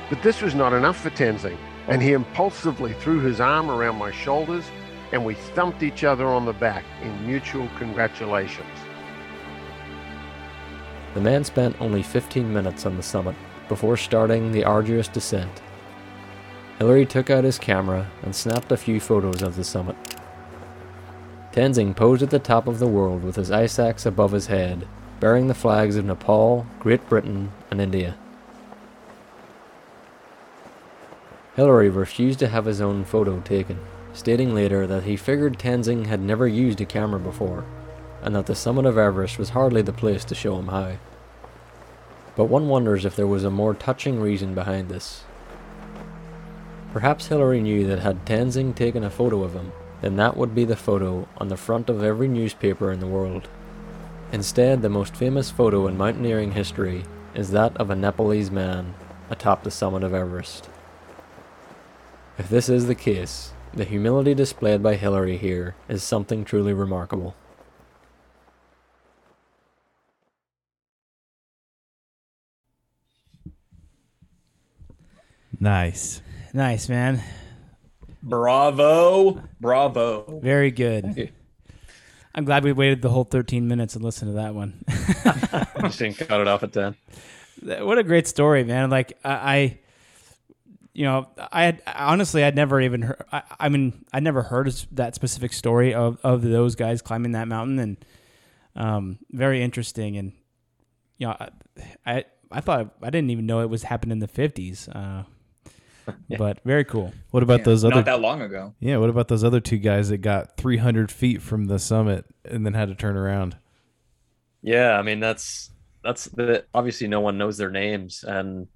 But 0.09 0.23
this 0.23 0.41
was 0.41 0.55
not 0.55 0.73
enough 0.73 0.97
for 0.97 1.11
Tenzing, 1.11 1.57
and 1.87 2.01
he 2.01 2.13
impulsively 2.13 2.93
threw 2.93 3.19
his 3.19 3.39
arm 3.39 3.69
around 3.69 3.97
my 3.97 4.11
shoulders, 4.11 4.65
and 5.11 5.23
we 5.23 5.35
thumped 5.35 5.83
each 5.83 6.03
other 6.03 6.25
on 6.25 6.45
the 6.45 6.53
back 6.53 6.83
in 7.03 7.27
mutual 7.27 7.69
congratulations. 7.77 8.67
The 11.13 11.21
man 11.21 11.43
spent 11.43 11.79
only 11.79 12.01
15 12.01 12.51
minutes 12.51 12.87
on 12.87 12.97
the 12.97 13.03
summit 13.03 13.35
before 13.71 13.95
starting 13.95 14.51
the 14.51 14.65
arduous 14.65 15.07
descent. 15.07 15.61
Hillary 16.77 17.05
took 17.05 17.29
out 17.29 17.45
his 17.45 17.57
camera 17.57 18.11
and 18.21 18.35
snapped 18.35 18.69
a 18.69 18.75
few 18.75 18.99
photos 18.99 19.41
of 19.41 19.55
the 19.55 19.63
summit. 19.63 19.95
Tenzing 21.53 21.95
posed 21.95 22.21
at 22.21 22.31
the 22.31 22.37
top 22.37 22.67
of 22.67 22.79
the 22.79 22.87
world 22.87 23.23
with 23.23 23.37
his 23.37 23.49
ice 23.49 23.79
axe 23.79 24.05
above 24.05 24.33
his 24.33 24.47
head, 24.47 24.85
bearing 25.21 25.47
the 25.47 25.53
flags 25.53 25.95
of 25.95 26.03
Nepal, 26.03 26.65
Great 26.79 27.07
Britain, 27.07 27.53
and 27.69 27.79
India. 27.79 28.17
Hillary 31.55 31.87
refused 31.87 32.39
to 32.39 32.49
have 32.49 32.65
his 32.65 32.81
own 32.81 33.05
photo 33.05 33.39
taken, 33.39 33.79
stating 34.11 34.53
later 34.53 34.85
that 34.85 35.03
he 35.03 35.15
figured 35.15 35.57
Tenzing 35.57 36.07
had 36.07 36.19
never 36.19 36.45
used 36.45 36.81
a 36.81 36.85
camera 36.85 37.21
before, 37.21 37.63
and 38.21 38.35
that 38.35 38.47
the 38.47 38.53
summit 38.53 38.85
of 38.85 38.97
Everest 38.97 39.39
was 39.39 39.51
hardly 39.51 39.81
the 39.81 39.93
place 39.93 40.25
to 40.25 40.35
show 40.35 40.59
him 40.59 40.67
how. 40.67 40.97
But 42.35 42.45
one 42.45 42.69
wonders 42.69 43.05
if 43.05 43.15
there 43.15 43.27
was 43.27 43.43
a 43.43 43.51
more 43.51 43.73
touching 43.73 44.19
reason 44.19 44.55
behind 44.55 44.89
this. 44.89 45.23
Perhaps 46.93 47.27
Hillary 47.27 47.61
knew 47.61 47.87
that 47.87 47.99
had 47.99 48.25
Tenzing 48.25 48.75
taken 48.75 49.03
a 49.03 49.09
photo 49.09 49.43
of 49.43 49.53
him, 49.53 49.71
then 50.01 50.15
that 50.17 50.35
would 50.35 50.53
be 50.53 50.65
the 50.65 50.75
photo 50.75 51.27
on 51.37 51.47
the 51.47 51.57
front 51.57 51.89
of 51.89 52.03
every 52.03 52.27
newspaper 52.27 52.91
in 52.91 52.99
the 52.99 53.07
world. 53.07 53.47
Instead, 54.31 54.81
the 54.81 54.89
most 54.89 55.15
famous 55.15 55.51
photo 55.51 55.87
in 55.87 55.97
mountaineering 55.97 56.53
history 56.53 57.03
is 57.33 57.51
that 57.51 57.75
of 57.77 57.89
a 57.89 57.95
Nepalese 57.95 58.51
man 58.51 58.93
atop 59.29 59.63
the 59.63 59.71
summit 59.71 60.03
of 60.03 60.13
Everest. 60.13 60.69
If 62.37 62.49
this 62.49 62.69
is 62.69 62.87
the 62.87 62.95
case, 62.95 63.53
the 63.73 63.85
humility 63.85 64.33
displayed 64.33 64.81
by 64.81 64.95
Hillary 64.95 65.37
here 65.37 65.75
is 65.87 66.03
something 66.03 66.43
truly 66.43 66.73
remarkable. 66.73 67.35
Nice. 75.61 76.23
Nice, 76.53 76.89
man. 76.89 77.21
Bravo. 78.23 79.43
Bravo. 79.59 80.39
Very 80.41 80.71
good. 80.71 81.31
I'm 82.33 82.45
glad 82.45 82.63
we 82.63 82.71
waited 82.71 83.03
the 83.03 83.09
whole 83.09 83.25
13 83.25 83.67
minutes 83.67 83.93
and 83.93 84.03
listened 84.03 84.31
to 84.31 84.35
that 84.37 84.55
one. 84.55 84.83
Just 85.81 85.99
didn't 85.99 86.17
cut 86.17 86.41
it 86.41 86.47
off 86.47 86.63
at 86.63 86.73
10. 86.73 86.95
what 87.85 87.99
a 87.99 88.03
great 88.03 88.27
story, 88.27 88.63
man. 88.63 88.89
Like 88.89 89.19
I, 89.23 89.31
I 89.31 89.79
you 90.93 91.05
know, 91.05 91.27
I 91.51 91.65
had 91.65 91.83
honestly, 91.85 92.43
I'd 92.43 92.55
never 92.55 92.81
even 92.81 93.03
heard. 93.03 93.23
I, 93.31 93.43
I 93.59 93.69
mean, 93.69 94.03
I 94.11 94.19
never 94.19 94.41
heard 94.41 94.67
that 94.93 95.13
specific 95.13 95.53
story 95.53 95.93
of 95.93 96.17
of 96.23 96.41
those 96.41 96.73
guys 96.75 97.03
climbing 97.03 97.33
that 97.33 97.47
mountain, 97.47 97.77
and 97.77 97.97
um, 98.75 99.19
very 99.31 99.61
interesting. 99.61 100.17
And 100.17 100.33
you 101.17 101.27
know, 101.27 101.37
I, 101.39 101.49
I, 102.05 102.25
I 102.51 102.61
thought 102.61 102.95
I 103.01 103.09
didn't 103.11 103.29
even 103.29 103.45
know 103.45 103.61
it 103.61 103.69
was 103.69 103.83
happening 103.83 104.13
in 104.13 104.19
the 104.19 104.27
fifties. 104.27 104.89
Uh, 104.89 105.23
But 106.37 106.59
very 106.63 106.85
cool. 106.85 107.13
What 107.31 107.43
about 107.43 107.59
Yeah, 107.59 107.65
those 107.65 107.83
not 107.83 107.93
other? 107.93 108.03
that 108.03 108.21
long 108.21 108.41
ago. 108.41 108.73
Yeah. 108.79 108.97
What 108.97 109.09
about 109.09 109.27
those 109.27 109.43
other 109.43 109.59
two 109.59 109.77
guys 109.77 110.09
that 110.09 110.19
got 110.19 110.57
300 110.57 111.11
feet 111.11 111.41
from 111.41 111.65
the 111.65 111.79
summit 111.79 112.25
and 112.45 112.65
then 112.65 112.73
had 112.73 112.89
to 112.89 112.95
turn 112.95 113.15
around? 113.17 113.57
Yeah, 114.61 114.97
I 114.97 115.01
mean 115.01 115.19
that's 115.19 115.71
that's 116.03 116.25
the 116.25 116.65
obviously 116.73 117.07
no 117.07 117.19
one 117.21 117.37
knows 117.37 117.57
their 117.57 117.71
names, 117.71 118.23
and 118.23 118.67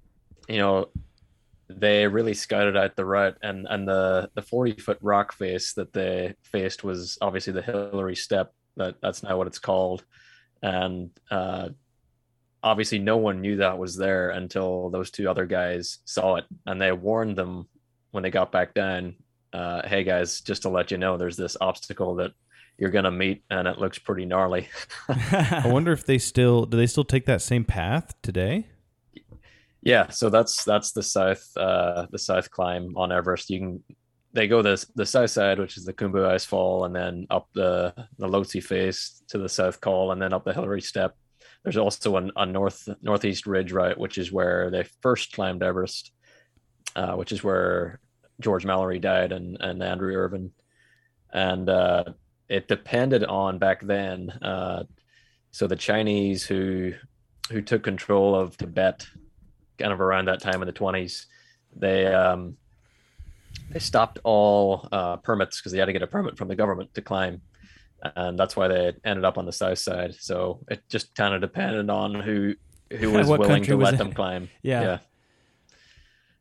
you 0.48 0.58
know 0.58 0.86
they 1.68 2.06
really 2.06 2.34
scouted 2.34 2.76
out 2.76 2.96
the 2.96 3.04
route, 3.04 3.36
and 3.42 3.66
and 3.70 3.86
the 3.86 4.30
the 4.34 4.42
forty 4.42 4.72
foot 4.72 4.98
rock 5.00 5.32
face 5.32 5.74
that 5.74 5.92
they 5.92 6.34
faced 6.42 6.82
was 6.84 7.18
obviously 7.20 7.52
the 7.52 7.62
Hillary 7.62 8.16
Step. 8.16 8.52
That 8.76 8.96
that's 9.00 9.22
now 9.22 9.36
what 9.38 9.46
it's 9.46 9.58
called, 9.60 10.04
and 10.62 11.10
uh, 11.30 11.68
obviously 12.66 12.98
no 12.98 13.16
one 13.16 13.40
knew 13.40 13.56
that 13.58 13.78
was 13.78 13.96
there 13.96 14.30
until 14.30 14.90
those 14.90 15.12
two 15.12 15.30
other 15.30 15.46
guys 15.46 15.98
saw 16.04 16.34
it, 16.34 16.44
and 16.66 16.82
they 16.82 16.90
warned 16.90 17.36
them 17.36 17.68
when 18.10 18.24
they 18.24 18.30
got 18.30 18.50
back 18.50 18.74
down. 18.74 19.14
Uh, 19.52 19.86
hey 19.86 20.02
guys, 20.02 20.40
just 20.40 20.62
to 20.62 20.68
let 20.68 20.90
you 20.90 20.98
know, 20.98 21.16
there's 21.16 21.36
this 21.36 21.56
obstacle 21.60 22.16
that 22.16 22.32
you're 22.76 22.90
gonna 22.90 23.12
meet, 23.12 23.44
and 23.50 23.68
it 23.68 23.78
looks 23.78 24.00
pretty 24.00 24.24
gnarly. 24.24 24.68
I 25.08 25.62
wonder 25.66 25.92
if 25.92 26.04
they 26.04 26.18
still 26.18 26.66
do 26.66 26.76
they 26.76 26.88
still 26.88 27.04
take 27.04 27.26
that 27.26 27.40
same 27.40 27.64
path 27.64 28.12
today? 28.20 28.66
Yeah, 29.80 30.08
so 30.08 30.28
that's 30.28 30.64
that's 30.64 30.90
the 30.90 31.04
south 31.04 31.48
uh 31.56 32.06
the 32.10 32.18
south 32.18 32.50
climb 32.50 32.96
on 32.96 33.12
Everest. 33.12 33.48
You 33.48 33.60
can 33.60 33.84
they 34.32 34.48
go 34.48 34.60
the 34.60 34.84
the 34.96 35.06
south 35.06 35.30
side, 35.30 35.60
which 35.60 35.76
is 35.76 35.84
the 35.84 35.92
Khumbu 35.92 36.26
Ice 36.26 36.44
Fall, 36.44 36.84
and 36.84 36.94
then 36.94 37.28
up 37.30 37.48
the 37.54 37.94
the 38.18 38.26
Lhotse 38.26 38.60
face 38.60 39.22
to 39.28 39.38
the 39.38 39.48
south 39.48 39.80
col, 39.80 40.10
and 40.10 40.20
then 40.20 40.32
up 40.32 40.44
the 40.44 40.52
Hillary 40.52 40.82
Step. 40.82 41.14
There's 41.66 41.76
also 41.76 42.14
an, 42.14 42.30
a 42.36 42.46
north 42.46 42.88
northeast 43.02 43.44
ridge 43.44 43.72
route, 43.72 43.98
which 43.98 44.18
is 44.18 44.30
where 44.30 44.70
they 44.70 44.84
first 45.02 45.32
climbed 45.32 45.64
Everest, 45.64 46.12
uh, 46.94 47.14
which 47.14 47.32
is 47.32 47.42
where 47.42 47.98
George 48.38 48.64
Mallory 48.64 49.00
died 49.00 49.32
and 49.32 49.56
and 49.58 49.82
Andrew 49.82 50.14
Irvine, 50.14 50.52
and 51.32 51.68
uh, 51.68 52.04
it 52.48 52.68
depended 52.68 53.24
on 53.24 53.58
back 53.58 53.84
then. 53.84 54.30
Uh, 54.30 54.84
so 55.50 55.66
the 55.66 55.74
Chinese 55.74 56.44
who 56.44 56.92
who 57.50 57.60
took 57.60 57.82
control 57.82 58.36
of 58.36 58.56
Tibet 58.56 59.04
kind 59.76 59.92
of 59.92 60.00
around 60.00 60.26
that 60.26 60.40
time 60.40 60.62
in 60.62 60.66
the 60.66 60.72
20s 60.72 61.26
they 61.74 62.06
um 62.06 62.56
they 63.70 63.78
stopped 63.78 64.18
all 64.24 64.88
uh 64.92 65.16
permits 65.16 65.60
because 65.60 65.72
they 65.72 65.78
had 65.78 65.84
to 65.86 65.92
get 65.92 66.02
a 66.02 66.06
permit 66.06 66.38
from 66.38 66.48
the 66.48 66.56
government 66.56 66.94
to 66.94 67.02
climb 67.02 67.42
and 68.16 68.38
that's 68.38 68.56
why 68.56 68.68
they 68.68 68.92
ended 69.04 69.24
up 69.24 69.38
on 69.38 69.46
the 69.46 69.52
south 69.52 69.78
side 69.78 70.14
so 70.18 70.60
it 70.68 70.82
just 70.88 71.14
kind 71.14 71.34
of 71.34 71.40
depended 71.40 71.88
on 71.90 72.14
who 72.14 72.54
who 72.90 73.10
was 73.18 73.28
What 73.28 73.40
willing 73.40 73.62
to 73.64 73.76
was 73.76 73.86
let 73.86 73.94
it? 73.94 73.98
them 73.98 74.12
climb 74.12 74.48
Yeah. 74.62 74.82
yeah 74.82 74.98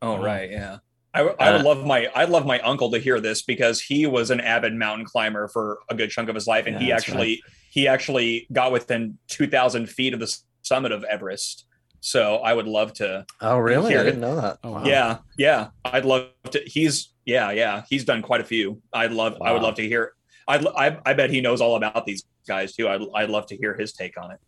Oh 0.01 0.17
right, 0.17 0.49
yeah. 0.51 0.77
I 1.13 1.23
would 1.23 1.35
Uh, 1.39 1.63
love 1.63 1.85
my 1.85 2.09
I'd 2.13 2.29
love 2.29 2.45
my 2.45 2.59
uncle 2.59 2.91
to 2.91 2.99
hear 2.99 3.19
this 3.21 3.41
because 3.41 3.81
he 3.81 4.05
was 4.05 4.29
an 4.31 4.41
avid 4.41 4.73
mountain 4.73 5.05
climber 5.05 5.47
for 5.47 5.79
a 5.89 5.95
good 5.95 6.09
chunk 6.09 6.27
of 6.29 6.35
his 6.35 6.45
life, 6.45 6.65
and 6.67 6.75
Yeah, 6.75 6.81
he 6.81 6.89
that's 6.89 7.03
actually 7.09 7.41
he 7.71 7.87
actually 7.87 8.47
got 8.51 8.71
within 8.73 9.17
two 9.29 9.47
thousand 9.47 9.89
feet 9.89 10.13
of 10.13 10.19
the 10.19 10.37
summit 10.61 10.91
of 10.91 11.03
Everest. 11.05 11.65
So 12.01 12.35
I 12.37 12.53
would 12.53 12.67
love 12.67 12.93
to. 12.95 13.25
oh 13.41 13.57
really 13.57 13.91
hear 13.91 14.01
i 14.01 14.03
didn't 14.03 14.19
know 14.21 14.35
that 14.35 14.59
Oh, 14.63 14.71
wow. 14.73 14.83
Yeah, 14.85 15.17
yeah. 15.37 15.69
I'd 15.85 16.05
love 16.05 16.27
to. 16.51 16.59
He's 16.65 17.13
yeah, 17.25 17.49
yeah. 17.51 17.83
He's 17.89 18.03
done 18.03 18.21
quite 18.21 18.41
a 18.41 18.45
few. 18.45 18.81
I'd 18.93 19.11
love. 19.13 19.37
I 19.41 19.53
would 19.53 19.61
love 19.63 19.75
to 19.75 19.87
hear. 19.87 20.11
I'd, 20.47 20.63
l- 20.65 20.75
I 20.77 20.97
I 21.05 21.13
bet 21.13 21.29
he 21.31 21.41
knows 21.41 21.61
all 21.61 21.75
about 21.75 22.05
these 22.05 22.23
guys 22.47 22.73
too. 22.75 22.87
I'd 22.87 23.01
I'd 23.15 23.29
love 23.29 23.47
to 23.47 23.57
hear 23.57 23.73
his 23.75 23.93
take 23.93 24.19
on 24.21 24.31
it. 24.31 24.39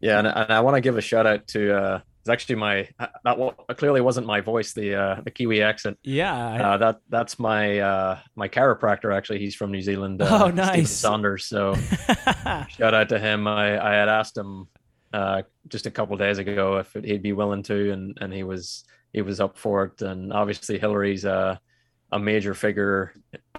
yeah 0.00 0.18
and, 0.18 0.26
and 0.28 0.52
i 0.52 0.60
want 0.60 0.74
to 0.76 0.80
give 0.80 0.96
a 0.98 1.00
shout 1.00 1.26
out 1.26 1.46
to 1.48 1.60
uh 1.76 2.00
it's 2.20 2.28
actually 2.28 2.56
my 2.56 2.88
uh, 2.98 3.06
that 3.24 3.38
wa- 3.38 3.52
clearly 3.76 4.00
wasn't 4.00 4.26
my 4.26 4.40
voice 4.40 4.72
the 4.72 4.94
uh 4.94 5.20
the 5.24 5.30
kiwi 5.30 5.62
accent 5.62 5.96
Yeah. 6.02 6.34
I- 6.34 6.58
uh, 6.60 6.76
that 6.78 6.96
that's 7.08 7.38
my 7.38 7.78
uh 7.78 8.18
my 8.34 8.48
chiropractor 8.48 9.14
actually 9.16 9.38
he's 9.38 9.54
from 9.54 9.70
new 9.70 9.80
zealand 9.80 10.20
uh, 10.20 10.26
Oh, 10.30 10.38
Stephen 10.48 10.56
nice. 10.56 10.90
saunders 10.90 11.44
so 11.46 11.74
shout 12.68 12.94
out 12.94 13.08
to 13.10 13.18
him 13.18 13.46
i 13.46 13.66
i 13.90 13.92
had 13.94 14.08
asked 14.08 14.36
him 14.36 14.66
uh 15.12 15.42
just 15.68 15.86
a 15.86 15.90
couple 15.90 16.16
days 16.16 16.38
ago 16.38 16.78
if 16.78 16.92
he'd 16.92 17.22
be 17.22 17.32
willing 17.32 17.62
to 17.64 17.92
and 17.92 18.18
and 18.20 18.32
he 18.32 18.42
was 18.42 18.84
he 19.12 19.22
was 19.22 19.40
up 19.40 19.56
for 19.56 19.84
it 19.84 20.02
and 20.02 20.32
obviously 20.32 20.78
hillary's 20.78 21.24
uh 21.24 21.56
a 22.12 22.18
major 22.18 22.54
figure 22.54 23.12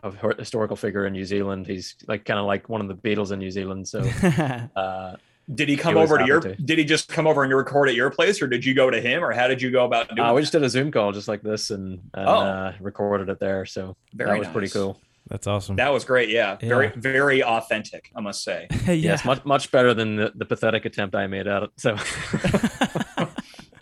of 0.06 0.38
historical 0.38 0.76
figure 0.76 1.06
in 1.07 1.14
New 1.14 1.26
Zealand. 1.26 1.68
He's 1.68 1.95
like 2.07 2.26
kind 2.26 2.40
of 2.40 2.45
like 2.45 2.69
one 2.69 2.82
of 2.82 2.88
the 2.88 2.95
Beatles 2.95 3.32
in 3.32 3.40
New 3.40 3.52
Zealand. 3.52 3.88
So 3.88 3.99
uh, 4.76 5.15
Did 5.53 5.68
he 5.69 5.76
come 5.77 5.95
He 5.95 6.02
over 6.02 6.18
to 6.18 6.26
your? 6.26 6.40
to. 6.41 6.56
Did 6.56 6.77
he 6.77 6.86
just 6.86 7.10
come 7.10 7.27
over 7.27 7.44
and 7.44 7.49
you 7.52 7.57
record 7.57 7.90
at 7.90 7.95
your 7.95 8.10
place, 8.11 8.41
or 8.41 8.48
did 8.48 8.64
you 8.64 8.73
go 8.73 8.90
to 8.90 9.02
him, 9.02 9.23
or 9.23 9.32
how 9.32 9.48
did 9.48 9.61
you 9.61 9.72
go 9.72 9.86
about 9.86 10.10
doing? 10.10 10.19
uh, 10.19 10.34
we 10.34 10.41
just 10.41 10.52
did 10.53 10.64
a 10.64 10.69
Zoom 10.69 10.91
call 10.91 11.11
just 11.11 11.27
like 11.27 11.41
this 11.41 11.72
and, 11.72 11.99
and 12.14 12.27
Oh. 12.27 12.32
uh, 12.38 12.73
recorded 12.80 13.30
it 13.30 13.40
there. 13.40 13.65
So 13.65 13.95
Very 14.14 14.32
that 14.32 14.40
was 14.40 14.48
pretty 14.49 14.69
cool. 14.69 14.99
That's 15.27 15.48
awesome. 15.48 15.76
That 15.77 15.91
was 15.91 16.06
great. 16.06 16.30
Yeah, 16.30 16.56
very 16.57 16.90
very 16.95 17.44
authentic. 17.44 18.11
I 18.15 18.22
must 18.22 18.44
say. 18.44 18.68
yeah. 18.86 18.91
Yes, 18.94 19.26
much 19.26 19.44
much 19.44 19.72
better 19.72 19.95
than 19.95 20.15
the, 20.18 20.32
the 20.36 20.45
pathetic 20.45 20.86
attempt 20.86 21.15
I 21.15 21.26
made 21.26 21.48
at 21.48 21.64
it. 21.64 21.72
So 21.77 21.94
it's 21.95 22.03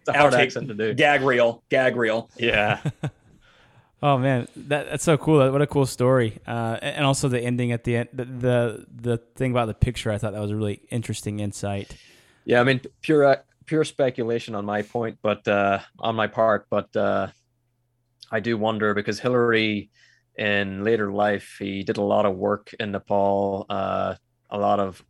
a 0.08 0.14
hard 0.14 0.34
Outtake- 0.34 0.40
accent 0.40 0.68
to 0.70 0.74
do. 0.74 0.94
Gag 0.94 1.22
reel, 1.22 1.62
gag 1.70 1.96
reel. 1.98 2.30
Yeah. 2.38 2.80
Oh 4.04 4.18
man, 4.18 4.50
that 4.58 4.90
that's 4.90 5.04
so 5.06 5.18
cool. 5.18 5.50
What 5.50 5.62
a 5.62 5.66
cool 5.66 5.86
story. 5.86 6.38
Uh, 6.46 6.78
and 6.82 7.06
also 7.06 7.30
the 7.30 7.40
ending 7.40 7.72
at 7.72 7.86
the 7.86 7.96
end, 7.96 8.10
the, 8.12 8.26
the 8.26 8.86
the 8.94 9.18
thing 9.36 9.52
about 9.52 9.68
the 9.68 9.74
picture. 9.74 10.12
I 10.12 10.18
thought 10.18 10.34
that 10.34 10.42
was 10.42 10.52
a 10.52 10.58
really 10.58 10.82
interesting 10.92 11.40
insight. 11.40 11.96
Yeah, 12.44 12.60
I 12.60 12.66
mean 12.66 12.82
pure 13.02 13.38
pure 13.66 13.86
speculation 13.86 14.56
on 14.56 14.66
my 14.66 14.82
point, 14.82 15.20
but 15.22 15.48
uh, 15.48 15.80
on 16.00 16.16
my 16.16 16.28
part, 16.28 16.68
but 16.70 16.94
uh, 16.98 17.28
I 18.30 18.42
do 18.42 18.58
wonder 18.58 18.94
because 18.94 19.22
Hillary, 19.22 19.90
in 20.38 20.84
later 20.84 21.10
life, 21.10 21.56
he 21.58 21.82
did 21.84 21.96
a 21.96 22.02
lot 22.02 22.26
of 22.26 22.36
work 22.36 22.76
in 22.82 22.92
Nepal, 22.92 23.66
uh, 23.70 24.16
a 24.50 24.58
lot 24.58 24.82
of 24.82 25.02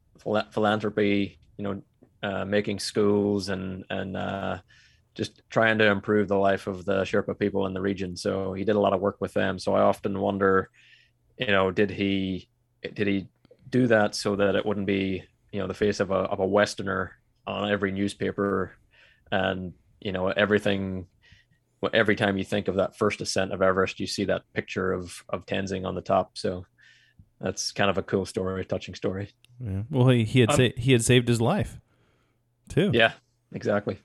philanthropy, 0.52 1.40
you 1.58 1.64
know, 1.64 1.82
uh, 2.22 2.46
making 2.46 2.78
schools 2.78 3.50
and 3.50 3.86
and 3.90 4.16
uh, 4.16 4.60
just 5.16 5.42
trying 5.50 5.78
to 5.78 5.86
improve 5.88 6.28
the 6.28 6.38
life 6.38 6.68
of 6.68 6.86
the 6.86 7.02
Sherpa 7.04 7.38
people 7.38 7.66
in 7.68 7.74
the 7.74 7.82
region. 7.82 8.16
So 8.18 8.54
he 8.54 8.64
did 8.64 8.76
a 8.76 8.80
lot 8.80 8.94
of 8.94 9.02
work 9.02 9.18
with 9.20 9.34
them. 9.34 9.60
So 9.60 9.76
I 9.76 9.82
often 9.82 10.20
wonder, 10.20 10.70
you 11.38 11.48
know, 11.48 11.72
did 11.72 11.90
he 11.92 12.50
did 12.94 13.08
he 13.08 13.28
do 13.70 13.88
that 13.88 14.16
so 14.16 14.36
that 14.36 14.56
it 14.56 14.66
wouldn't 14.66 14.88
be 14.88 15.24
you 15.52 15.60
know 15.60 15.68
the 15.68 15.74
face 15.74 16.00
of 16.00 16.12
a 16.12 16.16
of 16.16 16.40
a 16.40 16.46
Westerner 16.48 17.12
on 17.46 17.72
every 17.72 17.92
newspaper, 17.92 18.74
and 19.32 19.74
you 20.00 20.12
know 20.12 20.30
everything. 20.30 21.08
Every 21.94 22.16
time 22.16 22.38
you 22.38 22.46
think 22.46 22.70
of 22.70 22.76
that 22.76 22.96
first 22.98 23.20
ascent 23.20 23.52
of 23.52 23.62
Everest, 23.62 24.00
you 24.00 24.08
see 24.08 24.24
that 24.26 24.44
picture 24.54 24.94
of 24.94 25.22
of 25.28 25.46
Tenzing 25.46 25.86
on 25.86 25.96
the 25.96 26.02
top. 26.02 26.38
So 26.38 26.66
that's 27.42 27.74
kind 27.74 27.90
of 27.90 27.98
a 27.98 28.04
cool 28.04 28.26
story, 28.26 28.64
touching 28.64 28.96
story. 28.96 29.32
Yeah. 29.60 29.82
Well, 29.90 30.08
he, 30.08 30.24
he 30.24 30.40
had 30.40 30.52
Um, 30.52 30.56
sa- 30.56 30.78
he 30.78 30.94
had 30.94 31.04
saved 31.04 31.28
his 31.28 31.42
life, 31.42 31.82
too. 32.70 32.92
Yeah, 32.94 33.12
exactly. 33.52 34.00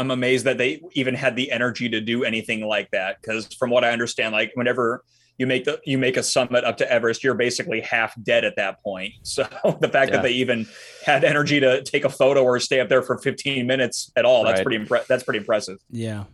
I'm 0.00 0.10
amazed 0.10 0.44
that 0.46 0.58
they 0.58 0.80
even 0.94 1.14
had 1.14 1.36
the 1.36 1.50
energy 1.52 1.88
to 1.88 2.00
do 2.00 2.24
anything 2.24 2.62
like 2.66 2.90
that. 2.92 3.20
Because 3.20 3.46
from 3.54 3.70
what 3.70 3.84
I 3.84 3.90
understand, 3.90 4.32
like 4.32 4.52
whenever 4.54 5.04
you 5.38 5.46
make 5.46 5.64
the 5.64 5.80
you 5.84 5.96
make 5.98 6.16
a 6.16 6.22
summit 6.22 6.64
up 6.64 6.76
to 6.78 6.90
Everest, 6.92 7.22
you're 7.24 7.34
basically 7.34 7.80
half 7.80 8.14
dead 8.22 8.44
at 8.44 8.56
that 8.56 8.82
point. 8.82 9.12
So 9.22 9.42
the 9.80 9.88
fact 9.88 10.10
Yeah. 10.10 10.16
that 10.16 10.22
they 10.22 10.32
even 10.32 10.66
had 11.04 11.24
energy 11.24 11.60
to 11.60 11.82
take 11.82 12.04
a 12.04 12.10
photo 12.10 12.42
or 12.42 12.58
stay 12.60 12.80
up 12.80 12.88
there 12.88 13.02
for 13.02 13.18
15 13.18 13.66
minutes 13.66 14.10
at 14.16 14.24
all, 14.24 14.44
that's 14.44 14.60
pretty 14.62 14.84
impre- 14.84 15.06
that's 15.06 15.22
pretty 15.22 15.38
impressive. 15.38 15.78
Yeah. 15.90 16.24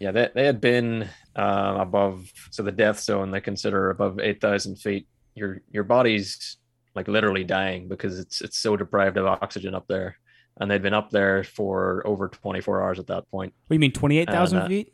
Yeah, 0.00 0.12
they, 0.12 0.28
they 0.34 0.46
had 0.46 0.60
been 0.60 1.08
uh, 1.36 1.76
above 1.80 2.30
so 2.50 2.62
the 2.62 2.72
death 2.72 3.00
zone 3.00 3.30
they 3.32 3.40
consider 3.40 3.90
above 3.90 4.18
eight 4.20 4.40
thousand 4.40 4.76
feet. 4.76 5.06
Your 5.34 5.60
your 5.70 5.84
body's 5.84 6.56
like 6.94 7.06
literally 7.08 7.44
dying 7.44 7.88
because 7.88 8.18
it's 8.18 8.40
it's 8.40 8.58
so 8.58 8.76
deprived 8.76 9.16
of 9.16 9.26
oxygen 9.26 9.74
up 9.74 9.86
there, 9.88 10.16
and 10.60 10.70
they'd 10.70 10.82
been 10.82 10.94
up 10.94 11.10
there 11.10 11.44
for 11.44 12.06
over 12.06 12.28
twenty 12.28 12.60
four 12.60 12.82
hours 12.82 12.98
at 12.98 13.06
that 13.08 13.30
point. 13.30 13.52
What 13.66 13.74
do 13.74 13.76
you 13.76 13.80
mean, 13.80 13.92
twenty 13.92 14.18
eight 14.18 14.28
thousand 14.30 14.58
And, 14.58 14.64
uh, 14.66 14.68
feet? 14.68 14.92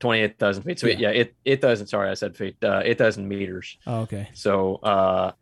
Twenty 0.00 0.22
eight 0.22 0.38
thousand 0.38 0.62
feet. 0.62 0.78
So 0.80 0.86
Yeah. 0.86 0.96
yeah, 0.98 1.08
eight 1.10 1.34
eight 1.44 1.60
thousand. 1.60 1.86
Sorry, 1.88 2.08
I 2.08 2.14
said 2.14 2.34
feet. 2.34 2.56
Uh, 2.64 2.80
eight 2.82 2.96
thousand 2.96 3.28
meters. 3.28 3.76
Oh, 3.86 4.00
okay. 4.00 4.28
So 4.32 4.76
uh, 4.76 5.32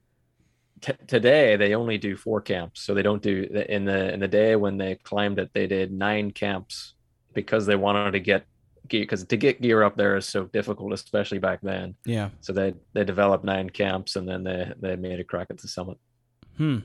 t- 0.81 0.93
today 1.07 1.55
they 1.55 1.77
only 1.77 1.97
do 1.97 2.17
four 2.17 2.41
camps. 2.41 2.83
So 2.83 2.93
they 2.93 3.03
don't 3.03 3.23
do 3.23 3.45
in 3.69 3.85
the 3.85 4.13
in 4.13 4.19
the 4.19 4.27
day 4.27 4.57
when 4.57 4.77
they 4.77 4.97
climbed 4.97 5.39
it, 5.39 5.51
they 5.55 5.69
did 5.69 5.93
nine 5.93 6.33
camps 6.33 6.95
because 7.35 7.67
they 7.67 7.77
wanted 7.77 8.11
to 8.13 8.21
get 8.21 8.47
gear 8.89 9.03
because 9.03 9.23
to 9.25 9.37
get 9.37 9.61
gear 9.63 9.85
up 9.85 9.97
there 9.97 10.17
is 10.17 10.27
so 10.27 10.47
difficult, 10.47 10.93
especially 10.93 11.39
back 11.39 11.61
then. 11.63 11.95
Yeah. 12.05 12.31
So 12.41 12.53
they 12.53 12.75
they 12.95 13.05
developed 13.05 13.45
nine 13.45 13.71
camps 13.71 14.17
and 14.17 14.29
then 14.29 14.43
they 14.43 14.73
they 14.81 14.97
made 14.97 15.21
a 15.21 15.25
crack 15.25 15.47
at 15.51 15.59
the 15.59 15.69
summit. 15.69 15.99
Hmm. 16.57 16.79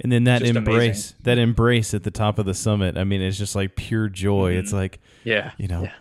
And 0.00 0.12
then 0.12 0.24
that 0.24 0.42
embrace, 0.42 1.10
amazing. 1.10 1.16
that 1.22 1.38
embrace 1.38 1.94
at 1.94 2.02
the 2.02 2.10
top 2.10 2.38
of 2.38 2.44
the 2.44 2.54
summit. 2.54 2.98
I 2.98 3.04
mean, 3.04 3.22
it's 3.22 3.38
just 3.38 3.56
like 3.56 3.76
pure 3.76 4.08
joy. 4.08 4.52
It's 4.52 4.68
mm-hmm. 4.68 4.76
like, 4.76 5.00
Yeah. 5.24 5.52
you 5.56 5.68
know, 5.68 5.84
Yeah. 5.84 5.92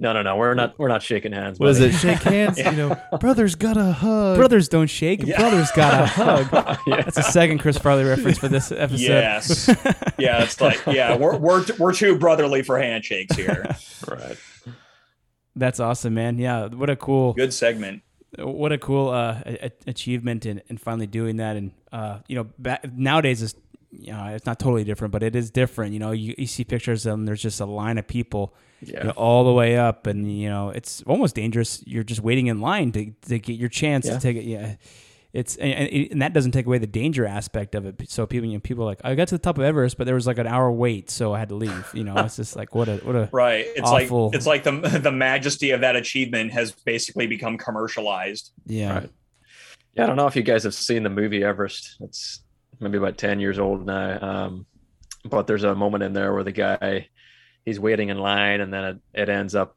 No, 0.00 0.12
no, 0.12 0.22
no. 0.22 0.36
We're 0.36 0.54
not 0.54 0.78
we're 0.78 0.88
not 0.88 1.02
shaking 1.02 1.32
hands. 1.32 1.58
what 1.58 1.70
is 1.70 1.78
buddy. 1.78 1.90
it? 1.90 1.98
Shake 1.98 2.22
hands. 2.22 2.58
You 2.58 2.72
know, 2.72 3.00
brothers 3.20 3.54
got 3.54 3.76
a 3.76 3.92
hug. 3.92 4.36
Brothers 4.36 4.68
don't 4.68 4.88
shake. 4.88 5.24
Brothers 5.24 5.70
got 5.70 6.02
a 6.02 6.06
hug. 6.06 6.78
yeah. 6.86 7.02
That's 7.02 7.16
a 7.16 7.22
second 7.22 7.58
Chris 7.58 7.78
Farley 7.78 8.04
reference 8.08 8.38
for 8.38 8.48
this 8.48 8.72
episode. 8.72 8.98
Yes, 8.98 9.68
yeah, 10.18 10.42
it's 10.42 10.60
like 10.60 10.84
yeah, 10.86 11.16
we're 11.16 11.36
we're 11.36 11.64
we're 11.78 11.94
too 11.94 12.18
brotherly 12.18 12.62
for 12.62 12.78
handshakes 12.78 13.36
here. 13.36 13.76
Right. 14.08 14.36
That's 15.56 15.78
awesome, 15.78 16.14
man. 16.14 16.38
Yeah. 16.38 16.66
What 16.66 16.90
a 16.90 16.96
cool. 16.96 17.32
Good 17.32 17.54
segment. 17.54 18.02
What 18.38 18.72
a 18.72 18.78
cool 18.78 19.08
uh, 19.10 19.40
a- 19.46 19.72
achievement 19.86 20.46
in, 20.46 20.62
in 20.68 20.76
finally 20.78 21.06
doing 21.06 21.36
that. 21.36 21.56
And 21.56 21.72
uh, 21.92 22.18
you 22.28 22.36
know 22.36 22.44
back, 22.58 22.84
nowadays 22.92 23.42
is 23.42 23.54
you 23.90 24.12
know 24.12 24.24
it's 24.26 24.44
not 24.46 24.58
totally 24.58 24.82
different 24.84 25.12
but 25.12 25.22
it 25.22 25.36
is 25.36 25.50
different. 25.50 25.92
You 25.92 26.00
know 26.00 26.10
you, 26.12 26.34
you 26.36 26.46
see 26.46 26.64
pictures 26.64 27.06
and 27.06 27.26
there's 27.28 27.42
just 27.42 27.60
a 27.60 27.66
line 27.66 27.96
of 27.98 28.06
people 28.06 28.54
Yeah. 28.80 28.98
you 28.98 29.04
know, 29.04 29.10
all 29.16 29.44
the 29.44 29.52
way 29.52 29.76
up. 29.76 30.06
And 30.06 30.30
you 30.40 30.48
know 30.48 30.70
it's 30.70 31.02
almost 31.02 31.34
dangerous. 31.34 31.82
You're 31.86 32.02
just 32.04 32.20
waiting 32.22 32.48
in 32.48 32.60
line 32.60 32.92
to, 32.92 33.12
to 33.28 33.38
get 33.38 33.54
your 33.54 33.68
chance 33.68 34.06
Yeah. 34.06 34.14
to 34.14 34.20
take 34.20 34.36
it. 34.36 34.44
Yeah 34.44 34.74
it's 35.34 35.56
and, 35.56 35.72
and, 35.72 36.12
and 36.12 36.22
that 36.22 36.32
doesn't 36.32 36.52
take 36.52 36.64
away 36.64 36.78
the 36.78 36.86
danger 36.86 37.26
aspect 37.26 37.74
of 37.74 37.84
it 37.84 38.08
so 38.08 38.26
people 38.26 38.48
you 38.48 38.54
know, 38.54 38.60
people 38.60 38.84
are 38.84 38.86
like 38.86 39.00
I 39.04 39.14
got 39.14 39.28
to 39.28 39.34
the 39.34 39.40
top 39.40 39.58
of 39.58 39.64
Everest 39.64 39.98
but 39.98 40.04
there 40.04 40.14
was 40.14 40.26
like 40.26 40.38
an 40.38 40.46
hour 40.46 40.70
wait 40.72 41.10
so 41.10 41.34
I 41.34 41.40
had 41.40 41.50
to 41.50 41.56
leave 41.56 41.90
you 41.92 42.04
know 42.04 42.14
it's 42.18 42.36
just 42.36 42.56
like 42.56 42.74
what 42.74 42.88
a 42.88 42.96
what 42.98 43.16
a 43.16 43.28
Right. 43.32 43.66
It's 43.66 43.90
Awful. 43.90 44.26
like 44.26 44.36
it's 44.36 44.46
like 44.46 44.62
the 44.62 44.70
the 45.02 45.12
majesty 45.12 45.72
of 45.72 45.82
that 45.82 45.96
achievement 45.96 46.52
has 46.52 46.72
basically 46.72 47.26
become 47.26 47.58
commercialized. 47.58 48.52
yeah 48.64 48.94
Right. 48.94 49.10
Yeah, 49.94 50.04
I 50.04 50.06
don't 50.06 50.16
know 50.16 50.26
if 50.26 50.34
you 50.34 50.42
guys 50.42 50.64
have 50.64 50.74
seen 50.74 51.02
the 51.04 51.10
movie 51.10 51.44
Everest. 51.44 51.96
It's 52.00 52.40
maybe 52.80 52.98
about 52.98 53.16
10 53.16 53.38
years 53.38 53.60
old 53.60 53.86
now. 53.86 54.18
Um, 54.20 54.66
but 55.24 55.46
there's 55.46 55.62
a 55.62 55.74
moment 55.74 56.02
in 56.02 56.12
there 56.12 56.32
where 56.32 56.42
the 56.42 56.52
guy 56.52 57.08
he's 57.64 57.80
waiting 57.80 58.08
in 58.08 58.18
line 58.18 58.60
and 58.60 58.72
then 58.72 58.84
it, 58.84 58.98
it 59.14 59.28
ends 59.28 59.54
up 59.54 59.76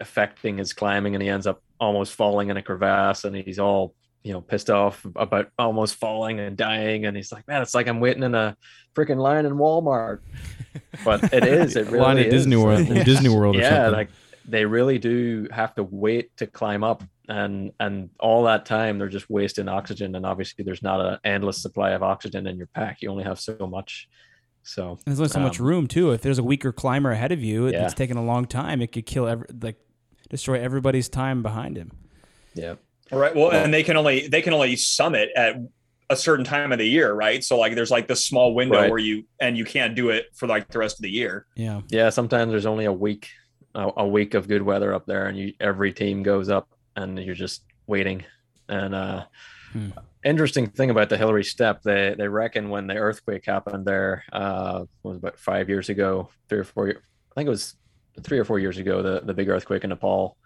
affecting 0.00 0.58
his 0.58 0.72
climbing 0.72 1.14
and 1.14 1.22
he 1.22 1.28
ends 1.28 1.46
up 1.46 1.62
almost 1.78 2.14
falling 2.14 2.48
in 2.50 2.56
a 2.56 2.62
crevasse 2.62 3.24
and 3.24 3.36
he's 3.36 3.58
all 3.58 3.94
you 4.22 4.32
know 4.32 4.40
pissed 4.40 4.70
off 4.70 5.04
about 5.16 5.50
almost 5.58 5.96
falling 5.96 6.38
and 6.40 6.56
dying 6.56 7.06
and 7.06 7.16
he's 7.16 7.32
like 7.32 7.46
man 7.48 7.60
it's 7.62 7.74
like 7.74 7.88
i'm 7.88 7.98
waiting 8.00 8.22
in 8.22 8.34
a 8.34 8.56
freaking 8.94 9.16
line 9.16 9.46
in 9.46 9.54
walmart 9.54 10.20
but 11.04 11.22
it 11.32 11.44
is 11.60 11.76
it 11.76 11.86
really 11.86 11.98
line 11.98 12.18
at 12.18 12.26
is. 12.26 12.32
Disney 12.32 12.56
World, 12.56 12.80
in 12.80 13.04
Disney 13.04 13.28
World 13.28 13.56
or 13.56 13.60
yeah 13.60 13.70
something. 13.84 13.92
like 13.92 14.08
they 14.46 14.64
really 14.64 14.98
do 14.98 15.48
have 15.50 15.74
to 15.74 15.82
wait 15.84 16.36
to 16.36 16.46
climb 16.46 16.84
up 16.84 17.02
and 17.28 17.72
and 17.80 18.10
all 18.20 18.44
that 18.44 18.64
time 18.66 18.98
they're 18.98 19.08
just 19.08 19.28
wasting 19.30 19.68
oxygen 19.68 20.14
and 20.14 20.24
obviously 20.26 20.64
there's 20.64 20.82
not 20.82 21.00
an 21.00 21.18
endless 21.24 21.60
supply 21.62 21.90
of 21.90 22.02
oxygen 22.02 22.46
in 22.46 22.56
your 22.56 22.68
pack 22.68 23.02
you 23.02 23.10
only 23.10 23.24
have 23.24 23.40
so 23.40 23.56
much 23.66 24.08
so 24.64 24.96
There's 25.04 25.18
only 25.18 25.28
so 25.30 25.40
much 25.40 25.58
um, 25.58 25.66
room 25.66 25.88
too. 25.88 26.12
If 26.12 26.22
there's 26.22 26.38
a 26.38 26.42
weaker 26.44 26.70
climber 26.70 27.10
ahead 27.10 27.32
of 27.32 27.42
you, 27.42 27.66
Yeah. 27.66 27.84
it's 27.84 27.94
taking 27.94 28.16
a 28.16 28.24
long 28.24 28.44
time. 28.46 28.80
It 28.80 28.92
could 28.92 29.06
kill 29.06 29.26
every, 29.26 29.48
like 29.60 29.74
destroy 30.30 30.60
everybody's 30.60 31.08
time 31.08 31.42
behind 31.42 31.76
him. 31.76 31.90
yeah 32.54 32.74
Right. 33.12 33.34
Well, 33.34 33.50
and 33.52 33.72
they 33.72 33.82
can 33.82 33.96
only 33.96 34.26
they 34.28 34.42
can 34.42 34.52
only 34.54 34.76
summit 34.76 35.28
at 35.36 35.56
a 36.10 36.16
certain 36.16 36.44
time 36.44 36.72
of 36.72 36.78
the 36.78 36.86
year, 36.88 37.12
right? 37.14 37.42
So 37.44 37.58
like 37.58 37.74
there's 37.74 37.90
like 37.90 38.08
this 38.08 38.24
small 38.26 38.54
window 38.54 38.78
Right. 38.80 38.90
where 38.90 38.98
you 38.98 39.24
and 39.40 39.56
you 39.56 39.64
can't 39.64 39.94
do 39.94 40.10
it 40.10 40.26
for 40.34 40.46
like 40.46 40.68
the 40.68 40.78
rest 40.78 40.98
of 40.98 41.02
the 41.02 41.10
year. 41.10 41.46
Yeah. 41.56 41.80
yeah 41.88 42.10
sometimes 42.10 42.50
there's 42.50 42.66
only 42.66 42.84
a 42.86 42.92
week 42.92 43.28
a, 43.74 43.90
a 43.98 44.06
week 44.06 44.34
of 44.34 44.48
good 44.48 44.62
weather 44.62 44.92
up 44.94 45.06
there 45.06 45.26
and 45.26 45.38
you 45.38 45.54
every 45.60 45.92
team 45.92 46.22
goes 46.22 46.48
up 46.50 46.68
and 46.96 47.18
you're 47.18 47.34
just 47.34 47.64
waiting 47.86 48.24
and 48.68 48.94
uh 48.94 49.24
Hmm. 49.72 49.88
interesting 50.22 50.66
thing 50.66 50.90
about 50.90 51.08
the 51.08 51.16
hillary 51.16 51.44
step 51.44 51.80
they 51.82 52.14
they 52.18 52.28
reckon 52.28 52.68
when 52.68 52.86
the 52.86 52.94
earthquake 52.94 53.46
happened 53.46 53.86
there 53.86 54.22
uh 54.30 54.84
was 55.02 55.16
about 55.16 55.38
five 55.38 55.70
years 55.70 55.88
ago 55.88 56.28
three 56.50 56.58
or 56.58 56.64
four 56.64 56.88
year- 56.88 57.00
i 57.30 57.34
think 57.34 57.46
it 57.46 57.50
was 57.50 57.74
three 58.22 58.38
or 58.38 58.44
four 58.44 58.58
years 58.58 58.76
ago 58.76 59.00
the 59.02 59.22
the 59.24 59.32
big 59.32 59.48
earthquake 59.48 59.82
in 59.84 59.88
nepal 59.88 60.36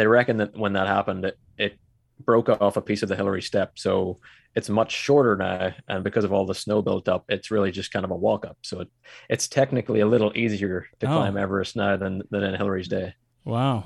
they 0.00 0.06
reckon 0.06 0.36
that 0.38 0.56
when 0.56 0.72
that 0.74 0.86
happened 0.86 1.24
it, 1.24 1.38
it 1.58 1.78
broke 2.24 2.48
off 2.48 2.76
a 2.76 2.80
piece 2.80 3.02
of 3.02 3.08
the 3.08 3.16
hillary 3.16 3.42
step 3.42 3.72
so 3.74 4.18
it's 4.54 4.68
much 4.68 4.92
shorter 4.92 5.36
now 5.36 5.72
and 5.88 6.04
because 6.04 6.24
of 6.24 6.32
all 6.32 6.46
the 6.46 6.54
snow 6.54 6.80
built 6.82 7.08
up 7.08 7.24
it's 7.28 7.50
really 7.50 7.72
just 7.72 7.92
kind 7.92 8.04
of 8.04 8.10
a 8.10 8.14
walk 8.16 8.44
up 8.46 8.56
so 8.62 8.80
it, 8.80 8.88
it's 9.28 9.48
technically 9.48 10.00
a 10.00 10.06
little 10.06 10.30
easier 10.36 10.86
to 11.00 11.06
Oh. 11.06 11.16
climb 11.16 11.36
everest 11.36 11.74
now 11.76 11.96
than 11.96 12.22
than 12.30 12.42
in 12.42 12.54
hillary's 12.54 12.88
day 12.88 13.14
Wow. 13.44 13.84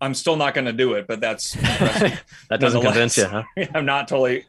I'm 0.00 0.14
still 0.14 0.36
not 0.36 0.54
going 0.54 0.64
to 0.66 0.72
do 0.72 0.94
it, 0.94 1.06
but 1.08 1.20
that's 1.20 1.52
that 2.48 2.58
doesn't 2.60 2.80
convince 2.82 3.16
you 3.18 3.26
huh 3.26 3.42
I'm 3.74 3.84
not 3.84 4.08
totally 4.08 4.46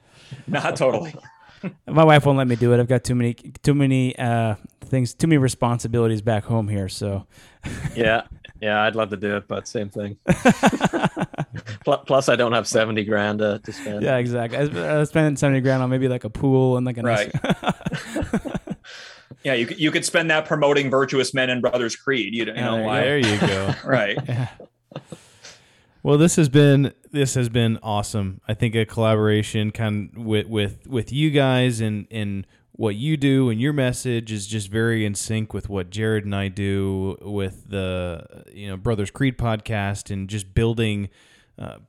not 0.48 0.76
totally. 0.76 1.14
My 1.88 2.06
wife 2.06 2.26
won't 2.26 2.38
let 2.38 2.48
me 2.48 2.56
do 2.56 2.72
it. 2.74 2.80
I've 2.80 2.88
got 2.88 3.04
too 3.04 3.16
many 3.16 3.34
too 3.34 3.74
many 3.74 4.18
uh, 4.18 4.56
things, 4.86 5.14
too 5.14 5.28
many 5.28 5.40
responsibilities 5.40 6.22
back 6.22 6.46
home 6.46 6.70
here. 6.70 6.88
So 6.88 7.26
yeah 7.96 8.22
yeah 8.62 8.84
i'd 8.84 8.96
love 8.96 9.10
to 9.10 9.18
do 9.18 9.36
it 9.38 9.48
but 9.48 9.68
same 9.68 9.90
thing 9.90 10.18
Plus, 12.06 12.30
I 12.30 12.36
don't 12.36 12.52
have 12.52 12.68
seventy 12.68 13.04
grand 13.04 13.40
to, 13.40 13.60
to 13.64 13.72
spend. 13.74 14.04
Yeah, 14.04 14.18
exactly. 14.18 14.58
I 14.58 14.62
was- 14.62 14.76
uh, 14.76 14.82
I 14.82 14.98
was 14.98 15.10
seventy 15.10 15.62
grand 15.62 15.82
on 15.82 15.90
maybe 15.90 16.08
like 16.08 16.24
a 16.24 16.30
pool 16.30 16.78
and 16.78 16.86
like 16.86 16.98
a 16.98 17.02
nice- 17.02 17.32
Yeah, 19.44 19.54
you 19.54 19.66
could, 19.68 19.80
you 19.80 19.90
could 19.90 20.04
spend 20.04 20.30
that 20.32 20.46
promoting 20.46 20.90
virtuous 20.90 21.34
men 21.34 21.50
and 21.50 21.62
Brothers 21.62 21.96
Creed. 21.96 22.34
You, 22.36 22.46
you 22.46 22.54
know 22.54 22.76
there, 22.76 22.86
why? 22.86 23.00
there 23.02 23.18
you 23.20 23.40
go. 23.40 23.74
right. 23.86 24.18
Well, 26.04 26.18
this 26.18 26.36
has 26.36 26.50
been 26.50 26.94
this 27.12 27.36
has 27.36 27.48
been 27.50 27.80
awesome. 27.82 28.42
I 28.48 28.54
think 28.54 28.76
a 28.76 28.86
collaboration 28.86 29.72
kind 29.72 30.12
of 30.16 30.26
with 30.26 30.48
with 30.48 30.88
with 30.88 31.14
you 31.14 31.30
guys 31.32 31.80
and 31.80 32.08
and 32.12 32.46
what 32.80 32.96
you 32.96 33.18
do 33.18 33.50
and 33.50 33.60
your 33.60 33.74
message 33.74 34.32
is 34.32 34.48
just 34.48 34.72
very 34.72 35.06
in 35.06 35.14
sync 35.14 35.54
with 35.54 35.68
what 35.68 35.90
Jared 35.90 36.24
and 36.24 36.34
I 36.34 36.48
do 36.48 37.18
with 37.20 37.70
the 37.70 38.46
you 38.54 38.70
know 38.70 38.78
Brothers 38.78 39.12
Creed 39.12 39.38
podcast 39.38 40.10
and 40.10 40.30
just 40.30 40.54
building 40.54 41.10
uh, 41.58 41.80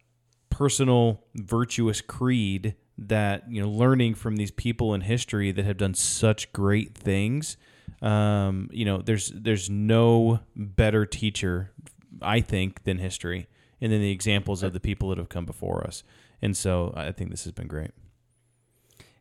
personal 0.51 1.23
virtuous 1.37 2.01
creed 2.01 2.75
that 2.99 3.45
you 3.49 3.62
know 3.62 3.71
learning 3.71 4.17
from 4.17 4.35
these 4.35 4.51
people 4.51 4.93
in 4.93 5.03
history 5.03 5.53
that 5.53 5.65
have 5.65 5.77
done 5.77 5.95
such 5.95 6.53
great 6.53 6.99
things. 6.99 7.57
Um, 8.03 8.69
you 8.73 8.85
know 8.85 9.01
there's 9.01 9.31
there's 9.33 9.71
no 9.71 10.41
better 10.57 11.07
teacher 11.07 11.71
i 12.21 12.41
think 12.41 12.83
than 12.83 12.99
history 12.99 13.47
and 13.81 13.93
then 13.93 14.01
the 14.01 14.11
examples 14.11 14.65
of 14.65 14.73
the 14.73 14.81
people 14.81 15.11
that 15.11 15.19
have 15.19 15.29
come 15.29 15.47
before 15.47 15.87
us. 15.87 16.03
And 16.43 16.57
so 16.57 16.93
i 16.97 17.12
think 17.12 17.31
this 17.31 17.45
has 17.45 17.53
been 17.53 17.69
great 17.69 17.93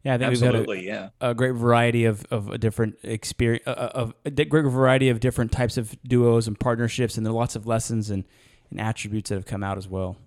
Yeah, 0.03 0.13
I 0.13 0.17
think 0.17 0.31
Absolutely, 0.31 0.77
we've 0.77 0.87
yeah. 0.87 1.01
had 1.01 1.11
a, 1.19 1.29
a 1.31 1.33
great 1.33 1.55
variety 1.55 2.05
of, 2.05 2.25
of 2.31 2.49
a 2.49 2.57
different 2.57 2.95
experience, 3.03 3.67
uh, 3.67 3.91
of 3.93 4.13
a 4.23 4.31
great 4.31 4.65
variety 4.65 5.09
of 5.09 5.19
different 5.19 5.51
types 5.51 5.77
of 5.77 6.01
duos 6.03 6.47
and 6.47 6.57
partnerships, 6.57 7.17
and 7.17 7.25
there 7.25 7.31
are 7.31 7.35
lots 7.35 7.55
of 7.55 7.67
lessons 7.67 8.09
and, 8.09 8.23
and 8.71 8.79
attributes 8.79 9.29
that 9.29 9.35
have 9.35 9.45
come 9.45 9.63
out 9.63 9.77
as 9.77 9.89
well. 9.89 10.17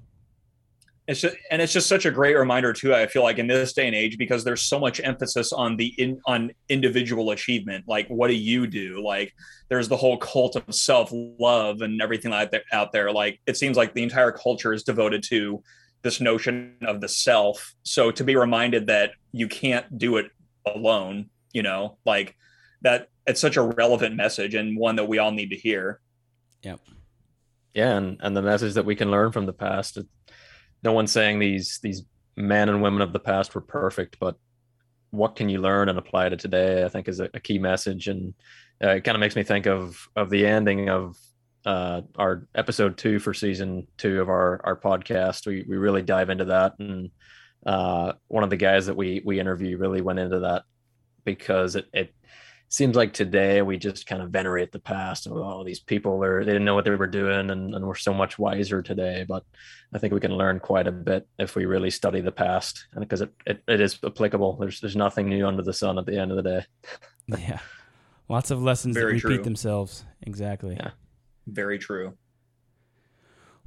It's 1.09 1.21
just, 1.21 1.37
and 1.51 1.61
it's 1.61 1.73
just 1.73 1.89
such 1.89 2.07
a 2.07 2.11
great 2.11 2.37
reminder 2.37 2.73
too. 2.73 2.95
I 2.95 3.07
feel 3.07 3.23
like 3.23 3.39
in 3.39 3.49
this 3.49 3.73
day 3.73 3.87
and 3.87 3.97
age, 3.97 4.19
because 4.19 4.45
there's 4.45 4.63
so 4.63 4.79
much 4.79 5.01
emphasis 5.03 5.53
on 5.53 5.77
the 5.77 5.87
in 5.99 6.21
on 6.27 6.53
individual 6.69 7.31
achievement. 7.31 7.87
Like, 7.89 8.07
what 8.09 8.29
do 8.29 8.35
you 8.35 8.67
do? 8.69 9.03
Like, 9.05 9.33
there's 9.69 9.89
the 9.89 9.97
whole 9.97 10.17
cult 10.19 10.55
of 10.55 10.63
self 10.73 11.11
love 11.13 11.81
and 11.81 12.01
everything 12.01 12.31
like 12.31 12.53
that 12.53 12.65
out 12.73 12.93
there. 12.93 13.11
Like, 13.11 13.41
it 13.47 13.57
seems 13.57 13.77
like 13.77 13.95
the 13.95 14.03
entire 14.03 14.31
culture 14.31 14.73
is 14.73 14.85
devoted 14.85 15.25
to 15.25 15.63
this 16.03 16.21
notion 16.21 16.77
of 16.83 17.01
the 17.01 17.09
self. 17.09 17.75
So 17.83 18.11
to 18.11 18.25
be 18.25 18.37
reminded 18.37 18.87
that 18.89 19.13
you 19.33 19.49
can't 19.49 19.99
do 19.99 20.17
it 20.17 20.31
alone, 20.67 21.31
you 21.53 21.63
know, 21.63 21.99
like 22.05 22.37
that, 22.83 23.09
it's 23.27 23.41
such 23.41 23.57
a 23.57 23.63
relevant 23.63 24.17
message 24.17 24.55
and 24.55 24.77
one 24.77 24.97
that 24.97 25.09
we 25.09 25.19
all 25.19 25.31
need 25.31 25.51
to 25.51 25.57
hear. 25.57 26.01
Yep. 26.63 26.81
yeah 27.75 27.97
and 27.97 28.19
and 28.21 28.37
the 28.37 28.43
message 28.43 28.75
that 28.75 28.85
we 28.85 28.95
can 28.95 29.11
learn 29.11 29.33
from 29.33 29.47
the 29.47 29.53
past 29.53 29.99
no 30.85 30.93
one's 30.93 31.11
saying 31.11 31.39
these 31.39 31.81
these 31.83 32.05
men 32.37 32.69
and 32.69 32.83
women 32.83 33.03
of 33.03 33.13
the 33.13 33.19
past 33.19 33.55
were 33.55 33.61
perfect 33.61 34.17
but 34.21 34.37
what 35.11 35.37
can 35.37 35.49
you 35.49 35.61
learn 35.61 35.89
and 35.89 35.99
apply 35.99 36.29
to 36.29 36.37
today 36.37 36.85
i 36.85 36.89
think 36.89 37.09
is 37.09 37.19
a, 37.19 37.29
a 37.35 37.41
key 37.41 37.59
message 37.59 38.09
and 38.09 38.35
uh, 38.83 38.91
it 38.91 39.05
kind 39.05 39.17
of 39.17 39.21
makes 39.21 39.37
me 39.37 39.43
think 39.43 39.67
of 39.67 40.09
of 40.15 40.31
the 40.31 40.47
ending 40.47 40.89
of 40.89 41.17
uh, 41.65 42.03
our 42.17 42.47
episode 42.55 42.97
two 42.97 43.19
for 43.19 43.33
season 43.35 43.87
two 43.97 44.21
of 44.21 44.29
our 44.29 44.61
our 44.65 44.77
podcast 44.77 45.47
we 45.47 45.65
we 45.69 45.77
really 45.77 46.03
dive 46.03 46.31
into 46.31 46.47
that 46.47 46.75
and 46.79 47.11
uh, 47.67 48.13
one 48.29 48.43
of 48.43 48.51
the 48.51 48.57
guys 48.57 48.87
that 48.87 48.97
we 48.97 49.23
we 49.25 49.39
interview 49.39 49.77
really 49.79 50.01
went 50.01 50.19
into 50.19 50.41
that 50.41 50.65
because 51.25 51.77
it, 51.77 51.87
it 51.93 52.15
seems 52.69 52.97
like 52.97 53.13
today 53.13 53.63
we 53.63 53.77
just 53.77 54.07
kind 54.07 54.23
of 54.23 54.31
venerate 54.31 54.73
the 54.73 54.79
past 54.79 55.27
and 55.27 55.35
oh 55.37 55.63
these 55.63 55.79
people 55.79 56.25
are 56.25 56.45
they 56.45 56.53
didn't 56.53 56.65
know 56.65 56.75
what 56.75 56.85
they 56.85 56.91
were 56.91 57.07
doing 57.07 57.51
and, 57.51 57.75
and 57.75 57.87
we're 57.87 57.95
so 57.95 58.15
much 58.15 58.39
wiser 58.39 58.81
today 58.83 59.25
but 59.29 59.45
i 59.95 59.99
think 59.99 60.13
we 60.13 60.19
can 60.19 60.35
learn 60.35 60.59
quite 60.59 60.87
a 60.87 60.93
bit 60.93 61.29
if 61.39 61.55
we 61.55 61.67
really 61.67 61.91
study 61.91 62.21
the 62.21 62.33
past 62.33 62.87
and 62.93 63.01
because 63.01 63.21
it, 63.21 63.31
it, 63.47 63.63
it 63.69 63.81
is 63.81 63.99
applicable 64.05 64.57
there's 64.57 64.81
there's 64.81 64.97
nothing 64.97 65.29
new 65.29 65.47
under 65.47 65.63
the 65.63 65.73
sun 65.73 65.99
at 65.99 66.07
the 66.07 66.19
end 66.19 66.31
of 66.33 66.37
the 66.39 66.43
day 66.43 66.65
Yeah, 67.39 67.61
lots 68.29 68.51
of 68.51 68.63
lessons 68.63 68.97
Very 68.97 69.15
that 69.19 69.25
repeat 69.25 69.37
true. 69.37 69.45
themselves. 69.45 70.05
Exactly. 70.23 70.75
Yeah. 70.75 70.91
Very 71.47 71.79
true. 71.79 72.15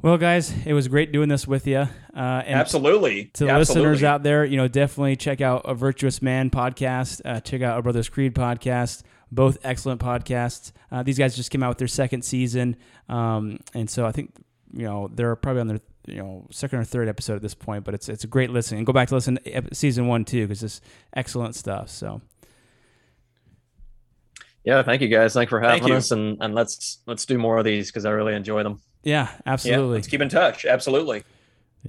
Well, 0.02 0.18
guys, 0.18 0.54
it 0.66 0.74
was 0.74 0.88
great 0.88 1.12
doing 1.12 1.30
this 1.30 1.48
with 1.48 1.66
you. 1.66 1.78
Uh, 1.80 1.88
and 2.16 2.60
Absolutely. 2.60 3.26
To 3.34 3.46
the 3.46 3.50
Absolutely. 3.50 3.90
listeners 3.90 4.04
out 4.04 4.24
there, 4.24 4.46
you 4.46 4.58
know, 4.58 4.68
definitely 4.68 5.16
check 5.16 5.42
out 5.42 5.64
a 5.66 5.74
Virtuous 5.74 6.22
Man 6.22 6.50
podcast. 6.50 7.22
Uh, 7.26 7.40
check 7.40 7.62
out 7.62 7.80
a 7.80 7.82
Brothers 7.82 8.10
Creed 8.10 8.36
podcast. 8.36 9.04
Both 9.32 9.58
excellent 9.64 10.00
podcasts. 10.00 10.72
Uh, 10.92 11.02
these 11.02 11.18
guys 11.18 11.36
just 11.36 11.50
came 11.50 11.64
out 11.64 11.70
with 11.70 11.78
their 11.80 11.88
second 11.88 12.24
season, 12.24 12.76
um, 13.10 13.58
and 13.74 13.90
so 13.90 14.06
I 14.06 14.12
think 14.12 14.32
you 14.72 14.84
know 14.86 15.10
they're 15.12 15.36
probably 15.36 15.62
on 15.62 15.68
their 15.68 15.80
you 16.06 16.18
know 16.18 16.46
second 16.52 16.80
or 16.80 16.84
third 16.84 17.10
episode 17.10 17.36
at 17.36 17.42
this 17.42 17.56
point. 17.56 17.84
But 17.84 17.96
it's 17.96 18.08
it's 18.08 18.24
a 18.24 18.28
great 18.28 18.52
listen. 18.52 18.78
And 18.78 18.86
go 18.86 18.94
back 18.94 19.08
to 19.08 19.16
listen 19.16 19.40
to 19.44 19.74
season 19.74 20.08
one 20.08 20.26
too 20.26 20.46
because 20.48 20.62
it's 20.62 20.80
excellent 21.16 21.56
stuff. 21.56 21.90
So 21.90 22.22
yeah 24.66 24.84
thank 24.84 25.02
you 25.02 25.08
guys 25.08 25.34
thanks 25.34 25.50
for 25.50 25.62
having 25.62 25.92
us 25.92 26.12
and 26.12 26.38
and 26.42 26.54
let's 26.54 27.00
let's 27.06 27.26
do 27.26 27.38
more 27.38 27.58
of 27.58 27.66
these 27.66 27.90
because 27.90 28.06
i 28.06 28.10
really 28.10 28.34
enjoy 28.34 28.64
them 28.64 28.80
yeah, 29.06 29.30
absolutely. 29.46 29.84
Yeah, 29.84 29.92
let's 29.94 30.08
keep 30.08 30.22
in 30.22 30.30
touch. 30.30 30.66
Absolutely. 30.66 31.24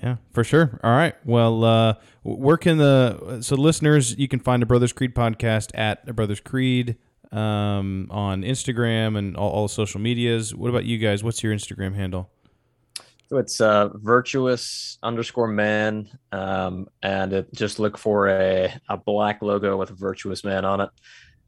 Yeah, 0.00 0.16
for 0.32 0.44
sure. 0.44 0.78
All 0.84 0.92
right. 0.92 1.14
Well, 1.24 1.64
uh, 1.64 1.94
where 2.22 2.58
can 2.58 2.76
the 2.76 3.40
so 3.40 3.56
listeners 3.56 4.16
you 4.18 4.28
can 4.28 4.38
find 4.38 4.62
a 4.62 4.66
Brothers 4.66 4.92
Creed 4.92 5.14
podcast 5.14 5.70
at 5.74 6.14
Brothers 6.14 6.40
Creed 6.40 6.96
um, 7.32 8.08
on 8.10 8.42
Instagram 8.42 9.16
and 9.16 9.34
all, 9.34 9.50
all 9.50 9.68
social 9.68 9.98
medias. 9.98 10.54
What 10.54 10.68
about 10.68 10.84
you 10.84 10.98
guys? 10.98 11.24
What's 11.24 11.42
your 11.42 11.54
Instagram 11.54 11.94
handle? 11.94 12.30
So 13.28 13.38
it's 13.38 13.60
uh, 13.60 13.88
virtuous 13.94 14.98
underscore 15.02 15.48
man, 15.48 16.08
um, 16.30 16.86
and 17.02 17.32
it, 17.32 17.52
just 17.54 17.80
look 17.80 17.98
for 17.98 18.28
a, 18.28 18.72
a 18.88 18.96
black 18.96 19.42
logo 19.42 19.76
with 19.76 19.90
a 19.90 19.94
virtuous 19.94 20.44
man 20.44 20.64
on 20.64 20.82
it. 20.82 20.90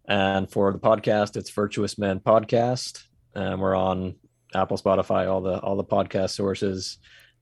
And 0.08 0.50
for 0.50 0.72
the 0.72 0.78
podcast, 0.78 1.36
it's 1.36 1.50
Virtuous 1.50 1.98
Man 1.98 2.18
Podcast, 2.18 3.04
and 3.34 3.60
we're 3.60 3.76
on 3.76 4.14
Apple, 4.54 4.78
Spotify, 4.78 5.30
all 5.30 5.42
the 5.42 5.58
all 5.60 5.76
the 5.76 5.84
podcast 5.84 6.30
sources. 6.30 6.96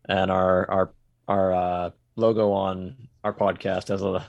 And 0.09 0.31
our 0.33 0.69
our 0.71 0.95
our 1.29 1.53
uh, 1.55 1.91
logo 2.17 2.51
on 2.51 3.09
our 3.23 3.33
podcast 3.33 3.89
has 3.89 4.03
a 4.03 4.29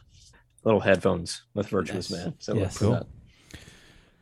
little 0.64 0.80
headphones 0.80 1.41
with 1.55 1.68
Virtuous 1.69 2.11
Nice. 2.11 2.26
Man. 2.26 2.35
So 2.38 2.55
Yes. 2.55 2.77
Cool. 2.77 2.91
that. 2.91 3.07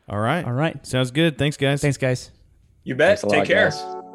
All 0.08 0.18
right. 0.20 0.44
All 0.46 0.52
right. 0.52 0.84
Sounds 0.86 1.10
good. 1.10 1.36
Thanks, 1.36 1.56
guys. 1.58 1.82
Thanks, 1.82 1.98
guys. 1.98 2.30
You 2.84 2.94
bet. 2.94 3.20
Take 3.20 3.30
lot, 3.30 3.46
care. 3.46 3.70
guys. 3.70 4.05